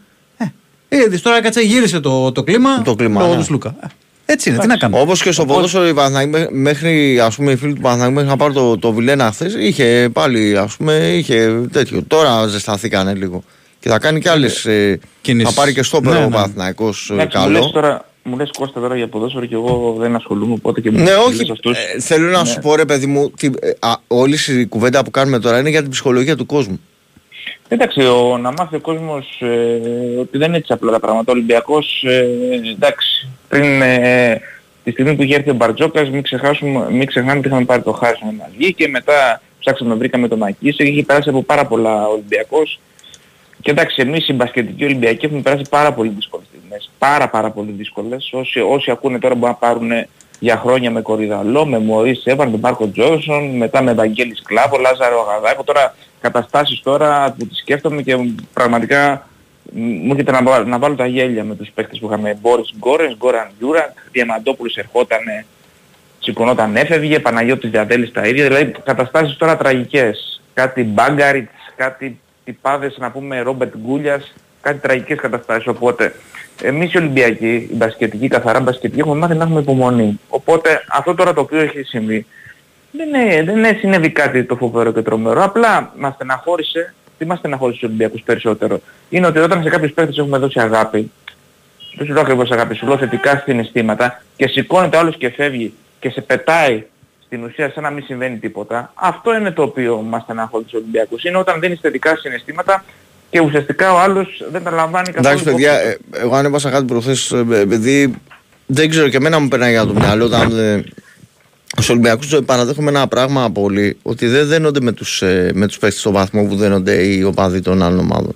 Ε, 0.90 0.98
είδες, 0.98 1.22
τώρα 1.22 1.42
κάτσε 1.42 1.62
γύρισε 1.62 2.00
το, 2.00 2.32
το 2.32 2.44
κλίμα. 2.44 2.82
Το 2.82 2.96
κλίμα, 2.96 3.22
λόγω 3.22 3.34
ναι. 3.34 3.40
του 3.40 3.46
Σλούκα. 3.46 3.76
Ε, 3.80 3.88
έτσι 4.26 4.50
είναι, 4.50 4.60
τι 4.60 4.68
να 4.68 4.78
κάνουμε. 4.78 5.02
Όπως 5.02 5.22
και 5.22 5.32
στο 5.32 5.46
ποδόσφαιρο, 5.46 5.88
η 5.88 5.94
Παναθηναϊκή, 5.94 6.54
μέχρι 6.54 7.20
ας 7.20 7.36
πούμε, 7.36 7.52
οι 7.52 7.56
φίλοι 7.56 7.74
του 7.74 7.82
Παναθηναϊκού 7.82 8.14
μέχρι 8.14 8.30
να 8.30 8.38
πάρουν 8.38 8.54
το, 8.54 8.78
το 8.78 8.92
Βιλένα 8.92 9.32
χθες, 9.32 9.54
είχε 9.54 10.10
πάλι 10.14 10.58
ας 10.58 10.76
πούμε, 10.76 10.94
είχε 10.94 11.62
τέτοιο. 11.72 12.04
Τώρα 12.08 12.48
ζεσταθήκανε 12.48 13.14
λίγο. 13.14 13.44
Και 13.86 13.92
θα 13.92 14.00
κάνει 14.00 14.20
και 14.20 14.30
άλλες. 14.30 14.66
Ε, 14.66 15.00
Κινήσεις. 15.22 15.54
θα 15.54 15.62
πάρει 15.62 15.74
και 15.74 15.84
στο 15.84 16.02
Ναι, 16.02 16.12
ναι, 16.12 16.18
ο 16.18 16.22
ναι. 16.22 16.30
Παναθηναϊκός 16.36 17.10
ε, 17.10 17.14
Εντάξει, 17.14 17.38
μου 17.38 17.50
λες 17.50 17.60
καλό. 17.60 17.72
τώρα, 17.72 18.06
μου 18.24 18.38
λες 18.38 18.50
Κώστα 18.58 18.80
τώρα 18.80 18.96
για 18.96 19.08
ποδόσφαιρο 19.08 19.46
και 19.46 19.56
εγώ 19.56 19.96
δεν 20.00 20.16
ασχολούμαι, 20.16 20.54
οπότε 20.54 20.82
και 20.82 20.92
μου 20.92 20.98
Ναι, 20.98 21.04
λες 21.04 21.16
όχι. 21.18 21.52
αυτούς. 21.52 21.78
ε, 21.78 22.00
θέλω 22.00 22.30
να 22.30 22.40
Ναι. 22.42 22.46
σου 22.46 22.60
πω, 22.60 22.76
ρε 22.76 22.86
παιδί 22.86 23.06
μου, 23.06 23.30
τι, 23.30 23.50
ε, 23.60 23.70
α, 23.80 23.94
όλη 24.08 24.38
η 24.48 24.66
κουβέντα 24.66 25.04
που 25.04 25.12
κάνουμε 25.12 25.40
τώρα 25.40 25.60
είναι 25.60 25.70
για 25.70 25.82
την 25.82 25.90
ψυχολογία 25.92 26.36
του 26.36 26.46
κόσμου. 26.46 26.80
Εντάξει, 27.68 28.02
ο, 28.02 28.38
να 28.38 28.52
μάθει 28.52 28.76
ο 28.76 28.80
κόσμος 28.80 29.42
ε, 29.42 30.20
ότι 30.20 30.38
δεν 30.38 30.48
είναι 30.48 30.58
έτσι 30.58 30.74
απλά 30.74 30.92
τα 30.92 31.00
πράγματα. 31.00 31.32
Ο 31.32 31.36
Ολυμπιακός, 31.36 32.04
ε, 32.08 32.26
εντάξει, 32.76 33.28
πριν 33.50 33.82
ε, 33.82 34.42
τη 34.84 34.92
στιγμή 34.92 35.16
που 35.16 35.24
είχε 35.24 35.36
έρθει 35.36 35.50
ο 35.50 35.54
Μπαρτζόκας, 35.54 36.10
μην, 36.10 36.22
ξεχάσουμε, 36.22 36.88
μην 36.92 37.06
ξεχνάμε 37.08 37.38
ότι 37.40 37.48
είχαμε 37.48 37.66
πάρει 37.66 37.82
το 37.82 37.92
χάσμα 37.92 38.32
να 38.38 38.50
βγει 38.58 38.74
και 38.74 38.88
μετά 38.88 39.42
ψάξαμε, 39.60 39.96
βρήκαμε 39.96 40.28
το 40.28 40.38
Μακίσο 40.38 40.78
και 40.78 40.84
είχε 40.84 41.04
περάσει 41.04 41.30
από 41.30 41.44
πάρα 41.44 41.66
πολλά 41.66 42.08
ο 42.08 42.12
Ολυμπιακός. 42.12 42.80
Και 43.66 43.72
εντάξει, 43.72 44.02
εμείς 44.02 44.28
οι 44.28 44.34
μπασκετικοί 44.34 44.84
Ολυμπιακοί 44.84 45.26
έχουμε 45.26 45.42
περάσει 45.42 45.64
πάρα 45.70 45.94
πολύ 45.94 46.10
δύσκολες 46.10 46.48
στιγμές. 46.48 46.92
Πάρα 46.98 47.30
πάρα 47.30 47.50
πολύ 47.52 47.72
δύσκολες. 47.72 48.30
Όσοι, 48.34 48.60
όσοι 48.60 48.92
ακούνε 48.92 49.20
τώρα 49.20 49.36
μπορούν 49.36 49.58
να 49.62 49.68
πάρουν 49.68 49.92
για 50.40 50.58
χρόνια 50.58 50.92
με 50.92 51.02
Κορυδαλό, 51.02 51.66
με 51.66 51.80
Μωρίς 51.80 52.26
Έβαν, 52.26 52.52
τον 52.52 52.60
Μάρκο 52.60 52.88
Τζόνσον, 52.88 53.58
μετά 53.58 53.82
με 53.82 53.92
Ευαγγέλης 53.92 54.38
Σκλάβο, 54.38 54.78
Λάζαρο 54.78 55.22
Αγαδά. 55.30 55.52
Έχω 55.52 55.64
τώρα 55.64 55.96
καταστάσεις 56.22 56.82
τώρα 56.82 57.36
που 57.38 57.48
τις 57.48 57.58
σκέφτομαι 57.58 58.02
και 58.02 58.18
πραγματικά 58.54 59.28
μ, 59.74 59.80
μου 59.80 60.12
έρχεται 60.12 60.32
να, 60.32 60.44
βάλω- 60.44 60.68
να 60.68 60.80
βάλω 60.80 60.96
τα 60.96 61.06
γέλια 61.06 61.44
με 61.44 61.56
τους 61.56 61.70
παίκτες 61.74 62.00
που 62.00 62.06
είχαμε. 62.08 62.38
Μπόρις 62.42 62.74
Γκόρενς, 62.78 63.16
Γκόραν 63.16 63.50
Γιούρακ, 63.60 63.92
Διαμαντόπουλος 64.12 64.76
ερχότανε, 64.76 65.46
σηκωνόταν 66.20 66.76
έφευγε, 66.76 67.20
Παναγιώτης 67.20 67.70
Διατέλης 67.70 68.12
τα 68.12 68.28
ίδια, 68.28 68.44
δηλαδή 68.44 68.76
καταστάσεις 68.84 69.38
τώρα 69.38 69.58
τραγικές. 69.58 70.42
Κάτι 70.54 70.84
Μπάγκαριτς, 70.84 71.52
κάτι 71.76 72.20
τυπάδες 72.46 72.98
να 72.98 73.12
πούμε 73.12 73.40
Ρόμπερτ 73.40 73.74
Γκούλιας, 73.78 74.34
κάτι 74.62 74.80
τραγικές 74.80 75.20
καταστάσεις. 75.20 75.68
Οπότε 75.68 76.16
εμείς 76.62 76.94
οι 76.94 76.98
Ολυμπιακοί, 76.98 77.54
οι 77.72 77.76
μπασκετικοί, 77.76 78.28
καθαρά 78.28 78.60
μπασκετικοί, 78.60 79.00
έχουμε 79.00 79.16
μάθει 79.16 79.36
να 79.36 79.44
έχουμε 79.44 79.60
υπομονή. 79.60 80.20
Οπότε 80.30 80.84
αυτό 80.90 81.16
τώρα 81.16 81.34
το 81.34 81.42
οποίο 81.42 81.60
έχει 81.60 81.84
συμβεί 81.84 82.26
δεν, 82.98 83.08
είναι, 83.08 83.44
δεν 83.44 83.58
είναι 83.58 83.78
συνέβη 83.80 84.10
κάτι 84.10 84.44
το 84.44 84.56
φοβερό 84.56 84.92
και 84.92 85.02
τρομερό. 85.02 85.44
Απλά 85.44 85.94
μας 85.98 86.14
στεναχώρησε, 86.14 86.94
τι 87.18 87.26
μας 87.26 87.38
στεναχώρησε 87.38 87.78
στους 87.78 87.90
Ολυμπιακούς 87.90 88.22
περισσότερο. 88.22 88.80
Είναι 89.10 89.28
ότι 89.28 89.40
όταν 89.40 89.64
σε 89.64 89.70
κάποιους 89.70 89.92
παίχτες 89.92 90.18
έχουμε 90.18 90.38
δώσει 90.38 90.60
αγάπη, 90.60 91.12
δεν 91.96 92.06
σου 92.06 92.14
λέω 92.14 92.22
ακριβώς 92.22 92.52
αγάπη, 92.52 92.76
σου 92.76 92.88
λέω 92.88 92.98
θετικά 92.98 93.42
συναισθήματα 93.46 94.24
και 94.36 94.48
σηκώνεται 94.48 94.98
άλλος 94.98 95.18
και 95.18 95.30
φεύγει 95.30 95.74
και 96.00 96.10
σε 96.10 96.22
πετάει 96.22 96.86
στην 97.26 97.44
ουσία 97.44 97.72
σαν 97.74 97.84
να 97.84 97.90
μην 97.90 98.04
συμβαίνει 98.04 98.38
τίποτα. 98.38 98.92
Αυτό 98.96 99.36
είναι 99.36 99.52
το 99.52 99.62
οποίο 99.62 100.02
μας 100.02 100.22
στεναχώρησε 100.22 100.70
στους 100.70 100.82
Ολυμπιακούς. 100.82 101.24
Είναι 101.24 101.38
όταν 101.38 101.60
δίνεις 101.60 101.80
θετικά 101.80 102.16
συναισθήματα 102.16 102.84
και 103.30 103.40
ουσιαστικά 103.40 103.94
ο 103.94 104.00
άλλος 104.00 104.44
δεν 104.52 104.64
τα 104.64 104.72
λαμβάνει 104.72 105.12
καθόλου. 105.12 105.28
Εντάξει, 105.28 105.44
παιδιά, 105.44 105.82
υπόψη. 105.82 106.00
ε, 106.12 106.22
εγώ 106.22 106.36
ανέβασα 106.36 106.70
κάτι 106.70 106.86
προχθές, 106.86 107.32
ε, 107.32 107.46
επειδή 107.60 108.16
δεν 108.66 108.90
ξέρω 108.90 109.10
και 109.10 109.18
εμένα 109.18 109.40
μου 109.40 109.48
περνάει 109.48 109.72
για 109.72 109.86
το 109.86 109.94
μυαλό 109.94 110.26
όταν 110.26 110.58
ε, 110.60 110.84
στους 111.72 111.90
Ολυμπιακούς 111.90 112.30
το 112.30 112.42
παραδέχομαι 112.42 112.90
ένα 112.90 113.08
πράγμα 113.08 113.52
πολύ, 113.52 113.98
ότι 114.02 114.28
δεν 114.28 114.48
δένονται 114.48 114.82
με 114.82 114.92
τους, 114.92 115.22
ε, 115.22 115.52
με 115.54 115.68
τους 115.68 115.78
παίκτες 115.78 116.00
στο 116.00 116.12
βαθμό 116.12 116.46
που 116.46 116.56
δένονται 116.56 117.04
οι 117.04 117.24
οπαδοί 117.24 117.62
των 117.62 117.84
άλλων 117.84 118.00
ομάδων. 118.00 118.36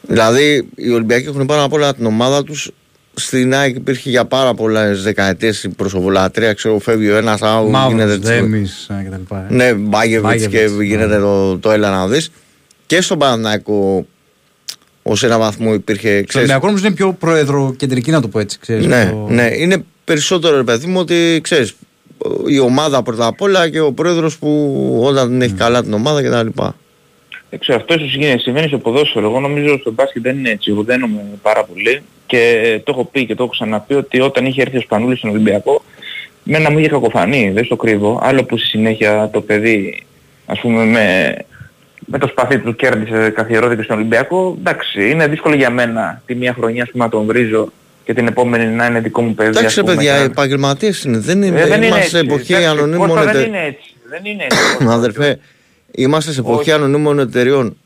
Δηλαδή, 0.00 0.68
οι 0.74 0.90
Ολυμπιακοί 0.90 1.26
έχουν 1.26 1.46
πάνω 1.46 1.64
απ' 1.64 1.72
όλα 1.72 1.94
την 1.94 2.06
ομάδα 2.06 2.44
τους 2.44 2.70
στην 3.18 3.54
ΑΕΚ 3.54 3.76
υπήρχε 3.76 4.10
για 4.10 4.24
πάρα 4.24 4.54
πολλέ 4.54 4.92
δεκαετίες 4.94 5.62
η 5.64 5.68
προσωπολατρία. 5.68 6.52
Ξέρω, 6.52 6.78
φεύγει 6.78 7.10
ο 7.10 7.16
ένας, 7.16 7.42
άλλο 7.42 7.68
Μαύρος, 7.68 7.92
γίνεται. 7.92 8.16
Δέμης 8.16 8.86
ε, 8.90 9.08
κτλ. 9.10 9.34
ε. 9.34 9.54
Ναι, 9.54 9.72
Μπάγεβιτ 9.74 10.40
και 10.40 10.46
Μπάγεβιτς, 10.48 10.82
γίνεται 10.82 11.14
ναι. 11.14 11.20
το, 11.20 11.58
το 11.58 11.70
έλα 11.70 11.90
να 11.90 12.08
δεις. 12.08 12.30
Και 12.86 13.00
στον 13.00 13.18
Παναναϊκό 13.18 14.06
ως 15.02 15.22
ένα 15.22 15.38
βαθμό 15.38 15.74
υπήρχε. 15.74 16.08
Στον 16.14 16.26
Ξέρεις, 16.26 16.48
Ολυμπιακό 16.48 16.68
όμως 16.68 16.80
είναι 16.80 16.90
πιο 16.94 17.12
προεδροκεντρική 17.12 18.10
να 18.10 18.20
το 18.20 18.28
πω 18.28 18.38
έτσι. 18.38 18.58
Ξέρεις, 18.58 18.86
ναι, 18.86 19.08
το- 19.10 19.26
ναι, 19.32 19.50
είναι 19.56 19.84
περισσότερο 20.04 20.56
ρε 20.56 20.62
παιδί 20.64 20.86
μου 20.86 20.98
ότι 21.00 21.38
ξέρεις 21.42 21.74
η 22.46 22.58
ομάδα 22.58 23.02
πρώτα 23.02 23.26
απ' 23.26 23.40
όλα 23.40 23.68
και 23.68 23.80
ο 23.80 23.92
πρόεδρος 23.92 24.38
που 24.38 25.00
όταν 25.04 25.28
την 25.28 25.42
έχει 25.42 25.52
Ναι. 25.52 25.58
καλά 25.58 25.82
την 25.82 25.92
ομάδα 25.92 26.22
κτλ. 26.22 26.62
Δεν 27.50 27.58
ξέρω, 27.58 27.78
αυτός 27.78 27.96
ίσως 27.96 28.14
γίνει- 28.14 28.40
συμβαίνει 28.40 28.66
στο 28.68 28.78
ποδόσφαιρο. 28.78 29.26
Εγώ 29.26 29.40
νομίζω 29.40 29.78
στο 29.78 29.92
μπάσκετ 29.92 30.22
δεν 30.22 30.38
είναι 30.38 30.50
έτσι. 30.50 30.70
Εγώ 30.70 30.82
δένομαι 30.82 31.20
πάρα 31.42 31.64
πολύ. 31.64 32.02
Και 32.26 32.60
ε, 32.64 32.78
το 32.78 32.92
έχω 32.94 33.04
πει 33.04 33.26
και 33.26 33.34
το 33.34 33.42
έχω 33.42 33.52
ξαναπεί 33.52 33.94
ότι 33.94 34.20
όταν 34.20 34.46
είχε 34.46 34.62
έρθει 34.62 34.76
ο 34.76 34.80
Σπανούλης 34.80 35.18
στον 35.18 35.30
Ολυμπιακό, 35.30 35.84
μένα 36.42 36.70
μου 36.70 36.78
είχε 36.78 36.88
κακοφανεί, 36.88 37.50
δεν 37.54 37.64
στο 37.64 37.76
κρύβω. 37.76 38.20
Άλλο 38.22 38.44
που 38.44 38.56
στη 38.58 38.66
συνέχεια 38.66 39.30
το 39.32 39.40
παιδί, 39.40 40.02
ας 40.46 40.60
πούμε, 40.60 40.84
με, 40.84 41.36
με 42.06 42.18
το 42.18 42.26
σπαθί 42.26 42.58
του 42.58 42.76
κέρδισε 42.76 43.30
καθιερώθηκε 43.30 43.82
στον 43.82 43.96
Ολυμπιακό. 43.96 44.56
Εντάξει, 44.58 45.10
είναι 45.10 45.26
δύσκολο 45.26 45.54
για 45.54 45.70
μένα 45.70 46.22
τη 46.26 46.34
μία 46.34 46.52
χρονιά 46.58 46.82
ας 46.82 46.90
πούμε, 46.90 47.04
να 47.04 47.10
τον 47.10 47.24
βρίζω 47.26 47.72
και 48.04 48.14
την 48.14 48.26
επόμενη 48.26 48.64
να 48.66 48.86
είναι 48.86 49.00
δικό 49.00 49.22
μου 49.22 49.34
παιδί. 49.34 49.48
Εντάξει, 49.48 49.66
ας 49.66 49.74
ρε 49.74 49.80
πούμε, 49.80 49.94
παιδιά, 49.94 50.10
και 50.12 50.16
οι 50.18 50.20
να- 50.20 50.24
επαγγελματίες 50.24 51.02
είναι. 51.04 51.18
Δεν 51.18 51.42
είναι. 51.42 51.60
Ε, 51.60 51.66
δεν 51.66 51.76
είναι 51.76 51.86
είμαστε 51.86 52.08
σε 52.08 52.18
έτσι. 52.18 52.28
εποχή 52.32 52.52
Εντάξει, 52.52 52.68
ανωνύμων 52.70 53.08
Κώστα, 53.08 53.24
δεν 53.24 53.28
εταιρεών. 53.30 53.54
είναι 53.54 53.64
έτσι. 53.66 53.94
Δεν 54.08 54.20
είναι 54.24 54.44
έτσι. 54.44 54.58
Κώστα. 54.76 54.92
Αδερφέ, 54.98 55.38
είμαστε 55.90 56.32
σε 56.32 56.40
εποχή 56.40 56.58
Όχι. 56.60 56.72
ανωνύμων 56.72 57.18
εταιρεών. 57.18 57.76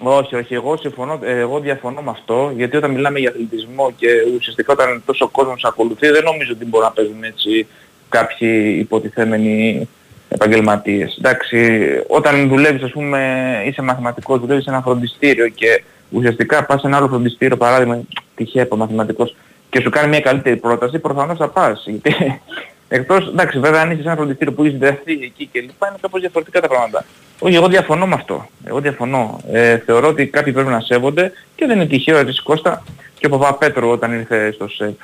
Όχι, 0.00 0.36
όχι, 0.36 0.54
εγώ 0.54 0.76
συμφωνώ, 0.76 1.18
ε, 1.22 1.38
εγώ 1.38 1.60
διαφωνώ 1.60 2.00
με 2.00 2.10
αυτό, 2.10 2.52
γιατί 2.56 2.76
όταν 2.76 2.90
μιλάμε 2.90 3.18
για 3.18 3.30
αθλητισμό 3.30 3.92
και 3.96 4.08
ουσιαστικά 4.36 4.72
όταν 4.72 5.02
τόσο 5.06 5.28
κόσμος 5.28 5.64
ακολουθεί, 5.64 6.08
δεν 6.08 6.24
νομίζω 6.24 6.52
ότι 6.52 6.64
μπορούν 6.64 6.86
να 6.86 6.92
παίζουν 6.92 7.24
έτσι 7.24 7.66
κάποιοι 8.08 8.76
υποτιθέμενοι 8.78 9.88
επαγγελματίες. 10.28 11.16
Εντάξει, 11.18 11.88
όταν 12.06 12.48
δουλεύεις, 12.48 12.82
ας 12.82 12.90
πούμε, 12.90 13.62
είσαι 13.66 13.82
μαθηματικός, 13.82 14.40
δουλεύεις 14.40 14.64
σε 14.64 14.70
ένα 14.70 14.80
φροντιστήριο 14.80 15.48
και 15.48 15.82
ουσιαστικά 16.10 16.64
πας 16.64 16.80
σε 16.80 16.86
ένα 16.86 16.96
άλλο 16.96 17.08
φροντιστήριο, 17.08 17.56
παράδειγμα, 17.56 18.02
τυχαία 18.34 18.62
είπα 18.62 18.76
μαθηματικός, 18.76 19.36
και 19.70 19.80
σου 19.80 19.90
κάνει 19.90 20.08
μια 20.08 20.20
καλύτερη 20.20 20.56
πρόταση, 20.56 20.98
προφανώς 20.98 21.38
θα 21.38 21.48
πας. 21.48 21.84
Γιατί 21.86 22.40
εκτός, 22.88 23.28
εντάξει, 23.28 23.58
βέβαια 23.58 23.80
αν 23.80 23.90
είσαι 23.90 24.02
σε 24.02 24.08
ένα 24.08 24.16
φροντιστήριο 24.16 24.52
που 24.52 24.64
είσαι 24.64 24.76
δεύτερη 24.76 25.20
εκεί 25.22 25.48
και 25.52 25.60
λοιπά, 25.60 25.88
είναι 25.88 25.96
κάπως 26.00 26.20
διαφορετικά 26.20 26.60
τα 26.60 26.68
πράγματα. 26.68 27.04
Όχι, 27.38 27.54
εγώ 27.54 27.68
διαφωνώ 27.68 28.06
με 28.06 28.14
αυτό. 28.14 28.46
Εγώ 28.64 28.80
διαφωνώ. 28.80 29.40
Ε, 29.52 29.78
θεωρώ 29.78 30.08
ότι 30.08 30.26
κάποιοι 30.26 30.52
πρέπει 30.52 30.68
να 30.68 30.80
σέβονται 30.80 31.32
και 31.56 31.66
δεν 31.66 31.76
είναι 31.76 31.86
τυχαίο 31.86 32.16
έτσι 32.18 32.42
Κώστα 32.42 32.82
και 33.18 33.26
ο 33.26 33.28
Παπαπέτρου 33.28 33.88
όταν 33.90 34.12
ήρθε 34.12 34.52
στο 34.52 34.68
ΣΕΠ 34.68 34.98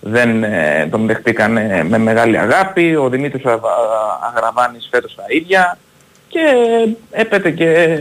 δεν 0.00 0.44
ε, 0.44 0.88
τον 0.90 1.06
δεχτήκαν 1.06 1.52
με 1.88 1.98
μεγάλη 1.98 2.38
αγάπη, 2.38 2.94
ο 2.96 3.08
Δημήτρης 3.08 3.44
Αγα- 3.44 3.60
Αγραβάνης 4.34 4.88
φέτος 4.90 5.14
τα 5.14 5.22
ίδια 5.28 5.78
και 6.28 6.40
έπεται 7.10 7.50
και 7.50 7.98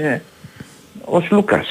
ο 1.05 1.21
Σλούκας. 1.21 1.67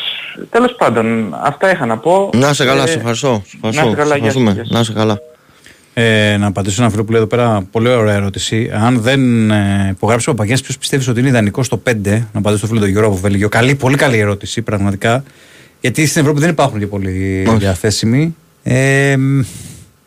Τέλος 0.50 0.74
πάντων, 0.74 1.36
αυτά 1.42 1.70
είχα 1.70 1.86
να 1.86 1.98
πω. 1.98 2.30
Να 2.34 2.52
σε 2.52 2.64
καλά, 2.64 2.82
Ε, 2.82 2.86
σε 2.86 2.98
ευχαριστώ. 2.98 3.42
Σε 3.46 3.56
να 3.62 3.68
ευχαριστώ. 3.68 3.90
σε 3.90 3.96
καλά, 3.96 4.14
σε 4.14 4.20
γεια 4.20 4.30
σας, 4.30 4.40
ευχαριστούμε. 4.40 4.52
γεια 4.52 4.62
σας. 4.64 4.70
Να 4.72 4.82
σε 4.84 4.92
καλά. 4.92 5.18
Ε, 5.94 6.36
να 6.36 6.46
απαντήσω 6.46 6.82
ένα 6.82 6.90
φίλο 6.90 7.04
που 7.04 7.10
λέει 7.10 7.20
εδώ 7.20 7.28
πέρα 7.30 7.62
πολύ 7.70 7.88
ωραία 7.88 8.14
ερώτηση. 8.14 8.70
Αν 8.74 9.00
δεν 9.00 9.50
ε, 9.50 9.88
υπογράψει 9.90 10.28
ο 10.28 10.32
Παπαγιάννης, 10.32 10.64
ποιος 10.64 10.78
πιστεύεις 10.78 11.08
ότι 11.08 11.20
είναι 11.20 11.28
ιδανικό 11.28 11.62
στο 11.62 11.82
5, 11.86 11.94
να 12.04 12.26
απαντήσω 12.32 12.56
στο 12.56 12.66
φίλο 12.66 12.80
του 12.80 12.86
Γιώργο 12.86 13.10
από 13.10 13.18
Βέλγιο. 13.18 13.48
Καλή, 13.48 13.74
πολύ 13.74 13.96
καλή 13.96 14.18
ερώτηση, 14.18 14.62
πραγματικά. 14.62 15.24
Γιατί 15.80 16.06
στην 16.06 16.20
Ευρώπη 16.20 16.40
δεν 16.40 16.50
υπάρχουν 16.50 16.78
και 16.78 16.86
πολλοί 16.86 17.44
Όχι. 17.48 17.58
διαθέσιμοι. 17.58 18.36
Ε, 18.62 19.16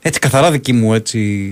έτσι, 0.02 0.20
καθαρά 0.20 0.52
δική 0.52 0.74
μου 0.74 0.94
έτσι, 0.94 1.52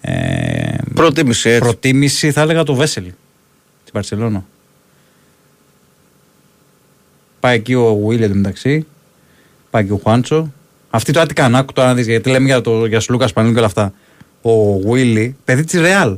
ε, 0.00 0.74
Προτίμηση 0.94 1.48
έτσι. 1.48 1.60
προτίμηση 1.60 2.32
θα 2.32 2.40
έλεγα 2.40 2.62
το 2.62 2.74
Βέσελη 2.74 3.14
στην 3.80 3.92
Παρσελώνα. 3.92 4.44
Πάει 7.40 7.56
εκεί 7.56 7.74
ο 7.74 7.96
Βίλιαμ 8.06 8.32
μεταξύ. 8.32 8.86
Πάει 9.70 9.84
και 9.84 9.92
ο 9.92 9.96
Χουάντσο. 10.02 10.52
Αυτή 10.96 11.12
το 11.12 11.20
Άτικα 11.20 11.48
Νάκου 11.48 11.72
τώρα 11.72 11.88
να 11.88 11.94
δεις, 11.94 12.06
γιατί 12.06 12.30
λέμε 12.30 12.46
για, 12.46 12.60
το, 12.60 12.86
για 12.86 13.00
Σλούκα 13.00 13.26
Σπανίλ 13.26 13.52
και 13.52 13.58
όλα 13.58 13.66
αυτά. 13.66 13.92
Ο 14.42 14.78
Βίλι, 14.78 15.36
παιδί 15.44 15.64
της 15.64 15.80
Ρεάλ. 15.80 16.16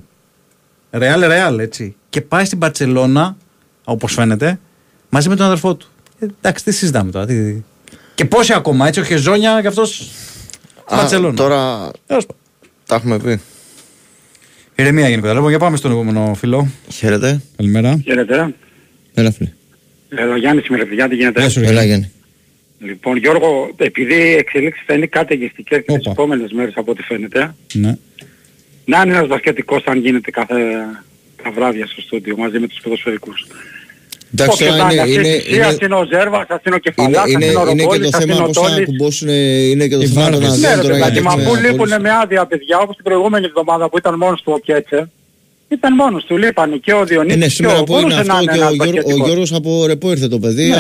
Ρεάλ, 0.91 1.21
Ρεάλ, 1.27 1.59
έτσι. 1.59 1.97
Και 2.11 2.21
πάει 2.21 2.45
στην 2.45 2.59
Παρσελώνα, 2.59 3.37
όπως 3.85 4.13
φαίνεται, 4.13 4.59
μαζί 5.09 5.29
με 5.29 5.37
τον 5.37 5.47
αδερφό 5.47 5.75
του. 5.75 5.87
Ε, 6.19 6.27
εντάξει, 6.39 6.65
τι 6.65 6.73
συζητάμε 6.73 7.11
τώρα. 7.11 7.27
Τι... 7.27 7.63
Και 8.15 8.25
πόσοι 8.25 8.53
ακόμα, 8.53 8.87
έτσι, 8.87 9.01
ο 9.01 9.05
Χεζόνια 9.05 9.61
και 9.61 9.67
αυτός. 9.67 9.95
Στην 9.95 10.97
Α, 10.97 11.01
Παρσελώνα. 11.01 11.35
Τώρα 11.37 11.91
Τέλος 12.07 12.27
πάντων. 12.27 12.43
τα 12.87 12.95
έχουμε 12.95 13.19
πει. 13.19 13.41
Ηρεμία 14.75 15.05
γενικότερα. 15.05 15.35
Λοιπόν, 15.35 15.51
για 15.51 15.59
πάμε 15.59 15.77
στον 15.77 15.91
επόμενο 15.91 16.35
φίλο. 16.35 16.69
Χαίρετε. 16.93 17.43
Καλημέρα. 17.57 18.01
Χαίρετε. 18.05 18.55
Έλα 19.15 19.33
φίλε. 19.33 19.53
Έλα, 20.09 20.37
Γιάννη 20.37 20.63
σήμερα, 20.63 20.87
παιδιά, 20.87 21.09
τι 21.09 21.15
γίνεται; 21.15 21.41
Γεια 21.41 21.51
σου, 21.51 21.61
Έλα 21.61 21.85
Γιάννη. 21.85 22.13
Λοιπόν, 22.81 23.17
Γιώργο, 23.17 23.71
επειδή 23.77 24.15
οι 24.15 24.33
εξελίξεις 24.35 24.85
θα 24.87 24.95
είναι 24.95 25.07
καταιγιστικές 25.07 25.79
και 25.79 25.93
τις 25.93 25.95
Όπα. 25.99 26.11
επόμενες 26.11 26.53
μέρες 26.53 26.73
από 26.77 26.91
ό,τι 26.91 27.03
φαίνεται, 27.03 27.55
Ναι. 27.73 27.97
να 28.85 29.03
είναι 29.03 29.15
ένας 29.15 29.27
μπασκετικός 29.27 29.83
αν 29.87 29.99
γίνεται 30.01 30.31
κάθε 30.31 30.55
τα 31.43 31.51
βράδια 31.51 31.87
στο 31.87 32.01
στούντιο 32.01 32.37
μαζί 32.37 32.59
με 32.59 32.67
τους 32.67 32.81
ποδοσφαιρικούς. 32.83 33.47
Εντάξει, 34.33 34.63
Όποιος 34.63 34.77
τώρα 34.79 34.95
να 34.95 35.03
είναι, 35.03 35.13
είναι, 35.13 35.13
είναι, 35.29 35.29
είναι, 35.29 35.45
είναι, 35.57 35.65
ας 35.65 35.77
είναι 35.81 35.95
ο 35.95 36.05
Ζέρβας, 36.13 36.47
ας 36.49 36.61
είναι 36.67 36.75
ο 36.75 36.79
είναι, 36.79 36.81
Κεφαλάς, 36.81 37.23
ας 37.25 37.31
είναι, 37.33 37.45
είναι 37.45 37.57
ο 37.57 37.63
είναι 37.71 37.73
και 37.75 37.81
Ρομπόλης, 37.83 38.11
το 38.11 38.17
ας 38.17 38.25
είναι 38.25 38.33
θέμα 38.33 38.45
ο 38.45 38.47
πώς 38.47 38.57
θα 38.57 38.63
Τόλης. 38.69 38.79
ακουμπώσουν, 38.83 39.29
είναι 39.29 39.87
και 39.89 39.95
το 39.97 40.03
Οι 40.03 40.07
θέμα 40.07 40.31
των 40.31 40.41
βάρδες. 40.41 40.59
Ναι, 40.61 40.69
αδειών 40.69 40.81
ρε 40.81 40.83
τώρα 40.83 40.95
παιδάκι, 40.95 41.13
για 41.13 41.23
μα 41.23 41.31
την 41.31 41.41
αφού 41.41 41.51
απόλυση. 41.51 41.71
λείπουν 41.73 42.01
με 42.01 42.11
άδεια 42.23 42.47
παιδιά, 42.47 42.79
όπως 42.79 42.95
την 42.97 43.05
προηγούμενη 43.05 43.45
εβδομάδα 43.47 43.89
που 43.89 43.99
ήταν 43.99 44.15
μόνος 44.17 44.43
του 44.43 44.53
ο 44.57 44.59
Κέτσε, 44.59 45.11
ήταν 45.69 45.95
μόνος 45.95 46.25
του, 46.25 46.37
λείπανε 46.37 46.77
και 46.77 46.93
ο 46.93 47.05
Διονύσης 47.05 47.37
Είναι 47.37 47.45
και 47.47 47.51
σήμερα 47.51 47.79
ο 47.79 47.85
που 47.85 47.93
είναι 47.93 48.01
μπορούσε 48.01 48.23
να 48.23 48.33
αυτό 48.33 48.43
είναι 48.43 48.53
και 48.53 48.59
ένας 48.59 48.71
ο, 48.71 48.75
Γιώργο, 48.75 48.91
ο 48.93 48.95
μπασκετικός. 49.03 49.27
Γιώργος 49.27 49.53
από 49.53 49.87
ρεπό 49.87 50.11
ήρθε 50.11 50.29
το 50.29 50.39
παιδί, 50.39 50.69
Ναι. 50.69 50.77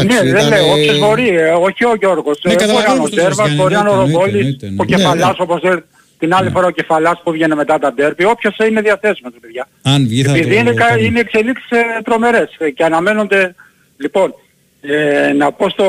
Αλλά 0.00 0.04
Ναι, 0.12 0.18
εντάξει, 0.18 0.30
δεν 0.30 0.46
ήταν, 0.46 0.58
λέω, 0.58 0.66
ε, 0.66 0.72
όποιος 0.72 0.98
μπορεί, 0.98 1.28
ε, 1.28 1.48
όχι 1.50 1.84
ο 1.84 1.94
Γιώργος. 1.98 2.38
Ναι, 2.44 2.52
Ε, 2.52 2.54
Μπορεί 2.54 2.66
να 2.66 2.72
είναι 2.72 2.82
καταλαβαίνω 2.82 2.94
ο 2.94 3.02
πώς 3.02 3.10
το 3.10 3.16
λες, 3.16 3.24
Ζέρβας, 3.24 3.46
Γιάννη, 3.46 3.56
μπορεί 3.62 3.74
να 3.74 3.80
είναι 3.80 3.88
ο 3.88 3.92
εννοείται, 3.92 4.12
Ρομπόλης, 4.12 4.34
εννοείται, 4.40 4.66
ο 4.66 4.68
εννοείται. 4.68 4.94
Κεφαλάς 4.94 5.36
Ναι, 5.38 5.44
όπως 5.46 5.62
ε, 5.62 5.84
την 6.18 6.34
άλλη 6.34 6.50
φορά 6.50 6.66
ο 6.66 6.70
Κεφαλάς 6.70 7.20
που 7.24 7.30
βγαίνει 7.32 7.54
μετά 7.54 7.78
τα 7.78 7.92
ντέρπι, 7.92 8.24
όποιος 8.24 8.56
είναι 8.68 8.80
διαθέσιμος 8.80 9.32
παιδιά. 9.40 9.68
Αν 9.82 10.06
βγει 10.08 10.22
θα 10.22 10.30
Επειδή 10.36 10.48
το 10.54 10.60
είναι, 10.60 10.72
κα- 10.72 10.84
κάνουμε. 10.86 11.06
είναι 11.06 11.20
εξελίξεις 11.20 11.70
ε, 11.70 11.76
τρομερές 12.04 12.50
ε, 12.58 12.70
και 12.70 12.84
αναμένονται, 12.84 13.54
λοιπόν, 13.96 14.34
ε, 14.80 15.32
να 15.32 15.52
πω 15.52 15.68
στο, 15.68 15.86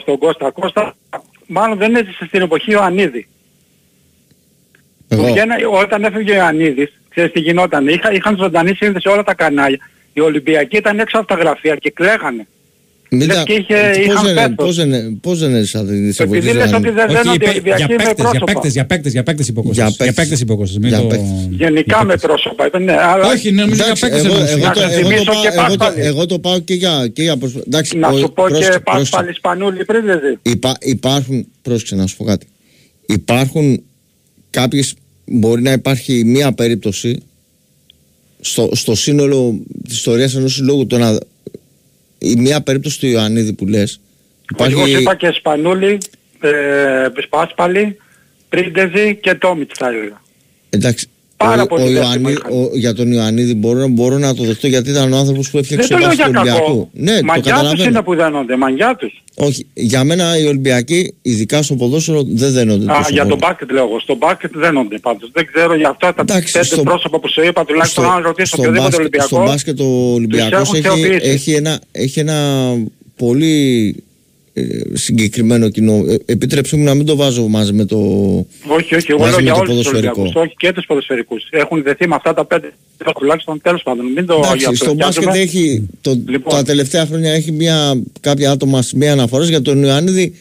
στον 0.00 0.18
Κώστα, 0.18 0.50
Κώστα, 0.50 0.94
μάλλον 1.46 1.78
δεν 1.78 1.94
έζησε 1.94 2.24
στην 2.26 2.40
εποχή 2.42 2.74
ο 2.74 2.82
Ανίδη. 2.82 3.26
Που 5.08 5.14
εγώ. 5.14 5.26
βγαίνα- 5.32 5.56
όταν 5.82 6.04
έφευγε 6.04 6.32
ο 6.32 6.34
Ιωαννίδης, 6.34 6.92
ξέρεις 7.08 7.32
τι 7.32 7.40
γινόταν, 7.40 7.86
είχα, 7.88 8.12
είχαν 8.12 8.36
ζωντανή 8.36 8.74
σύνδεση 8.74 9.06
σε 9.08 9.12
όλα 9.14 9.22
τα 9.22 9.34
κανάλια. 9.34 9.78
Οι 10.12 10.20
Ολυμπιακοί 10.20 10.76
ήταν 10.76 10.98
έξω 10.98 11.18
από 11.18 11.26
τα 11.26 11.34
γραφεία 11.34 11.76
και 11.76 11.90
κλαίγανε. 11.90 12.46
Μην 13.10 13.26
λες 13.26 13.36
τα- 13.36 13.42
και 13.42 13.52
είχε- 13.52 13.74
πώς 14.06 14.14
είχαν 14.14 14.24
δεν- 14.24 14.34
πέθος. 14.34 14.54
πώς 14.56 14.76
δεν- 14.76 15.20
Πώς 15.20 15.38
δεν 15.38 15.54
έζησα 15.54 15.84
τις 15.84 16.18
Επειδή 16.20 16.36
εποχές 16.36 16.44
λες 16.44 16.70
του 16.70 16.76
ότι 16.76 16.86
Ιωάννη. 16.86 16.90
δεν 16.90 17.06
δένονται 17.06 17.30
οι 17.30 17.34
είπε- 17.34 17.48
Ολυμπιακοί 17.48 17.78
για 17.84 17.88
με 17.88 17.96
παίκτες, 17.96 18.14
για 18.14 18.24
πρόσωπα. 18.24 18.44
παίκτες, 18.52 18.72
για 18.72 18.84
παίκτες, 18.86 19.12
για 19.12 19.22
παίκτες 19.22 19.48
υποκόσεις. 19.48 19.76
Για 19.76 19.86
Για 19.86 19.96
παίκτες. 19.96 20.16
παίκτες 20.16 20.40
υποκόσεις. 20.40 20.78
μην 20.78 20.88
Για 20.88 20.98
το- 21.00 21.06
παίκτες. 21.06 21.28
Γενικά 21.50 21.82
για 21.86 22.04
με 22.04 22.12
παίκτες. 22.12 22.20
πρόσωπα, 22.30 22.66
είπε, 22.66 22.78
ναι, 22.78 22.92
αλλά 22.92 23.26
Όχι, 23.32 23.52
νομίζω 23.52 23.74
για 23.74 23.84
Εντάξει, 23.84 24.02
παίκτες 24.02 24.24
εγώ, 24.24 24.32
εννοείς. 24.34 24.50
εγώ, 24.52 24.64
Να 24.66 24.72
το, 24.72 24.80
σε 24.80 24.86
εγώ, 24.86 24.94
το 25.00 25.06
θυμίσω 25.08 25.24
πάω, 25.24 25.42
και 25.42 25.48
εγώ, 25.58 25.66
το, 25.70 25.76
πάλι. 25.76 26.00
εγώ 26.00 26.26
το 26.26 26.38
πάω 26.38 26.58
και 26.58 26.74
για, 26.74 27.08
και 27.12 27.22
για 27.22 27.36
προσπα... 27.36 27.60
Εντάξει, 27.66 27.96
να 27.98 28.08
ο- 28.08 28.16
σου 28.16 28.32
πω 28.32 28.32
πρόσεξε, 28.34 28.70
και 28.70 28.78
πας 28.78 28.82
πρόσεξε. 28.94 29.16
πάλι 29.16 29.34
Σπανούλη 29.34 29.84
πριν 29.84 30.04
δεν 30.04 30.18
ζει. 30.24 30.50
Υπά, 30.52 30.76
υπάρχουν, 30.80 31.46
πρόσεξε 31.62 31.94
να 31.94 32.06
σου 32.06 32.16
πω 32.16 32.24
κάτι. 32.24 32.46
Υπάρχουν 33.06 33.82
κάποιες, 34.50 34.94
μπορεί 35.24 35.62
να 35.62 35.72
υπάρχει 35.72 36.24
μία 36.24 36.52
περίπτωση 36.52 37.22
στο, 38.40 38.68
στο 38.72 38.94
σύνολο 38.94 39.60
της 39.88 39.96
ιστορίας 39.96 40.34
ενός 40.34 40.54
συλλόγου 40.54 40.86
το 40.86 40.98
να, 40.98 41.18
η 42.30 42.36
μία 42.38 42.60
περίπτωση 42.60 43.00
του 43.00 43.06
Ιωαννίδη 43.06 43.52
που 43.52 43.66
λες 43.66 44.00
Εγώ 44.58 44.86
σου 44.86 45.00
είπα 45.00 45.14
και 45.14 45.30
Σπανούλη, 45.30 45.98
ε, 46.40 47.08
Σπάσπαλη, 47.22 47.96
Πρίντεζη 48.48 49.16
και 49.16 49.34
Τόμιτς 49.34 49.78
θα 49.78 49.88
έλεγα. 49.88 50.22
εντάξει 50.70 51.08
Πάρα 51.36 51.62
ο, 51.62 51.66
πολύ 51.66 51.82
ο 51.82 51.86
δέσιμο 51.86 52.04
Ιωαννί, 52.08 52.30
είχαν. 52.32 52.52
ο, 52.52 52.70
για 52.74 52.94
τον 52.94 53.12
Ιωαννίδη 53.12 53.54
μπορώ, 53.54 53.88
μπορώ 53.88 54.18
να 54.18 54.34
το 54.34 54.42
δεχτώ 54.44 54.66
γιατί 54.66 54.90
ήταν 54.90 55.12
ο 55.12 55.16
άνθρωπος 55.16 55.50
που 55.50 55.58
έφτιαξε 55.58 55.88
Δεν 55.88 55.96
το 55.98 56.02
το 56.04 56.08
λέω 56.08 56.16
μπάσκετ 56.16 56.34
για 56.34 56.40
του 56.40 56.46
κακό. 56.46 56.64
Ολυμπιακού. 56.64 56.90
Ναι, 56.92 57.18
το 57.18 57.24
Μαγιά 57.24 57.42
τους 57.42 57.50
καταλαβαίνω. 57.52 57.88
είναι 57.90 58.02
που 58.02 58.14
δένονται, 58.14 58.56
μαγιά 58.56 58.96
τους. 58.98 59.22
Όχι, 59.34 59.66
για 59.74 60.04
μένα 60.04 60.38
οι 60.38 60.46
Ολυμπιακοί, 60.46 61.14
ειδικά 61.22 61.62
στο 61.62 61.74
ποδόσφαιρο, 61.74 62.22
δεν 62.28 62.52
δένονται 62.52 62.92
Α, 62.92 62.96
τόσο 62.96 63.08
για 63.12 63.22
πολύ. 63.22 63.28
τον 63.28 63.38
μπάσκετ 63.48 63.70
λέω 63.72 63.84
εγώ. 63.84 64.00
Στο 64.00 64.14
μπάσκετ 64.14 64.50
δένονται 64.56 64.98
πάντως. 64.98 65.30
Δεν 65.32 65.46
ξέρω 65.52 65.74
για 65.74 65.88
αυτά 65.88 66.14
τα 66.14 66.22
Εντάξει, 66.22 66.52
πέντε 66.52 66.64
στο- 66.64 66.82
πρόσωπα 66.82 67.20
που 67.20 67.28
σου 67.30 67.42
είπα, 67.44 67.64
τουλάχιστον 67.64 68.04
αν 68.04 68.22
ρωτήσω 68.22 68.46
στο 68.46 68.56
οποιοδήποτε 68.56 68.82
μπάσκετ, 68.88 69.00
Ολυμπιακό. 69.00 69.26
στο 69.26 69.42
μπάσκετ 69.44 69.80
ο 69.80 70.12
Ολυμπιακός 70.14 70.52
έχουν 70.60 70.74
έχει, 70.74 70.82
θεοποιήσει. 70.82 71.30
έχει, 71.30 71.52
ένα, 71.52 71.80
έχει 71.92 72.20
ένα 72.20 72.36
πολύ 73.16 73.94
ε, 73.98 74.02
συγκεκριμένο 74.92 75.68
κοινό. 75.68 76.04
Ε, 76.08 76.16
επιτρέψτε 76.32 76.76
μου 76.76 76.84
να 76.84 76.94
μην 76.94 77.06
το 77.06 77.16
βάζω 77.16 77.46
μαζί 77.46 77.72
με 77.72 77.84
το... 77.84 77.96
Όχι, 78.66 78.94
όχι, 78.94 79.06
εγώ 79.10 79.18
μαζί 79.20 79.30
λέω 79.30 79.38
με 79.38 79.42
για 79.42 79.52
το 79.52 79.58
όλους 79.60 79.74
τους 79.74 79.76
ποδοσφαιρικό. 79.76 80.20
Ολυμπιακούς, 80.20 80.42
όχι 80.42 80.54
και 80.56 80.72
τους 80.72 80.86
ποδοσφαιρικούς. 80.86 81.46
Έχουν 81.50 81.82
δεθεί 81.82 82.08
με 82.08 82.14
αυτά 82.14 82.34
τα 82.34 82.44
πέντε, 82.44 82.72
τουλάχιστον 83.18 83.60
τέλος 83.62 83.82
πάντων. 83.82 84.06
Μην 84.06 84.26
το 84.26 84.34
Εντάξει, 84.34 84.56
για 84.56 84.74
στο 84.74 84.94
μπάσκετ 84.94 85.34
έχει, 85.34 85.88
το, 86.00 86.20
Λοιπόν. 86.26 86.54
τα 86.54 86.62
τελευταία 86.62 87.06
χρόνια 87.06 87.32
έχει 87.32 87.52
μια, 87.52 88.02
κάποια 88.20 88.50
άτομα 88.50 88.82
σημεία 88.82 89.12
αναφορές 89.12 89.48
για 89.48 89.62
τον 89.62 89.82
Ιωαννίδη 89.82 90.34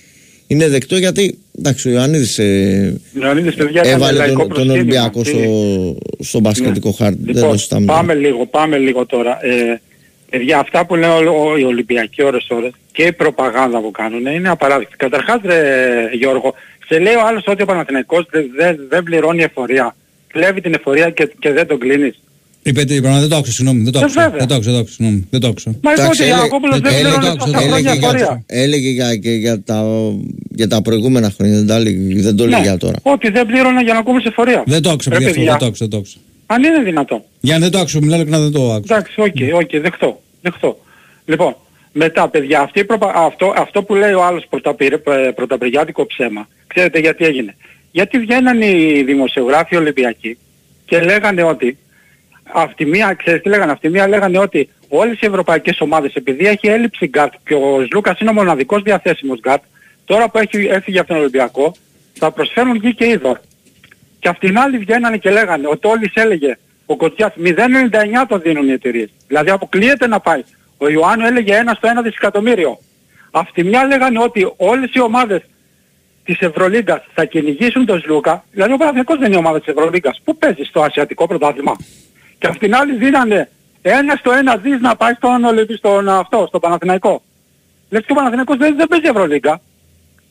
είναι 0.47 0.68
δεκτό 0.70 0.97
γιατί 0.97 1.38
εντάξει, 1.57 1.88
ο 1.89 1.91
Ιωαννίδης 1.91 2.39
ε, 2.39 3.01
Λεωνίδης, 3.13 3.53
παιδιά, 3.55 3.82
έκανε 3.82 3.95
έβαλε 3.95 4.18
λαϊκό 4.18 4.34
τον, 4.36 4.38
τον 4.38 4.47
προσκύνημα. 4.47 4.74
Ολυμπιακό 4.74 5.22
Τι- 5.22 5.30
στο, 5.30 5.97
στο 6.20 6.39
μπασκετικό 6.39 6.91
χάρτη. 6.91 7.18
δεν 7.24 7.34
Λοιπόν, 7.36 7.49
το 7.51 7.57
συζητάμε. 7.57 7.86
πάμε 7.86 8.13
λίγο, 8.13 8.45
πάμε 8.45 8.78
λίγο 8.78 9.05
τώρα. 9.05 9.45
Ε, 9.45 9.82
παιδιά, 10.30 10.59
αυτά 10.59 10.86
που 10.86 10.95
λένε 10.95 11.13
ο- 11.13 11.49
ο- 11.51 11.57
οι 11.57 11.63
Ολυμπιακοί 11.63 12.23
ώρες 12.23 12.47
ώρες 12.49 12.71
και 12.91 13.03
η 13.03 13.11
προπαγάνδα 13.13 13.80
που 13.80 13.91
κάνουν 13.91 14.26
είναι 14.26 14.49
απαράδεκτη. 14.49 14.95
Καταρχάς, 14.95 15.39
ρε, 15.43 15.63
Γιώργο, 16.13 16.53
σε 16.88 16.99
λέει 16.99 17.13
ο 17.13 17.26
άλλος 17.28 17.43
ότι 17.47 17.61
ο 17.61 17.65
Παναθηναϊκός 17.65 18.28
δεν 18.32 18.45
δεν- 18.57 18.80
δεν 18.89 19.03
πληρώνει 19.03 19.43
εφορία. 19.43 19.95
Κλέβει 20.28 20.61
την 20.61 20.73
εφορία 20.73 21.09
και, 21.09 21.32
και 21.39 21.51
δεν 21.51 21.67
τον 21.67 21.80
κλείνεις. 21.80 22.19
Είπε 22.67 22.84
τι 22.84 23.01
πράγμα, 23.01 23.19
δεν 23.19 23.30
το 23.30 23.36
άκουσα, 23.36 23.51
συγγνώμη. 23.51 23.84
Δεν 23.84 23.91
το 23.91 23.99
Ε, 23.99 24.01
άκουσα. 24.01 24.21
βέβαια. 24.21 24.38
Δεν 24.39 24.47
το 24.47 24.53
άκουσα, 24.55 24.71
δεν 24.71 24.80
το 24.80 24.80
άκουσα, 24.80 24.95
συγγνώμη. 24.95 25.28
Δεν 25.30 25.39
το 25.39 25.47
άκουσα. 25.47 25.69
Μα 25.84 25.91
είπε 25.91 26.01
Εντάξει, 26.01 26.21
ότι 26.21 26.21
ο 26.21 26.23
έλεγε- 26.23 26.34
Γιανακόπουλος 26.36 26.80
δεν 26.80 26.93
έλεγε- 26.93 27.03
πληρώνει 27.03 27.26
έλεγε- 27.26 27.43
τόσα 27.43 27.57
χρόνια 27.57 27.78
έλεγε, 27.91 28.05
εφορία. 28.05 28.43
για, 28.47 28.63
έλεγε 28.63 28.89
για, 28.89 29.15
και 29.15 29.32
για, 29.32 29.61
τα, 29.63 29.78
για 30.59 30.67
τα 30.67 30.82
προηγούμενα 30.82 31.30
χρόνια, 31.36 31.55
δεν, 31.55 31.67
τα, 31.67 31.76
έλεγε- 31.76 32.21
δεν 32.21 32.36
το 32.36 32.47
λέει 32.47 32.61
για 32.61 32.78
τώρα. 32.78 32.97
Ναι, 33.03 33.11
Ότι 33.11 33.30
δεν 33.30 33.45
πλήρωνε 33.45 33.82
για 33.82 33.93
να 33.93 33.99
ακούμε 33.99 34.19
σε 34.21 34.30
φορεία. 34.30 34.63
Δεν 34.65 34.82
το 34.82 34.89
άκουσα, 34.89 35.09
Ρε 35.09 35.15
παιδιά, 35.15 35.30
αυτό. 35.30 35.39
παιδιά, 35.41 35.51
Δεν 35.51 35.59
το 35.59 35.65
άκουσα, 35.65 35.86
δεν 35.86 35.89
το 35.89 35.97
άκουσα. 35.97 36.17
Αν 36.45 36.63
είναι 36.63 36.79
δυνατόν. 36.79 37.23
Γιάννη, 37.39 37.63
δεν 37.63 37.71
το 37.71 37.79
άκουσα, 37.79 37.99
μιλάω 38.01 38.15
ειλικρινά, 38.15 38.41
δεν 38.43 38.51
το 38.51 38.71
άκουσα. 38.71 38.95
Εντάξει, 38.95 39.21
οκ, 39.21 39.61
οκ, 39.61 39.81
δεχτώ, 39.81 40.21
δεχτώ. 40.41 40.77
Λοιπόν, 41.25 41.55
μετά 41.91 42.29
παιδιά, 42.29 42.59
αυτή 42.59 42.79
η 42.79 42.83
προπα... 42.83 43.11
αυτό, 43.15 43.53
αυτό 43.57 43.83
που 43.83 43.95
λέει 43.95 44.13
ο 44.13 44.23
άλλος 44.23 44.45
πρωταπηρ... 44.49 44.93
ε, 44.93 45.31
πρωταπριλιάτικο 45.36 46.05
ψέμα, 46.05 46.47
ξέρετε 46.67 46.99
γιατί 46.99 47.25
έγινε. 47.25 47.55
Γιατί 47.91 48.19
βγαίναν 48.19 48.61
οι 48.61 49.03
δημοσιογράφοι 49.03 49.75
Ολυμπιακοί 49.75 50.37
και 50.85 50.99
λέγανε 50.99 51.43
ότι 51.43 51.77
αυτή 52.53 52.85
μία, 52.85 53.13
ξέρεις 53.13 53.41
τι 53.41 53.49
λέγανε, 53.49 53.71
αυτή 53.71 53.89
μία 53.89 54.07
λέγανε 54.07 54.39
ότι 54.39 54.69
όλες 54.87 55.21
οι 55.21 55.25
ευρωπαϊκές 55.25 55.81
ομάδες 55.81 56.13
επειδή 56.13 56.47
έχει 56.47 56.67
έλλειψη 56.67 57.05
γκαρντ 57.07 57.34
και 57.45 57.53
ο 57.53 57.87
Λούκας 57.93 58.19
είναι 58.19 58.29
ο 58.29 58.33
μοναδικός 58.33 58.81
διαθέσιμος 58.81 59.39
γκαρντ, 59.39 59.63
τώρα 60.05 60.29
που 60.29 60.37
έχει 60.37 60.57
έφυγε 60.57 60.99
από 60.99 61.07
τον 61.07 61.17
Ολυμπιακό 61.17 61.75
θα 62.13 62.31
προσφέρουν 62.31 62.75
γη 62.75 62.95
και 62.95 63.05
είδωρ. 63.05 63.37
Και 64.26 64.32
απ' 64.32 64.39
την 64.39 64.59
άλλη 64.59 64.78
βγαίνανε 64.78 65.17
και 65.17 65.30
λέγανε, 65.30 65.67
ο 65.67 65.78
Τόλης 65.78 66.11
έλεγε, 66.13 66.57
ο 66.86 66.95
Κοτιάς 66.95 67.34
0,99 67.36 68.26
το 68.28 68.38
δίνουν 68.38 68.67
οι 68.67 68.71
εταιρείες. 68.71 69.09
Δηλαδή 69.28 69.49
αποκλείεται 69.49 70.07
να 70.07 70.19
πάει. 70.19 70.43
Ο 70.78 70.89
Ιωάννου 70.89 71.26
έλεγε 71.26 71.61
1 71.65 71.73
στο 71.76 71.88
1 71.88 72.01
δισεκατομμύριο. 72.03 72.80
Απ' 73.32 73.51
τη 73.51 73.63
μια 73.63 73.86
λέγανε 73.86 74.19
ότι 74.19 74.53
όλες 74.57 74.89
οι 74.93 74.99
ομάδες 75.01 75.41
της 76.23 76.39
Ευρωλίγκας 76.39 77.03
θα 77.13 77.26
κυνηγήσουν 77.26 77.86
τον 77.86 77.99
Σλούκα. 77.99 78.43
Δηλαδή 78.51 78.73
ο 78.73 78.78
Παναθηναϊκός 78.78 79.17
δεν 79.17 79.28
είναι 79.28 79.38
ομάδα 79.38 79.59
της 79.59 79.67
Ευρωλίγκας. 79.67 80.21
Πού 80.23 80.38
παίζεις 80.38 80.67
στο 80.67 80.82
Ασιατικό 80.82 81.28
πρωτάθλημα; 81.28 81.76
Και 82.38 82.47
απ' 82.47 82.57
την 82.57 82.76
άλλη 82.76 82.95
δίνανε 82.95 83.49
1 83.82 84.15
στο 84.19 84.32
1 84.32 84.57
δις 84.57 84.80
να 84.82 84.95
πάει 84.95 85.13
στον, 85.13 85.43
Ολυμπι- 85.43 85.78
στον 85.78 86.09
αυτό, 86.09 86.45
στο 86.47 86.59
Παναθηναϊκό. 86.59 87.21
Λες 87.89 88.05
και 88.05 88.11
ο 88.11 88.15
Παναθηναϊκός 88.15 88.57
δεν, 88.57 88.76
δεν 88.76 88.88
παίζει 88.88 89.07
Ευρωλίγκα. 89.07 89.61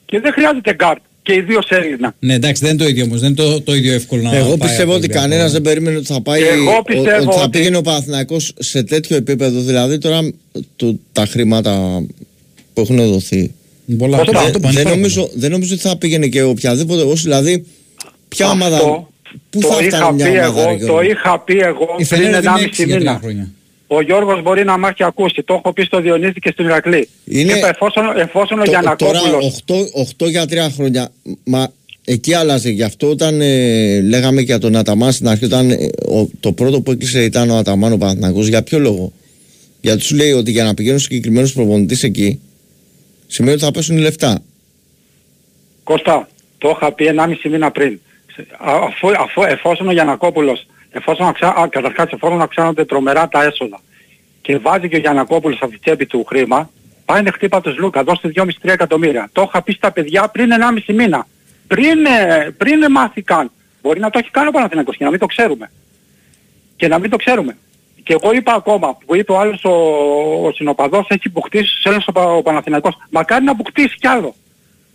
Και 0.05 0.21
δεν 0.21 0.33
χρειάζεται 0.33 0.75
γκάρτ. 0.75 1.01
Και 1.25 1.35
ιδίως 1.35 1.67
Έλληνα. 1.69 2.15
Ναι, 2.19 2.35
εντάξει, 2.35 2.63
δεν 2.65 2.73
είναι 2.75 2.83
το 2.83 2.89
ίδιο 2.89 3.05
όμως. 3.05 3.21
Δεν 3.21 3.29
είναι 3.29 3.37
το, 3.43 3.61
το 3.61 3.75
ίδιο 3.75 3.93
εύκολο 3.95 4.23
να 4.23 4.37
Εγώ 4.37 4.47
πάει 4.49 4.57
πιστεύω 4.59 4.83
από 4.83 4.91
ότι 4.93 4.99
Ολυμπιακό. 4.99 5.21
κανένας 5.23 5.53
δεν 5.53 5.63
περίμενε 5.63 5.97
ότι 5.97 6.07
θα 6.07 6.21
πάει. 6.21 6.41
Και 6.43 6.49
εγώ 6.49 6.77
ο- 6.77 6.83
πιστεύω 6.83 7.17
ότι 7.17 7.37
θα 7.37 7.43
ότι- 7.43 7.59
πήγαινε 7.59 7.77
ο 7.77 7.83
Παναθηναϊκός 7.83 8.53
σε 8.59 8.83
τέτοιο 8.83 9.17
επίπεδο. 9.17 9.61
Δηλαδή 9.61 9.99
τώρα 9.99 10.31
το, 10.77 10.99
τα 11.13 11.27
χρήματα 11.27 12.03
που 12.75 12.81
έχουν 12.81 12.97
δοθεί. 12.97 13.53
Πολλά. 13.99 14.17
Κώστα, 14.17 14.39
Αυτό- 14.39 14.51
δεν, 14.51 14.65
αυτό 14.65 14.69
δεν, 14.75 14.83
πάνε 14.85 14.97
νομίζω, 14.97 15.31
δεν 15.35 15.51
νομίζω 15.51 15.75
ότι 15.75 15.83
θα 15.83 15.97
πήγαινε 15.97 16.27
και 16.27 16.43
οποιαδήποτε. 16.43 17.03
Όσοι, 17.03 17.23
δηλαδή, 17.23 17.65
ποια 18.29 18.47
Αυτό 18.47 18.57
ομάδα. 18.65 18.79
Πού 19.51 19.61
το 19.61 19.69
θα 19.69 19.85
είχα 19.85 19.97
φτάνει 19.97 20.15
μια 20.15 20.25
πει 20.31 20.39
ομάδα, 20.39 20.61
εγώ, 20.61 20.69
ρε 20.71 20.77
Γιώργο; 20.77 20.95
το 20.97 21.03
είχα 21.03 21.39
πει 21.41 21.59
εγώ 21.59 21.83
Η 21.99 22.05
πριν 22.05 22.07
Φενέρ 22.07 22.31
δεν 22.41 22.53
1,5 22.53 22.57
είναι 22.59 22.67
έξι 22.67 22.85
για 22.85 22.99
τρία 22.99 23.21
μήνα. 23.27 23.51
Χρόνια. 23.89 23.97
Ο 23.97 24.01
Γιώργος 24.01 24.43
μπορεί 24.43 24.65
να 24.65 24.79
μ' 24.79 24.85
έχει 24.85 25.05
ακούσει. 25.05 25.43
Το 25.43 25.55
έχω 25.55 25.73
πει 25.73 25.83
στο 25.83 26.01
Διονύση 26.01 26.33
και 26.41 26.51
στον 26.53 26.65
Ηρακλή. 26.65 27.09
Είναι- 27.25 27.53
Είπα, 27.57 27.69
εφόσον, 27.69 28.05
εφόσον 28.19 28.59
ο 28.61 28.63
Το- 28.65 28.71
τώρα 28.71 28.81
Γιανακόπουλος... 28.81 29.63
8, 29.67 30.25
8 30.27 30.29
για 30.31 30.45
3 30.45 30.71
χρόνια. 30.75 31.09
Μα 31.45 31.69
εκεί 32.05 32.35
άλλαζε. 32.35 32.71
Γι' 32.71 32.83
αυτό 32.83 33.09
όταν 33.09 33.41
ε, 33.41 34.01
λέγαμε 34.01 34.39
και 34.39 34.45
για 34.47 34.59
τον 34.59 34.77
Αταμάν 34.77 35.13
στην 35.13 35.29
αρχή, 35.29 35.45
όταν 35.45 35.71
ε, 35.71 35.75
ο- 36.09 36.29
το 36.41 36.53
πρώτο 36.53 36.81
που 36.81 36.91
έκλεισε 36.91 37.25
ήταν 37.25 37.51
ο 37.51 37.57
Αταμάν 37.57 37.93
ο 37.93 37.97
Παναθηναϊκός, 37.97 38.47
για 38.47 38.63
ποιο 38.63 38.79
λόγο; 38.79 39.13
Γιατί 39.81 40.03
σου 40.03 40.15
λέει 40.17 40.33
ότι 40.33 40.51
για 40.51 40.65
να 40.65 40.75
πηγαίνουν 40.75 40.99
συγκεκριμένους 40.99 41.53
προπονητή 41.53 42.07
εκεί, 42.07 42.41
σημαίνει 43.27 43.55
ότι 43.55 43.65
θα 43.65 43.71
πέσουν 43.71 43.97
οι 43.97 44.01
λεφτά. 44.01 44.39
Κώστα, 45.85 46.29
το 46.59 46.69
είχα 46.77 46.93
πει 46.93 47.05
1,5 47.17 47.51
μήνα 47.51 47.71
πριν. 47.71 48.01
Σε- 48.35 48.47
α- 48.59 48.77
Αφού, 48.89 49.09
αφού, 49.19 49.43
εφόσον 49.43 49.89
ο 49.89 49.93
Γιανακόπουλος, 49.93 50.67
εφόσον 50.95 51.27
αξα, 51.27 51.49
α, 51.49 51.69
καταρχάς 51.69 52.11
εφόσον 52.11 52.43
αυξάνονται 52.43 52.85
τρομερά 52.85 53.29
τα 53.29 53.43
έσοδα 53.43 53.81
και 54.41 54.59
βάζει 54.59 54.89
και 54.89 54.97
ο 54.97 54.99
Γιανακόπουλος 54.99 55.59
από 55.61 55.71
τη 55.71 55.79
τσέπη 55.79 56.07
του 56.07 56.25
χρήμα, 56.25 56.71
πάει 57.05 57.23
να 57.23 57.33
χτύπα 57.33 57.61
το 57.61 57.71
Σλούκα, 57.71 58.03
δώστε 58.03 58.33
2,5-3 58.37 58.47
εκατομμύρια. 58.63 59.29
Το 59.33 59.43
είχα 59.49 59.63
πει 59.63 59.73
στα 59.73 59.93
παιδιά 59.93 60.29
πριν 60.29 60.51
1,5 60.87 60.95
μήνα. 60.95 61.27
Πριν, 61.67 62.05
ε, 62.07 62.51
πριν 62.57 62.91
μάθει 62.91 63.23
καν. 63.23 63.51
Μπορεί 63.83 64.01
να 64.01 64.11
το 64.11 64.19
έχει 64.19 64.31
κάνει 64.31 64.49
ο 64.49 64.51
Παναθηναϊκός 64.51 64.97
και 64.97 65.05
να 65.05 65.11
μην 65.11 65.19
το 65.19 65.27
ξέρουμε. 65.27 65.71
Και 66.77 66.89
να 66.89 66.99
μην 66.99 67.11
το 67.11 67.17
ξέρουμε. 67.17 67.57
Και 68.03 68.13
εγώ 68.13 68.33
είπα 68.33 68.53
ακόμα, 68.53 68.99
που 69.07 69.17
είπε 69.17 69.33
ο 69.33 69.39
άλλος 69.39 69.65
ο, 69.65 69.71
ο 70.47 70.53
συνοπαδός 70.55 71.07
έχει 71.09 71.31
μπουχτίσει 71.31 71.71
στους 71.71 71.85
Έλληνες 71.85 72.07
ο, 72.07 72.13
Πα- 72.13 72.35
ο 72.35 72.43
Παναθηναϊκός. 72.43 72.97
Μακάρι 73.11 73.45
να 73.45 73.55
μπουχτίσει 73.55 73.97
κι 73.97 74.07
άλλο. 74.07 74.35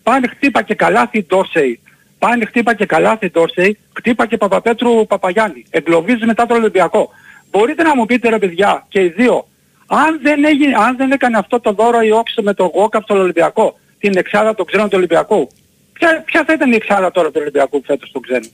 Πάνε 0.03 0.27
χτύπα 0.27 0.61
και 0.61 0.73
καλάθι 0.75 1.25
Ντόρσεϊ. 1.27 1.79
Πάνε 2.19 2.45
χτύπα 2.45 2.73
και 2.75 2.85
καλάθι 2.85 3.29
Ντόρσεϊ. 3.31 3.77
Χτύπα 3.97 4.25
και 4.25 4.37
Παπαπέτρου 4.37 5.05
Παπαγιάννη. 5.07 5.65
Εγκλωβίζει 5.69 6.25
μετά 6.25 6.45
το 6.45 6.53
Ολυμπιακό. 6.53 7.09
Μπορείτε 7.51 7.83
να 7.83 7.95
μου 7.95 8.05
πείτε 8.05 8.29
ρε 8.29 8.37
παιδιά 8.39 8.85
και 8.89 8.99
οι 8.99 9.07
δύο. 9.07 9.47
Αν 9.87 10.19
δεν, 10.21 10.45
έγινε, 10.45 10.75
αν 10.77 10.97
δεν 10.97 11.11
έκανε 11.11 11.37
αυτό 11.37 11.59
το 11.59 11.71
δώρο 11.71 12.01
η 12.01 12.11
Όξο 12.11 12.41
με 12.41 12.53
το 12.53 12.65
Γόκαπ 12.75 13.03
στον 13.03 13.19
Ολυμπιακό. 13.19 13.79
Την 13.99 14.17
εξάδα 14.17 14.55
των 14.55 14.65
ξένων 14.65 14.89
του 14.89 14.95
Ολυμπιακού. 14.97 15.49
Ποια, 15.93 16.23
ποια 16.25 16.43
θα 16.47 16.53
ήταν 16.53 16.71
η 16.71 16.75
εξάδα 16.75 17.11
τώρα 17.11 17.27
του 17.27 17.37
Ολυμπιακού 17.41 17.83
φέτος 17.85 18.11
των 18.11 18.21
ξένων. 18.21 18.49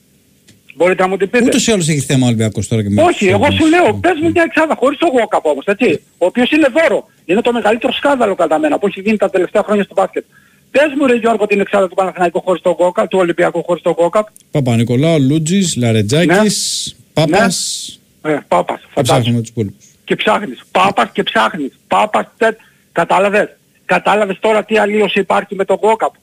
Μπορείτε 0.74 1.02
να 1.02 1.08
μου 1.08 1.16
την 1.16 1.30
πείτε. 1.30 1.44
Ούτως 1.44 1.66
ή 1.66 1.72
άλλως 1.72 1.88
έχει 1.88 2.00
θέμα 2.00 2.24
ο 2.24 2.26
Ολυμπιακός 2.26 2.68
τώρα 2.68 2.82
και 2.82 2.88
με 2.88 3.02
Όχι, 3.02 3.18
τους 3.18 3.28
εγώ 3.28 3.50
σου 3.50 3.66
λέω, 3.66 3.82
Ολυμπιακούς. 3.82 4.00
πες 4.00 4.20
μου 4.22 4.30
μια 4.30 4.42
εξάδα 4.42 4.74
χωρίς 4.74 4.98
το 4.98 5.06
Γόκαπ 5.06 5.46
όμως, 5.46 5.64
έτσι. 5.64 6.02
Ο 6.18 6.26
οποίος 6.26 6.50
είναι 6.50 6.68
δώρο. 6.72 7.08
Είναι 7.24 7.40
το 7.40 7.52
μεγαλύτερο 7.52 7.92
σκάνδαλο 7.92 8.34
κατά 8.34 8.58
μένα 8.58 8.78
που 8.78 8.86
έχει 8.86 9.00
γίνει 9.00 9.16
τα 9.16 9.30
τελευταία 9.30 9.62
χρόνια 9.62 9.84
στο 9.84 9.94
μπάσκετ. 9.94 10.24
Πες 10.70 10.92
μου 10.98 11.06
ρε 11.06 11.14
Γιώργο 11.14 11.46
την 11.46 11.60
εξάδα 11.60 11.88
του 11.88 11.94
Παναθηναϊκού 11.94 12.40
χωρίς 12.40 12.62
το 12.62 12.70
Γουόκαπ, 12.70 13.08
του 13.08 13.18
Ολυμπιακού 13.18 13.62
χωρίς 13.64 13.82
το 13.82 13.90
Γουόκαπ. 13.90 14.26
Παπανικολάου, 14.50 15.20
Λούντζης, 15.20 15.76
Λαρετζάκης, 15.76 16.96
Πάπας 17.12 18.00
Ε, 18.22 18.38
Πάπας, 18.48 18.80
και 18.80 18.86
φαντάζομαι. 18.94 19.02
ψάχνουμε 19.20 19.40
τους 19.40 19.48
υπόλοιπους. 19.50 19.84
Και 20.04 20.16
ψάχνεις. 20.16 20.62
Πάπας 20.70 21.10
και 21.12 21.22
ψάχνεις. 21.22 21.72
Πάπας, 21.88 22.26
τε... 22.36 22.48
κατάλαβες. 22.92 23.56
Κατάλαβες 23.84 24.38
τώρα 24.40 24.64
τι 24.64 24.78
αλλοίωση 24.78 25.18
υπάρχει 25.20 25.54
με 25.54 25.64
το 25.64 25.78
Γουόκαπ. 25.82 26.14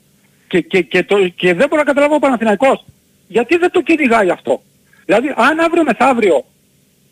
Και, 0.47 0.61
και, 0.61 0.81
και, 0.81 1.03
το, 1.03 1.27
και 1.27 1.53
δεν 1.53 1.67
μπορώ 1.69 1.81
να 1.81 1.87
καταλάβω 1.87 2.15
ο 2.15 2.19
Παναθηναϊκός. 2.19 2.85
Γιατί 3.27 3.57
δεν 3.57 3.71
το 3.71 3.81
κυνηγάει 3.81 4.29
αυτό; 4.29 4.61
Δηλαδή 5.05 5.33
αν 5.35 5.59
αύριο 5.59 5.83
μεθαύριο 5.83 6.45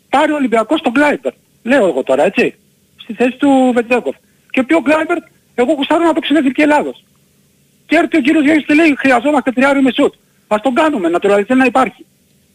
πάρει 0.09 0.31
ο 0.31 0.35
Ολυμπιακός 0.35 0.81
τον 0.81 0.91
Γκλάιμπερ. 0.91 1.33
Λέω 1.63 1.87
εγώ 1.87 2.03
τώρα 2.03 2.23
έτσι. 2.25 2.55
Στη 2.97 3.13
θέση 3.13 3.37
του 3.37 3.71
Βεζένκοφ. 3.73 4.15
Και 4.49 4.63
πει 4.63 4.73
ο 4.73 4.79
Γκλάιμπερ, 4.81 5.17
εγώ 5.55 5.75
γουστάρω 5.75 6.03
να 6.05 6.13
παίξω 6.13 6.37
εθνική 6.37 6.61
Ελλάδος. 6.61 7.03
Και 7.91 7.97
έρθει 7.97 8.17
ο 8.17 8.21
κύριος 8.21 8.43
Γιάννης 8.43 8.65
και 8.65 8.73
λέει 8.73 8.95
χρειαζόμαστε 8.97 9.51
τριάρι 9.51 9.81
με 9.81 9.91
σουτ. 9.97 10.13
Ας 10.47 10.61
τον 10.61 10.73
κάνουμε, 10.73 11.09
να 11.09 11.19
τουλάχιστον 11.19 11.57
να 11.57 11.65
υπάρχει. 11.65 12.05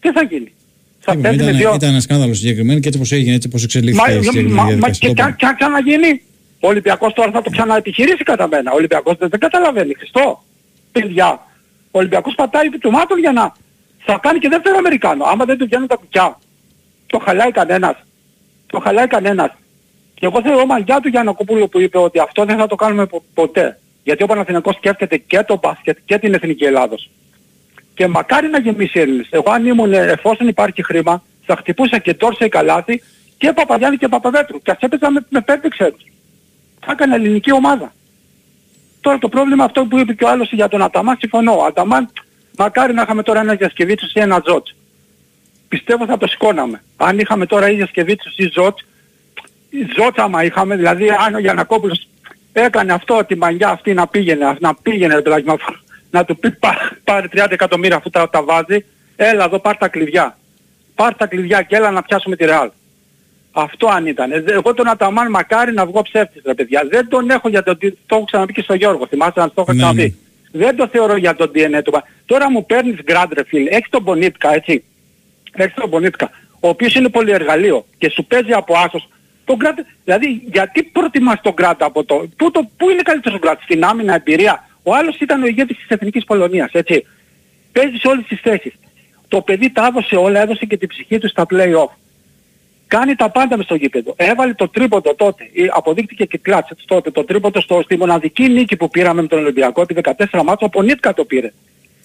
Τι 0.01 0.13
θα 0.13 0.23
γίνει; 0.31 0.53
Θα 1.01 1.13
Είπαμε, 1.13 1.21
παίζει 1.23 1.39
με 1.39 1.45
Ήταν, 1.45 1.57
δύο... 1.57 1.75
ήταν 1.75 1.89
ένα 1.91 2.01
σκάνδαλο 2.01 2.39
συγκεκριμένο 2.39 2.81
και 2.81 2.87
έτσι 2.87 2.99
όπως 2.99 3.13
έγινε, 3.13 3.35
έτσι 3.35 3.49
όπως 3.49 3.61
Μα, 3.61 3.67
εξελίχθηκε 3.67 4.11
η 4.13 4.23
συγκεκριμένη 4.23 4.55
μα, 4.55 4.63
μα 4.63 4.69
διαδικασία. 4.69 5.09
και 5.09 5.15
Το 5.15 5.23
αν 5.23 5.29
είπαμε. 5.39 5.51
αν 5.51 5.57
ξαναγίνει, 5.57 6.23
ο 6.61 6.67
Ολυμπιακός 6.69 7.13
τώρα 7.13 7.31
θα 7.31 7.43
το 7.43 7.51
ξαναεπιχειρήσει 7.51 8.23
κατά 8.33 8.49
μένα. 8.49 8.73
Ο 8.73 8.77
Ολυμπιακός 8.77 9.17
δεν, 9.19 9.29
δεν 9.29 9.41
καταλαβαίνει. 9.41 9.95
Χριστό. 9.95 10.45
Παιδιά. 10.93 11.29
Ο 11.91 11.99
Ολυμπιακός 11.99 12.35
πατάει 12.35 12.67
επί 12.67 12.79
πτωμάτων 12.79 13.19
για 13.19 13.33
να 13.33 13.53
θα 14.07 14.19
κάνει 14.23 14.39
και 14.39 14.49
δεύτερο 14.49 14.77
Αμερικάνο. 14.79 15.25
Άμα 15.25 15.45
δεν 15.45 15.59
του 15.59 15.65
βγαίνουν 15.65 15.87
τα 15.87 15.97
κουκιά. 15.97 16.39
Το 17.07 17.19
χαλάει 17.19 17.51
κανένας. 17.51 17.97
Το 18.67 18.79
χαλάει 18.81 19.07
κανένας. 19.07 19.51
Και 20.15 20.27
εγώ 20.27 20.43
θέλω 20.43 20.67
μαγιά 20.67 21.01
του 21.01 21.09
Γιαννακοπούλου 21.09 21.69
που 21.69 21.81
είπε 21.81 21.99
ότι 21.99 22.19
αυτό 22.19 22.45
δεν 22.45 22.57
θα 22.59 22.67
το 22.67 22.75
κάνουμε 22.75 23.07
πο- 23.07 23.25
ποτέ. 23.35 23.79
Γιατί 24.07 24.23
ο 24.23 24.27
Παναθηναϊκός 24.27 24.75
σκέφτεται 24.75 25.17
και 25.17 25.43
το 25.43 25.59
μπάσκετ 25.63 25.99
και 26.05 26.19
την 26.19 26.35
Εθνική 26.35 26.65
Ελλάδος. 26.65 27.11
Και 27.95 28.07
μακάρι 28.07 28.49
να 28.49 28.59
γεμίσει 28.59 29.01
Έλληνες. 29.01 29.27
Εγώ 29.31 29.51
αν 29.51 29.67
ήμουν, 29.67 29.93
ε, 29.93 29.99
εφόσον 29.99 30.49
υπάρχει 30.49 30.83
χρήμα, 30.83 31.23
θα 31.47 31.57
χτυπούσα 31.57 31.99
και 31.99 32.15
Τόρσε 32.15 32.49
Καλάθι 32.49 33.03
και 33.39 33.53
Παπαδιάννη 33.53 33.97
και 33.97 34.09
Παπαδέτρου. 34.09 34.63
Και 34.63 34.71
ας 34.71 34.79
έπαιζα 34.81 35.11
με, 35.11 35.27
με 35.29 35.41
πέντε 35.41 35.69
ξέρους. 35.69 36.03
Θα 36.81 36.93
έκανε 36.93 37.15
ελληνική 37.15 37.53
ομάδα. 37.53 37.93
Τώρα 39.01 39.19
το 39.19 39.29
πρόβλημα 39.29 39.65
αυτό 39.65 39.85
που 39.85 39.99
είπε 39.99 40.13
και 40.13 40.25
ο 40.25 40.29
άλλος 40.29 40.53
για 40.53 40.69
τον 40.69 40.83
Αταμάν, 40.83 41.17
συμφωνώ. 41.19 41.57
Ο 41.57 41.65
Αταμάν, 41.65 42.11
μακάρι 42.59 42.93
να 42.95 43.03
είχαμε 43.03 43.23
τώρα 43.23 43.41
ένα 43.41 43.53
Γιασκεβίτσος 43.53 44.13
ή 44.13 44.21
ένα 44.21 44.41
Τζότς. 44.41 44.75
Πιστεύω 45.69 46.07
θα 46.07 46.17
το 46.17 46.27
σηκώναμε. 46.27 46.83
Αν 46.97 47.19
είχαμε 47.19 47.47
τώρα 47.47 47.71
ή 47.71 47.75
Γιασκεβίτσος 47.75 48.37
ή 48.37 48.49
Τζότς, 48.49 48.85
Ζώτσα 49.97 50.23
άμα 50.23 50.45
είχαμε, 50.45 50.77
δηλαδή 50.77 51.11
αν 51.11 51.35
ο 51.35 51.39
Γιανακόπουλος 51.39 52.09
έκανε 52.61 52.93
αυτό 52.93 53.25
τη 53.27 53.37
μαγιά 53.37 53.69
αυτή 53.69 53.93
να 53.95 54.07
πήγαινε, 54.07 54.57
να 54.61 54.75
πήγαινε 54.75 55.15
ρε 55.15 55.23
παιδάκι 55.23 55.49
μου, 55.49 55.57
να 56.11 56.25
του 56.25 56.37
πει 56.39 56.51
«Πά- 56.51 56.93
πάρε 57.05 57.27
30 57.33 57.47
εκατομμύρια 57.51 57.97
αφού 57.97 58.11
τα, 58.11 58.29
τα 58.31 58.43
βάζει, 58.43 58.85
έλα 59.17 59.45
εδώ 59.45 59.59
πάρ 59.59 59.77
τα 59.77 59.89
κλειδιά. 59.89 60.39
Πάρ 60.95 61.15
τα 61.15 61.27
κλειδιά 61.27 61.63
και 61.63 61.77
έλα 61.77 61.91
να 61.91 62.03
πιάσουμε 62.03 62.37
τη 62.37 62.45
Ρεάλ. 62.45 62.71
Αυτό 63.53 63.87
αν 63.87 64.07
ήταν. 64.07 64.33
Ε, 64.33 64.41
δε- 64.41 64.53
Εγώ 64.53 64.75
τον 64.75 64.89
Αταμάν 64.89 65.31
μακάρι 65.31 65.73
να 65.73 65.87
βγω 65.87 66.03
ψεύτης 66.03 66.43
ρε 66.47 66.55
παιδιά. 66.55 66.83
Δεν 66.91 67.09
τον 67.09 67.31
έχω 67.31 67.49
για 67.49 67.63
τον... 67.63 67.79
Το 67.79 68.17
έχω 68.17 68.25
ξαναπεί 68.25 68.53
και 68.53 68.61
στο 68.63 68.75
Γιώργο. 68.75 69.07
Θυμάστε 69.07 69.41
να 69.41 69.47
το 69.47 69.53
έχω 69.61 69.73
Ναι, 69.73 69.79
ξαναπεί. 69.79 70.17
Δεν 70.53 70.77
το 70.77 70.89
θεωρώ 70.89 71.17
για 71.17 71.35
τον 71.35 71.51
DNA 71.55 71.81
του. 71.85 72.03
Τώρα 72.27 72.51
μου 72.51 72.67
παίρνεις 72.67 73.03
γκραντ 73.03 73.33
ρε 73.33 73.45
φίλε. 73.45 73.71
Έχεις 73.71 73.91
τον 73.91 74.05
Πονίτκα 74.05 74.55
έτσι. 74.55 74.85
Έχεις 75.53 75.75
τον 75.75 75.91
Πονίτκα. 75.91 76.31
Ο 76.61 76.69
οποίος 76.69 76.95
είναι 76.95 77.09
πολυεργαλείο 77.09 77.87
και 77.99 78.11
σου 78.11 78.25
παίζει 78.25 78.53
από 78.53 78.75
άσος. 78.87 79.09
Τον 79.47 79.57
Γκραντ, 79.57 79.79
δηλαδή 80.05 80.43
γιατί 80.53 80.83
προτιμάς 80.83 81.41
τον 81.41 81.53
Γκραντ 81.53 81.83
από 81.83 82.05
το... 82.05 82.29
Πού, 82.37 82.51
το, 82.51 82.71
πού 82.77 82.91
είναι 82.91 83.03
καλύτερος 83.03 83.37
ο 83.37 83.41
Γκραντ, 83.41 83.59
στην 83.63 83.85
άμυνα 83.85 84.15
εμπειρία. 84.15 84.69
Ο 84.83 84.95
άλλος 84.95 85.17
ήταν 85.19 85.43
ο 85.43 85.47
ηγέτης 85.47 85.77
της 85.77 85.87
Εθνικής 85.89 86.25
Πολωνίας, 86.25 86.71
έτσι. 86.73 87.07
Παίζεις 87.73 88.01
σε 88.01 88.09
όλες 88.09 88.25
τις 88.27 88.41
θέσεις. 88.41 88.73
Το 89.29 89.41
παιδί 89.41 89.71
τα 89.71 89.87
έδωσε 89.87 90.17
όλα, 90.17 90.41
έδωσε 90.41 90.65
και 90.67 90.77
την 90.77 90.89
ψυχή 90.89 91.19
του 91.19 91.29
στα 91.29 91.47
play-off. 91.51 91.91
Κάνει 92.87 93.15
τα 93.15 93.31
πάντα 93.31 93.57
μες 93.57 93.65
στο 93.65 93.75
γήπεδο. 93.75 94.15
Έβαλε 94.17 94.55
το 94.55 94.69
τρίποντο 94.69 95.15
τότε. 95.15 95.49
Ή 95.53 95.71
Αποδείχτηκε 95.73 96.25
και 96.25 96.39
κλάτσε 96.39 96.77
τότε. 96.87 97.11
Το 97.11 97.25
τρίποντο 97.25 97.61
στο, 97.61 97.83
στη 97.85 97.97
μοναδική 97.97 98.49
νίκη 98.49 98.77
που 98.77 98.89
πήραμε 98.89 99.23
με 99.23 99.29
τον 99.29 99.39
Ολυμπιακό, 99.39 99.87
τη 99.87 99.95
14 100.03 100.43
μάτσο, 100.45 100.67
από 100.67 100.83
Νίτκα 100.83 101.15
το 101.15 101.25
πήρε. 101.25 101.53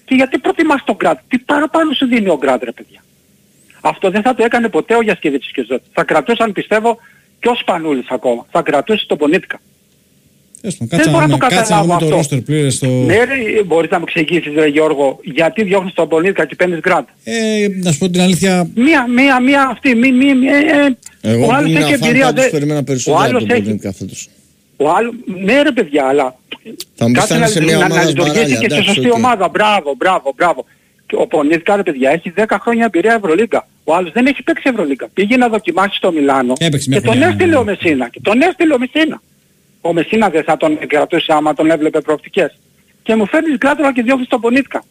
Και 0.04 0.14
γιατί 0.14 0.38
προτιμάς 0.38 0.84
τον 0.84 0.94
Γκραντ. 0.94 1.18
Τι 1.28 1.38
παραπάνω 1.38 1.92
σου 1.92 2.06
δίνει 2.06 2.28
ο 2.28 2.36
Γκραντ 2.36 2.62
ρε 2.62 2.72
παιδιά; 2.72 3.04
Αυτό 3.80 4.10
δεν 4.10 4.22
θα 4.22 4.34
το 4.34 4.44
έκανε 4.44 4.68
ποτέ 4.68 4.94
ο 4.94 5.02
Γιασκεβίτσης 5.02 5.52
και 5.52 5.60
ο 5.60 5.64
Ζώτης. 5.68 5.88
Θα 5.92 6.04
κρατούσαν 6.04 6.52
πιστεύω 6.52 6.98
και 7.42 7.48
ο 7.48 7.54
Σπανούλης 7.54 8.06
ακόμα. 8.08 8.46
Θα 8.50 8.62
κρατούσε 8.62 9.04
τον 9.06 9.18
Πονίτκα. 9.18 9.60
Τέλος 10.60 10.76
πάντων, 10.76 10.88
Δεν 10.88 10.98
Κάτσε 10.98 11.10
μπορώ 11.10 11.20
να 11.26 11.26
να 11.26 11.34
δούμε- 11.36 11.50
το 11.50 11.56
κάτσε 11.56 11.72
να 11.74 11.80
δούμε 11.80 11.92
καταλάβω 11.92 11.98
το 11.98 12.04
αυτό. 12.04 12.16
ρόστερ 12.16 12.40
πλήρες 12.40 12.74
στο... 12.74 12.86
Ναι 12.86 13.24
ρε, 13.24 13.62
μπορείς 13.66 13.90
να 13.90 13.98
μου 13.98 14.04
εξηγήσεις 14.08 14.52
ρε 14.54 14.66
Γιώργο, 14.66 15.18
γιατί 15.22 15.62
διώχνεις 15.62 15.92
τον 15.94 16.08
Πονίτκα 16.08 16.46
και 16.46 16.54
παίρνεις 16.54 16.78
Γκραντ. 16.78 17.04
Ε, 17.24 17.66
να 17.82 17.92
σου 17.92 17.98
πω 17.98 18.08
την 18.10 18.20
αλήθεια, 18.20 18.68
Μία, 18.74 19.06
μία, 19.08 19.40
μία 19.40 19.62
αυτή, 19.70 19.94
μη, 19.94 20.12
μη, 20.12 20.34
μη, 20.34 20.46
ε, 20.46 20.50
ε, 21.22 21.32
Εγώ 21.32 21.44
ο 21.44 21.46
που 21.46 21.52
άλλος 21.54 21.70
ήμουν 21.70 21.82
έχει 21.82 21.92
αφάν 21.94 22.08
εμπειρία. 22.08 22.24
πάντως 22.26 22.44
δε- 22.44 22.50
περίμενα 22.50 22.78
ο 22.78 22.82
περισσότερο 22.82 23.16
από 23.22 23.28
άλλος 23.30 23.42
τον 23.46 23.50
έχει, 23.56 23.62
Πονίτκα 23.62 23.92
φέτος. 23.92 24.28
ο 24.76 24.90
άλλος, 24.90 25.14
ναι 25.44 25.62
ρε 25.62 25.72
παιδιά, 25.72 26.04
αλλά 26.06 26.36
Θα 26.94 27.06
μου 27.06 27.12
πεις 27.12 27.20
κάτσε 27.20 27.26
θα 27.34 27.36
είναι 27.38 27.46
σε 27.46 27.62
μια 27.62 27.76
να, 27.76 27.78
να 27.78 27.84
ομάδα 27.94 28.04
λειτουργήσει 28.08 28.34
σμπαράλια, 28.38 28.58
και 28.60 28.68
σε 28.68 28.74
εντάξει, 28.74 28.94
σωστή 28.94 29.08
οκ. 29.10 29.14
ομάδα. 29.14 29.48
Μπράβο, 29.48 29.94
μπράβο, 29.96 30.32
μπράβο. 30.36 30.64
Και 31.12 31.18
ο 31.20 31.26
Πονίτκα 31.26 31.76
ρε 31.76 31.82
παιδιά 31.82 32.10
έχει 32.10 32.32
10 32.36 32.44
χρόνια 32.60 32.84
εμπειρία 32.84 33.14
Ευρωλίγκα. 33.14 33.66
Ο 33.84 33.94
άλλος 33.94 34.12
δεν 34.12 34.26
έχει 34.26 34.42
παίξει 34.42 34.62
Ευρωλίγκα. 34.68 35.08
Πήγε 35.14 35.36
να 35.36 35.48
δοκιμάσει 35.48 35.96
στο 35.96 36.12
Μιλάνο 36.12 36.52
Έπαιξε 36.58 36.88
μια 36.88 36.98
και 36.98 37.04
τον 37.04 37.14
χρονιά, 37.14 37.28
έστειλε 37.28 37.50
ναι. 37.50 37.56
ο 37.56 37.64
Μεσίνα. 37.64 38.08
Και 38.08 38.20
τον 38.22 38.42
έστειλε 38.42 38.74
ο 38.74 38.78
Μεσίνα. 38.78 39.22
Ο 39.80 39.92
Μεσίνα 39.92 40.28
δεν 40.28 40.44
θα 40.44 40.56
τον 40.56 40.78
κρατούσε 40.86 41.32
άμα 41.32 41.54
τον 41.54 41.70
έβλεπε 41.70 42.00
προοπτικές. 42.00 42.58
Και 43.02 43.14
μου 43.14 43.26
φέρνεις 43.26 43.58
Γκραντ 43.58 43.78
τώρα 43.78 43.92
και 43.92 44.02
διώχνεις 44.02 44.28
τον 44.28 44.40
Πονίτκα. 44.40 44.84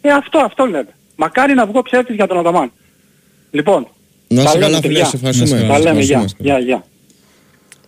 Ε, 0.00 0.10
αυτό, 0.10 0.38
αυτό 0.38 0.64
λέμε. 0.64 0.88
Μακάρι 1.16 1.54
να 1.54 1.66
βγω 1.66 1.82
ψεύτης 1.82 2.14
για 2.14 2.26
τον 2.26 2.38
Αταμάν. 2.38 2.72
Λοιπόν, 3.50 3.86
Να 4.28 4.42
τα 4.42 4.50
είσαι 4.50 4.58
λέμε, 4.58 4.70
καλά 4.70 4.80
φίλε, 4.80 4.92
παιδιά. 4.92 5.04
σε 5.04 5.16
ευχαριστούμε. 5.16 5.60
Να 5.60 5.66
τα 5.72 5.78
λέμε, 5.78 6.00
Ευχαριστούμε. 6.00 6.26
γεια, 6.38 6.58
γεια, 6.58 6.58
γεια. 6.58 6.84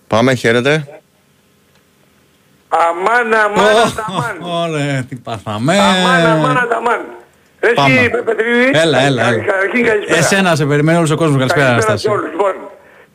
Πάμε, 0.07 0.35
χαίρετε. 0.35 1.01
Αμάν, 2.69 3.35
αμάν, 3.35 3.67
αμάν. 4.07 4.37
Ωραία, 4.73 5.03
τι 5.09 5.17
πάθαμε. 5.17 5.79
Αμάν, 5.79 6.27
αμάν, 6.27 6.57
αμάν. 6.73 7.01
Εσύ, 7.61 7.74
Πάμε. 7.74 8.23
Πετρίδη. 8.24 8.70
Έλα, 8.73 8.99
έλα, 9.01 9.23
έλα. 9.28 9.39
Καταρχήν 9.45 9.85
καλησπέρα. 9.87 10.19
Εσένα 10.19 10.55
σε 10.57 10.65
περιμένει 10.66 10.99
όλος 10.99 11.11
ο 11.11 11.16
κόσμος. 11.16 11.39
Καλησπέρα, 11.39 11.66
Καλησπέρα 11.66 11.93
Αναστάση. 11.93 12.15
σε 12.16 12.20
όλους. 12.20 12.31
Λοιπόν, 12.31 12.55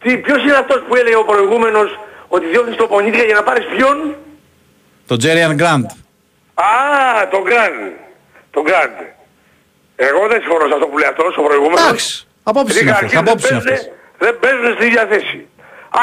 τι, 0.02 0.18
ποιος 0.18 0.44
είναι 0.44 0.58
αυτός 0.64 0.80
που 0.88 0.96
έλεγε 0.96 1.16
ο 1.16 1.24
προηγούμενος 1.32 2.00
ότι 2.28 2.46
διώχνεις 2.46 2.76
το 2.76 2.88
πονίτικα 2.88 3.24
για 3.24 3.36
να 3.36 3.44
πάρεις 3.44 3.66
ποιον; 3.76 4.16
Το 5.08 5.18
Τζέριαν 5.18 5.54
Γκραντ. 5.56 5.86
Α, 6.54 6.72
τον 7.32 7.42
Γκραντ. 7.48 7.74
Τον 8.52 8.64
Γκραντ. 8.64 8.96
Εγώ 9.96 10.22
δεν 10.32 10.40
συμφωνώ 10.42 10.66
σε 10.70 10.74
αυτό 10.78 10.86
που 10.92 10.98
λέει 10.98 11.10
αυτός 11.14 11.38
ο 11.38 11.42
προηγούμενος. 11.48 11.84
Εντάξει, 11.88 12.28
απόψεις 12.44 12.74
Γιατί 12.82 12.84
είναι 12.84 12.94
καταρχήν 12.96 13.18
αυτές, 13.18 13.32
απόψεις 13.32 13.50
δεν 13.50 13.58
είναι 13.58 13.70
παίζουνε- 13.70 13.80
αυτές. 13.80 14.26
Δεν 14.26 14.34
παίζουν 14.44 14.68
στη 14.78 14.84
ίδια 14.90 15.04
θέση. 15.14 15.38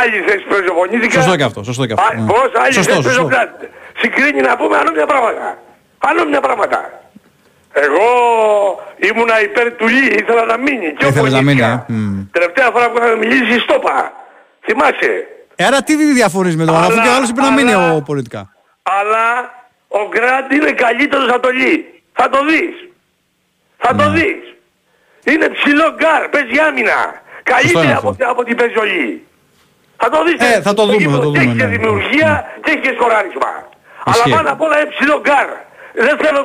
Άλλη 0.01 0.16
θέση 0.28 0.44
παίζει 0.51 0.69
ο 0.73 0.74
Πονίτικα. 0.78 1.14
Σωστό 1.20 1.35
και 1.40 1.47
αυτό, 1.51 1.60
σωστό 1.70 1.85
και 1.89 1.94
αυτό. 1.97 2.05
Α, 2.06 2.10
Ναι. 2.16 2.27
Πώς, 2.32 2.48
άλλη 2.62 2.73
Σωστό, 2.78 2.93
θέση 2.93 3.02
παίζει 3.06 3.19
ο 3.19 3.23
σωστό. 3.23 3.32
Γκραντ. 3.32 3.55
Συγκρίνει 4.01 4.40
να 4.48 4.52
πούμε 4.60 4.74
ανώμια 4.82 5.06
πράγματα. 5.12 5.47
Ανώμια 6.10 6.40
πράγματα. 6.47 6.78
Εγώ 7.73 8.07
ήμουνα 8.97 9.43
υπέρ 9.43 9.73
του 9.73 9.89
Λί, 9.89 10.05
ήθελα 10.07 10.44
να 10.44 10.57
μείνει. 10.59 10.93
Και 10.93 11.05
ο 11.05 11.09
Ήθελες 11.09 11.32
να 11.32 11.43
μείνει, 11.43 11.61
Πονίτικα. 11.61 11.86
ε; 11.89 11.93
Μμ. 11.93 12.23
Τελευταία 12.32 12.70
φορά 12.70 12.90
που 12.90 12.97
είχαμε 12.99 13.16
μιλήσει 13.16 13.59
στο 13.61 13.74
είπα. 13.74 14.12
Θυμάσαι. 14.65 15.27
Ε, 15.57 15.65
άρα 15.65 15.82
τι 15.82 15.94
διαφωνείς 16.12 16.57
με 16.57 16.65
τον 16.65 16.74
Αλλά- 16.77 16.86
αφού 16.86 17.01
και 17.03 17.09
ο 17.09 17.12
άλλος 17.15 17.28
είπε 17.28 17.40
να 17.40 17.51
μείνει 17.53 17.73
αλλά- 17.73 17.93
ο 17.93 18.03
πολιτικά; 18.03 18.53
Αλλά 18.82 19.27
ο 19.89 20.01
Γκραντ 20.09 20.53
είναι 20.53 20.70
καλύτερος 20.73 21.28
από 21.28 21.40
το 21.40 21.51
Λί. 21.51 22.03
Θα 22.12 22.28
το 22.28 22.39
δεις. 22.49 22.74
Θα 23.78 23.94
Ναι. 23.94 24.03
το 24.03 24.11
δεις. 24.11 24.40
Είναι 25.24 25.49
ψηλό 25.49 25.86
γκάρ, 25.97 26.28
παίζει 26.28 26.59
άμυνα. 26.69 26.99
Καλύτερα 27.43 27.85
είναι 27.85 27.94
από, 27.94 28.09
αυτό. 28.09 28.31
από 28.31 28.44
την 28.44 28.57
παίζει 28.57 28.78
ο 28.78 28.82
Λί. 28.85 29.27
Θα 29.97 30.09
το 30.11 30.19
δεις. 30.24 30.36
Ε, 30.55 30.61
θα 30.62 30.74
το 30.74 30.82
δούμε, 30.86 30.97
γήπεδο. 30.97 31.16
θα 31.16 31.23
το 31.24 31.31
Και 31.31 31.39
δούμε, 31.39 31.51
έχεις 31.51 31.61
και 31.62 31.66
ναι. 31.69 31.77
δημιουργία 31.77 32.31
και 32.62 32.70
έχεις 32.70 32.82
και 32.89 32.93
σκοράρισμα. 32.99 33.51
Αλλά 34.05 34.16
Ισχύει. 34.16 34.31
πάνω 34.36 34.49
απ' 34.55 34.61
όλα 34.66 34.77
είναι 34.81 34.90
ψηλό 34.94 35.16
γκάρ. 35.24 35.49
Δεν 36.07 36.16
θέλω 36.23 36.40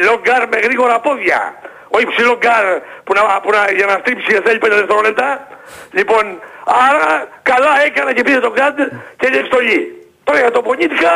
ψηλό 0.00 0.20
γκάρ 0.22 0.48
με 0.48 0.56
γρήγορα 0.66 1.00
πόδια. 1.00 1.54
Όχι 1.88 2.06
ψηλό 2.06 2.36
γκάρ 2.36 2.64
που 3.04 3.12
να, 3.14 3.40
που 3.40 3.50
να, 3.50 3.70
για 3.76 3.86
να 3.86 3.92
στρίψει 4.00 4.32
δεν 4.32 4.42
θέλει 4.42 4.58
5 4.64 4.68
δευτερόλεπτα. 4.70 5.46
Λοιπόν, 5.90 6.24
άρα 6.88 7.28
καλά 7.42 7.72
έκανε 7.86 8.12
και 8.12 8.22
πήρε 8.22 8.40
τον 8.40 8.52
γκάρ 8.52 8.72
και 9.18 9.26
έγινε 9.28 9.46
στο 9.46 9.58
Λί. 9.58 10.06
Τώρα 10.24 10.38
για 10.38 10.50
το 10.50 10.62
Πονίτικα 10.62 11.14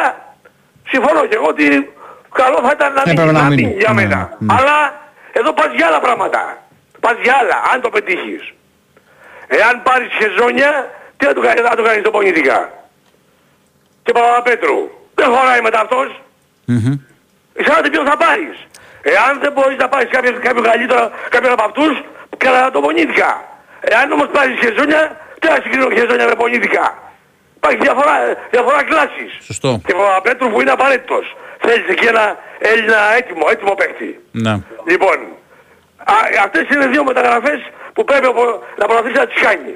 συμφωνώ 0.89 1.27
και 1.27 1.35
εγώ 1.35 1.47
ότι 1.47 1.93
καλό 2.35 2.59
θα 2.67 2.71
ήταν 2.77 2.93
να 2.93 3.01
Έπρεπε 3.01 3.21
μείνει, 3.23 3.33
να 3.33 3.43
να 3.43 3.49
μείνει. 3.49 3.63
μείνει 3.63 3.77
για 3.79 3.89
Ναι, 3.93 3.95
μένα. 4.03 4.37
ναι. 4.39 4.55
Αλλά 4.59 4.77
εδώ 5.33 5.53
πας 5.53 5.71
για 5.77 5.87
άλλα 5.87 6.01
πράγματα. 6.01 6.59
Πας 7.01 7.17
για 7.23 7.35
άλλα, 7.41 7.57
αν 7.73 7.81
το 7.81 7.91
πετύχεις. 7.91 8.53
Εάν 9.47 9.83
πάρεις 9.83 10.09
χεζόνια, 10.19 10.91
τι 11.17 11.27
θα 11.27 11.33
του 11.35 11.41
κάνεις, 11.41 11.61
θα 11.69 11.77
του 11.77 11.83
κάνεις 11.83 12.03
το 12.03 12.11
Πονίτικα. 12.11 12.71
Και 14.03 14.13
Παπαπέτρου. 14.13 14.79
Δεν 15.15 15.29
χωράει 15.35 15.61
μετά 15.61 15.81
αυτός. 15.81 16.21
Μμμ. 16.65 16.95
Ξέρετε 17.63 17.89
ποιον 17.91 18.07
θα 18.07 18.17
πάρεις. 18.17 18.57
Εάν 19.03 19.41
δεν 19.41 19.53
μπορείς 19.53 19.77
να 19.79 19.89
πάρεις 19.89 20.11
κάποιο, 20.11 20.33
κάποιο 20.43 20.63
καλύτερο, 20.63 21.11
κάποιον 21.29 21.53
από 21.53 21.63
αυτούς, 21.65 21.95
καλά 22.37 22.71
το 22.71 22.81
πονήθηκα. 22.81 23.45
Εάν 23.81 24.13
όμως 24.13 24.29
πάρεις 24.33 24.59
χεζόνια, 24.59 25.17
τι 25.39 25.47
θα 25.47 25.55
συγκρίνω 25.63 25.91
χεζόνια 25.91 26.27
με 26.27 26.35
πονήθηκα. 26.35 26.99
Υπάρχει 27.57 27.79
διαφορά, 27.79 28.15
διαφορά 28.51 28.83
κλάσης. 28.85 29.31
Σωστό. 29.45 29.81
Και 29.87 29.93
ο 29.93 30.21
Πέτρου 30.23 30.51
που 30.51 30.61
είναι 30.61 30.71
απαραίτητος. 30.71 31.37
Θέλεις 31.59 31.89
εκεί 31.89 32.07
ένα 32.07 32.37
Έλληνα 32.59 32.99
έτοιμο, 33.19 33.45
έτοιμο 33.51 33.75
παίχτη. 33.75 34.21
Ναι. 34.31 34.55
Λοιπόν, 34.91 35.17
α, 36.05 36.15
αυτές 36.45 36.65
είναι 36.75 36.87
δύο 36.87 37.05
μεταγραφές 37.05 37.61
που 37.93 38.05
πρέπει 38.05 38.27
ο- 38.27 38.63
να 38.77 38.87
προωθήσει 38.87 39.15
να 39.17 39.27
τις 39.27 39.43
κάνει. 39.43 39.75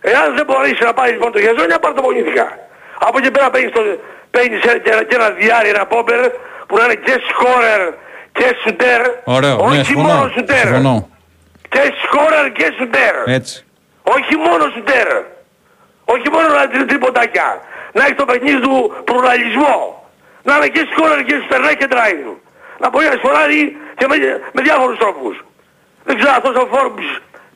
Εάν 0.00 0.34
δεν 0.36 0.44
μπορείς 0.44 0.80
να 0.80 0.92
πάρεις 0.94 1.12
λοιπόν 1.12 1.32
το 1.32 1.40
Χεζόνια, 1.40 1.78
πάρ' 1.78 1.92
το 1.94 2.02
Πονήθηκα. 2.02 2.58
Από 2.98 3.18
εκεί 3.18 3.30
πέρα 3.30 3.50
παίρνεις, 3.50 3.72
το, 3.72 3.82
παίρνεις 4.30 4.62
ένα- 4.62 4.78
και, 4.78 4.90
ένα- 4.90 5.02
και 5.04 5.14
ένα 5.14 5.30
διάρρη, 5.30 5.68
ένα 5.68 5.86
πόμπερ 5.86 6.20
που 6.66 6.76
να 6.76 6.84
είναι 6.84 6.94
και 6.94 7.14
σκόρερ 7.28 7.82
και 8.40 8.48
σουτέρ. 8.62 9.00
Ωραίο, 9.24 9.56
Όχι 9.66 9.76
ναι, 9.76 9.84
συμφωνώ. 9.84 10.08
μόνο 10.14 10.30
σουτέρ. 10.34 10.56
Συμφωνώ. 10.66 11.08
Και 11.68 11.82
σκόρερ 12.04 12.46
και 12.52 12.66
σουτέρ. 12.78 13.14
Έτσι. 13.38 13.64
Όχι 14.16 14.34
μόνο 14.46 14.64
σουτέρ. 14.74 15.08
Όχι 16.14 16.28
μόνο 16.34 16.48
να 16.58 16.68
τρει 16.68 16.84
τριποντάκια. 16.84 17.48
Να 17.92 18.02
έχει 18.04 18.14
το 18.14 18.24
παιχνίδι 18.24 18.60
του 18.66 18.74
πλουραλισμό. 19.04 19.74
Να 20.42 20.52
είναι 20.56 20.68
και 20.74 20.82
σκόρερ 20.92 21.20
και 21.28 21.34
σουτέρ, 21.42 21.60
να 21.60 21.68
έχει 21.68 21.76
και 21.76 21.88
drive. 21.94 22.28
Να 22.82 22.86
μπορεί 22.90 23.06
να 23.12 23.16
σκοράρει 23.20 23.76
και 23.98 24.06
με, 24.10 24.16
με 24.52 24.60
διάφορους 24.62 24.98
τρόπους. 24.98 25.34
Δεν 26.04 26.14
ξέρω 26.18 26.32
αυτός 26.36 26.54
ο 26.62 26.68
Forbes 26.72 27.08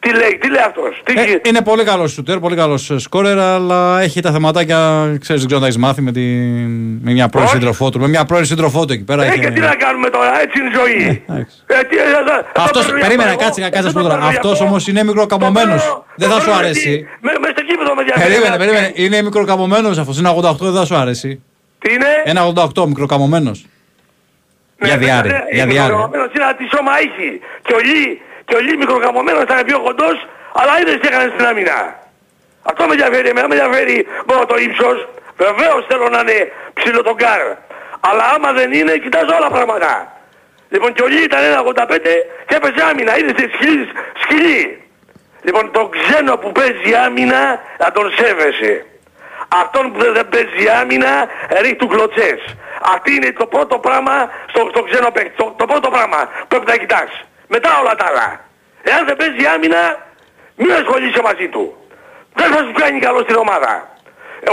τι 0.04 0.10
λέει, 0.18 0.38
τι 0.40 0.48
λέει 0.48 0.62
αυτός. 0.66 1.00
Τι, 1.04 1.12
Ε, 1.20 1.40
είναι 1.48 1.62
πολύ 1.62 1.84
καλός 1.84 2.12
σουτέρ, 2.12 2.38
πολύ 2.38 2.56
καλός 2.56 2.92
σκόρερ, 2.96 3.38
αλλά 3.38 4.00
έχει 4.00 4.20
τα 4.20 4.32
θεματάκια, 4.32 4.78
ξέρεις, 5.20 5.42
δεν 5.42 5.50
ξέρω 5.50 5.54
αν 5.54 5.60
τα 5.60 5.66
έχεις 5.66 5.76
μάθει 5.78 6.00
με, 6.02 6.12
τη, 6.12 6.20
με 7.06 7.12
μια 7.12 7.28
πρώην 7.28 7.46
Όχι. 7.46 7.54
σύντροφό 7.54 7.90
του. 7.90 8.00
Με 8.00 8.08
μια 8.08 8.24
πρώην 8.24 8.44
σύντροφό 8.44 8.84
του 8.84 8.92
εκεί 8.92 9.04
πέρα. 9.04 9.24
ε, 9.24 9.26
έχει- 9.26 9.40
και 9.40 9.50
τι 9.50 9.60
να 9.60 9.74
κάνουμε 9.74 10.08
τώρα, 10.10 10.40
έτσι 10.42 10.60
είναι 10.60 10.68
η 10.68 10.72
ζωή. 10.78 11.22
εντάξει. 11.28 11.56
Ε, 11.66 11.82
τι, 11.88 11.96
ε, 11.96 12.00
ε, 12.00 12.04
Αυτός, 12.54 12.70
το 12.70 12.78
παίρνω 12.78 12.96
για 12.98 13.06
περίμενε, 13.06 13.30
αυτό, 13.30 13.44
κάτσε, 13.44 13.60
εγώ. 13.60 13.70
κάτσε 13.70 13.82
να 13.84 13.88
σου 13.88 13.94
πω 13.94 14.00
το 14.02 14.06
τώρα. 14.08 14.14
παίρνω 14.14 14.30
για 14.30 14.38
Αυτός 14.38 14.52
αυτό. 14.52 14.64
όμως 14.64 14.86
είναι 14.88 14.98
Το 15.00 15.04
μικροκαμωμένος. 15.06 15.82
παίρνω- 15.82 16.04
Δεν 16.16 16.28
το 16.28 16.34
θα 16.34 16.40
σου 16.40 16.46
παίρνω 16.46 16.60
αρέσει. 16.60 16.88
γιατί 16.88 17.08
Με, 17.20 17.30
μες 17.40 17.50
στο 17.56 17.62
κήπεδο 17.68 17.94
με 17.94 18.02
διαφέρει. 18.02 18.26
Περίμενε, 18.32 18.56
περίμενε. 18.62 18.88
Είναι 18.94 19.22
μικροκαμωμένος 19.22 19.98
αυτός. 19.98 20.18
Είναι 20.18 20.28
88, 20.28 20.64
δεν 20.70 20.74
θα 20.80 20.84
σου 20.88 20.96
αρέσει. 21.02 21.30
Τι 21.78 21.88
είναι, 21.94 22.10
Ένα 22.24 22.42
88, 22.46 22.86
μικροκαμωμένος. 22.86 23.58
Για 24.88 24.96
διάρρη. 25.04 25.28
Ναι, 25.28 25.38
Για 25.58 25.66
διάρρη. 25.66 25.92
Μικρογαμμένος 25.92 26.28
είναι 26.34 26.44
ένα 26.48 26.54
τη 26.60 26.64
σώμα 26.76 26.92
έχει. 27.04 27.28
Και 27.66 27.72
ο 27.78 27.80
Λί, 27.88 28.20
και 28.44 28.54
ο 28.56 28.60
Λί 28.60 28.76
μικρογαμμένος 28.76 29.42
ήταν 29.42 29.64
πιο 29.64 29.80
κοντός, 29.80 30.26
αλλά 30.52 30.80
είδες 30.80 30.98
τι 31.00 31.06
έκανε 31.08 31.32
στην 31.34 31.46
άμυνα. 31.46 31.78
Αυτό 32.62 32.86
με 32.86 32.92
ενδιαφέρει, 32.92 33.28
εμένα 33.28 33.48
με 33.48 33.54
ενδιαφέρει 33.54 34.06
μόνο 34.26 34.46
το 34.46 34.56
ύψος. 34.56 35.08
Βεβαίως 35.36 35.86
θέλω 35.88 36.08
να 36.08 36.20
είναι 36.20 36.52
ψηλό 36.72 37.02
τον 37.02 37.16
καρ. 37.16 37.42
Αλλά 38.00 38.24
άμα 38.34 38.52
δεν 38.52 38.72
είναι, 38.72 38.92
κοιτάζω 38.98 39.34
όλα 39.38 39.50
πράγματα. 39.50 40.12
Λοιπόν 40.68 40.92
και 40.92 41.02
ο 41.02 41.06
Λί 41.06 41.22
ήταν 41.22 41.40
1,85 41.40 41.98
και 42.46 42.54
έπαιζε 42.54 42.84
άμυνα. 42.90 43.18
Είδες 43.18 43.32
τι 43.32 43.50
σκυλί, 43.54 43.88
σκυλί. 44.22 44.82
Λοιπόν 45.42 45.70
τον 45.72 45.90
ξένο 45.90 46.36
που 46.36 46.52
παίζει 46.52 46.94
άμυνα 47.06 47.60
να 47.78 47.92
τον 47.92 48.12
σέβεσαι. 48.16 48.86
Αυτόν 49.48 49.92
που 49.92 49.98
δεν 50.12 50.28
παίζει 50.28 50.68
άμυνα 50.80 51.28
ρίχνει 51.60 51.76
του 51.76 51.86
κλωτσές. 51.86 52.40
Αυτή 52.94 53.14
είναι 53.14 53.32
το 53.32 53.46
πρώτο 53.46 53.78
πράγμα 53.78 54.30
στο, 54.48 54.68
στο 54.70 54.82
ξένο 54.82 55.10
παίκτη. 55.10 55.32
Το, 55.36 55.54
το 55.56 55.64
πρώτο 55.66 55.90
πράγμα 55.90 56.28
που 56.38 56.46
πρέπει 56.48 56.66
να 56.66 56.76
κοιτάς. 56.76 57.10
Μετά 57.54 57.70
όλα 57.80 57.94
τα 58.00 58.04
άλλα. 58.10 58.28
Εάν 58.90 59.02
δεν 59.08 59.16
παίζει 59.20 59.44
άμυνα, 59.54 59.82
μην 60.60 60.70
ασχολείσαι 60.80 61.22
μαζί 61.28 61.48
του. 61.54 61.64
Δεν 62.38 62.48
θα 62.52 62.58
σου 62.64 62.72
κάνει 62.82 62.98
καλό 63.06 63.20
στην 63.26 63.36
ομάδα. 63.44 63.72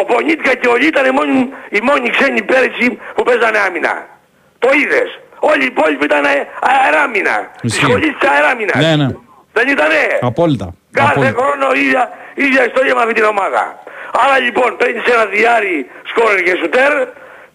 Ο 0.02 0.06
Πονίτικα 0.06 0.53
και 0.61 0.68
ο 0.68 0.76
Λί 0.76 0.88
ήταν 0.94 1.06
οι 1.10 1.14
μόνοι, 1.19 1.40
οι 1.76 1.80
μόνοι 1.90 2.10
ξένοι 2.15 2.41
πέρυσι 2.49 2.88
που 3.15 3.23
παίζανε 3.23 3.60
άμυνα. 3.68 3.94
Το 4.64 4.69
είδες. 4.80 5.10
Όλοι 5.40 5.64
οι 5.64 5.72
υπόλοιποι 5.76 6.06
ήταν 6.11 6.23
αεράμυνα. 6.72 7.36
Τη 7.61 7.68
Ισχύει. 7.68 7.86
σχολή 7.86 8.10
της 8.19 8.30
αεράμυνας. 8.30 8.76
Ναι, 8.86 8.95
ναι. 9.02 9.07
Δεν 9.53 9.68
ήτανε; 9.76 10.02
Απόλυτα. 10.22 10.68
Κάθε 10.91 11.11
Απόλυτα. 11.11 11.34
χρόνο 11.41 11.68
ίδια, 11.84 12.03
ίδια 12.34 12.61
ιστορία 12.65 12.94
με 12.95 13.02
αυτή 13.02 13.14
την 13.14 13.23
ομάδα. 13.23 13.64
Άρα 14.23 14.40
λοιπόν 14.40 14.69
παίρνεις 14.78 15.03
ένα 15.14 15.26
διάρρη 15.26 15.90
σκόρερ 16.10 16.41
και 16.44 16.56
σουτέρ, 16.61 16.91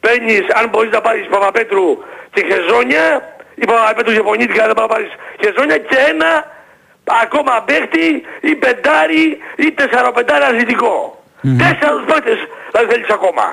παίρνεις 0.01 0.45
αν 0.59 0.69
μπορείς 0.69 0.93
να 0.97 1.01
πάρεις 1.01 1.27
Παπαπέτρου 1.33 1.87
και 2.35 2.43
Χεζόνια, 2.49 3.07
ή 3.61 3.65
Παπαπέτρου 3.65 4.13
και 4.13 4.23
Πονίτικα 4.23 4.65
δεν 4.67 4.75
μπορεί 4.77 4.89
να 4.89 4.95
πάρεις 4.95 5.13
Χεζόνια 5.41 5.79
και 5.79 5.97
ένα 6.13 6.31
ακόμα 7.23 7.63
παίχτη 7.67 8.23
ή 8.41 8.55
πεντάρι 8.55 9.39
ή 9.57 9.73
τεσσαροπεντάρι 9.73 10.45
αθλητικό. 10.45 11.23
Τέσσερους 11.59 12.05
παίχτες 12.05 12.39
δηλαδή 12.71 12.93
θέλεις 12.93 13.11
ακόμα. 13.11 13.47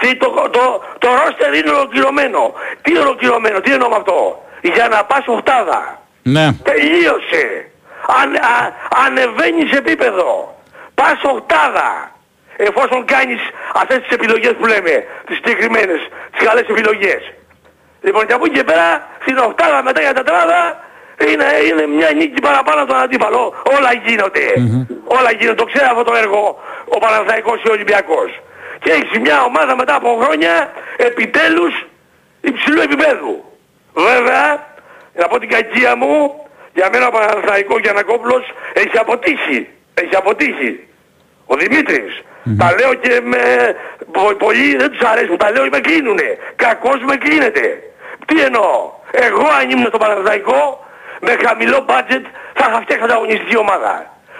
Και 0.00 0.16
το, 0.18 0.28
το, 0.50 0.82
το 0.98 1.08
ρόστερ 1.20 1.54
είναι 1.54 1.70
ολοκληρωμένο. 1.70 2.52
Τι 2.82 2.98
ολοκληρωμένο, 2.98 3.60
τι 3.60 3.72
εννοώ 3.72 3.88
με 3.88 3.96
αυτό. 3.96 4.44
Για 4.62 4.88
να 4.88 5.04
πας 5.04 5.24
οχτάδα. 5.26 6.02
Ναι. 6.22 6.52
Τελείωσε. 6.62 7.70
Αν, 8.20 8.34
α, 8.34 8.72
ανεβαίνεις 9.06 9.72
επίπεδο. 9.72 10.60
Πας 10.94 11.18
οχτάδα. 11.22 12.10
Εφόσον 12.56 13.04
κάνεις 13.04 13.40
αυτές 13.74 13.98
τις 14.02 14.10
επιλογές 14.10 14.54
που 14.58 14.66
λέμε, 14.66 15.04
τις 15.26 15.36
συγκεκριμένες, 15.36 16.00
τις 16.32 16.46
καλές 16.46 16.66
επιλογές. 16.68 17.22
Λοιπόν 18.06 18.26
και 18.26 18.32
από 18.32 18.44
εκεί 18.46 18.54
και 18.58 18.64
πέρα, 18.64 18.88
στην 19.22 19.38
οχτάδα 19.38 19.82
μετά 19.82 20.00
για 20.00 20.12
τα 20.14 20.22
τετράδα, 20.22 20.60
είναι, 21.32 21.46
είναι 21.68 21.86
μια 21.86 22.10
νίκη 22.18 22.40
παραπάνω 22.40 22.82
από 22.82 22.92
τον 22.92 23.00
αντίπαλο. 23.02 23.42
Όλα 23.76 23.92
γίνονται. 24.04 24.46
Όλα 25.04 25.30
γίνονται. 25.38 25.58
Το 25.62 25.64
ξέρει 25.70 25.84
αυτό 25.90 26.02
το 26.04 26.14
έργο 26.14 26.58
ο 26.84 26.98
Παναθαϊκός 26.98 27.60
και 27.62 27.68
ο 27.68 27.72
Ολυμπιακός. 27.72 28.30
Και 28.82 28.90
έχεις 28.92 29.18
μια 29.18 29.42
ομάδα 29.42 29.76
μετά 29.76 29.94
από 29.94 30.18
χρόνια, 30.22 30.72
επιτέλους, 30.96 31.74
υψηλού 32.40 32.80
επίπεδου. 32.80 33.44
Βέβαια, 33.94 34.66
να 35.14 35.26
πω 35.28 35.38
την 35.38 35.48
κακία 35.48 35.96
μου, 35.96 36.12
για 36.74 36.88
μένα 36.92 37.06
ο 37.06 37.10
Παναθαϊκός 37.10 37.80
Γιανακόπουλος 37.80 38.42
έχει 38.72 38.98
αποτύχει. 38.98 39.68
Έχει 39.94 40.16
αποτύχει. 40.16 40.88
Ο 41.46 41.54
Δημήτρης. 41.56 42.22
Τα 42.58 42.74
λέω 42.78 42.94
και 42.94 43.20
με... 43.22 43.38
πο- 44.12 44.34
Πολλοί 44.34 44.76
δεν 44.76 44.90
τους 44.90 45.00
αρέσει 45.00 45.26
που 45.26 45.36
τα 45.36 45.50
λέω 45.50 45.68
με 45.70 45.80
κλείνουνε. 45.80 46.38
Κακός 46.56 47.00
με 47.08 47.16
κλείνεται. 47.16 47.82
Τι 48.26 48.40
εννοώ; 48.40 48.92
Εγώ 49.10 49.46
αν 49.60 49.70
ήμουν 49.70 49.86
στο 49.86 49.98
Παναθαϊκό 49.98 50.86
με 51.20 51.36
χαμηλό 51.46 51.84
budget 51.88 52.24
θα 52.54 52.66
είχα 52.68 52.80
φτιάξει 52.80 53.04
ανταγωνιστική 53.04 53.56
ομάδα. 53.56 53.94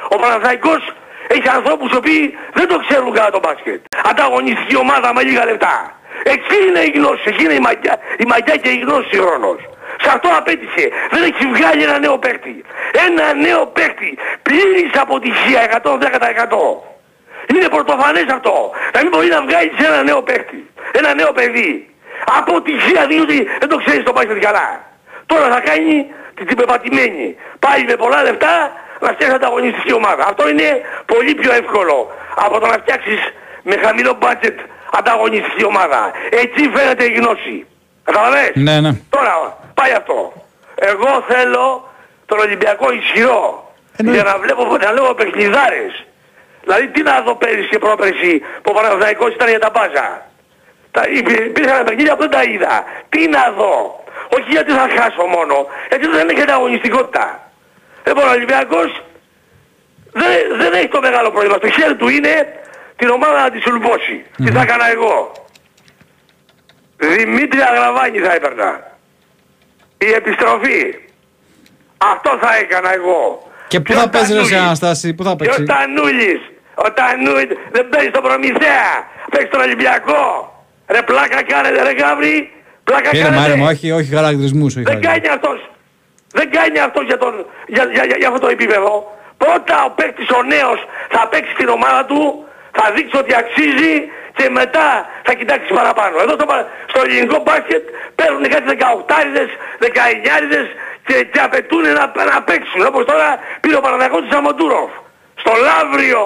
Ο 0.08 0.16
Παναθαϊκός 0.16 0.92
έχει 1.28 1.48
ανθρώπους 1.48 1.92
οι 1.92 1.96
οποίοι 1.96 2.36
δεν 2.52 2.68
το 2.68 2.78
ξέρουν 2.78 3.12
καλά 3.12 3.30
το 3.30 3.38
μπάσκετ. 3.38 3.80
Ανταγωνιστική 4.10 4.76
ομάδα 4.76 5.14
με 5.14 5.22
λίγα 5.22 5.44
λεπτά. 5.44 5.94
Εκεί 6.22 6.56
είναι 6.68 6.80
η 6.80 6.90
γνώση, 6.96 7.22
εκεί 7.26 7.44
είναι 7.44 7.52
η 7.52 7.58
μαγιά, 7.58 7.98
η 8.18 8.24
μαγιά 8.26 8.56
και 8.56 8.68
η 8.68 8.78
γνώση 8.78 9.16
χρόνος. 9.16 9.60
Σε 10.02 10.08
αυτό 10.14 10.28
απέτυχε. 10.38 10.88
Δεν 11.10 11.22
έχει 11.22 11.46
βγάλει 11.46 11.82
ένα 11.82 11.98
νέο 11.98 12.18
παίκτη. 12.18 12.64
Ένα 13.06 13.34
νέο 13.34 13.66
παίκτη. 13.66 14.18
Πλήρης 14.42 14.90
αποτυχία 15.00 15.60
110%. 15.62 16.82
Είναι 17.54 17.68
πρωτοφανές 17.68 18.26
αυτό. 18.30 18.70
Να 18.94 19.00
μην 19.02 19.10
μπορεί 19.10 19.28
να 19.28 19.42
βγάλεις 19.42 19.72
ένα 19.78 20.02
νέο 20.02 20.22
παίκτη. 20.22 20.70
Ένα 20.92 21.14
νέο 21.14 21.32
παιδί. 21.32 21.95
Αποτυχία 22.38 23.06
διότι 23.06 23.48
δεν 23.60 23.68
το 23.68 23.76
ξέρεις 23.76 24.02
το 24.02 24.12
μπάσκετ 24.12 24.38
καλά. 24.38 24.84
Τώρα 25.26 25.48
θα 25.48 25.60
κάνει 25.60 26.06
την, 26.34 26.46
την 26.46 26.56
πεπατημένη. 26.56 27.36
Πάλι 27.58 27.84
με 27.84 27.96
πολλά 27.96 28.22
λεφτά 28.22 28.72
να 29.00 29.08
φτιάξει 29.08 29.34
ανταγωνιστική 29.34 29.92
ομάδα. 29.92 30.24
Αυτό 30.26 30.48
είναι 30.48 30.80
πολύ 31.06 31.34
πιο 31.34 31.52
εύκολο 31.52 32.12
από 32.34 32.60
το 32.60 32.66
να 32.66 32.72
φτιάξεις 32.72 33.20
με 33.62 33.76
χαμηλό 33.76 34.18
budget 34.22 34.56
ανταγωνιστική 34.92 35.64
ομάδα. 35.64 36.10
Εκεί 36.30 36.70
φαίνεται 36.74 37.04
η 37.04 37.12
γνώση. 37.12 37.66
Καταλαβες; 38.04 38.50
Ναι, 38.54 38.80
ναι. 38.80 38.92
Τώρα 39.10 39.56
πάει 39.74 39.92
αυτό. 39.92 40.32
Εγώ 40.74 41.24
θέλω 41.28 41.90
τον 42.26 42.38
Ολυμπιακό 42.38 42.92
ισχυρό. 42.92 43.70
Για 43.98 44.22
να 44.22 44.38
βλέπω, 44.38 44.76
να 44.76 44.92
λέω 44.92 45.14
παιχνιδάρες. 45.14 46.04
Δηλαδή 46.62 46.88
τι 46.88 47.02
να 47.02 47.20
δω 47.20 47.34
πέρυσι 47.34 47.68
και 47.68 47.78
πρόπερσι 47.78 48.38
που 48.62 48.70
ο 48.70 48.72
Παναθηναϊκός 48.72 49.34
ήταν 49.34 49.48
για 49.48 49.58
τα 49.58 49.70
μπάζα. 49.70 50.25
Τα, 50.96 51.02
υπή- 51.18 51.44
υπήρχαν 51.50 51.84
παιχνίδια 51.84 52.14
που 52.16 52.20
δεν 52.26 52.30
τα 52.30 52.42
είδα. 52.42 52.84
Τι 53.08 53.28
να 53.28 53.44
δω. 53.58 53.74
Όχι 54.36 54.48
γιατί 54.56 54.70
θα 54.72 54.86
χάσω 54.96 55.24
μόνο. 55.36 55.54
Γιατί 55.88 56.06
δεν 56.06 56.28
έχει 56.28 56.40
ανταγωνιστικότητα. 56.40 57.24
Λοιπόν 58.06 58.24
ο 58.28 58.30
Ολυμπιακός 58.30 59.02
δεν, 60.12 60.30
δεν 60.60 60.72
έχει 60.72 60.88
το 60.88 61.00
μεγάλο 61.00 61.30
πρόβλημα. 61.30 61.58
Το 61.58 61.68
χέρι 61.70 61.96
του 61.96 62.08
είναι 62.08 62.34
την 62.96 63.08
ομάδα 63.08 63.40
να 63.42 63.50
τη 63.50 63.60
σουλπώσει. 63.60 64.16
Τι 64.36 64.50
θα 64.52 64.60
έκανα 64.60 64.90
εγώ. 64.90 65.32
Δημήτρη 66.96 67.60
Αγραβάνη 67.60 68.18
θα 68.18 68.32
έπαιρνα. 68.34 68.70
Η 69.98 70.08
επιστροφή. 70.20 70.80
Αυτό 72.12 72.38
θα 72.40 72.56
έκανα 72.56 72.94
εγώ. 72.94 73.50
Και 73.68 73.80
πού 73.80 73.92
ο 73.96 73.98
θα 74.00 74.08
παίζεις 74.08 74.28
ρε 74.30 74.34
Τανούλης. 74.36 74.56
σε 74.56 74.64
Αναστάση, 74.64 75.14
πού 75.14 75.22
θα 75.24 75.30
Και 75.30 75.36
παίξεις; 75.36 75.62
ο 75.62 75.66
Τανούλης. 75.72 76.40
Ο 76.74 76.92
Τανούλης 76.92 77.56
δεν 77.72 77.88
παίζει 77.88 78.08
στον 78.08 78.22
Προμηθέα. 78.22 78.90
Παίζει 79.30 79.46
στον 79.46 79.60
Ολυμπιακό. 79.60 80.50
Ρε 80.94 81.02
πλάκα 81.02 81.42
κάνετε 81.42 81.82
ρε 81.82 81.92
Γαβρί. 82.02 82.52
Πλάκα 82.84 83.08
Κύριε 83.10 83.22
κάνετε. 83.24 83.40
Μάρε 83.42 83.54
μου, 83.54 83.66
όχι, 83.72 83.86
όχι 83.98 84.10
χαρακτηρισμούς. 84.14 84.70
όχι 84.76 84.84
Δεν 84.84 84.92
χαρακτηρισμούς. 85.02 85.30
κάνει 85.30 85.34
αυτός. 85.36 85.58
Δεν 86.38 86.46
κάνει 86.56 86.78
αυτός 86.86 87.04
για, 87.10 87.18
τον, 87.18 87.32
για, 87.74 87.84
για, 87.96 88.04
για, 88.08 88.16
για 88.20 88.28
αυτό 88.28 88.40
το 88.40 88.48
επίπεδο. 88.56 88.92
Πρώτα 89.42 89.76
ο 89.88 89.90
παίκτης 89.98 90.28
ο 90.38 90.42
νέος 90.54 90.78
θα 91.14 91.28
παίξει 91.30 91.52
στην 91.58 91.68
ομάδα 91.68 92.02
του, 92.10 92.20
θα 92.78 92.84
δείξει 92.94 93.16
ότι 93.22 93.32
αξίζει 93.42 93.94
και 94.38 94.46
μετά 94.60 94.86
θα 95.26 95.32
κοιτάξει 95.38 95.68
παραπάνω. 95.78 96.14
Εδώ 96.24 96.32
στο, 96.38 96.46
πα- 96.50 96.66
στο 96.90 96.98
ελληνικό 97.04 97.38
μπάσκετ 97.46 97.84
παίρνουν 98.18 98.42
κάτι 98.54 98.64
18άριδες, 98.82 99.50
19άριδες 99.86 100.66
και, 101.06 101.16
και 101.32 101.40
απαιτούν 101.46 101.82
να, 101.98 102.04
να 102.32 102.42
παίξουν. 102.48 102.80
Όπως 102.90 103.04
τώρα 103.10 103.28
πήρε 103.60 103.76
ο 103.76 103.80
Παναδιακός 103.86 104.20
του 104.24 104.28
Σαμοντούροφ. 104.32 104.90
Στο 105.42 105.52
Λαύριο. 105.68 106.22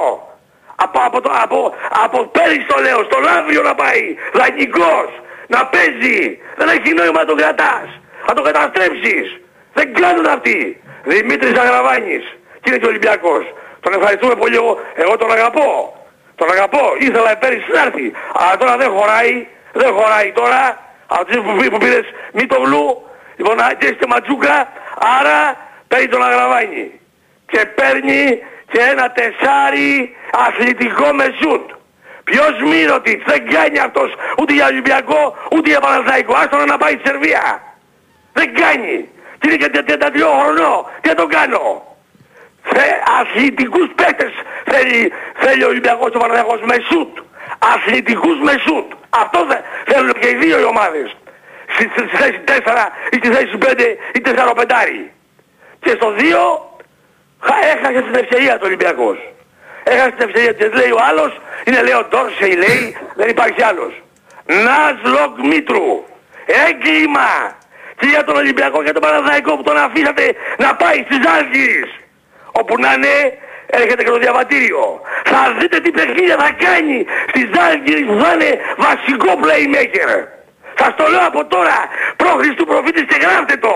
Από, 0.85 0.99
από, 1.09 1.21
το, 1.21 1.31
από, 1.43 1.75
από 2.05 2.19
πέρυσι 2.27 2.67
το 2.73 2.81
λέω, 2.81 2.99
στο 3.09 3.19
Λαύριο 3.21 3.63
να 3.63 3.75
πάει. 3.75 4.05
Δανεικός. 4.33 5.11
Να 5.47 5.67
παίζει. 5.67 6.39
Δεν 6.57 6.69
έχει 6.69 6.95
νόημα 6.95 7.21
να 7.21 7.25
τον 7.25 7.37
κρατάς. 7.37 7.89
Θα 8.27 8.33
τον 8.35 8.45
καταστρέψεις. 8.45 9.41
Δεν 9.73 9.95
κάνουν 9.95 10.27
αυτοί. 10.27 10.83
Δημήτρης 11.05 11.59
Αγραβάνης. 11.59 12.25
Και 12.61 12.69
είναι 12.69 12.79
και 12.79 12.87
Ολυμπιακός. 12.87 13.45
Τον 13.81 13.93
ευχαριστούμε 13.93 14.35
πολύ. 14.35 14.57
Εγώ, 14.57 14.81
εγώ 14.95 15.17
τον 15.17 15.31
αγαπώ. 15.33 15.71
Τον 16.35 16.51
αγαπώ. 16.51 16.85
Ήθελα 16.99 17.37
πέρυσι 17.37 17.71
να 17.75 17.81
έρθει. 17.83 18.13
Αλλά 18.33 18.57
τώρα 18.57 18.77
δεν 18.77 18.91
χωράει. 18.91 19.47
Δεν 19.73 19.93
χωράει 19.93 20.33
τώρα. 20.33 20.79
Από 21.07 21.25
τις 21.25 21.37
που, 21.37 21.71
που 21.71 21.79
πήρες 21.79 22.07
Μητοβλού. 22.33 22.87
Λοιπόν, 23.37 23.57
και 23.79 23.87
είστε 23.87 24.07
Ματζούκα. 24.07 24.69
Άρα 25.19 25.57
παίρνει 25.89 26.09
τον 26.09 26.23
Αγραβάνη. 26.23 27.01
Και 27.47 27.61
παίρνει 27.67 28.43
και 28.73 28.81
ένα 28.93 29.11
τεσάρι 29.13 30.17
αθλητικό 30.47 31.13
με 31.13 31.35
σουτ. 31.41 31.71
Ποιος 32.25 32.55
Μύρωτιτς 32.71 33.25
δεν 33.27 33.49
κάνει 33.55 33.79
αυτός 33.79 34.11
ούτε 34.39 34.53
για 34.53 34.67
Ολυμπιακό 34.67 35.37
ούτε 35.53 35.69
για 35.71 35.81
Παναθαϊκό. 35.81 36.35
Άστον 36.35 36.67
να 36.67 36.77
πάει 36.79 36.93
στη 36.93 37.03
Σερβία. 37.09 37.63
Δεν 38.33 38.55
κάνει. 38.55 39.09
Και 39.39 39.49
είναι 39.49 39.57
και 39.57 39.71
33 39.71 40.29
χρονών. 40.43 40.87
Τι 41.01 41.09
θα 41.09 41.15
το 41.15 41.27
κάνω. 41.27 41.85
Θε, 42.63 42.87
αθλητικούς 43.21 43.89
παίκτες 43.95 44.33
θέλει, 44.65 45.13
θέλει 45.35 45.65
ο 45.65 45.69
Ολυμπιακός 45.69 46.11
και 46.11 46.17
ο 46.17 46.21
Παναθαϊκός 46.21 46.61
με 46.61 46.77
σουτ. 46.91 47.19
Αθλητικούς 47.75 48.39
με 48.41 48.55
σουτ. 48.67 48.93
Αυτό 49.11 49.47
θε, 49.49 49.57
θέλουν 49.93 50.13
και 50.21 50.29
οι 50.29 50.35
δύο 50.35 50.61
οι 50.61 50.65
ομάδες. 50.65 51.17
Στη, 51.75 51.91
στη, 51.93 52.09
στη 52.09 52.17
θέση 52.17 52.41
4 52.45 52.89
ή 53.11 53.17
στη 53.17 53.29
θέση 53.33 53.59
5 53.59 53.97
ή 54.13 54.21
4 54.21 54.53
πεντάρι. 54.57 55.13
Και 55.81 55.91
στο 55.91 56.15
2 56.19 56.23
χα- 56.23 56.70
έχασε 57.73 58.03
την 58.03 58.15
ευκαιρία 58.15 58.55
του 58.55 58.63
Ολυμπιακός. 58.65 59.19
Έχασε 59.85 60.11
την 60.11 60.29
ευκαιρία 60.29 60.55
της 60.55 60.73
λέει 60.81 60.91
ο 60.91 61.01
άλλος, 61.09 61.41
είναι 61.65 61.83
λέει 61.83 61.95
ο 61.95 62.05
Ντόρσεϊ 62.09 62.55
λέει, 62.65 62.97
δεν 63.17 63.29
υπάρχει 63.29 63.63
άλλος. 63.63 63.93
Νας 64.47 64.97
Λοκ 65.15 65.39
Μήτρου. 65.47 66.05
Έγκλημα. 66.69 67.59
και 67.99 68.07
για 68.07 68.25
τον 68.25 68.37
Ολυμπιακό 68.37 68.83
και 68.83 68.93
τον 68.93 69.03
Παναθηναϊκό 69.03 69.57
που 69.57 69.63
τον 69.63 69.77
αφήσατε 69.77 70.35
να 70.59 70.75
πάει 70.75 70.99
στις 71.09 71.21
Άλγηρες. 71.37 71.91
Όπου 72.53 72.79
να 72.79 72.93
είναι, 72.93 73.39
έρχεται 73.67 74.03
και 74.05 74.11
το 74.11 74.19
διαβατήριο. 74.19 75.01
Θα 75.25 75.55
δείτε 75.59 75.81
τι 75.81 75.91
παιχνίδια 75.91 76.37
θα 76.37 76.51
κάνει 76.65 77.07
στις 77.29 77.49
Άλγηρες 77.67 78.05
που 78.09 78.17
θα 78.23 78.33
είναι 78.35 78.51
βασικό 78.77 79.33
playmaker. 79.45 80.11
Σας 80.79 80.95
το 80.97 81.07
λέω 81.13 81.27
από 81.27 81.45
τώρα, 81.45 81.79
προ 82.17 82.31
Χριστού 82.41 82.65
προφήτης 82.65 83.03
και 83.03 83.19
γράφτε 83.21 83.57
το. 83.57 83.75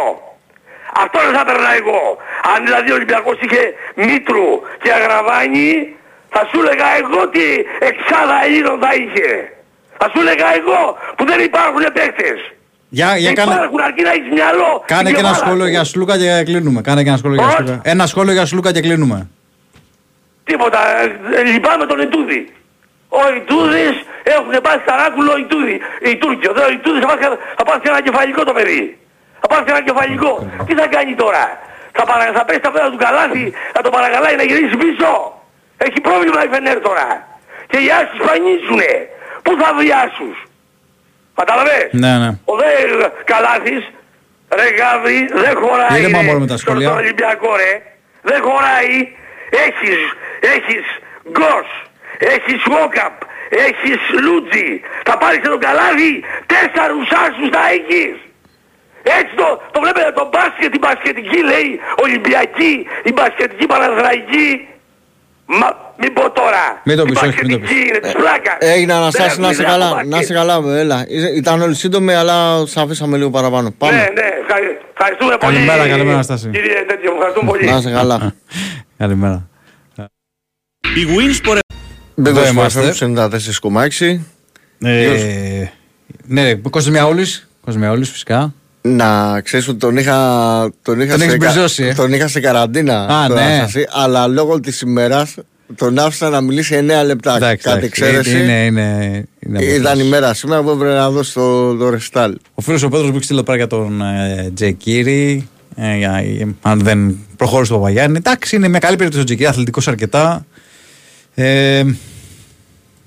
Αυτό 1.02 1.18
δεν 1.26 1.34
θα 1.38 1.44
περνά 1.48 1.70
εγώ. 1.80 2.00
Αν 2.52 2.58
δηλαδή 2.66 2.88
ο 2.90 2.94
Ολυμπιακός 2.98 3.36
είχε 3.44 3.62
Μήτρου 3.94 4.48
και 4.82 4.90
Αγραβάνη, 4.98 5.68
θα 6.34 6.42
σου 6.48 6.56
έλεγα 6.62 6.88
εγώ 7.02 7.20
τι 7.34 7.44
εξάδα 7.88 8.36
Ελλήνων 8.46 8.76
θα 8.84 8.90
είχε. 9.00 9.28
Θα 9.98 10.06
σου 10.12 10.18
έλεγα 10.24 10.48
εγώ 10.60 10.80
που 11.16 11.22
δεν 11.30 11.38
υπάρχουν 11.48 11.82
παίκτες. 11.96 12.38
Για, 12.88 13.16
για 13.16 13.26
Δεν 13.32 13.34
κάνε, 13.34 13.54
υπάρχουν 13.54 13.80
αρκεί 13.80 14.02
να 14.02 14.10
έχεις 14.16 14.30
μυαλό. 14.38 14.70
κάνε 14.86 15.08
και 15.08 15.14
και 15.14 15.20
ένα 15.20 15.28
ομάδα 15.28 15.44
σχόλιο 15.44 15.64
σου. 15.64 15.70
για 15.70 15.84
Σλούκα 15.84 16.14
και 16.18 16.42
κλείνουμε. 16.44 16.80
Κάνε 16.80 17.02
και 17.02 17.08
ένα 17.08 17.18
σχόλιο 17.18 17.36
για 17.36 17.46
Πώς; 17.46 17.54
Σλούκα. 17.54 17.80
Ένα 17.84 18.06
σχόλιο 18.06 18.32
για 18.32 18.46
Σλούκα 18.46 18.72
και 18.72 18.80
κλείνουμε. 18.80 19.28
Τίποτα. 20.44 20.78
ε, 21.38 21.42
Λυπάμαι 21.42 21.86
τον 21.86 21.98
Ιτούδη. 22.00 22.52
Ο 23.08 23.22
Ιτούδης 23.36 23.94
έχουν 24.22 24.52
πάσει 24.62 24.82
ταράκουλο 24.84 25.36
Ιτούδη. 25.38 25.80
Οι 26.08 26.16
Τούρκοι. 26.16 26.46
Ο 26.48 26.52
Ιτούδης 26.72 27.00
θα 27.00 27.06
πάθει, 27.06 27.24
θα 27.56 27.64
πάθει 27.64 27.88
ένα 27.88 28.02
κεφαλικό 28.02 28.44
το 28.44 28.52
παιδί. 28.52 28.98
Θα 29.46 29.54
πάθει 29.56 29.70
ένα 29.74 29.82
κεφαλικό. 29.88 30.32
Τι 30.66 30.74
θα 30.74 30.86
κάνει 30.86 31.14
τώρα; 31.14 31.44
Θα, 31.92 32.04
παρα, 32.04 32.32
θα 32.38 32.44
πέσει 32.44 32.60
τα 32.60 32.70
πέρα 32.70 32.90
του 32.90 32.96
καλάθι, 32.96 33.52
θα 33.74 33.80
τον 33.82 33.92
παρακαλάει 33.92 34.36
να 34.36 34.42
γυρίσει 34.42 34.76
πίσω. 34.76 35.10
Έχει 35.76 36.00
πρόβλημα 36.00 36.44
η 36.44 36.48
Φενέρ 36.52 36.78
τώρα. 36.80 37.08
Και 37.70 37.78
οι 37.84 37.88
Άσους 37.98 38.20
πανίζουνε. 38.26 38.92
Πού 39.44 39.52
θα 39.60 39.68
βρει 39.76 39.88
Άσους. 40.04 40.36
Καταλαβες; 41.40 41.88
Ναι, 41.90 42.12
ναι. 42.22 42.30
Ο 42.44 42.54
δε 42.60 42.70
Καλάθης, 43.32 43.84
ρε 44.58 44.68
Γάβρι, 44.78 45.18
δεν 45.42 45.54
χωράει 45.62 46.00
Ήρεμα 46.00 46.20
ρε, 46.20 46.26
μόνο 46.26 46.38
με 46.38 46.46
τα 46.46 46.56
στον- 46.56 46.58
σχόλια. 46.58 46.88
στον 46.88 46.98
Ολυμπιακό 47.02 47.50
ρε. 47.62 47.72
Δεν 48.28 48.40
χωράει. 48.46 48.94
Έχεις, 49.66 50.00
έχεις 50.54 50.84
Γκος, 51.32 51.68
έχεις 52.34 52.60
Βόκαπ, 52.72 53.16
έχεις 53.66 54.00
Λούτζι. 54.24 54.70
Θα 55.04 55.18
πάρεις 55.18 55.38
και 55.42 55.48
τον 55.54 55.58
Καλάθη, 55.66 56.12
τέσσερους 56.52 57.08
άσους 57.24 57.48
θα 57.56 57.62
έχεις. 57.76 58.14
Έτσι 59.18 59.32
το, 59.40 59.48
το 59.72 59.78
βλέπετε 59.82 60.10
το 60.20 60.24
μπάσκετ, 60.32 60.70
η 60.78 60.80
μπασκετική 60.84 61.38
λέει, 61.50 61.68
Ολυμπιακή, 62.04 62.72
η 63.08 63.12
μπασκετική 63.16 63.66
Παναθηναϊκή. 63.72 64.48
Μα 65.46 65.68
μην 66.00 66.12
πω 66.12 66.30
τώρα. 66.40 66.64
Μην 66.84 66.96
το 66.96 67.02
η 67.02 67.10
πεις, 67.10 67.22
όχι, 67.22 67.26
μην 67.26 67.50
το 67.50 67.58
μπασκετική 67.58 67.74
πεις. 67.80 67.88
είναι 67.88 67.98
της 67.98 68.12
πλάκας. 68.12 68.56
Έγινε 68.58 68.92
Δεν 68.92 68.96
Αναστάση, 69.02 69.28
έχουν 69.30 69.42
να 69.42 69.50
είσαι 69.50 69.62
ιδέα 69.62 69.72
καλά. 69.72 69.86
από 69.86 69.96
Να 69.96 70.02
μπάσκετ. 70.04 70.22
είσαι 70.22 70.34
καλά, 70.34 70.54
έλα. 70.82 71.04
Είσαι- 71.08 71.32
Ήταν 71.40 71.60
όλοι 71.62 71.74
σύντομοι, 71.74 72.14
αλλά 72.14 72.66
σε 72.66 72.80
αφήσαμε 72.80 73.16
λίγο 73.16 73.30
παραπάνω. 73.30 73.62
Ναι, 73.68 73.74
Πάμε. 73.78 73.96
ναι, 73.96 74.26
ευχαρι- 74.42 74.78
ευχαριστούμε 74.96 75.36
πολύ. 75.36 75.54
Καλημέρα, 75.54 75.88
καλημέρα, 75.88 76.14
Αναστάση. 76.14 76.48
Κύριε 76.48 76.84
τέτοιο, 76.88 77.12
ευχαριστούμε 77.12 77.50
πολύ. 77.50 77.64
Να 77.70 77.76
είσαι 77.76 77.90
καλά. 77.90 78.34
Καλημέρα. 79.02 79.48
Η 80.96 81.04
Winsport 81.16 81.58
Μπήκε 82.14 82.30
Εδώ 82.30 82.40
στο 82.40 82.52
είμαστε. 82.52 82.80
FM 82.80 83.14
94,6. 83.14 84.20
Ε, 84.84 85.66
ναι, 86.26 86.54
Κώστας 86.54 86.90
Μιαούλης. 86.92 87.48
Κώστας 87.64 87.82
Μιαούλης 87.82 88.10
φυσικά. 88.10 88.54
Να 88.88 89.40
ξέρεις 89.40 89.68
ότι 89.68 89.78
τον 89.78 89.96
είχα, 89.96 90.18
τον 90.82 91.00
είχα, 91.00 91.10
Τον 91.10 91.18
σε, 91.18 91.24
έχεις 91.24 91.36
κα- 91.38 91.46
μπριζώσει, 91.52 91.84
ε; 91.84 91.94
τον 91.94 92.12
είχα 92.12 92.28
σε 92.28 92.40
καραντίνα. 92.40 93.06
Α, 93.06 93.26
τον 93.26 93.36
ναι. 93.36 93.42
Αναστάση, 93.42 93.86
αλλά 93.90 94.26
λόγω 94.26 94.60
της 94.60 94.80
ημέρας 94.80 95.34
τον 95.76 95.98
άφησα 95.98 96.28
να 96.28 96.40
μιλήσει 96.40 96.74
9 96.74 97.04
λεπτά. 97.06 97.36
Εντάξει, 97.36 97.64
Κάτι 97.64 97.78
εντάξει, 97.78 98.02
εξαίρεση. 98.04 98.42
Είναι, 98.42 98.64
είναι, 98.64 99.24
είναι 99.40 99.62
Ήταν 99.64 99.76
αποφάσεις. 99.80 100.04
η 100.04 100.08
μέρα 100.08 100.34
σήμερα 100.34 100.62
που 100.62 100.70
έπρεπε 100.70 100.94
να 100.94 101.10
δώσει 101.10 101.32
το, 101.34 101.76
το 101.76 101.88
ρεστάλ. 101.90 102.36
Ο 102.54 102.62
φίλος 102.62 102.82
ο 102.82 102.88
Πέτρος 102.88 103.10
που 103.10 103.14
έχει 103.16 103.24
στείλει 103.24 103.38
εδώ 103.38 103.46
πέρα 103.46 103.56
για 103.58 103.66
τον 103.66 104.02
ε, 104.02 104.50
Τζεκίρι. 104.54 105.48
Ε, 105.76 105.96
για- 105.96 106.16
ε, 106.40 106.46
αν 106.62 106.78
δεν 106.80 107.16
προχώρησε 107.36 107.72
το 107.72 107.78
Παπαγιάννη. 107.78 108.16
Εντάξει, 108.16 108.56
είναι 108.56 108.68
μια 108.68 108.78
καλή 108.78 108.96
περίπτωση 108.96 109.22
ο 109.22 109.26
Τζεκίρι, 109.26 109.48
αθλητικός 109.48 109.88
αρκετά. 109.88 110.46
Ε, 111.34 111.82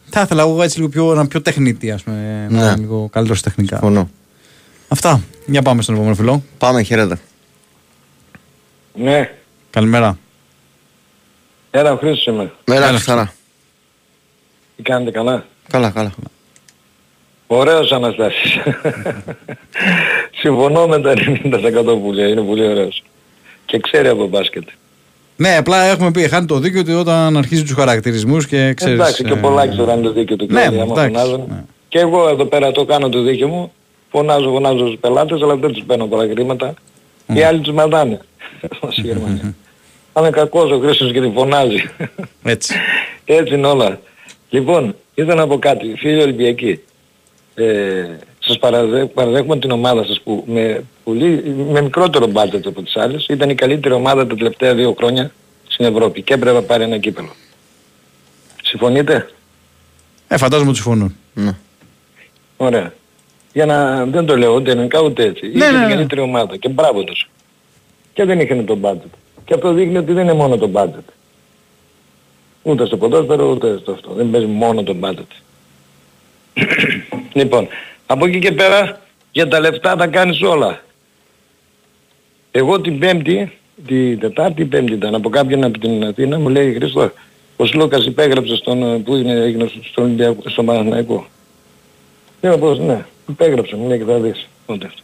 θα 0.10 0.22
ήθελα 0.22 0.42
εγώ 0.42 0.64
έτσι 0.64 0.78
λίγο 0.78 0.90
πιο, 0.90 1.12
ένα 1.12 1.28
πιο 1.28 1.42
τεχνίτη, 1.42 1.92
ας 1.92 2.04
πούμε. 2.04 2.46
να 2.50 2.60
Ναι. 2.60 2.66
είναι 2.66 2.76
λίγο 2.78 3.10
καλύτερος 3.12 3.42
τεχνικά. 3.42 3.78
Συμφωνώ. 3.78 4.10
Αυτά. 4.88 5.22
Για 5.46 5.62
πάμε 5.62 5.82
στον 5.82 5.96
επόμενο 5.96 6.16
φιλό. 6.16 6.44
Πάμε, 6.58 6.82
χαίρετε. 6.82 7.20
Ναι, 8.94 9.32
Καλημέρα. 9.70 10.18
έλα 11.72 11.92
ο 11.94 11.96
Χρήστος 11.98 12.26
είμαι. 12.26 12.52
Μέρα, 12.66 12.88
Έλα. 12.88 13.00
χαρά. 13.00 13.34
Τι 14.76 14.84
κάνετε 14.84 15.12
καλά; 15.12 15.46
Καλά, 15.70 15.90
καλά. 15.90 16.12
Ωραίος 17.48 17.92
Αναστάσης. 17.92 18.58
Συμφωνώ 20.42 20.88
με 20.88 21.02
τα 21.02 21.14
90% 21.16 22.00
που 22.02 22.12
λέει, 22.14 22.32
είναι 22.32 22.42
πολύ 22.42 22.68
ωραίος. 22.68 23.04
Και 23.66 23.80
ξέρει 23.80 24.08
από 24.08 24.28
μπάσκετ. 24.28 24.64
Ναι, 25.36 25.56
απλά 25.58 25.84
έχουμε 25.84 26.12
πει, 26.12 26.28
χάνει 26.30 26.46
το 26.46 26.60
δίκιο 26.60 26.80
ότι 26.80 26.92
όταν 26.94 27.38
αρχίζει 27.38 27.64
τους 27.64 27.74
χαρακτηρισμούς 27.74 28.48
και 28.48 28.74
ξέρεις... 28.74 29.00
εντάξει, 29.00 29.24
και 29.24 29.32
ο 29.32 29.38
ε, 29.38 29.40
Πολάκης 29.40 29.76
τώρα 29.78 29.94
είναι 29.94 30.02
το 30.02 30.12
δίκιο 30.12 30.36
του 30.36 30.46
Ναι, 30.50 30.62
Κλάδη, 30.62 30.80
άμα 30.80 30.92
εντάξει, 31.02 31.12
φωνάζουν. 31.16 31.46
ναι. 31.50 31.64
Και 31.88 32.00
εγώ 32.00 32.30
εδώ 32.30 32.46
πέρα 32.46 32.72
το 32.72 32.86
κάνω 32.86 33.10
το 33.10 33.22
δίκιο 33.22 33.48
μου. 33.48 33.72
Φωνάζω, 34.12 34.50
φωνάζω 34.52 34.86
στους 34.86 35.00
πελάτες, 35.00 35.42
αλλά 35.42 35.56
δεν 35.56 35.72
τους 35.74 35.84
παίρνω 35.84 36.06
πολλά 36.06 36.28
χρήματα. 36.32 36.74
Οι 37.34 37.42
άλλοι 37.44 37.60
τους 37.60 37.74
μαντάνε. 37.74 38.20
Ως 38.80 38.98
η 38.98 39.02
Γερμανία. 39.02 39.56
Θα 40.14 40.22
είναι 40.22 40.30
κακός 40.30 40.72
ο 40.72 40.80
Χρήστος 40.80 41.12
γιατί 41.12 41.32
φωνάζει. 41.36 41.84
Έτσι. 42.44 42.76
Έτσι 43.26 43.54
είναι 43.54 43.68
όλα. 43.68 44.00
Λοιπόν, 44.50 44.96
ήθελα 45.14 45.36
να 45.36 45.48
πω 45.48 45.60
κάτι. 45.60 45.94
Φίλοι 45.98 46.22
Ολυμπιακοί, 46.22 46.80
ε, 47.56 48.06
σας 48.40 48.58
παραδέ, 48.60 49.06
παραδέχουμε 49.06 49.60
την 49.60 49.72
ομάδα 49.72 50.06
σας 50.06 50.22
που 50.22 50.44
με, 50.48 50.84
πολύ, 51.04 51.56
με 51.72 51.82
μικρότερο 51.82 52.28
μπάτζετ 52.28 52.68
από 52.68 52.82
τις 52.82 52.96
άλλες 52.96 53.26
ήταν 53.30 53.50
η 53.50 53.56
καλύτερη 53.56 53.94
ομάδα 53.94 54.28
τα 54.28 54.36
τελευταία 54.36 54.74
δύο 54.76 54.94
χρόνια 54.98 55.32
στην 55.68 55.86
Ευρώπη 55.86 56.22
και 56.22 56.34
έπρεπε 56.34 56.56
να 56.56 56.64
πάρει 56.64 56.84
ένα 56.84 56.98
κύπελο. 56.98 57.30
Συμφωνείτε; 58.64 59.30
Ε, 60.28 60.38
φαντάζομαι 60.38 60.70
ότι 60.70 60.80
συμφωνούν. 60.80 61.16
Ναι. 61.34 61.56
Ωραία. 62.58 62.94
Για 63.58 63.66
να 63.66 64.06
δεν 64.06 64.26
το 64.26 64.38
λέω 64.38 64.56
ούτε 64.56 64.72
ελληνικά 64.72 65.02
ούτε 65.02 65.24
έτσι. 65.24 65.48
Ναι, 65.48 65.66
είχε 65.66 65.72
ναι, 65.72 65.78
την 65.78 65.88
ναι. 65.88 65.94
καλύτερη 65.94 66.22
ομάδα 66.22 66.58
και 66.58 66.70
μπράβο 66.70 67.04
τους. 67.04 67.30
Και 68.14 68.26
δεν 68.26 68.40
είχαν 68.40 68.66
το 68.66 68.76
μπάτζετ. 68.76 69.12
Και 69.46 69.54
αυτό 69.54 69.74
δείχνει 69.74 69.98
ότι 69.98 70.14
δεν 70.14 70.24
είναι 70.24 70.34
μόνο 70.34 70.58
το 70.58 70.68
μπάτζετ. 70.68 71.08
Ούτε 72.64 72.86
στο 72.86 72.98
ποδόσφαιρο 72.98 73.52
ούτε 73.52 73.78
στο 73.82 73.92
αυτό. 73.92 74.14
Δεν 74.14 74.30
παίζει 74.30 74.48
μόνο 74.48 74.84
το 74.84 74.94
μπάτζετ. 74.94 75.32
λοιπόν, 77.40 77.68
από 78.06 78.26
εκεί 78.26 78.40
και 78.40 78.52
πέρα 78.52 79.02
για 79.32 79.48
τα 79.48 79.60
λεφτά 79.60 79.96
τα 79.96 80.08
κάνεις 80.08 80.42
όλα. 80.42 80.82
Εγώ 82.52 82.82
την 82.82 83.00
Πέμπτη, 83.00 83.58
την 83.88 84.20
Τετάρτη 84.20 84.62
ή 84.62 84.66
Πέμπτη 84.66 84.94
ήταν 84.94 85.16
από 85.16 85.30
κάποιον 85.30 85.64
από 85.64 85.80
την 85.80 86.06
Αθήνα 86.06 86.40
μου 86.40 86.50
λέει 86.50 86.74
Χριστό, 86.74 87.12
ο 87.56 87.66
Σλούκας 87.66 88.06
υπέγραψε 88.06 88.56
στον, 88.56 89.04
που 89.04 89.16
είναι, 89.16 89.34
έγινε 89.34 89.72
στον 89.84 90.04
Ολυμπιακό, 90.04 90.50
στον 90.50 90.66
Παναθηναϊκό. 90.66 91.28
Λέω 92.42 92.58
πως 92.58 92.80
ναι, 92.80 93.06
υπέγραψε, 93.28 93.76
μου 93.76 93.88
λέει 93.88 93.98
και 93.98 94.04
θα 94.04 94.20
δεις. 94.20 94.48
Ούτε 94.66 94.86
αυτό; 94.86 95.02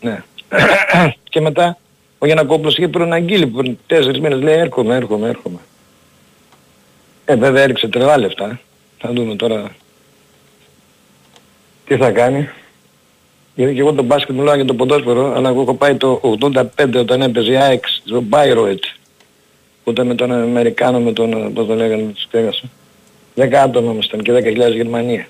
Ναι. 0.00 0.22
και 1.30 1.40
μετά 1.40 1.78
ο 2.18 2.26
Γιανακόπουλος 2.26 2.76
είχε 2.76 2.88
προαναγγείλει 2.88 3.46
πριν 3.46 3.78
τέσσερις 3.86 4.20
μήνες, 4.20 4.40
λέει 4.42 4.58
έρχομαι, 4.58 4.94
έρχομαι, 4.96 5.28
έρχομαι. 5.28 5.58
Ε, 7.24 7.36
βέβαια 7.36 7.62
έριξε 7.62 7.88
τρελά 7.88 8.18
λεφτά. 8.18 8.48
ε. 8.50 8.58
Θα 8.98 9.12
δούμε 9.12 9.34
τώρα 9.36 9.70
τι 11.86 11.96
θα 11.96 12.10
κάνει. 12.10 12.48
Γιατί 13.54 13.74
και 13.74 13.80
εγώ 13.80 13.92
το 13.92 14.02
μπάσκετ 14.02 14.36
μιλάω 14.36 14.54
για 14.54 14.64
το 14.64 14.74
ποδόσφαιρο, 14.74 15.34
αλλά 15.34 15.48
εγώ 15.48 15.60
έχω 15.60 15.74
πάει 15.74 15.94
το 15.94 16.20
85 16.40 16.62
όταν 16.96 17.22
έπαιζε 17.22 17.52
η 17.52 17.56
ΑΕΚ 17.56 17.84
στο 17.88 18.24
Bayreuth. 18.30 18.84
Που 19.84 19.90
ήταν 19.90 20.06
με 20.06 20.14
τον 20.14 20.32
Αμερικάνο, 20.32 21.00
με 21.00 21.12
τον, 21.12 21.52
πώς 21.52 21.66
το 21.66 21.74
λέγανε, 21.74 22.02
τους 22.02 22.26
ξέχασα. 22.28 22.62
10 23.36 23.52
άτομα 23.54 23.92
ήμασταν 23.92 24.22
και 24.22 24.32
10.000 24.32 24.72
Γερμανία. 24.74 25.26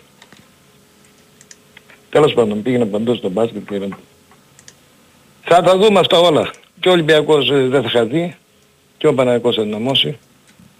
Τέλος 2.10 2.32
πάντων, 2.32 2.62
πήγαινε 2.62 2.84
παντού 2.84 3.14
στο 3.14 3.28
μπάσκετ 3.28 3.68
και 3.68 3.74
είδαμε. 3.74 3.96
Θα 5.42 5.62
τα 5.62 5.78
δούμε 5.78 5.98
αυτά 5.98 6.18
όλα. 6.18 6.50
Και 6.80 6.88
ο 6.88 6.92
Ολυμπιακός 6.92 7.50
ε, 7.50 7.66
δεν 7.68 7.82
θα 7.82 7.88
χαθεί. 7.88 8.36
Και 8.98 9.06
ο 9.06 9.14
Παναγικός 9.14 9.54
θα 9.54 9.62
δυναμώσει. 9.62 10.18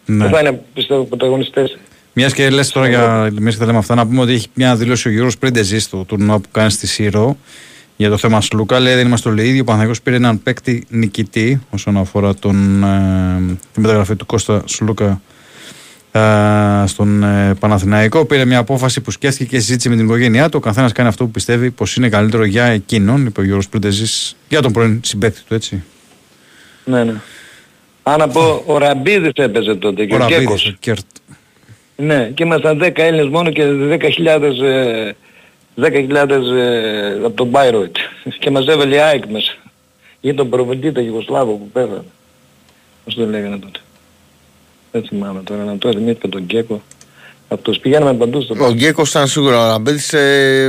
Ναι. 0.07 0.25
Και 0.25 0.31
θα 0.33 0.41
είναι 0.41 0.63
πιστεύω 0.75 1.05
πρωταγωνιστές. 1.05 1.79
Μιας 2.13 2.35
και 2.35 2.51
λες 2.51 2.71
τώρα 2.71 2.89
για 2.89 3.31
μια 3.33 3.51
και 3.51 3.57
τα 3.57 3.67
λέμε 3.67 3.79
αυτά, 3.79 3.95
να 3.95 4.07
πούμε 4.07 4.21
ότι 4.21 4.33
έχει 4.33 4.47
μια 4.55 4.77
δήλωση 4.77 5.09
ο 5.09 5.11
Γιώργος 5.11 5.39
Πρίντεζη 5.39 5.79
στο 5.79 6.05
τουρνουά 6.05 6.39
που 6.39 6.49
κάνει 6.51 6.71
στη 6.71 6.87
Σύρο 6.87 7.37
για 7.97 8.11
το 8.11 8.17
θέμα 8.17 8.41
Σλούκα. 8.41 8.81
Λέει 8.81 8.95
δεν 8.95 9.07
είμαστε 9.07 9.29
όλοι 9.29 9.49
ίδιοι. 9.49 9.61
Ο 9.61 9.65
Παναγιώτο 9.65 10.01
πήρε 10.03 10.17
έναν 10.17 10.43
παίκτη 10.43 10.87
νικητή 10.89 11.61
όσον 11.71 11.97
αφορά 11.97 12.35
τον, 12.35 12.83
ε, 12.83 13.57
τη 13.73 13.81
μεταγραφή 13.81 14.17
του 14.17 14.27
Κώστα 14.27 14.63
Σλούκα 14.65 15.05
ε, 15.05 15.21
στον 16.87 17.23
ε, 17.23 17.55
Παναθηναϊκό. 17.55 18.25
Πήρε 18.25 18.45
μια 18.45 18.59
απόφαση 18.59 19.01
που 19.01 19.11
σκέφτηκε 19.11 19.45
και 19.45 19.59
συζήτησε 19.59 19.89
με 19.89 19.97
την 19.97 20.05
οικογένειά 20.05 20.49
του. 20.49 20.57
Ο 20.57 20.61
καθένας 20.61 20.93
κάνει 20.93 21.09
αυτό 21.09 21.25
που 21.25 21.31
πιστεύει 21.31 21.71
πως 21.71 21.97
είναι 21.97 22.09
καλύτερο 22.09 22.45
για 22.45 22.65
εκείνον, 22.65 23.27
είπε 23.27 23.41
ο 23.41 23.45
Γιώργος 23.45 23.69
Πρίντεζη, 23.69 24.35
για 24.49 24.63
τον 24.63 24.73
πρώην 24.73 25.01
συμπέκτη 25.05 25.41
του, 25.49 25.55
έτσι. 25.55 25.83
Ναι, 26.85 27.05
ναι. 27.05 27.15
Αν 28.03 28.19
να 28.19 28.29
πω, 28.29 28.63
ο 28.67 28.79
Ραμπίδης 28.79 29.31
έπαιζε 29.35 29.75
τότε 29.75 30.05
και 30.05 30.13
Ο 30.15 30.17
ο, 30.17 30.19
Ραβίδης, 30.19 30.41
Γκέκος. 30.45 30.67
ο 30.67 30.77
Κέρτ. 30.81 31.07
Ναι, 31.97 32.31
και 32.35 32.43
ήμασταν 32.45 32.83
10 32.83 32.91
Έλληνες 32.95 33.29
μόνο 33.29 33.51
και 33.51 33.63
10.000 33.65 34.63
ε, 34.63 35.11
10.000 35.77 36.31
ε, 36.57 37.15
από 37.25 37.31
τον 37.31 37.47
Μπάιροιτ 37.47 37.97
και 38.39 38.51
μας 38.51 38.67
έβαλε 38.67 38.95
η 38.95 38.99
ΑΕΚ 38.99 39.27
μέσα. 39.31 39.53
Ή 40.21 40.35
τον 40.35 40.49
προβεντή 40.49 40.93
τον 40.93 41.03
Γιουγκοσλάβο 41.03 41.53
που 41.53 41.71
πέθανε. 41.73 42.05
Πώς 43.05 43.15
το 43.15 43.27
λέγανε 43.27 43.59
τότε. 43.59 43.79
Δεν 44.93 45.03
θυμάμαι 45.09 45.43
τώρα 45.43 45.65
να 45.65 45.79
το 45.79 45.93
θυμήθηκα 45.93 46.29
τον 46.29 46.43
Γκέκο. 46.43 46.83
Από 47.49 47.63
τους 47.63 47.79
πηγαίναμε 47.79 48.15
παντού 48.15 48.41
στο 48.43 48.55
Ο 48.65 48.73
Γκέκος 48.73 49.11
ήταν 49.11 49.27
σίγουρα 49.27 49.65
ο 49.65 49.67
Ραμπίδης 49.69 50.07
σε 50.07 50.19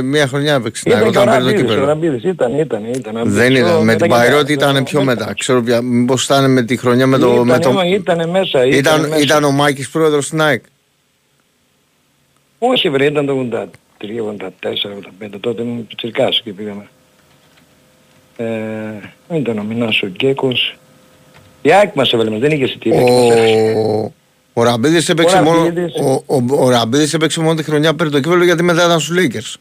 μία 0.02 0.26
χρονιά 0.26 0.54
έπαιξε. 0.54 0.82
Ήταν 0.86 1.00
και 1.00 1.06
ο 1.06 1.08
όταν 1.08 1.24
πήρε 1.24 1.38
το 1.38 1.44
Ραμπίδης, 1.44 1.60
ο 1.60 1.64
κύπελο. 1.66 1.84
Ραμπίδης 1.86 2.24
ήταν, 2.24 2.58
ήταν, 2.58 2.84
ήταν. 2.84 3.20
Δεν 3.24 3.52
Πιο 3.52 3.66
ήταν. 3.66 3.84
Με 3.84 3.94
την 3.94 4.06
μετά- 4.06 4.06
Παϊρότ 4.06 4.48
ήταν 4.50 4.82
πιο 4.84 5.02
μετά. 5.04 5.34
Ξέρω 5.38 5.62
πια. 5.62 5.82
Μήπως 5.82 6.24
ήταν 6.24 6.52
με 6.52 6.62
τη 6.62 6.76
χρονιά 6.76 7.06
με 7.06 7.18
το... 7.18 7.32
Ήταν, 7.32 7.46
με 7.46 7.58
το... 7.58 7.70
ήταν, 7.70 7.92
ήτανε 7.92 8.26
μέσα, 8.26 8.66
ήταν, 8.66 8.78
Ήταν, 8.78 9.00
μέσα. 9.00 9.18
ήταν 9.22 9.44
ο 9.44 9.50
Μάκης 9.50 9.88
πρόεδρος 9.90 10.24
στην 10.26 10.40
ΑΕΚ. 10.42 10.62
Όχι 12.58 12.90
βρε, 12.90 13.04
ήταν 13.04 13.26
το 13.26 13.48
83, 13.52 13.64
84, 14.00 15.24
85, 15.24 15.28
τότε 15.40 15.62
ήμουν 15.62 15.86
πιτσιρικάς 15.86 16.40
και 16.44 16.52
πήγαμε. 16.52 16.88
Ε, 18.36 18.46
ήταν 19.36 19.58
ο 19.58 19.62
Μινάς 19.62 20.02
ο 20.02 20.06
Γκέκος. 20.06 20.76
Η 21.62 21.72
ΑΕΚ 21.72 21.94
μας 21.94 22.12
έβαλε, 22.12 22.30
μας, 22.30 22.40
δεν 22.40 22.50
είχε 22.50 22.64
εισιτήρια. 22.64 23.02
και 23.02 23.10
μας 23.10 23.30
έφτασε. 23.30 23.72
Ο, 23.76 24.12
ο 24.52 24.62
Ραμπίδης 24.62 25.08
έπαιξε 25.08 25.36
Ο 25.36 25.42
μόνο, 25.42 25.64
Ραμπίδης. 25.64 25.94
ο, 25.94 26.12
ο, 26.26 26.64
ο 26.64 26.68
Ραμπίδης 26.68 27.14
έπαιξε 27.14 27.40
μόνο 27.40 27.54
τη 27.54 27.62
χρονιά 27.62 27.90
που 27.90 27.96
πήρε 27.96 28.08
το 28.10 28.20
κύπελο 28.20 28.44
γιατί 28.44 28.62
μετά 28.62 28.84
ήταν 28.84 29.00
στους 29.00 29.16
Lakers. 29.18 29.54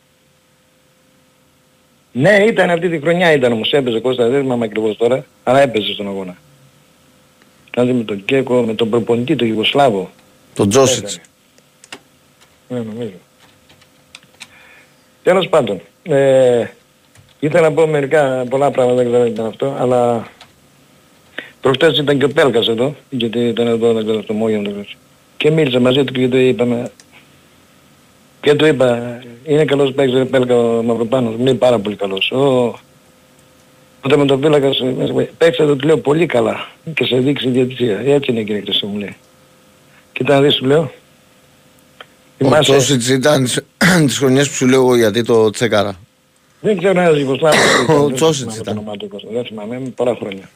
Ναι, 2.12 2.44
ήταν 2.48 2.70
αυτή 2.70 2.90
τη 2.90 3.00
χρονιά 3.00 3.32
ήταν 3.32 3.52
όμως, 3.52 3.72
έπαιζε 3.72 4.00
Κώστα, 4.00 4.28
δεν 4.28 4.42
θυμάμαι 4.42 4.66
ακριβώς 4.66 4.98
τώρα, 4.98 5.26
αλλά 5.44 5.62
έπαιζε 5.62 5.94
στον 5.94 6.08
αγώνα. 6.08 6.36
Κάτι 7.70 7.94
με 7.94 8.04
τον 8.04 8.18
Γκέκο, 8.26 8.62
με 8.62 8.74
τον 8.74 8.90
προπονητή, 8.90 9.36
τον 9.36 9.48
Ιουγκοσλάβο. 9.48 10.10
Τον 10.54 10.70
Τζόσιτς. 10.70 11.20
Ναι, 12.68 12.78
νομίζω. 12.78 13.12
Τέλος 15.24 15.48
πάντων, 15.50 15.82
ε, 16.04 16.66
ήθελα 17.40 17.70
να 17.70 17.74
πω 17.76 17.88
μερικά 17.88 18.46
πολλά 18.50 18.72
πράγματα, 18.72 18.98
δεν 19.02 19.08
ξέρω 19.12 19.24
αν 19.24 19.30
ήταν 19.30 19.46
αυτό, 19.46 19.76
αλλά 19.80 20.28
προχτές 21.62 21.98
ήταν 21.98 22.18
και 22.18 22.26
ο 22.26 22.30
Πέλκας 22.30 22.68
εδώ, 22.68 22.96
γιατί 23.10 23.40
ήταν 23.40 23.68
εδώ, 23.68 23.94
δεν 23.94 24.06
ξέρω, 24.06 24.22
στο 24.22 24.34
Μόγιο, 24.34 24.62
δεν 24.62 24.72
ξέρω. 24.72 24.86
Και 25.38 25.52
μίλησα 25.52 25.80
μαζί 25.80 26.04
του 26.04 26.14
και 26.14 26.28
του 26.28 26.38
είπαμε, 26.38 26.92
και 28.42 28.54
του 28.54 28.66
είπα, 28.66 29.20
είναι 29.46 29.66
καλός 29.66 29.92
παίκτης 29.94 30.22
ο 30.22 30.26
Πέλκα 30.26 30.56
ο 30.56 30.82
Μαυροπάνος, 30.84 31.34
είναι 31.40 31.54
πάρα 31.54 31.80
πολύ 31.80 31.96
καλός. 31.96 32.32
Ο, 32.32 32.74
όταν 34.06 34.20
με 34.20 34.26
τον 34.26 34.40
Πέλκας 34.40 34.82
παίξα 35.38 35.66
το 35.66 35.76
του 35.76 35.88
λέω 35.88 35.98
πολύ 35.98 36.26
καλά 36.26 36.68
και 36.94 37.06
σε 37.06 37.18
δείξει 37.18 37.48
η 37.48 37.52
διατησία. 37.52 38.00
Έτσι 38.06 38.32
είναι 38.32 38.44
κύριε 38.44 38.62
Χρυσό 38.62 38.88
μου 38.88 38.98
λέει. 38.98 39.16
Κοίτα 40.14 40.34
να 40.36 40.42
δεις 40.42 40.56
του 40.56 40.66
λέω. 40.66 40.82
Ο 40.82 40.92
Θυμάσαι- 42.38 42.64
Τζόσιτς 42.64 43.10
ήταν 43.10 43.44
τις- 43.44 43.62
τις 44.06 44.18
χρονιές 44.18 44.48
που 44.50 44.54
σου 44.54 44.68
λέω 44.68 44.80
εγώ 44.82 44.96
γιατί 44.96 45.24
το 45.24 45.50
τσέκαρα. 45.50 45.96
Δεν 46.62 46.78
ξέρω 46.78 47.00
ένας 47.02 47.18
Ιουγκοσλάβος. 47.18 47.60
Ο 47.88 48.12
Τσόσιτς 48.12 48.58
ήταν. 48.58 48.84
Δεν 49.32 49.46
θυμάμαι, 49.46 49.80
με 49.80 49.90
πολλά 49.96 50.16
χρόνια. 50.16 50.50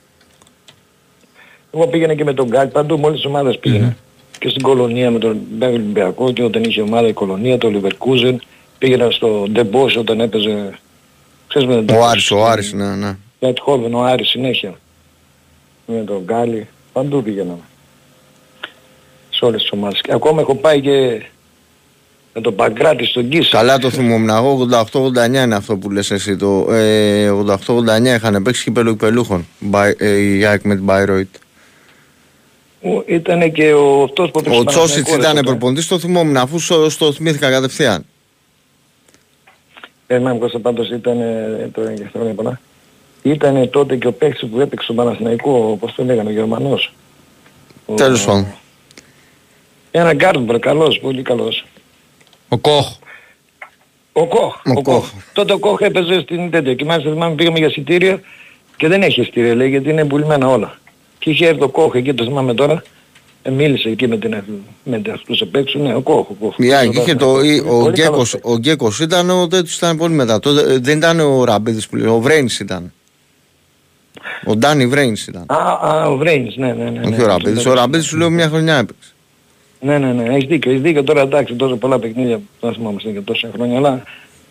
Εγώ 1.76 1.88
πήγαινα 1.88 2.14
και 2.15 2.23
με 2.23 2.34
τον 2.34 2.47
Γκάκ, 2.47 2.72
παντού 2.72 2.99
με 2.99 3.06
όλες 3.06 3.15
τις 3.18 3.26
ομάδες 3.26 3.57
πήγαινα. 3.60 3.95
Και 4.39 4.49
στην 4.49 4.61
Κολονία 4.61 5.11
με 5.11 5.19
τον 5.19 5.38
Μπέγγελ 5.52 5.76
Ολυμπιακό 5.80 6.31
και 6.31 6.43
όταν 6.43 6.64
είχε 6.64 6.81
ομάδα 6.81 7.07
η 7.07 7.14
Κολονία, 7.14 7.57
το 7.57 7.69
Λιβερκούζεν. 7.69 8.41
Πήγαινα 8.77 9.10
στο 9.11 9.45
Ντεμπός 9.52 9.95
όταν 9.97 10.19
έπαιζε... 10.19 10.80
Ξέρεις 11.47 11.68
με 11.68 11.84
τον 11.84 11.97
Ο 11.97 12.06
Άρης, 12.06 12.31
ο 12.31 12.45
Άρης, 12.45 12.73
ναι, 12.73 12.95
ναι. 12.95 13.18
Λετχόβεν, 13.39 13.93
ο 13.93 14.03
Άρης 14.03 14.30
συνέχεια. 14.30 14.73
Με 15.85 16.03
τον 16.06 16.22
Γκάλι, 16.23 16.68
παντού 16.93 17.23
πήγαινα. 17.23 17.57
Σε 19.30 19.45
όλες 19.45 19.61
τις 19.61 19.72
ομάδες. 19.72 20.02
Και 20.02 20.14
ακόμα 20.14 20.41
έχω 20.41 20.56
πάει 20.56 20.81
και 20.81 21.22
με 22.34 22.41
τον 22.41 22.56
Παγκράτη 22.56 23.06
στον 23.06 23.30
Κίσα. 23.30 23.57
Καλά 23.57 23.77
το 23.77 23.89
θυμόμουν. 23.89 24.30
Εγώ 24.30 24.68
88-89 24.91 25.43
είναι 25.43 25.56
αυτό 25.56 25.77
που 25.77 25.91
λες 25.91 26.11
εσύ. 26.11 26.35
Το 26.35 26.68
ε, 26.73 27.31
88-89 27.65 28.15
είχαν 28.15 28.43
παίξει 28.43 28.64
κύπελο 28.64 28.89
υπελούχων. 28.89 29.47
Μπα- 29.60 29.88
ε, 29.97 30.18
Η 30.19 30.45
ΑΕΚ 30.45 30.61
με 30.64 30.76
την 30.76 30.84
Μπάιροιτ. 30.84 31.35
Ήταν 33.06 33.52
και 33.52 33.74
ο 33.74 34.03
αυτός 34.03 34.32
που 34.32 34.40
έπαιξε 34.40 34.57
Ο 34.60 34.62
στον 34.62 34.66
Τσόσιτς 34.74 35.10
Παναθηναϊκός, 35.10 35.18
ήταν 35.24 35.32
ρε, 35.34 35.40
τότε. 35.40 35.49
προπονητής, 35.49 35.88
το 35.88 35.99
θυμόμουν 35.99 36.38
αφού 36.38 36.60
στο, 36.60 36.90
στο 36.90 37.12
θυμήθηκα 37.12 37.49
κατευθείαν. 37.52 38.06
Ε, 40.07 40.18
να 40.20 40.34
Κώστα 40.34 40.60
πάντως 40.60 40.90
ήταν, 40.90 41.20
ε, 41.22 41.70
τώρα 41.74 41.91
είναι 41.91 41.99
και 41.99 42.10
χρόνια 42.14 42.34
πολλά. 42.34 42.60
Ήταν 43.22 43.70
τότε 43.70 43.95
και 43.95 44.07
ο 44.07 44.12
παίκτης 44.14 44.49
που 44.49 44.60
έπαιξε 44.60 44.84
στον 44.84 44.95
Παναθηναϊκό, 44.95 45.78
πώς 45.80 45.94
το 45.95 46.03
λέγανε, 46.03 46.30
ο 46.30 46.34
Γερμανός. 46.34 46.94
Ο- 47.86 47.94
Τέλος 47.94 48.26
πάντων. 48.26 48.48
Ένα 49.91 50.14
Γκάρντμπερ, 50.14 50.60
καλός, 50.60 50.99
πολύ 50.99 51.22
καλός. 51.22 51.66
Ο 52.49 52.57
Κόχ. 52.57 52.88
Ο 54.14 54.26
Κόχ. 54.28 54.56
Ο 54.56 54.72
Ο 54.76 54.82
Κόχ. 54.82 55.10
Τότε 55.34 55.53
ο 55.53 55.60
Κόχ 55.60 55.80
έπαιζε 55.82 56.20
στην 56.22 56.52
τέτοια 56.52 56.74
και 56.76 56.86
μάλιστα 56.86 57.12
θυμάμαι 57.12 57.36
πήγαμε 57.36 57.57
για 57.57 57.68
εισιτήρια 57.68 58.20
και 58.78 58.88
δεν 58.88 59.02
έχει 59.02 59.22
εισιτήρια 59.22 59.56
λέει 59.56 59.70
γιατί 59.70 59.90
είναι 59.90 60.06
πουλημένα 60.06 60.48
όλα. 60.48 60.80
Και 61.26 61.31
είχε 61.31 61.47
έρθει 61.47 61.64
ο 61.64 61.69
Κόχ 61.69 61.93
εκεί, 61.95 62.14
το 62.14 62.23
θυμάμαι 62.23 62.53
τώρα, 62.53 62.84
ε, 63.41 63.49
μίλησε 63.49 63.89
εκεί 63.89 64.07
με, 64.07 64.18
την, 64.18 64.35
με 64.84 65.02
αυτούς 65.14 65.41
απ' 65.41 65.56
έξω, 65.56 65.80
ναι, 65.80 65.95
ο 65.95 66.02
Κόχ. 66.02 66.30
Ο, 66.30 66.34
Κόχ. 66.34 66.56
Η 66.57 66.73
ΑΕΚ 66.73 66.93
είχε 66.93 67.15
το, 67.15 67.41
η- 67.41 67.60
ο, 67.60 67.80
Πολύ 67.80 67.91
Γκέκος, 67.91 68.30
καλός 68.31 68.38
ο 68.56 68.57
Γκέκος 68.57 68.99
ήταν, 68.99 69.30
ο 69.30 69.47
τέτοιος 69.47 69.76
ήταν 69.77 69.97
πολύ 69.97 70.14
μετά. 70.14 70.39
Τότε, 70.39 70.73
ε, 70.73 70.77
δεν 70.77 70.97
ήταν 70.97 71.19
ο 71.19 71.43
Ραμπίδης 71.43 71.88
που 71.88 71.95
λέει, 71.95 72.07
ο 72.07 72.19
Βρέινς 72.19 72.60
ήταν. 72.60 72.93
Ο 74.45 74.56
Ντάνι 74.56 74.88
Βρέινς 74.88 75.27
ήταν. 75.27 75.43
Α, 75.47 75.56
α, 75.81 76.07
ο 76.10 76.18
Βρέινς, 76.18 76.56
ναι, 76.56 76.73
ναι, 76.73 76.89
ναι. 76.89 76.99
Όχι 76.99 77.10
ναι, 77.10 77.23
ο 77.23 77.26
Ραμπίδης. 77.26 77.65
Ο 77.65 77.73
Ραμπίδης 77.73 78.06
σου 78.06 78.18
λέω 78.18 78.30
μια 78.30 78.47
χρονιά 78.47 78.76
έπαιξε. 78.77 79.10
Ναι, 79.80 79.97
ναι, 79.97 80.11
ναι, 80.14 80.23
έχεις 80.35 80.47
δίκιο, 80.47 80.72
έχεις 80.72 80.84
δίκιο 80.84 81.03
τώρα 81.03 81.22
εντάξει 81.22 81.53
τόσο 81.56 81.76
πολλά 81.76 81.99
παιχνίδια 81.99 82.38
που 82.38 82.43
δεν 82.60 82.73
θυμάμαστε 82.73 83.10
και 83.10 83.22
τόσα 83.22 83.49
χρόνια, 83.53 83.77
αλλά 83.77 84.03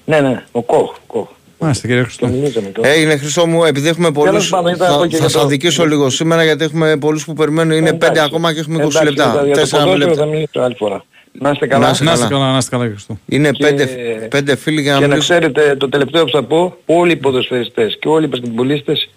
ναι, 0.05 0.20
ναι, 0.20 0.44
ο 0.52 0.62
Κόχ, 0.62 0.94
Κόχ. 1.06 1.28
Μάλιστα 1.59 1.86
κύριε 1.86 2.01
Το 2.02 2.06
Χριστό. 2.06 2.26
μιλήσαμε 2.26 2.68
και 2.68 2.81
Έγινε 2.89 3.16
Χρυσό 3.16 3.47
μου, 3.47 3.64
επειδή 3.64 3.89
έχουμε 3.89 4.10
πολλούς, 4.12 4.48
πάντων, 4.48 4.72
ήταν 4.74 4.89
θα, 4.89 4.94
από 4.94 5.05
και 5.06 5.10
θα 5.16 5.18
για 5.18 5.28
σε 5.28 5.36
το- 5.39 5.43
αδικήσω 5.44 5.86
λίγο 5.86 6.10
σήμερα 6.10 6.44
γιατί 6.44 6.64
έχουμε 6.64 6.97
πολλούς 6.97 7.24
που 7.24 7.32
περιμένουν, 7.32 7.76
είναι 7.76 7.89
Εντάξει. 7.89 8.09
πέντε 8.09 8.20
ακόμα 8.26 8.52
και 8.55 8.60
έχουμε 8.60 8.74
20 8.76 8.81
Εντάξει, 8.81 9.05
λεπτά. 9.05 9.31
για 9.44 9.55
το 9.55 9.60
Τέσσερα 9.60 9.82
ποδόσφαιρο 9.82 10.09
λεπτά. 10.10 10.24
θα 10.24 10.28
μιλήσω 10.31 10.60
άλλη 10.60 10.74
φορά. 10.74 11.05
Να 11.32 11.51
είστε 11.51 11.66
καλά. 11.66 11.85
Να 11.86 11.90
είστε 11.93 12.05
Να 12.05 12.12
είστε 12.12 12.24
καλά. 12.24 12.39
καλά, 12.39 12.52
να 12.52 12.59
είστε 12.59 12.70
καλά 12.70 12.82
κύριε 12.82 12.97
Χριστό. 12.98 13.18
Είναι 13.28 13.51
Και- 13.51 13.64
πέντε, 13.64 13.85
πέντε 14.31 14.56
φίλοι 14.56 14.81
για 14.81 14.93
να 14.93 14.98
Και 14.98 15.06
να 15.06 15.12
μιλήσουμε. 15.14 15.39
ξέρετε 15.39 15.76
το 15.76 15.89
τελευταίο 15.89 16.24
που 16.24 16.31
θα 16.31 16.43
πω, 16.44 16.76
όλοι 16.86 17.12
οι 17.12 17.16
ποδοσφαιριστές 17.16 17.97
και 18.01 18.09
όλοι 18.09 18.24
οι 18.24 18.28
πασκετμπολίστες, 18.28 19.10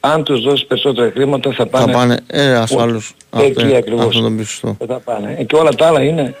αν 0.00 0.24
τους 0.24 0.42
δώσεις 0.42 0.66
περισσότερα 0.66 1.10
χρήματα 1.14 1.50
θα 1.50 1.56
Θα 1.56 1.66
πάνε, 1.66 1.92
πάνε, 1.92 2.16
ε, 2.26 2.54
ασφαλώς. 2.54 3.14
Αυτό, 3.30 3.46
εκεί 3.62 3.76
ακριβώς. 3.76 4.04
αυτό 4.06 4.20
τον 4.20 4.36
πεις 4.36 4.48
σωστό. 4.48 4.76
θα 4.86 5.00
πάνε. 5.04 5.36
Ε, 5.38 5.44
Και 5.44 5.56
όλα 5.56 5.70
τα 5.70 5.86
άλλα 5.86 6.02
είναι 6.02 6.34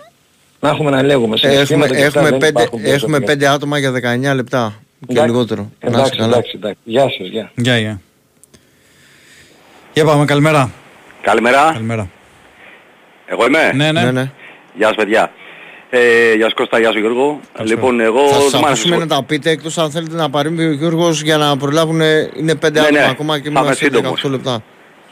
να 0.60 0.68
έχουμε 0.68 0.90
να 0.90 1.02
λέγουμε. 1.02 1.34
Ε, 1.34 1.46
Έχουμε, 1.46 1.52
Συναισθήματα 1.52 1.94
και 1.96 2.04
αυτά 2.04 2.18
έχουμε, 2.20 2.30
δεν 2.30 2.38
πέντε, 2.38 2.62
υπάρχουν 2.62 2.78
έχουμε 2.78 2.88
περισσότερα. 2.88 3.24
πέντε 3.26 3.48
άτομα 3.48 3.78
για 3.78 3.90
19 4.32 4.34
λεπτά 4.34 4.81
και 5.06 5.12
Εντάξει. 5.12 5.30
λιγότερο. 5.30 5.60
Να 5.62 5.88
είστε 5.88 5.98
Εντάξει, 6.00 6.18
καλά. 6.18 6.32
εντάξει, 6.32 6.52
εντάξει. 6.54 6.78
Γεια 6.84 7.02
σας, 7.02 7.28
γεια. 7.28 7.50
Γεια, 7.54 7.78
γεια. 7.78 8.00
Για 9.92 10.04
πάμε, 10.04 10.24
καλημέρα. 10.24 10.70
Καλημέρα. 11.22 11.70
Καλημέρα. 11.72 12.08
Εγώ 13.26 13.46
είμαι; 13.46 13.72
Ναι, 13.74 13.92
ναι. 13.92 14.02
Ναι, 14.04 14.10
ναι. 14.10 14.30
Γεια 14.74 14.86
σας 14.86 14.96
παιδιά. 14.96 15.32
Ε, 15.90 16.34
γεια 16.34 16.44
σας 16.44 16.54
Κώστα, 16.54 16.78
γεια 16.78 16.92
σου 16.92 16.98
Γιώργο. 16.98 17.40
Λοιπόν, 17.62 18.00
εγώ 18.00 18.28
Θα 18.28 18.34
σας 18.40 18.50
δεν 18.50 18.60
μ' 18.60 18.64
άρεσε 18.64 18.80
αφήσουμε 18.80 18.96
να 18.96 19.06
τα 19.06 19.22
πείτε 19.22 19.50
εκτός 19.50 19.78
αν 19.78 19.90
θέλετε 19.90 20.16
να 20.16 20.30
παρέμβει 20.30 20.64
ο 20.66 20.72
Γιώργος 20.72 21.22
για 21.22 21.36
να 21.36 21.56
προλάβουν. 21.56 22.00
Είναι 22.36 22.54
πέντε 22.54 22.80
Ναι, 22.80 22.86
άτομα 22.86 23.00
ναι. 23.00 23.08
ακόμα 23.10 23.36
και 23.38 23.42
Θα 23.44 23.50
είμαι 23.50 23.60
είμαστε 23.60 23.84
σύντομος. 23.84 24.22
18 24.24 24.30
λεπτά. 24.30 24.62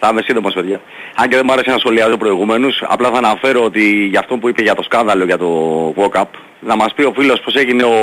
Θα 0.02 0.09
είμαι 0.12 0.22
σύντομος 0.22 0.55
παιδιά. 0.55 0.81
Αν 1.14 1.28
και 1.28 1.36
δεν 1.36 1.44
μου 1.47 1.52
άρεσε 1.52 1.70
να 1.70 1.78
σχολιάζω 1.78 2.16
προηγουμένως, 2.16 2.85
απλά 2.86 3.10
θα 3.10 3.16
αναφέρω 3.16 3.64
ότι 3.64 4.06
για 4.06 4.20
αυτό 4.20 4.36
που 4.36 4.48
είπε 4.48 4.62
για 4.62 4.74
το 4.74 4.82
σκάνδαλο 4.82 5.24
για 5.24 5.39
το 5.39 5.48
walk-up, 5.97 6.24
να 6.60 6.77
μας 6.77 6.94
πει 6.94 7.02
ο 7.02 7.12
φίλος 7.16 7.40
πως 7.40 7.55
έγινε 7.55 7.85
ο 7.85 7.94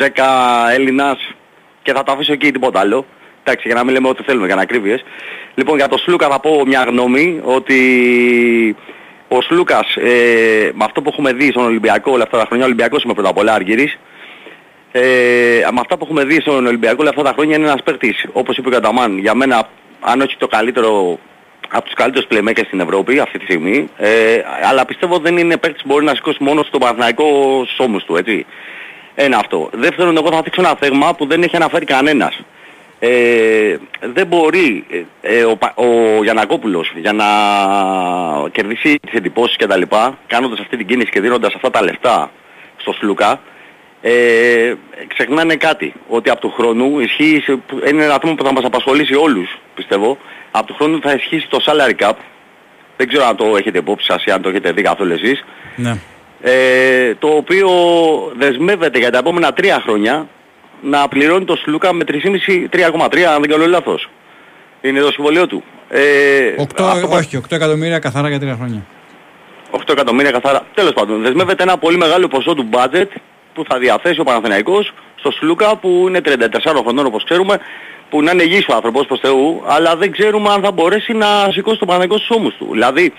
Ζέκα 0.00 0.26
Έλληνας 0.72 1.34
και 1.82 1.92
θα 1.92 2.02
το 2.02 2.12
αφήσω 2.12 2.32
εκεί 2.32 2.50
τίποτα 2.52 2.80
άλλο. 2.80 3.06
Εντάξει, 3.42 3.66
για 3.66 3.76
να 3.76 3.84
μην 3.84 3.94
λέμε 3.94 4.08
ό,τι 4.08 4.22
θέλουμε, 4.22 4.46
για 4.46 4.54
να 4.54 4.62
ακρίβειες. 4.62 5.04
Λοιπόν, 5.54 5.76
για 5.76 5.88
το 5.88 5.98
Σλούκα 5.98 6.28
θα 6.28 6.40
πω 6.40 6.62
μια 6.66 6.84
γνώμη 6.88 7.40
ότι 7.44 8.76
ο 9.28 9.40
Σλούκας, 9.40 9.96
ε, 9.96 10.70
με 10.74 10.84
αυτό 10.84 11.02
που 11.02 11.08
έχουμε 11.12 11.32
δει 11.32 11.50
στον 11.50 11.64
Ολυμπιακό 11.64 12.12
όλα 12.12 12.22
αυτά 12.22 12.38
τα 12.38 12.44
χρόνια, 12.44 12.64
ο 12.64 12.66
Ολυμπιακός 12.66 13.02
είμαι 13.02 13.14
πρώτα 13.14 13.28
απ' 13.28 13.38
όλα 13.38 13.52
Αργύρης, 13.54 13.98
ε, 14.92 15.00
με 15.72 15.80
αυτά 15.80 15.96
που 15.96 16.04
έχουμε 16.04 16.24
δει 16.24 16.40
στον 16.40 16.66
Ολυμπιακό 16.66 16.96
όλα 17.00 17.10
αυτά 17.10 17.22
τα 17.22 17.32
χρόνια 17.32 17.56
είναι 17.56 17.66
ένας 17.66 17.82
παίκτης, 17.82 18.26
όπως 18.32 18.56
είπε 18.56 18.68
ο 18.68 18.70
Καταμάν, 18.70 19.18
για 19.18 19.34
μένα, 19.34 19.68
αν 20.00 20.20
όχι 20.20 20.36
το 20.36 20.46
καλύτερο, 20.46 21.18
από 21.76 21.84
τους 21.84 21.94
καλύτερους 21.94 22.26
playmakers 22.30 22.66
στην 22.66 22.80
Ευρώπη 22.80 23.18
αυτή 23.18 23.38
τη 23.38 23.44
στιγμή, 23.44 23.88
ε, 23.96 24.38
αλλά 24.68 24.84
πιστεύω 24.84 25.18
δεν 25.18 25.36
είναι 25.36 25.56
παίκτης 25.56 25.82
που 25.82 25.88
μπορεί 25.88 26.04
να 26.04 26.14
σηκώσει 26.14 26.42
μόνο 26.42 26.62
στον 26.62 26.80
Παναθηναϊκό 26.80 27.24
στους 27.64 27.78
ώμους 27.78 28.04
του, 28.04 28.16
έτσι. 28.16 28.46
Ένα 29.14 29.36
αυτό. 29.36 29.70
Δεύτερον, 29.72 30.16
εγώ 30.16 30.32
θα 30.32 30.42
δείξω 30.42 30.60
ένα 30.60 30.76
θέμα 30.80 31.14
που 31.14 31.26
δεν 31.26 31.42
έχει 31.42 31.56
αναφέρει 31.56 31.84
κανένας. 31.84 32.40
Ε, 32.98 33.76
δεν 34.00 34.26
μπορεί 34.26 34.84
ε, 34.90 35.36
ε, 35.36 35.44
ο, 35.44 35.56
Πα- 35.56 35.74
ο 35.74 36.22
Γιανακόπουλος 36.22 36.92
για 36.96 37.12
να 37.12 37.24
κερδίσει 38.52 38.98
τις 39.06 39.14
εντυπώσεις 39.14 39.56
και 39.56 39.66
τα 39.66 39.76
λοιπά, 39.76 40.18
κάνοντας 40.26 40.60
αυτή 40.60 40.76
την 40.76 40.86
κίνηση 40.86 41.10
και 41.10 41.20
δίνοντας 41.20 41.54
αυτά 41.54 41.70
τα 41.70 41.82
λεφτά 41.82 42.30
στο 42.76 42.92
Σλούκα, 42.92 43.40
ε, 44.06 44.74
ξεχνάνε 45.14 45.56
κάτι. 45.56 45.94
Ότι 46.08 46.30
από 46.30 46.40
του 46.40 46.50
χρόνου 46.58 47.00
ισχύει, 47.00 47.40
σε- 47.44 47.56
που- 47.66 47.80
είναι 47.88 48.04
ένα 48.04 48.18
θέμα 48.22 48.34
που 48.34 48.44
θα 48.44 48.52
μας 48.52 48.64
απασχολήσει 48.64 49.14
όλους, 49.14 49.58
πιστεύω. 49.74 50.18
Από 50.50 50.66
του 50.66 50.74
χρόνου 50.74 51.00
θα 51.02 51.12
ισχύσει 51.12 51.48
το 51.48 51.58
salary 51.66 52.04
cap. 52.08 52.12
Δεν 52.96 53.08
ξέρω 53.08 53.24
αν 53.24 53.36
το 53.36 53.56
έχετε 53.56 53.78
υπόψη 53.78 54.06
σας 54.06 54.24
ή 54.24 54.30
αν 54.30 54.42
το 54.42 54.48
έχετε 54.48 54.72
δει 54.72 54.82
καθόλου 54.82 55.12
εσείς. 55.12 55.44
Ναι. 55.76 55.96
Ε, 56.42 57.14
το 57.14 57.28
οποίο 57.28 57.68
δεσμεύεται 58.36 58.98
για 58.98 59.10
τα 59.10 59.18
επόμενα 59.18 59.52
τρία 59.52 59.80
χρόνια 59.86 60.28
να 60.82 61.08
πληρώνει 61.08 61.44
το 61.44 61.56
Σλούκα 61.56 61.92
με 61.92 62.04
3,5-3,3 62.04 63.22
αν 63.34 63.40
δεν 63.40 63.50
κάνω 63.50 63.66
λάθος. 63.66 64.08
Είναι 64.80 65.00
το 65.00 65.12
συμβολίο 65.12 65.46
του. 65.46 65.62
Ε, 65.88 66.54
8, 66.56 66.84
αυτό 66.84 67.06
που- 67.06 67.12
όχι, 67.16 67.36
8 67.36 67.54
εκατομμύρια 67.56 67.98
καθαρά 67.98 68.28
για 68.28 68.38
τρία 68.40 68.54
χρόνια. 68.54 68.82
8 69.70 69.92
εκατομμύρια 69.92 70.30
καθαρά. 70.30 70.66
Τέλος 70.74 70.92
πάντων, 70.92 71.22
δεσμεύεται 71.22 71.62
ένα 71.62 71.78
πολύ 71.78 71.96
μεγάλο 71.96 72.28
ποσό 72.28 72.54
του 72.54 72.68
budget 72.72 73.06
που 73.54 73.64
θα 73.68 73.78
διαθέσει 73.78 74.20
ο 74.20 74.24
Παναθηναϊκός 74.24 74.92
στο 75.14 75.30
Σλούκα 75.30 75.76
που 75.76 76.04
είναι 76.08 76.20
34 76.24 76.28
χρονών 76.82 77.06
όπως 77.06 77.24
ξέρουμε 77.24 77.58
που 78.10 78.22
να 78.22 78.30
είναι 78.30 78.42
υγιής 78.42 78.66
ο 78.68 78.74
άνθρωπος 78.74 79.06
προς 79.06 79.20
Θεού 79.20 79.62
αλλά 79.66 79.96
δεν 79.96 80.10
ξέρουμε 80.10 80.50
αν 80.50 80.62
θα 80.62 80.72
μπορέσει 80.72 81.12
να 81.12 81.26
σηκώσει 81.50 81.78
τον 81.78 81.88
Παναθηναϊκό 81.88 82.16
στους 82.16 82.36
ώμους 82.36 82.54
του. 82.54 82.68
Δηλαδή 82.70 83.12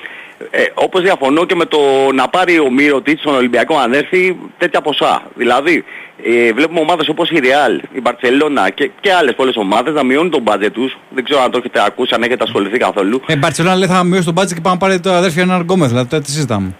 ε, 0.51 0.63
όπως 0.73 1.01
διαφωνώ 1.01 1.45
και 1.45 1.55
με 1.55 1.65
το 1.65 1.79
να 2.13 2.27
πάρει 2.27 2.59
ο 2.59 2.71
Μύρωτιτς 2.71 3.19
στον 3.19 3.35
Ολυμπιακό 3.35 3.77
αν 3.77 3.93
έρθει 3.93 4.37
τέτοια 4.57 4.81
ποσά. 4.81 5.21
Δηλαδή 5.35 5.83
ε, 6.23 6.53
βλέπουμε 6.53 6.79
ομάδες 6.79 7.07
όπως 7.07 7.29
η 7.29 7.39
Real, 7.41 7.83
η 7.91 8.01
Barcelona 8.03 8.69
και, 8.73 8.91
και 8.99 9.13
άλλες 9.13 9.35
πολλές 9.35 9.55
ομάδες 9.55 9.93
να 9.93 10.03
μειώνουν 10.03 10.31
τον 10.31 10.43
budget 10.47 10.71
τους. 10.73 10.97
Δεν 11.09 11.23
ξέρω 11.23 11.41
αν 11.41 11.51
το 11.51 11.57
έχετε 11.57 11.83
ακούσει, 11.85 12.13
αν 12.15 12.23
έχετε 12.23 12.43
ασχοληθεί 12.43 12.77
καθόλου. 12.77 13.21
Ε, 13.25 13.35
Μπαρτσελόνα 13.35 13.75
λέει 13.75 13.87
θα 13.87 14.03
μειώσει 14.03 14.25
τον 14.25 14.33
μπάτζι 14.33 14.53
και 14.53 14.61
πάμε 14.61 14.77
να 14.79 14.87
πάρει 14.87 14.99
το 14.99 15.11
αδέρφιο 15.11 15.41
ένα 15.41 15.57
Γκόμεθ, 15.57 15.89
δηλαδή 15.89 16.09
τώρα 16.09 16.23
τι 16.23 16.31
συζητάμε. 16.31 16.75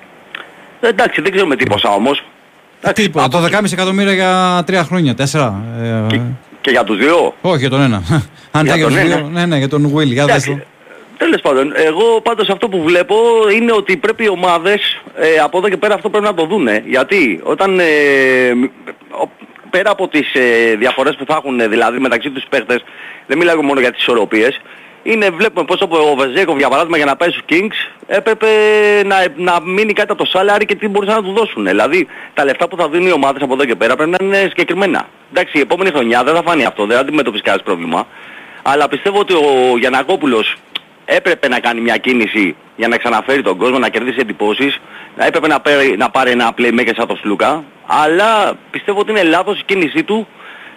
Ε, 0.80 0.88
εντάξει, 0.88 1.22
δεν 1.22 1.32
ξέρουμε 1.32 1.56
τι 1.56 1.66
ποσά 1.66 1.90
όμως. 1.90 2.24
Τι 2.94 3.04
είπα, 3.04 3.28
το 3.28 3.44
12,5 3.44 3.72
εκατομμύρια 3.72 4.14
για 4.14 4.64
τρία 4.66 4.84
χρόνια, 4.84 5.16
τέσσερα. 5.16 5.62
Ε, 6.12 6.16
Και 6.62 6.72
για 6.72 6.84
τους 6.84 6.98
δύο; 6.98 7.34
όχι 7.42 7.58
για 7.58 7.70
τον 7.70 7.82
ένα. 7.82 8.02
Αν 8.52 8.66
Για 8.66 8.76
ήταν 8.76 8.78
για 8.78 8.86
τον 8.86 8.94
τους 8.96 9.04
ένα. 9.04 9.16
δύο, 9.16 9.30
ναι, 9.32 9.46
ναι, 9.46 9.58
για 9.58 9.68
τον 9.70 9.94
Will, 9.96 10.06
για 10.06 10.26
δες 10.26 10.32
Εντάξει, 10.48 10.50
το. 10.50 10.60
Τέλος 11.18 11.42
πάντων, 11.42 11.74
εγώ 11.76 12.22
πάντως 12.24 12.50
αυτό 12.50 12.70
που 12.70 12.84
βλέπω 12.84 13.16
είναι 13.56 13.72
ότι 13.72 13.98
πρέπει 13.98 14.24
οι 14.24 14.30
ομάδες 14.30 15.02
ε, 15.16 15.40
από 15.44 15.58
εδώ 15.58 15.70
και 15.70 15.78
πέρα 15.78 15.94
αυτό 15.94 16.10
πρέπει 16.10 16.26
να 16.26 16.34
το 16.34 16.46
δούνε. 16.46 16.84
Γιατί 16.86 17.40
όταν 17.44 17.80
ε, 17.80 17.86
ο- 19.24 19.30
πέρα 19.70 19.90
από 19.92 20.08
τις 20.08 20.34
ε, 20.34 20.76
διαφορές 20.76 21.16
που 21.16 21.26
θα 21.28 21.34
έχουν 21.36 21.60
ε, 21.60 21.68
δηλαδή 21.68 22.00
μεταξύ 22.00 22.30
τους 22.30 22.44
παίχτες, 22.50 22.84
δεν 23.28 23.38
μιλάω 23.38 23.62
μόνο 23.64 23.80
για 23.80 23.92
τις 23.92 24.02
ισορροπίες, 24.02 24.62
είναι 25.08 25.30
βλέπουμε 25.30 25.66
πως 25.66 25.82
ο 25.82 26.16
Βεζέκοβ 26.16 26.58
για 26.58 26.70
παράδειγμα 26.70 26.98
για 26.98 27.06
να 27.06 27.16
πάει 27.16 27.30
στους 27.30 27.44
Kings 27.50 27.78
έπρεπε 28.08 28.48
να, 29.06 29.16
να 29.36 29.62
μείνει 29.62 29.94
κάτι 29.94 30.12
από 30.12 30.24
το 30.24 30.30
σάλαρι 30.30 30.66
και 30.66 30.76
τι 30.76 30.88
μπορούσαν 30.88 31.16
να 31.16 31.24
του 31.24 31.34
δώσουν. 31.34 31.66
Δηλαδή 31.66 32.08
τα 32.34 32.46
λεφτά 32.46 32.68
που 32.68 32.78
θα 32.78 32.90
δίνουν 32.90 33.08
οι 33.08 33.12
ομάδες 33.12 33.42
από 33.42 33.54
εδώ 33.54 33.66
και 33.66 33.76
πέρα 33.76 33.96
πρέπει 33.96 34.16
να 34.20 34.26
είναι 34.26 34.38
συγκεκριμένα. 34.38 35.08
Εντάξει, 35.32 35.58
η 35.58 35.60
επόμενη 35.60 35.90
χρονιά 35.90 36.24
δεν 36.24 36.36
θα 36.36 36.42
φανεί 36.44 36.66
αυτό, 36.66 36.86
δεν 36.86 36.96
θα 36.96 37.02
αντιμετωπίσει 37.02 37.44
κανένας 37.44 37.66
πρόβλημα. 37.66 38.08
Αλλά 38.62 38.88
πιστεύω 38.88 39.20
ότι 39.20 39.34
ο 39.34 39.78
Γιανακόπουλος 39.80 40.56
έπρεπε 41.06 41.48
να 41.48 41.60
κάνει 41.60 41.82
μια 41.82 41.98
κίνηση 41.98 42.56
για 42.76 42.88
να 42.88 42.98
ξαναφέρει 42.98 43.42
τον 43.42 43.58
κόσμο, 43.58 43.80
να 43.80 43.90
κερδίσει 43.90 44.18
εντυπώσεις. 44.20 44.82
Έπρεπε 45.16 45.48
να 45.48 45.60
πάρει, 45.60 45.96
να 45.98 46.10
πάρει 46.10 46.32
ένα 46.32 46.54
playmaker 46.58 46.92
σαν 46.96 47.08
τον 47.08 47.18
Σλούκα. 47.18 47.64
Αλλά 47.86 48.54
πιστεύω 48.72 49.00
ότι 49.00 49.12
είναι 49.12 49.24
λάθος 49.24 49.60
η 49.60 49.64
κίνησή 49.66 50.04
του 50.04 50.28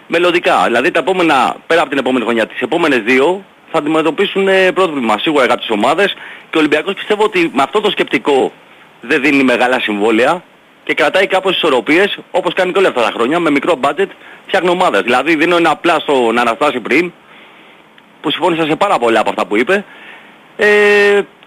μελλοντικά. 0.06 0.62
Δηλαδή 0.64 0.90
τα 0.90 0.98
επόμενα, 0.98 1.56
πέρα 1.66 1.80
από 1.80 1.90
την 1.90 1.98
επόμενη 1.98 2.24
χρονιά, 2.24 2.46
τις 2.46 2.60
επόμενες 2.60 2.98
δύο 2.98 3.44
θα 3.70 3.78
αντιμετωπίσουν 3.78 4.48
ε, 4.48 4.72
πρόβλημα 4.72 5.18
σίγουρα 5.18 5.44
για 5.44 5.54
κάποιες 5.54 5.70
ομάδες 5.70 6.14
και 6.50 6.56
ο 6.56 6.58
Ολυμπιακός 6.58 6.94
πιστεύω 6.94 7.24
ότι 7.24 7.50
με 7.54 7.62
αυτό 7.62 7.80
το 7.80 7.90
σκεπτικό 7.90 8.52
δεν 9.00 9.22
δίνει 9.22 9.42
μεγάλα 9.42 9.80
συμβόλαια 9.80 10.42
και 10.84 10.94
κρατάει 10.94 11.26
κάπως 11.26 11.56
ισορροπίες 11.56 12.18
όπως 12.30 12.54
κάνει 12.54 12.72
και 12.72 12.78
όλα 12.78 12.88
αυτά 12.88 13.02
τα 13.02 13.10
χρόνια 13.14 13.38
με 13.38 13.50
μικρό 13.50 13.80
budget 13.82 14.08
φτιάχνει 14.46 14.68
ομάδες. 14.68 15.00
Δηλαδή 15.00 15.36
δίνω 15.36 15.56
ένα 15.56 15.70
απλά 15.70 15.98
στον 15.98 16.38
Αναστάση 16.38 16.80
πριν 16.80 17.12
που 18.20 18.30
συμφώνησα 18.30 18.66
σε 18.66 18.76
πάρα 18.76 18.98
πολλά 18.98 19.20
από 19.20 19.30
αυτά 19.30 19.46
που 19.46 19.56
είπε 19.56 19.84
ε, 20.56 20.66
και 20.66 21.37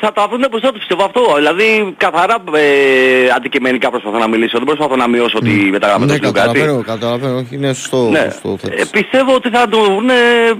θα 0.00 0.12
τα 0.12 0.26
βρουν 0.28 0.44
μπροστά 0.50 0.68
τους 0.70 0.78
πιστεύω 0.78 1.04
αυτό. 1.04 1.34
Δηλαδή 1.36 1.94
καθαρά 1.96 2.36
ε, 2.54 3.30
αντικειμενικά 3.36 3.90
προσπαθώ 3.90 4.18
να 4.18 4.28
μιλήσω, 4.28 4.56
δεν 4.58 4.66
προσπαθώ 4.66 4.96
να 4.96 5.08
μειώσω 5.08 5.38
τη 5.38 5.50
μεταγραφή 5.50 6.04
Ναι, 6.04 6.06
του 6.06 6.12
Σλούκα, 6.24 6.42
έτσι. 6.42 6.52
καταλαβαίνω, 6.52 6.82
καταλαβαίνω. 6.82 7.36
Όχι, 7.36 7.54
είναι 7.54 7.72
σωστό, 7.72 8.08
Ναι. 8.10 8.18
σωστό 8.32 8.50
Ε, 8.52 8.68
θέτεις. 8.68 8.90
πιστεύω 8.90 9.34
ότι 9.34 9.48
θα 9.50 9.68
το 9.68 9.80
βρουν 9.80 10.08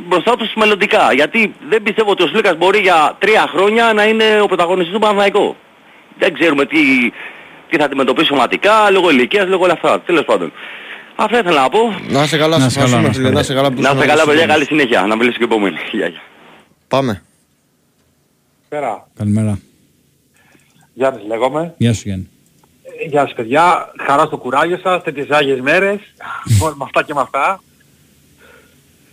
μπροστά 0.08 0.36
τους 0.36 0.52
μελλοντικά. 0.56 1.12
Γιατί 1.12 1.54
δεν 1.68 1.82
πιστεύω 1.82 2.10
ότι 2.10 2.22
ο 2.22 2.26
Σλούκας 2.26 2.56
μπορεί 2.56 2.78
για 2.78 3.14
τρία 3.18 3.44
χρόνια 3.54 3.92
να 3.92 4.04
είναι 4.04 4.24
ο 4.42 4.46
πρωταγωνιστής 4.46 4.92
του 4.92 4.98
Παναθηναϊκού. 5.00 5.56
Δεν 6.18 6.34
ξέρουμε 6.34 6.64
τι, 6.66 6.78
τι 7.70 7.76
θα 7.78 7.84
αντιμετωπίσει 7.84 8.26
σωματικά, 8.26 8.90
λόγω 8.90 9.10
ηλικίας, 9.10 9.46
λόγω 9.48 9.62
όλα 9.64 9.72
αυτά. 9.72 10.00
Τέλος 10.00 10.24
πάντων. 10.24 10.52
Αυτά 11.20 11.38
ήθελα 11.38 11.60
να 11.62 11.68
πω. 11.68 11.94
Να 12.08 12.22
είσαι 12.22 12.36
καλά, 12.36 12.58
Να 12.58 12.62
σε 12.62 12.66
είσαι 12.68 12.78
καλά, 12.78 12.96
ευχαριστούμε 12.98 13.02
να 13.02 13.08
είσαι 13.08 13.18
φίλε, 13.20 13.30
να 13.30 13.40
είσαι 13.40 13.54
καλά. 13.54 13.68
που 13.70 13.80
Να 13.80 13.88
ήσουν 13.88 13.94
είστε 13.94 14.06
καλά 14.08 14.20
εδώ 14.22 14.30
παιδιά, 14.30 14.40
σήμερα. 14.42 14.52
καλή 14.58 14.64
συνέχεια. 14.64 15.06
Να 15.06 15.16
μιλήσω 15.16 15.38
και 15.38 15.44
επόμενη. 15.44 15.76
Γεια, 15.92 16.06
γεια. 16.06 16.20
Πάμε. 16.88 17.22
Πέρα. 18.68 19.08
Καλημέρα. 19.18 19.58
Γιάννης 20.94 21.26
λέγομαι. 21.26 21.74
Γεια 21.78 21.92
σου 21.92 22.02
Γιάννη. 22.04 22.28
Ε, 23.04 23.08
Γεια 23.08 23.20
σας 23.20 23.32
παιδιά. 23.34 23.92
Χαρά 24.06 24.24
στο 24.26 24.36
κουράγιο 24.36 24.78
σας. 24.82 25.02
Τέτοιες 25.02 25.28
άγιες 25.30 25.60
μέρες. 25.60 25.98
Μόνο 26.60 26.74
με 26.78 26.84
αυτά 26.84 27.02
και 27.02 27.14
με 27.14 27.20
αυτά. 27.20 27.62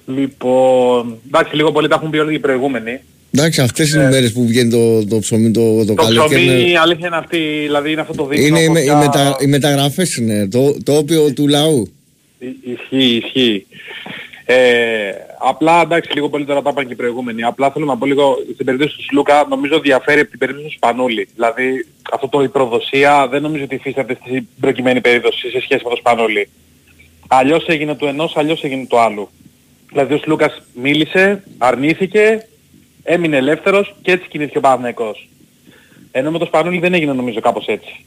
Λοιπόν, 0.06 1.18
εντάξει 1.28 1.56
λίγο 1.56 1.72
πολύ 1.72 1.88
τα 1.88 1.96
έχουν 1.96 2.10
πει 2.10 2.18
όλοι 2.18 2.34
οι 2.34 2.40
προηγούμενοι. 2.40 3.00
Εντάξει, 3.32 3.62
αυτές 3.62 3.94
είναι 3.94 4.04
οι 4.04 4.08
μέρες 4.10 4.32
που 4.34 4.46
βγαίνει 4.48 4.70
το, 4.70 5.06
το 5.06 5.20
ψωμί 5.20 5.52
το, 5.52 5.78
το, 5.78 5.86
Το 5.86 5.94
καλοκαίρι. 5.94 6.42
ψωμί, 6.46 6.60
είναι- 6.60 6.70
η 6.70 6.76
αλήθεια 6.78 7.08
είναι 7.08 7.16
αυτή, 7.18 7.38
δηλαδή 7.64 7.92
είναι 7.92 8.02
αυτό 8.02 8.14
το 8.14 8.26
δείγμα. 8.26 8.46
Είναι 8.48 8.60
οι, 8.60 8.70
με- 8.70 8.80
οι, 8.80 8.84
πια- 8.84 8.98
μετα, 8.98 9.38
οι 9.40 9.46
μεταγραφές 9.48 10.16
είναι, 10.16 10.48
το, 10.48 10.84
το 10.84 10.98
όπιο 10.98 11.34
του 11.34 11.48
λαού. 11.48 11.92
Ι- 12.40 12.46
Ισχύει, 12.68 13.16
ισχύει. 13.26 13.66
Ε, 14.46 14.56
απλά 15.48 15.82
εντάξει 15.82 16.14
λίγο 16.14 16.30
πολύ 16.30 16.46
τώρα 16.46 16.62
τα 16.62 16.70
είπαν 16.70 16.88
και 16.88 16.94
οι 16.94 16.96
προηγούμενοι. 16.96 17.44
Απλά 17.44 17.72
θέλω 17.72 17.86
να 17.86 17.98
πω 17.98 18.06
λίγο 18.06 18.38
στην 18.54 18.66
περίπτωση 18.66 18.96
του 18.98 19.04
Σλούκα 19.04 19.46
νομίζω 19.50 19.80
διαφέρει 19.80 20.20
από 20.20 20.30
την 20.30 20.40
περίπτωση 20.40 20.68
του 20.68 20.74
Σπανούλη. 20.74 21.28
Δηλαδή 21.34 21.86
αυτό 22.12 22.28
το 22.28 22.44
η 22.44 22.50
προδοσία 22.50 23.28
δεν 23.28 23.42
νομίζω 23.42 23.64
ότι 23.64 23.76
υφίσταται 23.76 24.18
στην 24.22 24.48
προκειμένη 24.60 25.02
περίπτωση 25.02 25.50
σε 25.50 25.62
σχέση 25.62 25.84
με 25.84 25.90
το 25.90 25.96
Σπανούλη. 25.96 26.50
Αλλιώς 27.28 27.66
έγινε 27.68 27.96
του 27.96 28.06
ενός, 28.06 28.38
αλλιώς 28.38 28.64
έγινε 28.64 28.86
του 28.86 29.00
άλλου. 29.00 29.30
Δηλαδή 29.90 30.14
ο 30.14 30.18
Σλούκας 30.18 30.62
μίλησε, 30.74 31.44
αρνήθηκε, 31.58 32.48
έμεινε 33.04 33.38
ελεύθερος 33.38 33.96
και 34.02 34.12
έτσι 34.12 34.28
κινήθηκε 34.28 34.58
ο 34.58 34.62
Παναθηναϊκός. 34.62 35.30
Ενώ 36.12 36.32
με 36.32 36.38
το 36.38 36.46
Σπανούλη 36.46 36.80
δεν 36.80 36.94
έγινε 36.94 37.14
νομίζω 37.14 37.40
κάπως 37.40 37.66
έτσι. 37.66 38.06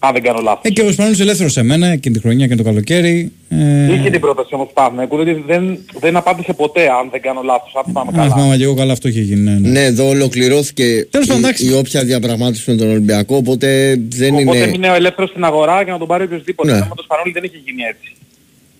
Αν 0.00 0.12
δεν 0.12 0.22
κάνω 0.22 0.40
λάθος. 0.40 0.60
Ε, 0.64 0.70
και 0.70 0.82
ο 0.82 0.92
Σπανούλης 0.92 1.20
ελεύθερος 1.20 1.52
σε 1.52 1.62
μένα 1.62 1.86
εκείνη 1.86 2.14
τη 2.14 2.20
χρονιά 2.20 2.46
και 2.46 2.54
το 2.54 2.62
καλοκαίρι. 2.62 3.32
Ε, 3.48 3.92
Είχε 3.94 4.10
την 4.10 4.20
πρόταση 4.20 4.54
όμως 4.54 4.66
του 4.66 4.72
Παναθηναϊκού, 4.74 5.16
δεν, 5.24 5.42
δεν, 5.46 5.78
δεν 6.00 6.16
απάντησε 6.16 6.52
ποτέ 6.52 6.80
αν 6.88 7.08
δεν 7.10 7.20
κάνω 7.20 7.40
λάθος, 7.42 7.72
αν 7.76 7.82
θυμάμαι 7.86 8.10
αν 8.12 8.16
καλά. 8.18 8.34
θυμάμαι 8.34 8.56
και 8.56 8.62
εγώ 8.64 8.74
καλά 8.74 8.92
αυτό 8.92 9.08
είχε 9.08 9.20
γίνει. 9.20 9.40
Ναι, 9.40 9.50
ναι. 9.58 9.68
Ναι, 9.68 9.84
εδώ 9.84 10.08
ολοκληρώθηκε 10.08 11.06
Τέλος 11.10 11.26
πάντων, 11.26 11.42
η, 11.42 11.46
εντάξει. 11.46 11.66
η 11.66 11.72
όποια 11.72 12.04
διαπραγμάτευση 12.04 12.70
με 12.70 12.76
τον 12.76 12.90
Ολυμπιακό, 12.90 13.36
οπότε 13.36 13.96
δεν 14.08 14.34
Οπότε 14.34 14.56
είναι... 14.56 14.58
έμεινε 14.66 14.90
ο 14.90 14.94
ελεύθερος 14.94 15.30
στην 15.30 15.44
αγορά 15.44 15.84
και 15.84 15.90
να 15.90 15.98
τον 15.98 16.06
πάρει 16.06 16.24
οποιοδήποτε. 16.24 16.70
Ναι. 16.70 16.76
Ενώ 16.76 16.86
Με 16.88 16.94
το 16.94 17.02
Σπανούλη 17.02 17.32
δεν 17.32 17.42
είχε 17.44 17.56
γίνει 17.66 17.82
έτσι. 17.82 18.12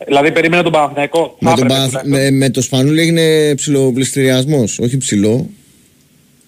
Δηλαδή 0.07 0.33
περίμενε 0.33 0.63
τον 0.63 0.73
Παναθηναϊκό. 0.73 1.37
Με, 1.41 1.51
Θα 1.51 1.57
τον, 1.57 1.65
έπρεπε 1.65 1.75
Παναθ- 1.75 1.89
τουλάχιστον. 2.03 2.33
με, 2.35 2.45
με 2.45 2.51
το 2.51 2.61
Σπανούλη 2.63 3.01
έγινε 3.01 3.55
ψηλοπληστηριασμός, 3.55 4.79
όχι 4.79 4.97
ψηλό. 4.97 5.51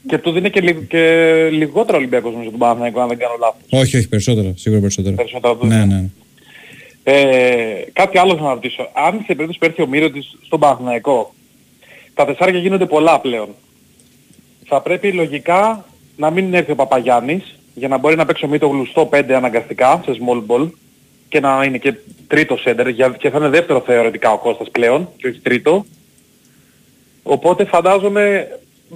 Και 0.08 0.18
του 0.18 0.30
δίνει 0.32 0.50
και, 0.50 0.60
λι- 0.60 0.86
και 0.88 1.48
λιγότερο 1.52 1.96
Ολυμπιακός 1.98 2.32
νομίζω 2.32 2.50
τον 2.50 2.58
Παναθηναϊκό 2.58 3.00
αν 3.00 3.08
δεν 3.08 3.18
κάνω 3.18 3.34
λάθος. 3.40 3.60
Όχι, 3.70 3.96
όχι, 3.96 4.08
περισσότερα. 4.08 4.52
Σίγουρα 4.56 4.80
περισσότερα. 4.80 5.14
Περισσότερα 5.16 5.56
του 5.56 5.66
Ναι, 5.66 5.74
δίνει. 5.78 5.86
ναι. 5.94 6.04
Ε, 7.04 7.84
κάτι 7.92 8.18
άλλο 8.18 8.36
θα 8.36 8.42
να 8.42 8.52
ρωτήσω. 8.54 8.88
Αν 8.92 9.12
σε 9.14 9.24
περίπτωση 9.26 9.58
που 9.58 9.64
έρθει 9.64 9.82
ο 9.82 9.86
Μύρωτης 9.86 10.36
στον 10.46 10.60
Παναθηναϊκό, 10.60 11.34
τα 12.14 12.24
τεσσάρια 12.24 12.58
γίνονται 12.60 12.86
πολλά 12.86 13.20
πλέον. 13.20 13.48
Θα 14.66 14.80
πρέπει 14.80 15.12
λογικά 15.12 15.84
να 16.16 16.30
μην 16.30 16.54
έρθει 16.54 16.70
ο 16.72 16.74
Παπαγιάννης 16.74 17.58
για 17.74 17.88
να 17.88 17.98
μπορεί 17.98 18.16
να 18.16 18.24
παίξει 18.26 18.44
ο 18.44 18.48
Μήτογλου 18.48 18.86
στο 18.86 19.08
5 19.12 19.32
αναγκαστικά 19.32 20.02
σε 20.04 20.18
small 20.20 20.42
ball 20.46 20.70
και 21.28 21.40
να 21.40 21.64
είναι 21.64 21.78
και 21.78 21.94
τρίτο 22.26 22.58
center 22.64 22.92
για- 22.94 23.08
και 23.18 23.30
θα 23.30 23.38
είναι 23.38 23.48
δεύτερο 23.48 23.80
θεωρητικά 23.86 24.32
ο 24.32 24.38
Κώστας 24.38 24.70
πλέον 24.70 25.08
και 25.16 25.28
όχι 25.28 25.38
τρίτο. 25.40 25.84
Οπότε 27.22 27.64
φαντάζομαι 27.64 28.48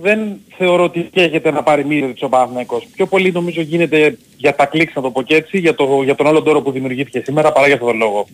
δεν 0.02 0.18
θεωρώ 0.56 0.84
ότι 0.84 1.08
καίγεται 1.12 1.50
να 1.50 1.62
πάρει 1.62 1.84
Μύρωτης 1.84 2.22
ο 2.22 2.28
Παναθηναϊκός. 2.28 2.86
Πιο 2.94 3.06
πολύ 3.06 3.32
νομίζω 3.32 3.60
γίνεται 3.60 4.18
για 4.36 4.54
τα 4.54 4.66
κλικς 4.66 4.94
να 4.94 5.02
το 5.02 5.10
πω 5.10 5.22
και 5.22 5.34
έτσι, 5.34 5.58
για, 5.58 5.74
το, 5.74 6.02
για 6.04 6.14
τον 6.14 6.26
όλο 6.26 6.42
τόρο 6.42 6.62
που 6.62 6.70
δημιουργήθηκε 6.70 7.22
σήμερα 7.24 7.52
παρά 7.52 7.66
για 7.66 7.74
αυτόν 7.74 7.90
τον 7.90 7.98
λόγο. 7.98 8.26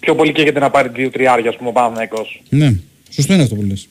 Πιο 0.00 0.14
πολύ 0.14 0.32
καίγεται 0.32 0.60
να 0.60 0.70
πάρει 0.70 0.88
δύο 0.88 1.10
τριάρια 1.10 1.50
ας 1.50 1.56
πούμε 1.56 1.68
ο 1.68 1.72
Παναθηναϊκός. 1.72 2.42
ναι. 2.48 2.74
Σωστό 3.10 3.32
είναι 3.32 3.42
αυτό 3.42 3.54
που 3.54 3.62
λες. 3.62 3.88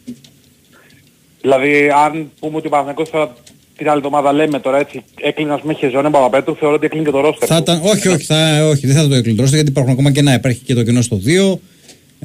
Δηλαδή 1.42 1.90
αν 2.06 2.32
πούμε 2.40 2.58
ότι 2.58 2.68
ο 2.68 2.70
Παναθηναϊκός 2.70 3.10
θα 3.10 3.36
την 3.78 3.90
άλλη 3.90 3.98
εβδομάδα 3.98 4.34
λέμε 4.34 4.60
τώρα 4.60 4.78
έτσι 4.80 5.04
έκλεινε 5.22 5.54
ας 5.54 5.62
πούμε 5.62 5.74
Χεζόνια 5.74 6.10
Παπαπέτρου 6.10 6.56
θεωρώ 6.56 6.76
ότι 6.76 6.86
έκλεινε 6.86 7.06
και 7.06 7.12
το 7.12 7.20
ρόστερ. 7.20 7.48
Θα 7.48 7.56
του. 7.56 7.62
ήταν, 7.62 7.82
όχι, 7.84 8.08
όχι, 8.08 8.26
θα, 8.26 8.68
όχι, 8.68 8.88
δεν 8.88 8.96
θα 8.96 9.08
το 9.08 9.16
εκλειτρώσετε 9.16 9.56
γιατί 9.56 9.72
υπάρχουν 9.72 9.94
ακόμα 9.94 10.12
κενά. 10.12 10.34
Υπάρχει 10.34 10.60
και 10.60 10.74
το 10.74 10.84
κενό 10.84 11.02
στο 11.02 11.22
2. 11.26 11.58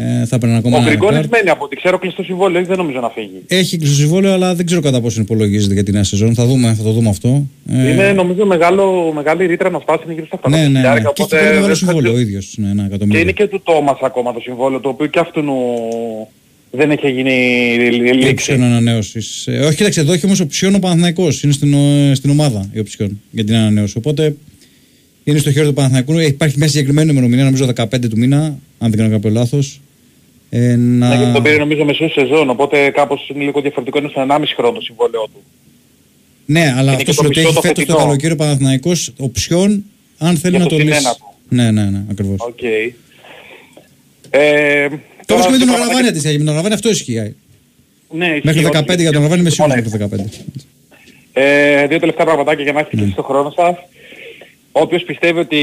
Ε, 0.01 0.25
θα 0.27 0.39
πρέπει 0.39 0.55
ακόμα 0.57 0.77
Ο 0.77 0.81
ένα 0.81 0.89
Γκριγκόνης 0.89 1.15
κάρτ. 1.17 1.31
μένει 1.33 1.51
από 1.51 1.65
ό,τι 1.65 1.77
ξέρω 1.77 1.99
κλειστό 1.99 2.23
συμβόλαιο, 2.23 2.65
δεν 2.65 2.77
νομίζω 2.77 3.01
να 3.01 3.09
φύγει. 3.11 3.43
Έχει 3.47 3.77
κλείσει 3.79 3.93
το 3.95 3.99
συμβόλαιο, 4.01 4.33
αλλά 4.33 4.55
δεν 4.55 4.67
ξέρω 4.67 4.81
κατά 4.81 5.01
πόσο 5.01 5.21
υπολογίζεται 5.21 5.75
για 5.75 5.83
τη 5.83 5.93
νέα 5.93 6.05
σεζόν. 6.05 6.35
Θα 6.35 6.47
δούμε, 6.47 6.75
θα 6.75 6.83
το 6.83 6.93
δούμε 6.93 7.09
αυτό. 7.09 7.47
Ε, 7.71 7.91
Είναι 7.93 8.13
νομίζω 8.13 8.47
μεγάλο, 8.47 9.13
μεγάλη 9.15 9.47
ρήτρα 9.47 9.71
να 9.71 9.79
σπάσει 9.79 10.03
είναι 10.05 10.13
γύρω 10.15 10.27
στα 10.27 10.39
800 10.43 10.51
ναι, 10.51 10.57
ναι, 10.57 10.63
ναι. 10.63 10.75
χιλιάρικα, 10.79 11.13
Και 11.15 11.23
έχει 11.23 11.23
οπότε 11.23 11.37
πολύ 11.37 11.49
μεγάλο 11.49 11.67
δεν 11.67 11.77
θα- 11.77 11.85
συμβόλαιο 11.85 12.13
ο 12.13 12.19
ίδιος. 12.19 12.55
Ναι, 12.57 12.71
ένα 12.71 12.81
Και 12.83 12.89
εκατομμύριο. 12.89 13.21
είναι 13.21 13.33
και 13.33 13.47
του 13.47 13.61
Τόμας 13.65 13.99
ακόμα 14.03 14.33
το 14.33 14.41
συμβόλαιο, 14.41 14.81
το 14.81 14.89
οποίο 14.89 15.07
και 15.07 15.19
αυτού 15.19 15.43
δεν 16.71 16.91
έχει 16.91 17.11
γίνει 17.11 17.31
Και 17.91 18.13
λήξη. 18.13 18.29
οψιόν 18.31 18.63
ανανέωσης. 18.63 19.47
Ε, 19.47 19.59
όχι, 19.59 19.77
κοιτάξτε, 19.77 20.01
εδώ 20.01 20.13
έχει 20.13 20.27
όμως 20.27 20.41
οψιόν 20.41 20.75
ο 20.75 20.79
Παναθηναϊκός. 20.79 21.43
Είναι 21.43 21.53
στην, 21.53 21.75
ο- 21.75 22.15
στην 22.15 22.31
ομάδα 22.31 22.69
η 22.73 22.79
οψιόν 22.79 23.21
για 23.31 23.45
την 23.45 23.55
ανανέωση. 23.55 23.95
Οπότε 23.99 24.37
Είναι 25.25 25.39
στο 25.39 25.53
χέρι 25.53 25.67
του 25.67 25.73
Παναθηναϊκού. 25.73 26.19
Ε, 26.19 26.25
Υπάρχει 26.27 26.59
μια 26.59 26.69
συγκεκριμένη 26.69 27.11
ημερομηνία, 27.11 27.45
νομίζω 27.45 27.67
15 27.75 28.09
του 28.09 28.19
μήνα, 28.19 28.39
αν 28.79 28.91
δεν 28.91 28.97
κάνω 28.97 29.11
κάποιο 29.11 29.31
λάθος. 29.31 29.81
Ε, 30.51 30.77
να... 30.77 31.09
Ναι, 31.09 31.17
γιατί 31.17 31.33
τον 31.33 31.43
πήρε 31.43 31.57
νομίζω 31.57 31.85
μεσούς 31.85 32.13
σεζόν, 32.13 32.51
οπότε 32.51 32.91
κάπως 32.91 33.29
είναι 33.35 33.45
λίγο 33.45 33.61
διαφορετικό, 33.61 33.99
είναι 33.99 34.09
στο 34.09 34.27
1,5 34.29 34.43
χρόνο 34.57 34.73
το 34.73 34.81
συμβόλαιό 34.81 35.23
του. 35.25 35.43
Ναι, 36.47 36.61
αλλά 36.77 36.81
Είναι 36.81 36.91
αυτό 36.91 37.03
και 37.05 37.13
σου 37.13 37.23
το 37.23 37.23
λέει 37.23 37.31
ότι 37.31 37.39
μισό 37.39 37.49
έχει 37.49 37.55
το 37.55 37.61
φέτος 37.61 37.85
το 37.85 37.93
φετινό. 37.93 37.99
καλοκαίρι 37.99 38.33
ο 38.33 38.37
Παναθηναϊκός 38.37 39.13
οψιόν, 39.19 39.85
αν 40.19 40.37
θέλει 40.37 40.57
Για 40.57 40.65
να 40.65 40.71
το 40.71 40.75
το 40.75 40.81
συν 40.81 40.87
λύσει. 40.89 40.99
ένα 41.05 41.15
του. 41.15 41.35
Ναι, 41.49 41.71
ναι, 41.71 41.85
ναι, 41.85 42.03
ακριβώς. 42.11 42.37
Οκ. 42.41 42.63
Ε, 44.31 44.89
Το 44.89 44.99
τώρα 45.27 45.43
βρίσκω 45.43 45.51
με 45.51 45.57
στο 45.57 45.59
τον 45.59 45.67
Παναθηναϊκό- 45.67 45.89
Ραβάνη 45.89 46.09
αντίστοιχα. 46.09 46.39
Με 46.39 46.45
τον 46.45 46.55
Ραβάνη 46.55 46.75
αυτό 46.75 46.89
ισχύει. 46.91 47.35
Ναι, 48.11 48.27
ισχύει, 48.27 48.41
Μέχρι 48.45 48.65
ότι 48.65 48.79
15 48.79 48.99
για 49.01 49.13
τον 49.13 49.23
Ραβάνη 49.23 49.41
είμαι 49.41 49.51
σίγουρος 49.51 49.75
μέχρι 49.77 49.91
15. 49.91 50.45
Ε, 51.33 51.87
δύο 51.87 51.99
τελευταία 51.99 52.25
πραγματάκια 52.27 52.63
για 52.65 52.73
να 52.73 52.81
έχετε 52.81 52.97
Ναι. 52.97 53.03
κλείσει 53.03 53.17
το 53.17 53.23
χρόνο 53.23 53.51
σας. 53.57 53.75
Όποιος 54.73 55.03
πιστεύει 55.03 55.39
ότι 55.39 55.59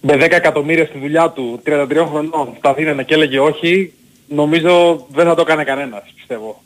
με 0.00 0.14
10 0.14 0.20
εκατομμύρια 0.20 0.86
στη 0.86 0.98
δουλειά 0.98 1.30
του 1.30 1.60
33 1.66 2.06
χρονών 2.08 2.56
τα 2.60 2.74
δίνανε 2.74 3.02
και 3.02 3.14
έλεγε 3.14 3.38
όχι, 3.38 3.92
νομίζω 4.28 5.06
δεν 5.10 5.26
θα 5.26 5.34
το 5.34 5.40
έκανε 5.40 5.64
κανένας, 5.64 6.02
πιστεύω. 6.14 6.62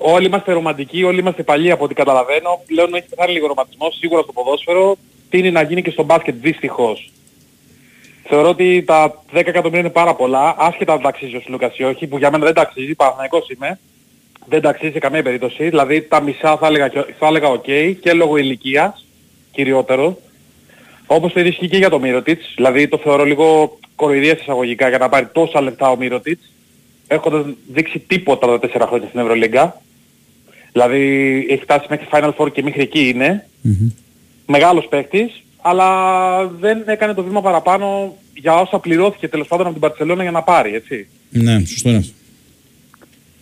Όλοι 0.00 0.26
είμαστε 0.26 0.52
ρομαντικοί, 0.52 1.02
όλοι 1.04 1.18
είμαστε 1.18 1.42
παλιοί 1.42 1.70
από 1.70 1.84
ό,τι 1.84 1.94
καταλαβαίνω. 1.94 2.60
Πλέον 2.66 2.94
έχει 2.94 3.08
πεθάνει 3.08 3.32
λίγο 3.32 3.46
ρομαντισμός, 3.46 3.96
σίγουρα 3.96 4.22
στο 4.22 4.32
ποδόσφαιρο. 4.32 4.96
Τίνει 5.30 5.50
να 5.50 5.62
γίνει 5.62 5.82
και 5.82 5.90
στο 5.90 6.02
μπάσκετ 6.02 6.34
δυστυχώς. 6.40 7.10
Θεωρώ 8.24 8.48
ότι 8.48 8.82
τα 8.86 9.22
10 9.32 9.36
εκατομμύρια 9.46 9.80
είναι 9.80 9.90
πάρα 9.90 10.14
πολλά, 10.14 10.54
άσχετα 10.58 10.92
αν 10.92 11.00
τα 11.00 11.08
αξίζει 11.08 11.36
ο 11.36 11.40
Σλούκας 11.40 11.78
ή 11.78 11.82
όχι, 11.84 12.06
που 12.06 12.18
για 12.18 12.30
μένα 12.30 12.44
δεν 12.44 12.54
τα 12.54 12.60
αξίζει, 12.60 12.94
Παναθηναϊκός 12.94 13.48
είμαι. 13.50 13.78
Δεν 14.46 14.60
τα 14.60 14.68
αξίζει 14.68 14.92
σε 14.92 14.98
καμία 14.98 15.22
περίπτωση. 15.22 15.68
Δηλαδή 15.68 16.02
τα 16.02 16.20
μισά 16.20 16.56
θα 16.56 16.66
έλεγα, 16.66 16.88
και- 16.88 17.14
θα 17.18 17.26
έλεγα 17.26 17.48
ok 17.50 17.96
και 18.00 18.12
λόγω 18.12 18.36
ηλικίας, 18.36 19.06
κυριότερο. 19.52 20.18
Όπως 21.10 21.32
το 21.32 21.40
ίδιο 21.40 21.52
ισχύει 21.52 21.68
και 21.68 21.76
για 21.76 21.90
το 21.90 22.00
Μύρωτιτς. 22.00 22.52
Δηλαδή 22.54 22.88
το 22.88 22.98
θεωρώ 22.98 23.24
λίγο 23.24 23.78
κοροϊδία 23.94 24.38
εισαγωγικά 24.40 24.88
για 24.88 24.98
να 24.98 25.08
πάρει 25.08 25.28
τόσα 25.32 25.60
λεπτά 25.60 25.90
ο 25.90 25.96
Μύρωτιτς 25.96 26.52
έχοντας 27.08 27.44
δείξει 27.72 27.98
τίποτα 27.98 28.46
τα 28.46 28.58
τέσσερα 28.58 28.86
χρόνια 28.86 29.08
στην 29.08 29.20
Ευρωλίγκα. 29.20 29.80
Δηλαδή 30.72 31.00
έχει 31.50 31.62
φτάσει 31.62 31.86
μέχρι 31.88 32.06
Final 32.12 32.32
Four 32.36 32.52
και 32.52 32.62
μέχρι 32.62 32.82
εκεί 32.82 33.08
είναι. 33.08 33.46
Μεγάλος 34.46 34.86
παίκτης, 34.88 35.42
αλλά 35.60 35.88
δεν 36.46 36.82
έκανε 36.86 37.14
το 37.14 37.22
βήμα 37.22 37.40
παραπάνω 37.40 38.16
για 38.34 38.54
όσα 38.54 38.78
πληρώθηκε 38.78 39.28
τέλος 39.28 39.46
πάντων 39.46 39.66
από 39.66 39.78
την 39.78 39.88
Παρσελόνα 39.88 40.22
για 40.22 40.30
να 40.30 40.42
πάρει, 40.42 40.74
έτσι. 40.74 41.06
Ναι, 41.30 41.64
σωστό 41.64 41.88
είναι 41.88 41.98
αυτό. 41.98 42.12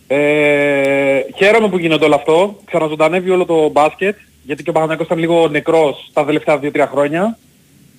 Ε, 0.07 1.19
χαίρομαι 1.35 1.69
που 1.69 1.77
γίνεται 1.77 2.05
όλο 2.05 2.15
αυτό. 2.15 2.59
Ξαναζωντανεύει 2.65 3.29
όλο 3.29 3.45
το 3.45 3.69
μπάσκετ, 3.69 4.17
γιατί 4.43 4.63
και 4.63 4.69
ο 4.69 4.73
Παναθηναϊκός 4.73 5.07
ήταν 5.07 5.19
λίγο 5.19 5.47
νεκρός 5.47 6.09
τα 6.13 6.25
τελευταία 6.25 6.59
2-3 6.59 6.87
χρόνια. 6.91 7.37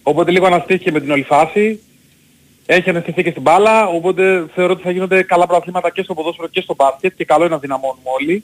Οπότε 0.09 0.31
λίγο 0.31 0.47
αναστήθηκε 0.47 0.91
με 0.93 1.01
την 1.01 1.11
όλη 1.11 1.23
φάση. 1.23 1.81
Έχει 2.67 2.91
αναστηθεί 2.91 3.23
και 3.23 3.31
στην 3.31 3.43
μπάλα, 3.43 3.87
οπότε 3.87 4.47
θεωρώ 4.55 4.73
ότι 4.73 4.83
θα 4.83 4.91
γίνονται 4.91 5.23
καλά 5.23 5.47
προαθλήματα 5.47 5.91
και 5.91 6.03
στο 6.03 6.15
ποδόσφαιρο 6.15 6.49
και 6.49 6.61
στο 6.61 6.75
μπάσκετ 6.75 7.13
και 7.17 7.25
καλό 7.25 7.45
είναι 7.45 7.55
να 7.55 7.61
δυναμώνουμε 7.61 8.09
όλοι. 8.21 8.43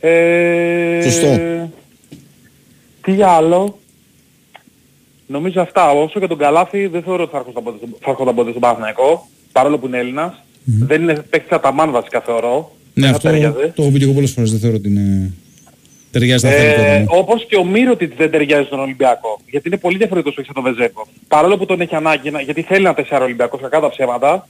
Ε, 0.00 1.00
Σωστό. 1.02 1.70
Τι 3.02 3.22
άλλο; 3.22 3.78
Νομίζω 5.26 5.60
αυτά. 5.60 5.90
Όσο 5.90 6.18
για 6.18 6.28
τον 6.28 6.38
Καλάθι 6.38 6.86
δεν 6.86 7.02
θεωρώ 7.02 7.22
ότι 7.22 7.32
θα 7.32 7.38
έρχονταν 7.38 7.62
ποτέ 7.62 7.76
στον- 7.76 7.96
θα 8.00 8.10
έρχονταν 8.10 8.34
ποτέ 8.34 8.48
στον 8.50 8.60
Παναθηναϊκό, 8.62 9.28
παρόλο 9.52 9.78
που 9.78 9.86
είναι 9.86 9.98
Έλληνας. 9.98 10.42
Δεν 10.64 11.02
είναι 11.02 11.14
παίκτης 11.14 11.50
αταμάν 11.52 11.90
βασικά 11.90 12.20
θεωρώ. 12.20 12.76
Ναι, 12.94 13.02
Δεν 13.02 13.10
θα 13.10 13.16
αυτό 13.16 13.28
ταιριάζει. 13.28 13.72
το 13.74 13.82
έχω 13.82 13.90
πει 13.90 13.98
και 13.98 14.04
εγώ 14.04 14.12
πολλές 14.12 14.30
φορές. 14.32 14.50
Δεν 14.50 14.60
θεωρώ 14.60 14.76
ότι 14.76 14.88
είναι... 14.88 15.32
ταιριάζει 16.10 16.46
στα 16.46 16.56
αθλητικό 16.56 16.80
Ε, 16.82 17.02
δρόμο. 17.04 17.20
όπως 17.20 17.46
και 17.48 17.56
ο 17.56 17.64
Μύρωτιτς 17.64 18.16
δεν 18.16 18.30
ταιριάζει 18.30 18.66
στον 18.66 18.80
Ολυμπιακό. 18.80 19.40
Γιατί 19.50 19.68
είναι 19.68 19.76
πολύ 19.76 19.96
διαφορετικός 19.96 20.34
παίκτης 20.34 20.52
από 20.56 20.62
τον 20.64 20.74
Βεζέκο. 20.74 21.06
Παρόλο 21.28 21.56
που 21.56 21.66
τον 21.66 21.80
έχει 21.80 21.94
ανάγκη, 21.94 22.30
να- 22.30 22.40
γιατί 22.40 22.62
θέλει 22.62 22.84
να 22.84 22.94
τεσσάρει 22.94 23.22
ο 23.22 23.24
Ολυμπιακός 23.24 23.60
κακά 23.60 23.80
τα 23.80 23.88
ψέματα, 23.90 24.48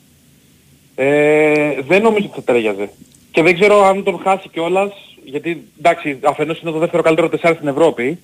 ε, 0.94 1.74
δεν 1.88 2.02
νομίζω 2.02 2.26
ότι 2.26 2.34
θα 2.34 2.52
ταιριάζει. 2.52 2.88
Και 3.30 3.42
δεν 3.42 3.54
ξέρω 3.60 3.84
αν 3.84 4.02
τον 4.04 4.20
χάσει 4.24 4.48
κιόλας, 4.48 4.92
γιατί 5.24 5.62
εντάξει, 5.78 6.18
αφενός 6.24 6.60
είναι 6.60 6.70
το 6.70 6.78
δεύτερο 6.78 7.02
καλύτερο 7.02 7.28
τεσσάρι 7.28 7.54
στην 7.54 7.68
Ευρώπη 7.68 8.18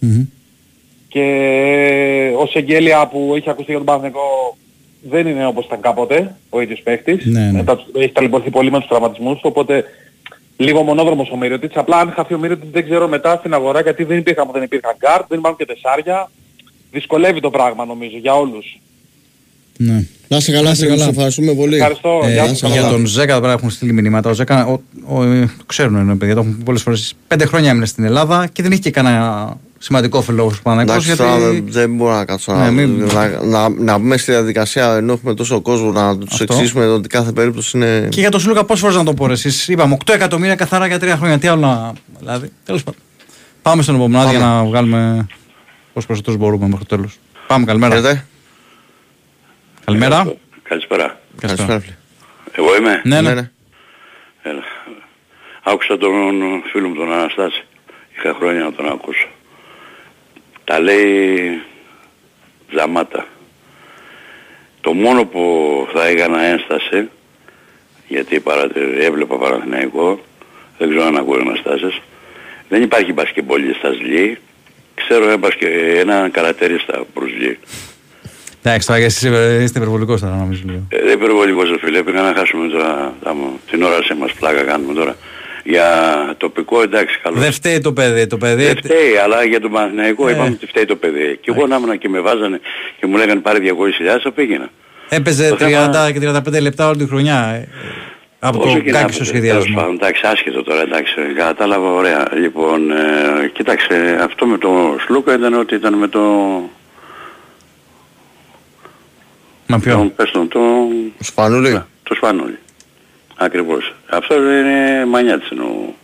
και 1.09 1.25
ο 2.39 2.47
Σενγκέλια 2.47 3.07
που 3.07 3.33
έχει 3.37 3.51
ακουστεί 3.51 3.71
για 3.71 3.77
τον 3.79 3.87
Παναθηναϊκό 3.87 4.57
δεν 5.11 5.27
είναι 5.27 5.47
όπως 5.47 5.65
ήταν 5.65 5.81
κάποτε 5.81 6.35
ο 6.51 6.61
ίδιος 6.61 6.81
παίκτης. 6.81 7.25
Ναι, 7.27 7.41
ναι. 7.41 7.53
Μετά 7.53 7.77
τους- 7.77 8.03
έχει 8.03 8.13
ταλαιπωρηθεί 8.13 8.51
πολύ 8.51 8.71
με 8.71 8.79
τους 8.79 8.89
τραυματισμούς, 8.89 9.39
οπότε 9.43 9.85
λίγο 10.57 10.83
μονόδρομος 10.83 11.31
ο 11.31 11.37
Μίροτιτς. 11.37 11.77
Απλά 11.77 11.97
αν 11.97 12.13
χαθεί 12.17 12.35
ο 12.35 12.39
Μίροτιτς 12.39 12.71
δεν 12.73 12.85
ξέρω 12.85 13.09
μετά 13.09 13.37
στην 13.37 13.55
αγορά 13.55 13.81
γιατί 13.81 14.05
δεν 14.05 14.19
υπήρχαν, 14.19 14.49
δεν 14.53 14.63
υπήρχαν 14.63 14.95
γκάρτ, 14.99 15.25
δεν 15.29 15.39
υπάρχουν 15.39 15.59
και 15.59 15.73
τεσσάρια. 15.73 16.31
Δυσκολεύει 16.91 17.41
το 17.41 17.51
πράγμα 17.51 17.85
νομίζω 17.85 18.17
για 18.17 18.35
όλους. 18.35 18.79
Ναι. 19.77 20.07
Να 20.29 20.37
είσαι 20.37 20.53
καλά, 20.53 20.75
σε 20.75 20.87
καλά. 20.87 21.05
ευχαριστούμε 21.09 21.55
πολύ. 21.55 21.77
Ευχαριστώ. 21.77 22.21
Ε, 22.25 22.33
Γεια 22.33 22.55
σας. 22.55 22.73
για 22.73 22.89
τον 22.89 23.07
Ζέκα 23.07 23.33
εδώ 23.33 23.41
πέρα 23.41 23.53
έχουν 23.53 23.71
στείλει 23.71 23.93
μηνύματα. 23.93 24.31
Ο 24.31 24.33
Ζέκα, 24.33 24.67
ο, 24.67 24.81
ο, 25.07 25.23
ε, 25.23 25.51
το 25.59 25.65
ξέρουν 25.67 25.97
είναι 25.97 26.17
παιδιά, 26.17 26.35
το 26.35 26.41
έχουν 26.41 26.57
πει 26.57 26.63
πολλές 26.63 26.83
φορές. 26.83 27.15
Πέντε 27.27 27.45
χρόνια 27.45 27.71
έμεινε 27.71 27.87
στην 27.87 28.05
Ελλάδα 28.05 28.47
και 28.53 28.63
δεν 28.63 28.73
είχε 28.73 28.81
και 28.81 28.91
κανένα 28.91 29.57
σημαντικό 29.85 30.19
όφελο 30.19 30.45
ο 30.45 30.53
Παναγιώτης 30.63 31.05
Εντάξει, 31.11 31.23
γιατί... 31.23 31.41
τώρα 31.41 31.53
δεν- 31.53 31.65
δεν 31.69 31.95
μπορώ 31.97 32.15
να 32.15 32.25
κάτσω 32.25 32.53
Ναι, 32.53 32.59
να, 32.65 32.71
μην- 32.71 33.13
να, 33.13 33.41
να, 33.45 33.69
να 33.69 33.99
μπούμε 33.99 34.17
στη 34.17 34.31
διαδικασία 34.33 34.95
ενώ 34.97 35.13
έχουμε 35.13 35.35
τόσο 35.35 35.61
κόσμο 35.61 35.91
να 35.93 36.19
τους 36.19 36.31
Αυτό. 36.33 36.43
εξηγήσουμε 36.45 36.87
ότι 36.87 37.09
κάθε 37.09 37.33
περίπτωση 37.33 37.77
είναι. 37.77 38.09
Και 38.11 38.21
για 38.21 38.31
τον 38.31 38.41
Σλούκα, 38.41 38.65
πόσες 38.65 38.81
φορές 38.83 38.97
να 38.97 39.05
το 39.05 39.15
πω, 39.15 39.27
ρε, 39.27 39.33
εσείς 39.33 39.69
είπαμε 39.69 39.97
8 40.05 40.15
εκατομμύρια 40.15 40.55
καθαρά 40.55 40.87
για 40.87 40.99
τρία 40.99 41.17
χρόνια. 41.17 41.39
Τι 41.39 41.49
άλλο 41.49 41.61
να. 41.61 41.93
Δηλαδή, 42.19 42.51
τέλος 42.65 42.83
πάντων. 42.83 43.01
Πάμε 43.63 43.83
στον 43.83 43.95
επόμενο 43.95 44.31
για 44.31 44.39
να 44.39 44.65
βγάλουμε 44.65 45.27
όσο 45.93 46.07
περισσότερους 46.07 46.39
μπορούμε 46.39 46.67
μέχρι 46.69 46.85
το 46.87 46.97
τέλος. 46.97 47.19
Πάμε, 47.47 47.65
καλημέρα. 47.65 47.95
Χαίρετε. 47.95 48.25
Καλημέρα. 49.85 50.33
Καλησπέρα. 50.63 51.21
Καλησπέρα. 51.41 51.83
Εγώ 52.53 52.77
είμαι; 52.77 53.01
Ναι, 53.05 53.21
ναι. 53.21 53.31
Έλα. 53.31 54.63
Άκουσα 55.63 55.97
τον 55.99 56.13
φίλο 56.73 56.89
μου 56.89 56.95
τον 56.95 57.13
Αναστάση. 57.13 57.65
Είχα 58.17 58.35
χρόνια 58.39 58.63
να 58.63 58.73
τον 58.73 58.87
ακούσω. 58.87 59.29
Τα 60.65 60.81
λέει 60.81 61.61
ζαμάτα. 62.75 63.27
Το 64.81 64.93
μόνο 64.93 65.25
που 65.25 65.43
θα 65.95 66.07
έκανα 66.07 66.43
ένσταση, 66.43 67.09
γιατί 68.09 68.41
παρατε- 68.41 68.99
έβλεπα 69.01 69.37
Παναθηναϊκό, 69.37 70.21
δεν 70.79 70.89
ξέρω 70.89 71.05
αν 71.05 71.17
ακούω 71.17 71.39
Αναστάσεις, 71.41 72.01
δεν 72.69 72.83
υπάρχει 72.83 73.13
μπασκεμπολίστας 73.13 74.01
Λί, 74.01 74.39
ξέρω 74.95 75.25
ένα, 75.25 75.37
μπασκε- 75.37 75.97
ένα 75.99 76.29
καρατερίστα 76.33 77.05
προς 77.15 77.31
Λί. 77.39 77.59
Εντάξει, 78.63 78.87
τώρα 78.87 79.01
εσείς 79.01 79.23
είστε 79.63 79.79
υπερβολικός 79.79 80.21
τώρα, 80.21 80.35
νομίζω 80.37 80.63
λίγο. 80.67 80.83
Ε, 80.89 81.03
δεν 81.03 81.13
υπερβολικός 81.13 81.71
ο 81.71 81.79
φίλε, 81.79 82.03
πρέπει 82.03 82.19
να 82.19 82.35
χάσουμε 82.37 82.69
τώρα 82.69 83.15
τα 83.23 83.35
μου- 83.35 83.61
την 83.71 83.83
ώρα 83.83 84.03
σε 84.03 84.15
μας 84.15 84.33
πλάκα 84.33 84.63
κάνουμε 84.63 84.95
τώρα. 84.95 85.17
Για 85.67 85.89
τοπικό 86.37 86.83
εντάξει 86.83 87.19
καλό. 87.23 87.37
Δεν 87.39 87.53
φταίει 87.53 87.79
το 87.81 87.93
παιδί. 87.93 88.27
Το 88.27 88.37
παιδί 88.37 88.65
Δεν 88.65 88.77
φταίει, 88.77 89.17
αλλά 89.25 89.45
για 89.45 89.61
τον 89.61 89.71
Παναθηναϊκό 89.71 90.29
Ε. 90.29 90.33
είπαμε 90.33 90.49
ότι 90.49 90.67
φταίει 90.67 90.85
το 90.85 90.97
παιδί. 90.97 91.39
Και 91.41 91.51
εγώ 91.55 91.67
να 91.67 91.77
ήμουν 91.77 91.99
και 91.99 92.09
με 92.09 92.21
βάζανε 92.21 92.61
και 93.01 93.07
μου 93.07 93.17
λέγανε 93.17 93.41
πάρε 93.41 93.59
200.000 93.63 94.21
θα 94.23 94.33
πήγαινα. 94.33 94.71
έπαιζε 95.09 95.49
το 95.49 95.57
30 95.57 95.59
θέμα- 95.93 96.11
και 96.13 96.19
35 96.21 96.61
λεπτά 96.61 96.89
όλη 96.89 96.97
τη 96.97 97.07
χρονιά. 97.07 97.49
ε, 97.55 97.69
Από 98.39 98.59
Όσο 98.63 98.73
το 98.77 98.81
και 98.81 98.91
να 98.91 98.99
κάκι 98.99 99.13
στο 99.13 99.23
πείτε, 99.23 99.33
σχεδιασμό. 99.37 99.63
τέλος 99.63 99.77
πάντων, 99.81 99.95
Εντάξει, 99.95 100.23
άσχετο 100.27 100.63
τώρα, 100.63 100.81
εντάξει, 100.81 101.15
κατάλαβα 101.37 101.91
ωραία. 101.91 102.29
Λοιπόν, 102.35 102.91
ε, 102.91 103.51
κοίταξε, 103.53 104.19
αυτό 104.23 104.47
με 104.47 104.59
το 104.59 104.97
Σλούκα 105.07 105.35
ήταν 105.35 105.55
ότι 105.55 105.75
ήταν 105.75 105.95
με 105.95 106.09
το... 106.09 106.21
Μα 109.67 109.79
ποιο. 109.79 109.97
Τον, 109.97 110.15
πες 110.15 110.31
τον, 110.31 110.49
το... 110.49 110.61
Σπανούλη. 111.21 111.83
Το 112.03 112.15
Σπανούλη. 112.15 112.59
Ακριβώς. 113.45 113.95
Αυτό 114.11 114.35
είναι 114.35 115.05
μανιά 115.07 115.39
της 115.39 115.49
είναι 115.51 115.63
ο, 115.63 115.95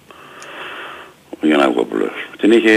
ο 1.31 1.47
Γιαννακόπουλος. 1.47 2.11
Την 2.41 2.53
είχε 2.53 2.73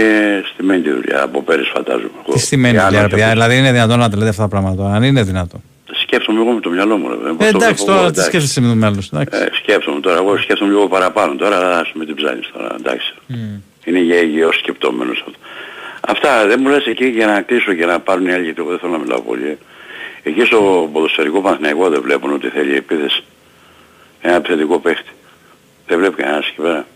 στημένη 0.52 0.82
τη 0.82 0.90
δουλειά 0.90 1.22
από 1.22 1.42
πέρυσι 1.42 1.70
φαντάζομαι. 1.74 2.10
Τι 2.32 2.38
σημαίνει 2.38 2.78
δουλειά, 2.78 3.02
ρε 3.02 3.08
παιδιά. 3.08 3.28
Δηλαδή 3.30 3.58
είναι 3.58 3.72
δυνατόν 3.72 3.98
να 3.98 4.10
τα 4.10 4.16
λέτε 4.16 4.28
αυτά 4.28 4.42
τα 4.42 4.48
πράγματα. 4.48 4.76
τώρα, 4.82 4.94
Αν 4.94 5.02
είναι 5.02 5.22
δυνατόν. 5.22 5.62
Σκέφτομαι 6.02 6.40
εγώ 6.40 6.50
με 6.50 6.60
το 6.60 6.70
μυαλό 6.70 6.96
μου. 6.96 7.08
Ρε. 7.08 7.14
Πώς 7.14 7.46
Ε, 7.46 7.50
το 7.50 7.56
εντάξει, 7.56 7.60
βλέπω 7.60 7.84
τώρα 7.84 7.98
εγώ, 7.98 8.06
τι 8.06 8.12
εντάξει. 8.12 8.28
σκέφτεσαι 8.28 8.60
με 8.60 8.68
το 8.68 8.74
μέλλον 8.74 9.02
σου. 9.02 9.08
εντάξει. 9.12 9.42
Ε, 9.42 9.48
σκέφτομαι 9.62 10.00
τώρα, 10.00 10.16
εγώ 10.16 10.36
σκέφτομαι 10.38 10.70
λίγο 10.70 10.88
παραπάνω 10.88 11.34
τώρα, 11.34 11.56
αλλά 11.56 11.78
ας 11.78 11.90
με 11.94 12.04
την 12.04 12.14
ψάνεις 12.14 12.50
τώρα, 12.52 12.74
εντάξει. 12.78 13.14
Είναι 13.84 13.98
για 13.98 14.16
υγιώς 14.16 14.56
σκεπτόμενος 14.56 15.18
αυτό. 15.26 15.38
Αυτά 16.08 16.46
δεν 16.46 16.58
μου 16.62 16.68
λες 16.68 16.86
εκεί 16.86 17.06
για 17.06 17.26
να 17.26 17.40
κλείσω 17.40 17.72
και 17.72 17.86
να 17.86 17.98
πάρουν 18.00 18.26
οι 18.26 18.32
άλλοι, 18.32 18.44
γιατί 18.44 18.60
εγώ 18.60 18.70
δεν 18.70 18.78
θέλω 18.78 18.92
να 18.92 18.98
μιλάω 18.98 19.20
πολύ. 19.20 19.46
ε. 19.48 19.56
Εκεί 20.22 20.40
στο 20.44 20.90
ποδοσφαιρικό 20.92 21.40
Παναθηναϊκό 21.40 21.88
δεν 21.88 22.00
βλέπουν 22.02 22.32
ότι 22.32 22.48
θέλει 22.48 22.74
επίθεση. 22.76 23.22
Ένα 24.26 24.34
επιθετικό 24.36 24.78
παίχτη. 24.78 25.10
Δεν 25.86 25.98
βλέπει 25.98 26.22
κανένας 26.22 26.46
εκεί 26.46 26.60
πέρα. 26.60 26.86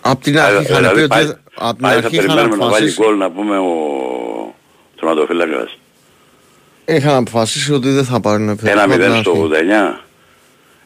Απ' 0.00 0.22
την 0.22 0.38
αρχή 0.38 0.52
είχαν 0.62 0.66
πει 0.66 0.74
Δηλαδή 0.74 0.98
ότι. 0.98 1.08
πάλι, 1.08 1.26
δεν- 1.26 1.38
Απ' 1.54 1.72
την 1.76 1.82
πάλι 1.82 2.00
θα 2.00 2.04
αρχή 2.06 2.16
είχαν 2.16 2.26
περιμένουμε 2.26 2.56
να 2.56 2.62
βάλει 2.70 2.74
αποφασίσει, 2.74 3.02
γκολ 3.02 3.16
να 3.16 3.30
πούμε 3.30 3.58
ο 3.58 3.72
τροματοφύλακας. 4.96 5.78
είχαν 6.84 7.14
αποφασίσει 7.16 7.72
ότι 7.72 7.88
δεν 7.90 8.04
θα 8.04 8.20
πάρουν 8.20 8.48
επιθετικό. 8.48 8.72
Ένα 8.80 8.82
απ' 8.84 8.90
την 8.90 9.00
μηδέν 9.00 9.20
στο 9.22 9.30
αρχή. 9.30 9.42
89. 9.42 10.00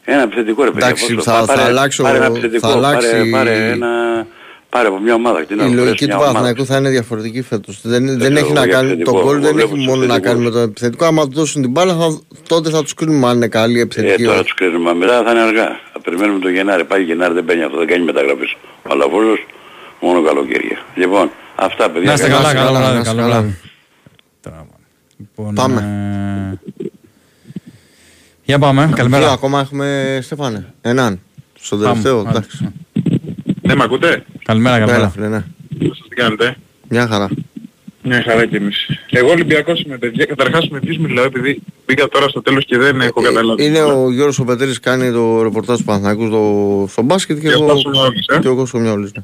Ένα 0.03 0.21
επιθετικό 0.21 0.63
ρε 0.63 0.71
παιδιά. 0.71 0.85
Εντάξει, 0.87 1.13
πώς 1.15 1.23
το- 1.23 1.31
θα- 1.31 1.39
θα 1.39 1.45
πάρε- 1.45 1.61
αλλάξω- 1.63 2.03
Πάρε 2.03 2.17
ένα 2.17 2.25
επιθετικό. 2.25 2.67
θα 2.67 2.73
αλλάξει- 2.73 3.09
Πάρε, 3.11 3.29
πάρε 3.29 3.69
ένα, 3.69 4.27
Πάρε 4.69 4.87
από 4.87 4.99
μια 4.99 5.13
ομάδα. 5.13 5.45
Τι 5.45 5.55
να 5.55 5.63
Η 5.63 5.67
βρεις 5.67 5.79
λογική 5.79 6.05
μια 6.05 6.13
του 6.15 6.19
ομάδα. 6.21 6.39
Παναθηναϊκού 6.39 6.71
θα 6.71 6.77
είναι 6.77 6.89
διαφορετική 6.89 7.41
φέτος. 7.41 7.79
Δεν, 7.83 8.05
δεν 8.05 8.17
ξέρω 8.19 8.33
έχει 8.35 8.43
εγώ 8.45 8.53
να 8.53 8.65
για 8.65 8.73
κάνει. 8.73 8.87
Το 8.87 8.93
επιθετικό. 8.93 9.21
γκολ 9.23 9.33
Εγώ 9.35 9.43
δεν 9.43 9.53
βλέπω 9.53 9.67
έχει 9.69 9.77
τους 9.77 9.85
μόνο 9.85 10.05
να 10.05 10.19
κάνει 10.19 10.39
με 10.39 10.45
επιθετικούς. 10.45 10.53
το 10.53 10.59
επιθετικό. 10.59 11.05
Άμα 11.05 11.23
του 11.27 11.33
δώσουν 11.33 11.61
την 11.61 11.71
μπάλα, 11.71 11.95
θα, 11.95 12.19
τότε 12.47 12.69
θα 12.69 12.81
τους 12.83 12.93
κρίνουμε 12.93 13.27
αν 13.27 13.35
είναι 13.35 13.47
καλή 13.47 13.79
Ε, 13.79 13.81
επιθετική. 13.81 14.23
τώρα 14.23 14.35
όχι. 14.35 14.43
τους 14.43 14.53
κρίνουμε. 14.53 14.93
Μετά 14.93 15.23
θα 15.23 15.31
είναι 15.31 15.39
αργά. 15.41 15.67
Θα 15.93 16.01
περιμένουμε 16.01 16.39
το 16.39 16.49
Γενάρη. 16.49 16.83
Πάει 16.83 17.03
Γενάρη 17.03 17.33
δεν 17.33 17.45
παίρνει 17.45 17.63
αυτό. 17.63 17.77
Δεν 17.77 17.87
κάνει 17.87 18.03
μεταγραφές. 18.03 18.55
Ο 18.83 18.89
Αλαφούζος 18.91 19.45
μόνο 20.01 20.21
καλοκαίρια. 20.23 20.77
Λοιπόν, 20.95 21.31
αυτά 21.55 21.89
παιδιά. 21.89 22.07
Να 22.07 22.13
είστε 22.13 22.27
Καλή- 22.27 22.41
καλά, 22.43 22.53
καλό 22.53 22.65
καλά, 22.65 22.79
βράδυ. 22.79 22.93
να 22.93 22.99
είστε 22.99 23.13
Καλό 23.15 23.21
καλά. 23.27 23.39
βράδυ. 23.41 23.57
Τώρα, 24.41 24.65
Λοιπόν, 25.17 25.53
Πάμε. 25.53 25.81
ε, 26.83 26.85
Για 28.43 28.59
πάμε, 28.59 28.85
Δύο 28.85 28.95
καλημέρα. 28.95 29.31
ακόμα 29.31 29.59
έχουμε 29.59 30.19
Στεφάνε. 30.21 30.73
Έναν. 30.81 31.19
Στον 31.61 31.79
Πάμε. 31.79 31.89
τελευταίο. 31.91 32.19
Άντε. 32.19 32.29
Εντάξει. 32.29 32.67
Ναι, 33.69 33.75
μ' 33.75 33.81
ακούτε; 33.81 34.25
Καλημέρα, 34.43 34.75
Έλα, 34.75 34.85
καλημέρα. 34.85 35.09
φίλε, 35.09 35.27
ναι. 35.27 35.43
Σας 35.87 36.01
τι 36.09 36.15
κάνετε; 36.15 36.55
Μια 36.87 37.07
χαρά. 37.07 37.29
Μια 38.03 38.23
χαρά 38.23 38.45
κι 38.45 38.55
εμείς. 38.55 38.87
Εγώ 39.09 39.29
Ολυμπιακός 39.29 39.81
είμαι 39.81 39.97
παιδιά. 39.97 40.25
Καταρχάς 40.25 40.69
με 40.69 40.79
ποιους 40.79 40.97
μιλάω 40.97 41.25
επειδή 41.25 41.59
μπήκα 41.85 42.07
τώρα 42.07 42.27
στο 42.27 42.41
τέλος 42.41 42.65
και 42.65 42.77
δεν 42.77 43.01
έχω 43.01 43.21
καταλάβει. 43.21 43.63
Ε, 43.63 43.65
Είναι 43.65 43.81
ο 43.81 44.11
Γιώργος 44.11 44.39
ο 44.39 44.43
Πετέρης 44.43 44.79
κάνει 44.79 45.11
το 45.11 45.43
ρεπορτάζ 45.43 45.77
του 45.77 45.83
Παναθηναϊκού 45.83 46.25
στο, 46.27 46.85
στο 46.89 47.01
μπάσκετ 47.01 47.39
και, 47.39 47.47
Και 47.47 47.53
ο 47.53 47.57
εγώ, 47.57 47.65
Τάσος 47.65 47.91
Μιώλης, 47.91 48.25
ε; 48.27 48.39
και 48.39 48.47
εγώ 48.47 48.65
στο 48.65 48.79
Μιώλης. 48.79 49.11
Ναι. 49.13 49.23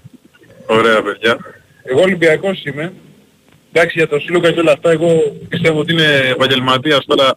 Ωραία 0.65 1.01
παιδιά. 1.01 1.37
Εγώ 1.83 2.01
Ολυμπιακός 2.01 2.63
είμαι. 2.63 2.93
Εντάξει 3.71 3.97
για 3.97 4.07
τον 4.07 4.19
Σλούκα 4.21 4.51
και 4.51 4.59
όλα 4.59 4.71
αυτά 4.71 4.91
εγώ 4.91 5.07
πιστεύω 5.49 5.79
ότι 5.79 5.91
είναι 5.91 6.21
επαγγελματίας 6.31 7.05
τώρα 7.05 7.35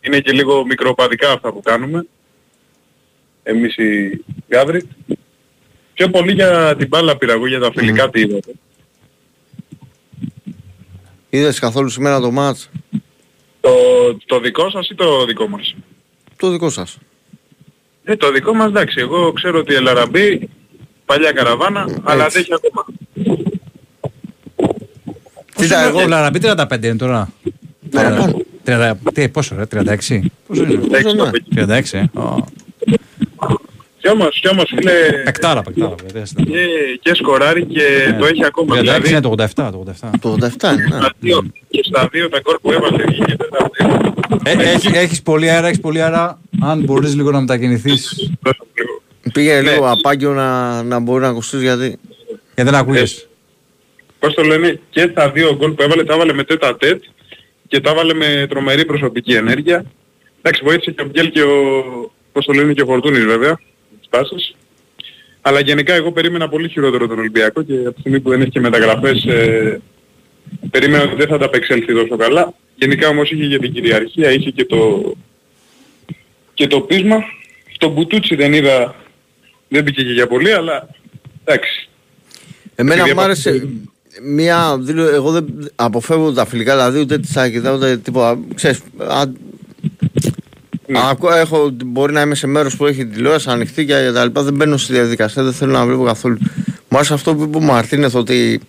είναι 0.00 0.18
και 0.18 0.32
λίγο 0.32 0.64
μικροπαδικά 0.66 1.32
αυτά 1.32 1.52
που 1.52 1.60
κάνουμε. 1.64 2.06
Εμείς 3.42 3.76
οι 3.76 4.20
Γάβροι. 4.48 4.88
Πιο 6.02 6.10
πολύ 6.10 6.32
για 6.32 6.74
την 6.78 6.88
μπάλα 6.88 7.16
πήρα 7.16 7.32
εγώ 7.32 7.46
για 7.46 7.60
τα 7.60 7.70
φιλικά 7.74 8.10
τι 8.10 8.20
είδατε. 8.20 8.52
Είδες 11.30 11.58
καθόλου 11.58 11.88
σήμερα 11.88 12.20
το 12.20 12.30
μάτς; 12.30 12.70
Το, 13.60 13.70
το 14.26 14.40
δικό 14.40 14.70
σας 14.70 14.88
ή 14.88 14.94
το 14.94 15.24
δικό 15.24 15.48
μας; 15.48 15.74
Το 16.36 16.50
δικό 16.50 16.70
σας. 16.70 16.98
Ε, 18.04 18.16
το 18.16 18.32
δικό 18.32 18.54
μας 18.54 18.68
εντάξει, 18.68 19.00
εγώ 19.00 19.32
ξέρω 19.32 19.58
ότι 19.58 19.72
η 19.72 19.76
Ελαραμπή, 19.76 20.48
παλιά 21.04 21.32
καραβάνα, 21.32 22.00
αλλά 22.02 22.24
Έτσι. 22.24 22.38
αντέχει 22.38 22.54
ακόμα. 22.54 22.84
Κοίτα, 25.54 25.82
εγώ... 25.82 26.02
Ο 26.02 26.08
Λαραμπή 26.08 26.40
35 26.42 26.82
είναι 26.82 26.96
τώρα. 26.96 27.32
Παραπάνω. 27.90 28.40
30, 28.64 28.92
τι, 29.14 29.28
πόσο 29.28 29.54
ρε, 29.54 29.64
36. 29.72 30.20
Πόσο 30.46 30.62
είναι; 30.62 30.72
Εντάξει, 30.72 31.14
ναι. 31.14 31.22
το 31.22 31.30
παιδί. 31.30 31.90
36, 31.92 31.98
ε. 31.98 32.18
Ω. 32.20 32.44
Κι 34.02 34.08
όμως, 34.10 34.40
κι 34.40 34.48
όμως 34.48 34.72
φίλε, 34.76 34.92
Πεκτάρα, 35.24 35.62
πεκτάρα. 35.62 35.94
βέβαια, 36.06 36.22
δεν 36.34 36.44
και, 36.44 36.66
και 37.02 37.14
σκοράρει 37.14 37.64
και 37.66 38.14
το 38.18 38.26
έχει 38.26 38.44
ακόμα. 38.44 38.76
36 38.76 38.80
Δηλαδή, 38.80 39.08
είναι 39.10 39.20
το 39.20 39.34
87, 39.38 39.46
το 39.54 39.84
87. 40.02 40.10
Το 40.20 40.32
87 40.32 40.72
είναι. 40.72 40.86
ναι. 40.88 40.96
στα 40.96 41.12
δύο, 41.18 41.42
και 41.68 41.80
στα 41.84 42.08
δύο 42.12 42.28
τα 42.28 42.40
γκολ 42.40 42.56
που 42.62 42.72
έβαλε 42.72 43.04
βγήκε 43.04 43.36
τέταρτο. 43.36 43.70
Ε, 44.44 44.52
έχει- 44.74 44.96
έχεις 44.96 45.22
πολύ 45.22 45.50
αέρα, 45.50 45.66
έχεις 45.66 45.80
πολύ 45.80 46.02
αέρα. 46.02 46.38
Αν 46.62 46.80
μπορείς 46.84 47.14
λίγο 47.14 47.30
να 47.30 47.40
μετακινηθείς. 47.40 48.30
Πήγε 49.32 49.60
Ναι. 49.60 49.70
λίγο 49.70 49.90
απάγιο 49.90 50.32
να, 50.32 50.82
να 50.82 50.98
μπορεί 50.98 51.22
να 51.22 51.28
ακουστείς 51.28 51.60
γιατί... 51.62 51.98
Γιατί 52.54 52.70
δεν 52.70 52.74
ακούγες. 52.74 53.28
Πώς 54.18 54.34
το 54.34 54.42
λένε, 54.42 54.80
και 54.90 55.06
τα 55.06 55.30
δύο 55.30 55.54
γκολ 55.56 55.70
που 55.72 55.82
έβαλε, 55.82 56.04
τα 56.04 56.14
έβαλε 56.14 56.32
με 56.32 56.44
τέτα 56.44 56.76
τέτ 56.76 57.02
και 57.68 57.80
τα 57.80 57.90
έβαλε 57.90 58.14
με 58.14 58.46
τρομερή 58.48 58.84
προσωπική 58.84 59.32
ενέργεια. 59.32 59.84
Εντάξει, 60.42 60.62
βοήθησε 60.64 60.90
και 60.90 61.02
ο 61.02 61.04
Μπιέλ 61.04 61.30
και 61.30 61.42
ο, 61.42 61.52
πώς 62.32 62.44
το 62.44 62.52
λένε, 62.52 62.72
και 62.72 62.82
ο 62.82 62.86
Φορτούνης 62.86 63.24
βέβαια, 63.24 63.58
τις 64.20 64.30
πάσεις. 64.30 64.54
Αλλά 65.40 65.60
γενικά 65.60 65.94
εγώ 65.94 66.12
περίμενα 66.12 66.48
πολύ 66.48 66.68
χειρότερο 66.68 67.06
τον 67.06 67.18
Ολυμπιακό 67.18 67.62
και 67.62 67.72
από 67.72 67.92
τη 67.92 68.00
στιγμή 68.00 68.20
που 68.20 68.30
δεν 68.30 68.40
έχει 68.40 68.50
και 68.50 68.60
μεταγραφές 68.60 69.24
ε, 69.24 69.80
περίμενα 70.70 71.02
ότι 71.02 71.14
δεν 71.14 71.28
θα 71.28 71.38
τα 71.38 71.44
απεξέλθει 71.44 71.94
τόσο 71.94 72.16
καλά. 72.16 72.54
Γενικά 72.74 73.08
όμως 73.08 73.30
είχε 73.30 73.46
και 73.46 73.58
την 73.58 73.72
κυριαρχία, 73.72 74.30
είχε 74.30 74.50
και 74.50 74.64
το, 74.64 75.12
και 76.54 76.66
το 76.66 76.80
πείσμα. 76.80 77.16
Το 77.78 77.88
Μπουτούτσι 77.88 78.34
δεν 78.34 78.52
είδα, 78.52 78.94
δεν 79.68 79.82
μπήκε 79.82 80.02
και 80.02 80.12
για 80.12 80.26
πολύ, 80.26 80.52
αλλά 80.52 80.88
εντάξει. 81.44 81.88
Εμένα 82.74 83.00
Επειδή 83.00 83.14
μου 83.14 83.20
άρεσε 83.20 83.68
μια 84.22 84.78
δήλωση, 84.80 85.14
εγώ 85.14 85.30
δεν 85.30 85.70
αποφεύγω 85.74 86.32
τα 86.32 86.46
φιλικά, 86.46 86.72
δηλαδή 86.74 87.00
ούτε 87.00 87.18
τη 87.18 87.26
Σάκηδα 87.26 87.74
ούτε 87.74 87.96
τίποτα. 87.96 88.38
Ξέρεις, 88.54 88.80
α, 88.98 89.24
Ναι. 89.26 89.32
Ακούω, 91.00 91.32
έχω, 91.32 91.70
μπορεί 91.84 92.12
να 92.12 92.20
είμαι 92.20 92.34
σε 92.34 92.46
μέρος 92.46 92.76
που 92.76 92.86
έχει 92.86 93.06
τηλεόραση 93.06 93.50
ανοιχτή 93.50 93.84
και 93.86 94.10
τα 94.14 94.24
λοιπά, 94.24 94.42
δεν 94.42 94.54
μπαίνω 94.54 94.76
στη 94.76 94.92
διαδικασία, 94.92 95.42
δεν 95.42 95.52
θέλω 95.52 95.72
να 95.72 95.86
βλέπω 95.86 96.04
καθόλου. 96.04 96.38
Μου 96.88 96.98
άρεσε 96.98 97.14
αυτό 97.14 97.34
που 97.34 97.42
είπε 97.42 97.56
ο 97.56 97.60
Μαρτίνεθ 97.60 98.14
ότι 98.14 98.60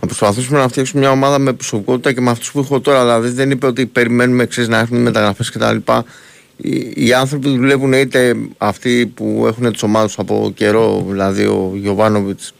θα 0.00 0.06
προσπαθήσουμε 0.06 0.58
να 0.58 0.68
φτιάξουμε 0.68 1.00
μια 1.00 1.10
ομάδα 1.10 1.38
με 1.38 1.52
προσωπικότητα 1.52 2.12
και 2.12 2.20
με 2.20 2.30
αυτούς 2.30 2.52
που 2.52 2.58
έχω 2.58 2.80
τώρα. 2.80 3.02
Δηλαδή 3.02 3.28
δεν 3.28 3.50
είπε 3.50 3.66
ότι 3.66 3.86
περιμένουμε 3.86 4.42
εξής 4.42 4.68
να 4.68 4.78
έχουν 4.78 5.02
μεταγραφές 5.02 5.50
κτλ. 5.50 5.76
Οι, 6.56 6.92
οι 6.94 7.12
άνθρωποι 7.12 7.48
που 7.48 7.56
δουλεύουν 7.56 7.92
είτε 7.92 8.36
αυτοί 8.58 9.06
που 9.06 9.44
έχουν 9.46 9.72
τις 9.72 9.82
ομάδες 9.82 10.18
από 10.18 10.52
καιρό, 10.54 11.04
δηλαδή 11.08 11.42
ο 11.44 11.72
Γιωβάνοβιτς 11.74 12.54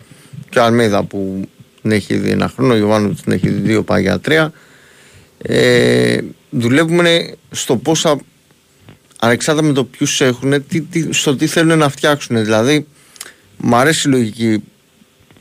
και 0.48 0.58
ο 0.58 0.62
Αλμίδα 0.62 1.02
που 1.02 1.48
την 1.82 1.92
έχει 1.92 2.14
δει 2.14 2.30
ένα 2.30 2.52
χρόνο, 2.56 2.72
ο 2.72 2.76
Γιωβάνοβιτς 2.76 3.22
την 3.22 3.32
έχει 3.32 3.48
δει 3.48 3.60
δύο 3.60 3.82
πάει 3.82 4.02
για 4.02 4.18
τρία. 4.18 4.52
Ε, 5.38 6.18
δουλεύουμε 6.54 7.34
στο 7.50 7.76
πόσα 7.76 8.18
ανεξάρτητα 9.20 9.66
με 9.66 9.72
το 9.72 9.84
ποιους 9.84 10.20
έχουν, 10.20 10.66
τι, 10.66 10.80
τι, 10.80 11.12
στο 11.12 11.36
τι 11.36 11.46
θέλουν 11.46 11.78
να 11.78 11.88
φτιάξουν. 11.88 12.44
Δηλαδή, 12.44 12.86
μου 13.56 13.76
αρέσει 13.76 14.08
η 14.08 14.10
λογική 14.10 14.62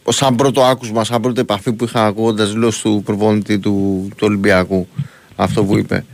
σαν 0.10 0.36
πρώτο 0.36 0.64
άκουσμα, 0.64 1.04
σαν 1.04 1.22
πρώτη 1.22 1.40
επαφή 1.40 1.72
που 1.74 1.84
είχα 1.84 2.06
ακούγοντας 2.06 2.52
δηλώσεις 2.52 2.82
του 2.82 3.02
προπονητή 3.06 3.60
του, 3.60 4.08
του 4.10 4.26
Ολυμπιακού 4.28 4.88
αυτό 5.36 5.64
που 5.64 5.78
είπε. 5.78 6.06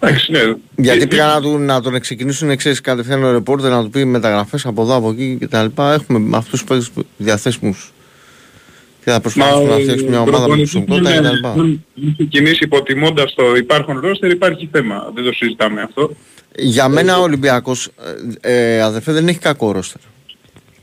Εντάξει, 0.00 0.32
ναι. 0.32 0.40
Γιατί 0.76 1.02
Ε, 1.02 1.06
πήγα 1.06 1.26
να, 1.26 1.40
του, 1.40 1.58
να 1.58 1.80
τον 1.80 2.00
ξεκινήσουν 2.00 2.50
εξής 2.50 2.80
κατευθείαν 2.80 3.24
ο 3.24 3.30
ρεπόρτερ 3.30 3.70
να 3.70 3.82
του 3.82 3.90
πει 3.90 4.04
μεταγραφές 4.04 4.66
από 4.66 4.82
εδώ 4.82 4.94
από 4.94 5.10
εκεί 5.10 5.38
κτλ. 5.40 5.66
Έχουμε 5.76 6.36
αυτούς 6.36 6.64
τους 6.64 6.64
παίκτες 6.64 7.04
διαθέσιμους 7.16 7.92
και 9.10 9.16
θα 9.16 9.20
προσπαθήσουμε 9.20 9.68
να 9.74 9.78
φτιάξουμε 9.78 10.10
μια 10.10 10.20
ομάδα 10.20 10.48
με 10.48 10.56
προσωπικότητα 10.56 11.10
κτλ. 11.10 11.46
Αν 11.46 11.84
ξεκινήσει 12.16 12.64
υποτιμώντας 12.64 13.34
το 13.34 13.54
υπάρχον 13.56 14.00
ρόστερ 14.00 14.30
υπάρχει 14.30 14.68
θέμα. 14.72 15.10
Δεν 15.14 15.24
το 15.24 15.32
συζητάμε 15.32 15.82
αυτό. 15.82 16.10
Για 16.56 16.88
μένα 16.88 17.18
ο 17.18 17.22
Ολυμπιακός 17.22 17.88
ε, 18.40 18.74
ε, 18.76 18.82
αδερφέ 18.82 19.12
δεν 19.12 19.28
έχει 19.28 19.38
κακό 19.38 19.72
ρόστερ. 19.72 20.00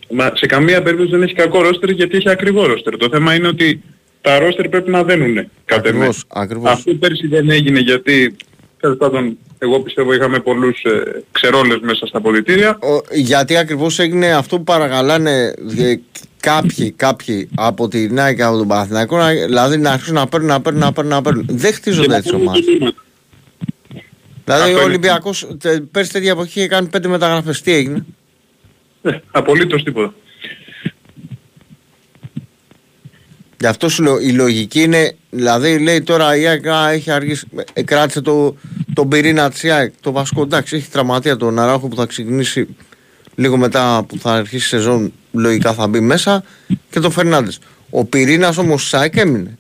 Μα 0.10 0.32
σε 0.36 0.46
καμία 0.46 0.82
περίπτωση 0.82 1.12
δεν 1.12 1.22
έχει 1.22 1.34
κακό 1.34 1.62
ρόστερ 1.62 1.90
γιατί 1.90 2.18
έχει 2.18 2.30
ακριβό 2.30 2.66
ρόστερ. 2.66 2.98
Το 2.98 3.08
θέμα 3.12 3.34
είναι 3.34 3.48
ότι 3.48 3.82
τα 4.22 4.40
ρόστερ 4.40 4.70
πρέπει 4.70 4.90
να 4.92 5.04
δένουνε. 5.04 5.50
κατ' 5.66 5.86
εμέ. 5.86 5.96
Ακριβώς, 5.98 6.24
ακριβώς. 6.28 6.72
Αυτό 6.72 6.94
πέρσι 6.94 7.28
δεν 7.28 7.50
έγινε 7.50 7.80
γιατί 7.80 8.36
τέλος 8.80 8.98
πάντων 8.98 9.38
εγώ 9.60 9.80
πιστεύω 9.80 10.14
είχαμε 10.14 10.40
πολλούς 10.40 10.84
ε, 10.84 11.24
ξερόλες 11.32 11.80
μέσα 11.82 12.06
στα 12.06 12.22
ποδητήρια. 12.22 12.80
Ο- 12.82 13.02
γιατί 13.16 13.58
ακριβώς 13.58 14.00
έγινε 14.00 14.34
αυτό 14.34 14.58
που 14.58 14.64
παρακαλάνε 14.64 15.54
ε, 15.78 15.96
κάποιοι, 16.40 16.92
κάποιοι 16.92 17.50
από 17.56 17.88
τη 17.88 18.10
Νέα 18.10 18.34
και 18.34 18.44
από 18.44 18.58
τον 18.58 18.68
Παναθηναϊκό 18.68 19.18
να- 19.18 19.32
δηλαδή 19.34 19.78
να 19.78 19.92
αρχίσουν 19.92 20.14
να 20.14 20.28
παίρνουν, 20.28 20.50
να 20.50 20.62
παίρνουν, 20.62 20.82
να 20.82 20.92
παίρνουν, 20.94 21.14
να 21.14 21.22
παίρνουν. 21.22 21.46
Δεν 21.50 21.74
χτίζονται 21.74 22.16
έτσι 22.16 22.36
ομάδες. 22.36 22.64
Δηλαδή 22.66 22.94
Αυτό 24.46 24.66
ο 24.66 24.70
είναι. 24.70 24.80
Ολυμπιακός 24.82 25.48
τε- 25.60 25.82
πέρσι 25.82 26.12
τέτοια 26.12 26.32
εποχή 26.32 26.60
είχε 26.60 26.68
κάνει 26.68 26.88
πέντε 26.88 27.08
μεταγραφές. 27.08 27.62
Τι 27.62 27.72
έγινε; 27.74 28.06
Ε, 29.02 29.18
απολύτως 29.32 29.84
τίποτα. 29.84 30.14
Γι' 33.60 33.66
αυτό 33.68 33.90
σου 33.90 34.04
λέω 34.04 34.20
η 34.20 34.32
λογική 34.32 34.82
είναι, 34.82 35.16
δηλαδή 35.30 35.80
λέει 35.80 36.02
τώρα 36.02 36.36
η 36.38 36.48
ΑΕΚ 36.48 36.68
α, 36.68 36.90
έχει 36.90 37.12
αργήσει, 37.12 37.48
ε, 37.74 37.82
κράτησε 37.84 38.22
το, 38.22 38.56
τον 38.94 39.10
πυρήνα 39.10 39.50
της 39.50 39.64
ΑΕΚ, 39.64 39.94
το 40.02 40.12
βασικό 40.12 40.42
εντάξει 40.42 40.76
έχει 40.76 40.90
τραυματία 40.90 41.38
τον 41.38 41.60
Αράχο 41.60 41.88
που 41.88 41.96
θα 41.96 42.06
ξεκινήσει 42.06 42.68
λίγο 43.40 43.58
μετά 43.58 44.06
που 44.08 44.18
θα 44.20 44.32
αρχίσει 44.34 44.56
η 44.66 44.68
σεζόν 44.68 45.14
λογικά 45.32 45.74
θα 45.74 45.88
μπει 45.88 46.00
μέσα 46.00 46.44
και 46.90 47.00
το 47.00 47.10
Φερνάντες. 47.10 47.60
Ο 47.90 48.06
πυρήνας 48.06 48.58
όμως 48.58 48.84
της 48.84 48.94
ΑΕΚ 48.94 49.16
έμεινε. 49.16 49.58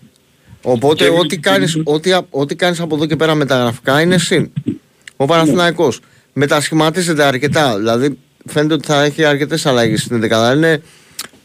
Οπότε 0.62 1.04
Και- 1.04 1.10
ό,τι 1.10 1.38
κάνεις, 1.38 1.82
ό,τι, 1.84 2.12
α- 2.12 2.26
ό,τι 2.30 2.56
κάνεις 2.56 2.80
από 2.80 2.96
εδώ 2.96 3.06
και 3.06 3.16
πέρα 3.16 3.36
μεταγραφικά 3.36 4.02
είναι 4.02 4.18
συν. 4.18 4.52
Ο 5.16 5.26
Παναθηναϊκός 5.26 6.00
μετασχηματίζεται 6.34 7.24
αρκετά, 7.24 7.78
δηλαδή 7.78 8.18
φαίνεται 8.46 8.74
ότι 8.74 8.86
θα 8.88 9.04
έχει 9.04 9.24
αρκετές 9.26 9.66
αλλαγές 9.66 10.02
στην 10.02 10.16
11 10.24 10.54
είναι 10.56 10.82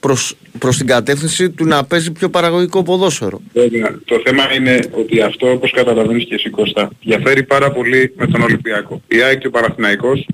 προς, 0.00 0.36
προς 0.58 0.76
την 0.76 0.86
κατεύθυνση 0.86 1.50
του 1.50 1.64
να 1.64 1.84
παίζει 1.84 2.10
πιο 2.12 2.30
παραγωγικό 2.30 2.82
ποδόσφαιρο. 2.82 3.40
Βέβαια. 3.52 3.98
Το 4.04 4.20
θέμα 4.24 4.52
είναι 4.54 4.78
ότι 4.90 5.20
αυτό 5.20 5.50
όπως 5.52 5.70
καταλαβαίνεις 5.72 6.24
και 6.24 6.34
εσύ 6.34 6.50
Κώστα 6.50 6.90
διαφέρει 7.02 7.42
πάρα 7.42 7.70
πολύ 7.72 8.12
με 8.16 8.26
τον 8.26 8.42
Ολυμπιακό. 8.42 9.02
Η 9.08 9.22
ΑΕΚ 9.22 9.38
και 9.38 9.46
ο 9.46 9.50
Παναθηναϊκός 9.50 10.26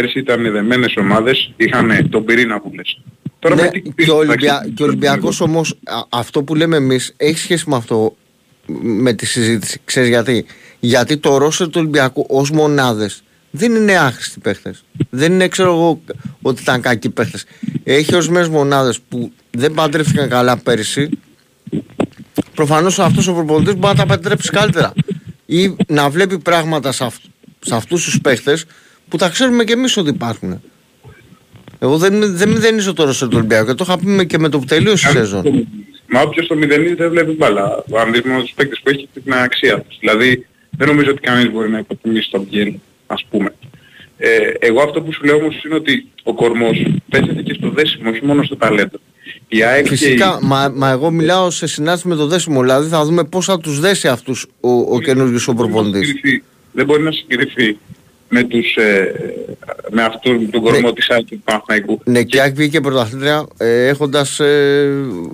πέρσι 0.00 0.18
ήταν 0.18 0.52
δεμένες 0.52 0.96
ομάδες, 0.96 1.52
είχαν 1.56 2.08
τον 2.10 2.24
πυρήνα 2.24 2.60
που 2.60 2.70
λες. 2.74 3.00
Τώρα 3.38 3.54
Ναι, 3.54 3.62
με 3.62 3.68
τι 3.68 4.04
και, 4.04 4.10
ο 4.10 4.16
Ολυμπια... 4.16 4.68
και 4.74 4.82
ο 4.82 4.86
Ολυμπιακός 4.86 5.40
όμως 5.40 5.78
α- 5.84 6.00
αυτό 6.08 6.42
που 6.42 6.54
λέμε 6.54 6.76
εμείς 6.76 7.12
έχει 7.16 7.38
σχέση 7.38 7.68
με 7.68 7.76
αυτό 7.76 8.16
με 8.82 9.12
τη 9.12 9.26
συζήτηση. 9.26 9.80
Ξέρεις 9.84 10.08
γιατί; 10.08 10.44
Γιατί 10.80 11.16
το 11.16 11.36
ρόστερ 11.36 11.66
του 11.66 11.72
Ολυμπιακού 11.76 12.26
ως 12.28 12.50
μονάδες 12.50 13.22
δεν 13.50 13.74
είναι 13.74 13.96
άχρηστοι 13.96 14.40
παίχτες. 14.40 14.84
Δεν 15.10 15.32
είναι, 15.32 15.48
ξέρω 15.48 15.70
εγώ, 15.72 16.00
ότι 16.42 16.62
ήταν 16.62 16.80
κακοί 16.80 17.10
παίχτες. 17.10 17.44
Έχει 17.84 18.14
ορισμένες 18.14 18.48
μονάδες 18.48 19.00
που 19.08 19.32
δεν 19.50 19.72
παντρεύτηκαν 19.74 20.28
καλά 20.28 20.56
πέρυσι. 20.56 21.08
Προφανώς 22.54 22.98
αυτός 22.98 23.26
ο 23.28 23.32
προπονητής 23.32 23.74
μπορεί 23.74 23.94
να 23.96 24.00
τα 24.00 24.06
παντρέψει 24.06 24.50
καλύτερα. 24.50 24.92
Ή 25.46 25.76
να 25.88 26.10
βλέπει 26.10 26.38
πράγματα 26.38 26.92
σε, 26.92 27.04
αυ- 27.04 27.24
σε 27.60 27.74
αυτούς 27.74 28.04
τους 28.04 28.20
παίχτες 28.20 28.64
που 29.08 29.16
τα 29.16 29.28
ξέρουμε 29.28 29.64
κι 29.64 29.72
εμείς 29.72 29.96
ότι 29.96 30.08
υπάρχουν. 30.10 30.60
Εγώ 31.78 31.98
δεν, 31.98 32.36
δεν 32.36 32.48
μηδενίζω 32.48 32.92
τώρα 32.92 33.12
στο 33.12 33.28
Ολυμπιακό 33.32 33.66
και 33.66 33.74
το 33.74 33.84
είχα 33.88 33.98
πει 33.98 34.26
και 34.26 34.38
με 34.38 34.48
το 34.48 34.58
που 34.58 34.64
τελείωσε 34.64 35.08
η 35.08 35.12
σεζόν. 35.12 35.68
Μα 36.08 36.20
όποιος 36.20 36.46
το 36.46 36.56
μηδενίζει 36.56 36.94
δεν 36.94 37.10
βλέπει 37.10 37.32
μπάλα. 37.32 37.84
Αν 38.00 38.12
δεις 38.12 38.22
μόνο 38.24 38.40
τους 38.42 38.52
παίκτες 38.54 38.80
που 38.82 38.88
έχει 38.90 39.08
την 39.24 39.32
αξία 39.34 39.80
τους. 39.80 39.96
Δηλαδή 40.00 40.46
δεν 40.70 40.88
νομίζω 40.88 41.10
ότι 41.10 41.20
κανείς 41.20 41.50
μπορεί 41.52 41.70
να 41.70 41.78
υποτιμήσει 41.78 42.30
τον 42.30 42.46
Μπιέλ, 42.50 42.74
ας 43.06 43.24
πούμε. 43.30 43.54
Ε, 44.18 44.28
εγώ 44.58 44.82
αυτό 44.82 45.02
που 45.02 45.12
σου 45.12 45.24
λέω 45.24 45.36
όμως 45.36 45.64
είναι 45.64 45.74
ότι 45.74 46.06
ο 46.22 46.34
κορμός 46.34 46.86
παίζεται 47.10 47.42
και 47.42 47.52
στο 47.54 47.70
δέσιμο, 47.70 48.10
όχι 48.10 48.24
μόνο 48.24 48.42
στο 48.42 48.56
ταλέντο. 48.56 48.98
Η 49.48 49.62
ΑΕΚ 49.62 49.86
και 49.86 49.94
η- 49.94 49.96
Φυσικά, 49.96 50.38
μα, 50.42 50.68
μα 50.74 50.90
εγώ 50.90 51.10
μιλάω 51.10 51.50
σε 51.50 51.66
συνάντηση 51.66 52.08
με 52.08 52.14
το 52.14 52.26
δέσιμο. 52.26 52.60
Δηλαδή 52.60 52.88
θα 52.88 53.04
δούμε 53.04 53.24
πώς 53.24 53.44
θα 53.44 53.58
τους 53.58 53.80
δέσει 53.80 54.08
αυτούς 54.08 54.46
ο, 54.60 54.70
ο 54.70 55.00
καινούριο 55.00 55.38
ο 55.46 55.54
προπονητής. 55.54 56.06
συγκριθεί- 56.06 56.42
δεν 56.72 56.84
μπορεί 56.86 57.02
να 57.02 57.12
συγκριθεί 57.12 57.78
με, 58.28 58.42
τους, 58.42 58.74
ε, 58.74 59.12
με 59.90 60.02
αυτόν 60.02 60.50
τον 60.50 60.62
κορμό 60.62 60.92
της 60.92 61.10
ΑΕΚ 61.10 61.24
και 61.24 61.34
του 61.34 61.42
Παναθηναϊκού. 61.44 62.00
Ναι, 62.04 62.22
και 62.22 62.36
η 62.36 62.40
ΑΕΚ 62.40 62.54
βγήκε 62.54 62.80
πρωταθλήτρια 62.80 63.46
ε, 63.56 63.86
έχοντας 63.86 64.40
ε, 64.40 64.90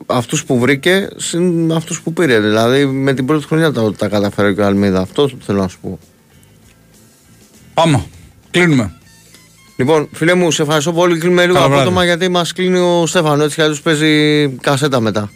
αυτούς 0.06 0.44
που 0.44 0.58
βρήκε 0.58 1.08
συν 1.16 1.72
αυτούς 1.72 2.02
που 2.02 2.12
πήρε. 2.12 2.40
Δηλαδή 2.40 2.86
με 2.86 3.14
την 3.14 3.26
πρώτη 3.26 3.46
χρονιά 3.46 3.72
τα, 3.72 3.92
τα 3.98 4.08
καταφέρει 4.08 4.54
και 4.54 4.60
ο 4.60 4.66
Αλμίδα. 4.66 5.00
Αυτό 5.00 5.30
θέλω 5.40 5.60
να 5.60 5.68
σου 5.68 5.78
πω. 5.82 5.98
Πάμε. 7.74 8.04
Κλείνουμε. 8.50 8.92
Λοιπόν, 9.76 10.08
φίλε 10.12 10.34
μου, 10.34 10.50
σε 10.50 10.62
ευχαριστώ 10.62 10.92
πολύ. 10.92 11.18
Κλείνουμε 11.18 11.42
λίγο 11.42 11.54
Καλό 11.54 11.66
βράδυ. 11.66 11.82
απότομα 11.82 12.04
γιατί 12.04 12.28
μας 12.28 12.52
κλείνει 12.52 12.78
ο 12.78 13.06
Στέφανο. 13.06 13.42
Έτσι 13.42 13.54
κι 13.54 13.62
αλλιώς 13.62 13.80
παίζει 13.82 14.48
κασέτα 14.48 15.00
μετά. 15.00 15.30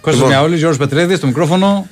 Κώστας 0.00 0.14
Λοιπόν. 0.14 0.28
Μιαόλης, 0.28 0.58
Γιώργος 0.58 0.78
Πετρέδης, 0.78 1.16
στο 1.16 1.26
μικρόφωνο. 1.26 1.88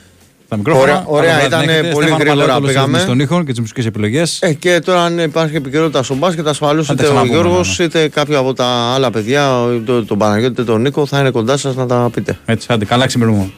Τα 0.51 0.57
μικρόφωνα. 0.57 0.83
Ωραία, 0.83 1.05
ωραία, 1.07 1.31
Καλό 1.31 1.49
βράδυ 1.49 1.55
ήταν 1.55 1.67
να 1.67 1.73
έχετε. 1.73 1.89
πολύ 1.93 2.07
Στέφανο 2.07 2.23
γρήγορα 2.31 2.47
Παλαιότολος 2.47 2.73
πήγαμε. 2.75 2.99
Στον 2.99 3.21
ήχο 3.21 3.45
και 3.45 3.51
τις 3.51 3.61
μουσικές 3.61 3.87
επιλογές. 3.87 4.39
Ε, 4.43 4.53
και 4.53 4.81
τώρα 4.85 5.03
αν 5.05 5.19
υπάρχει 5.19 5.57
επικαιρότητα 5.57 6.03
στο 6.03 6.15
μπάσκετ, 6.15 6.49
ασφαλώς 6.49 6.87
Θα 6.87 6.95
τα 6.95 7.03
είτε 7.03 7.13
ο 7.13 7.15
ξαναπούμε, 7.15 7.41
Γιώργος 7.41 7.79
ναι, 7.79 7.85
είτε 7.85 8.09
κάποιο 8.09 8.39
από 8.39 8.55
τα 8.55 8.67
άλλα 8.67 9.11
παιδιά, 9.11 9.51
είτε 9.77 10.03
τον 10.03 10.19
Παναγιώτη 10.19 10.53
είτε 10.53 10.65
τον 10.65 10.81
Νίκο, 10.81 11.07
θα 11.07 11.19
είναι 11.21 11.31
κοντά 11.31 11.57
σας 11.57 11.75
να 11.77 11.87
τα 11.87 12.11
πείτε. 12.15 12.39
Έτσι, 12.45 12.67
άντε, 12.71 12.85
καλά 12.85 13.07
ξημερούμε. 13.07 13.51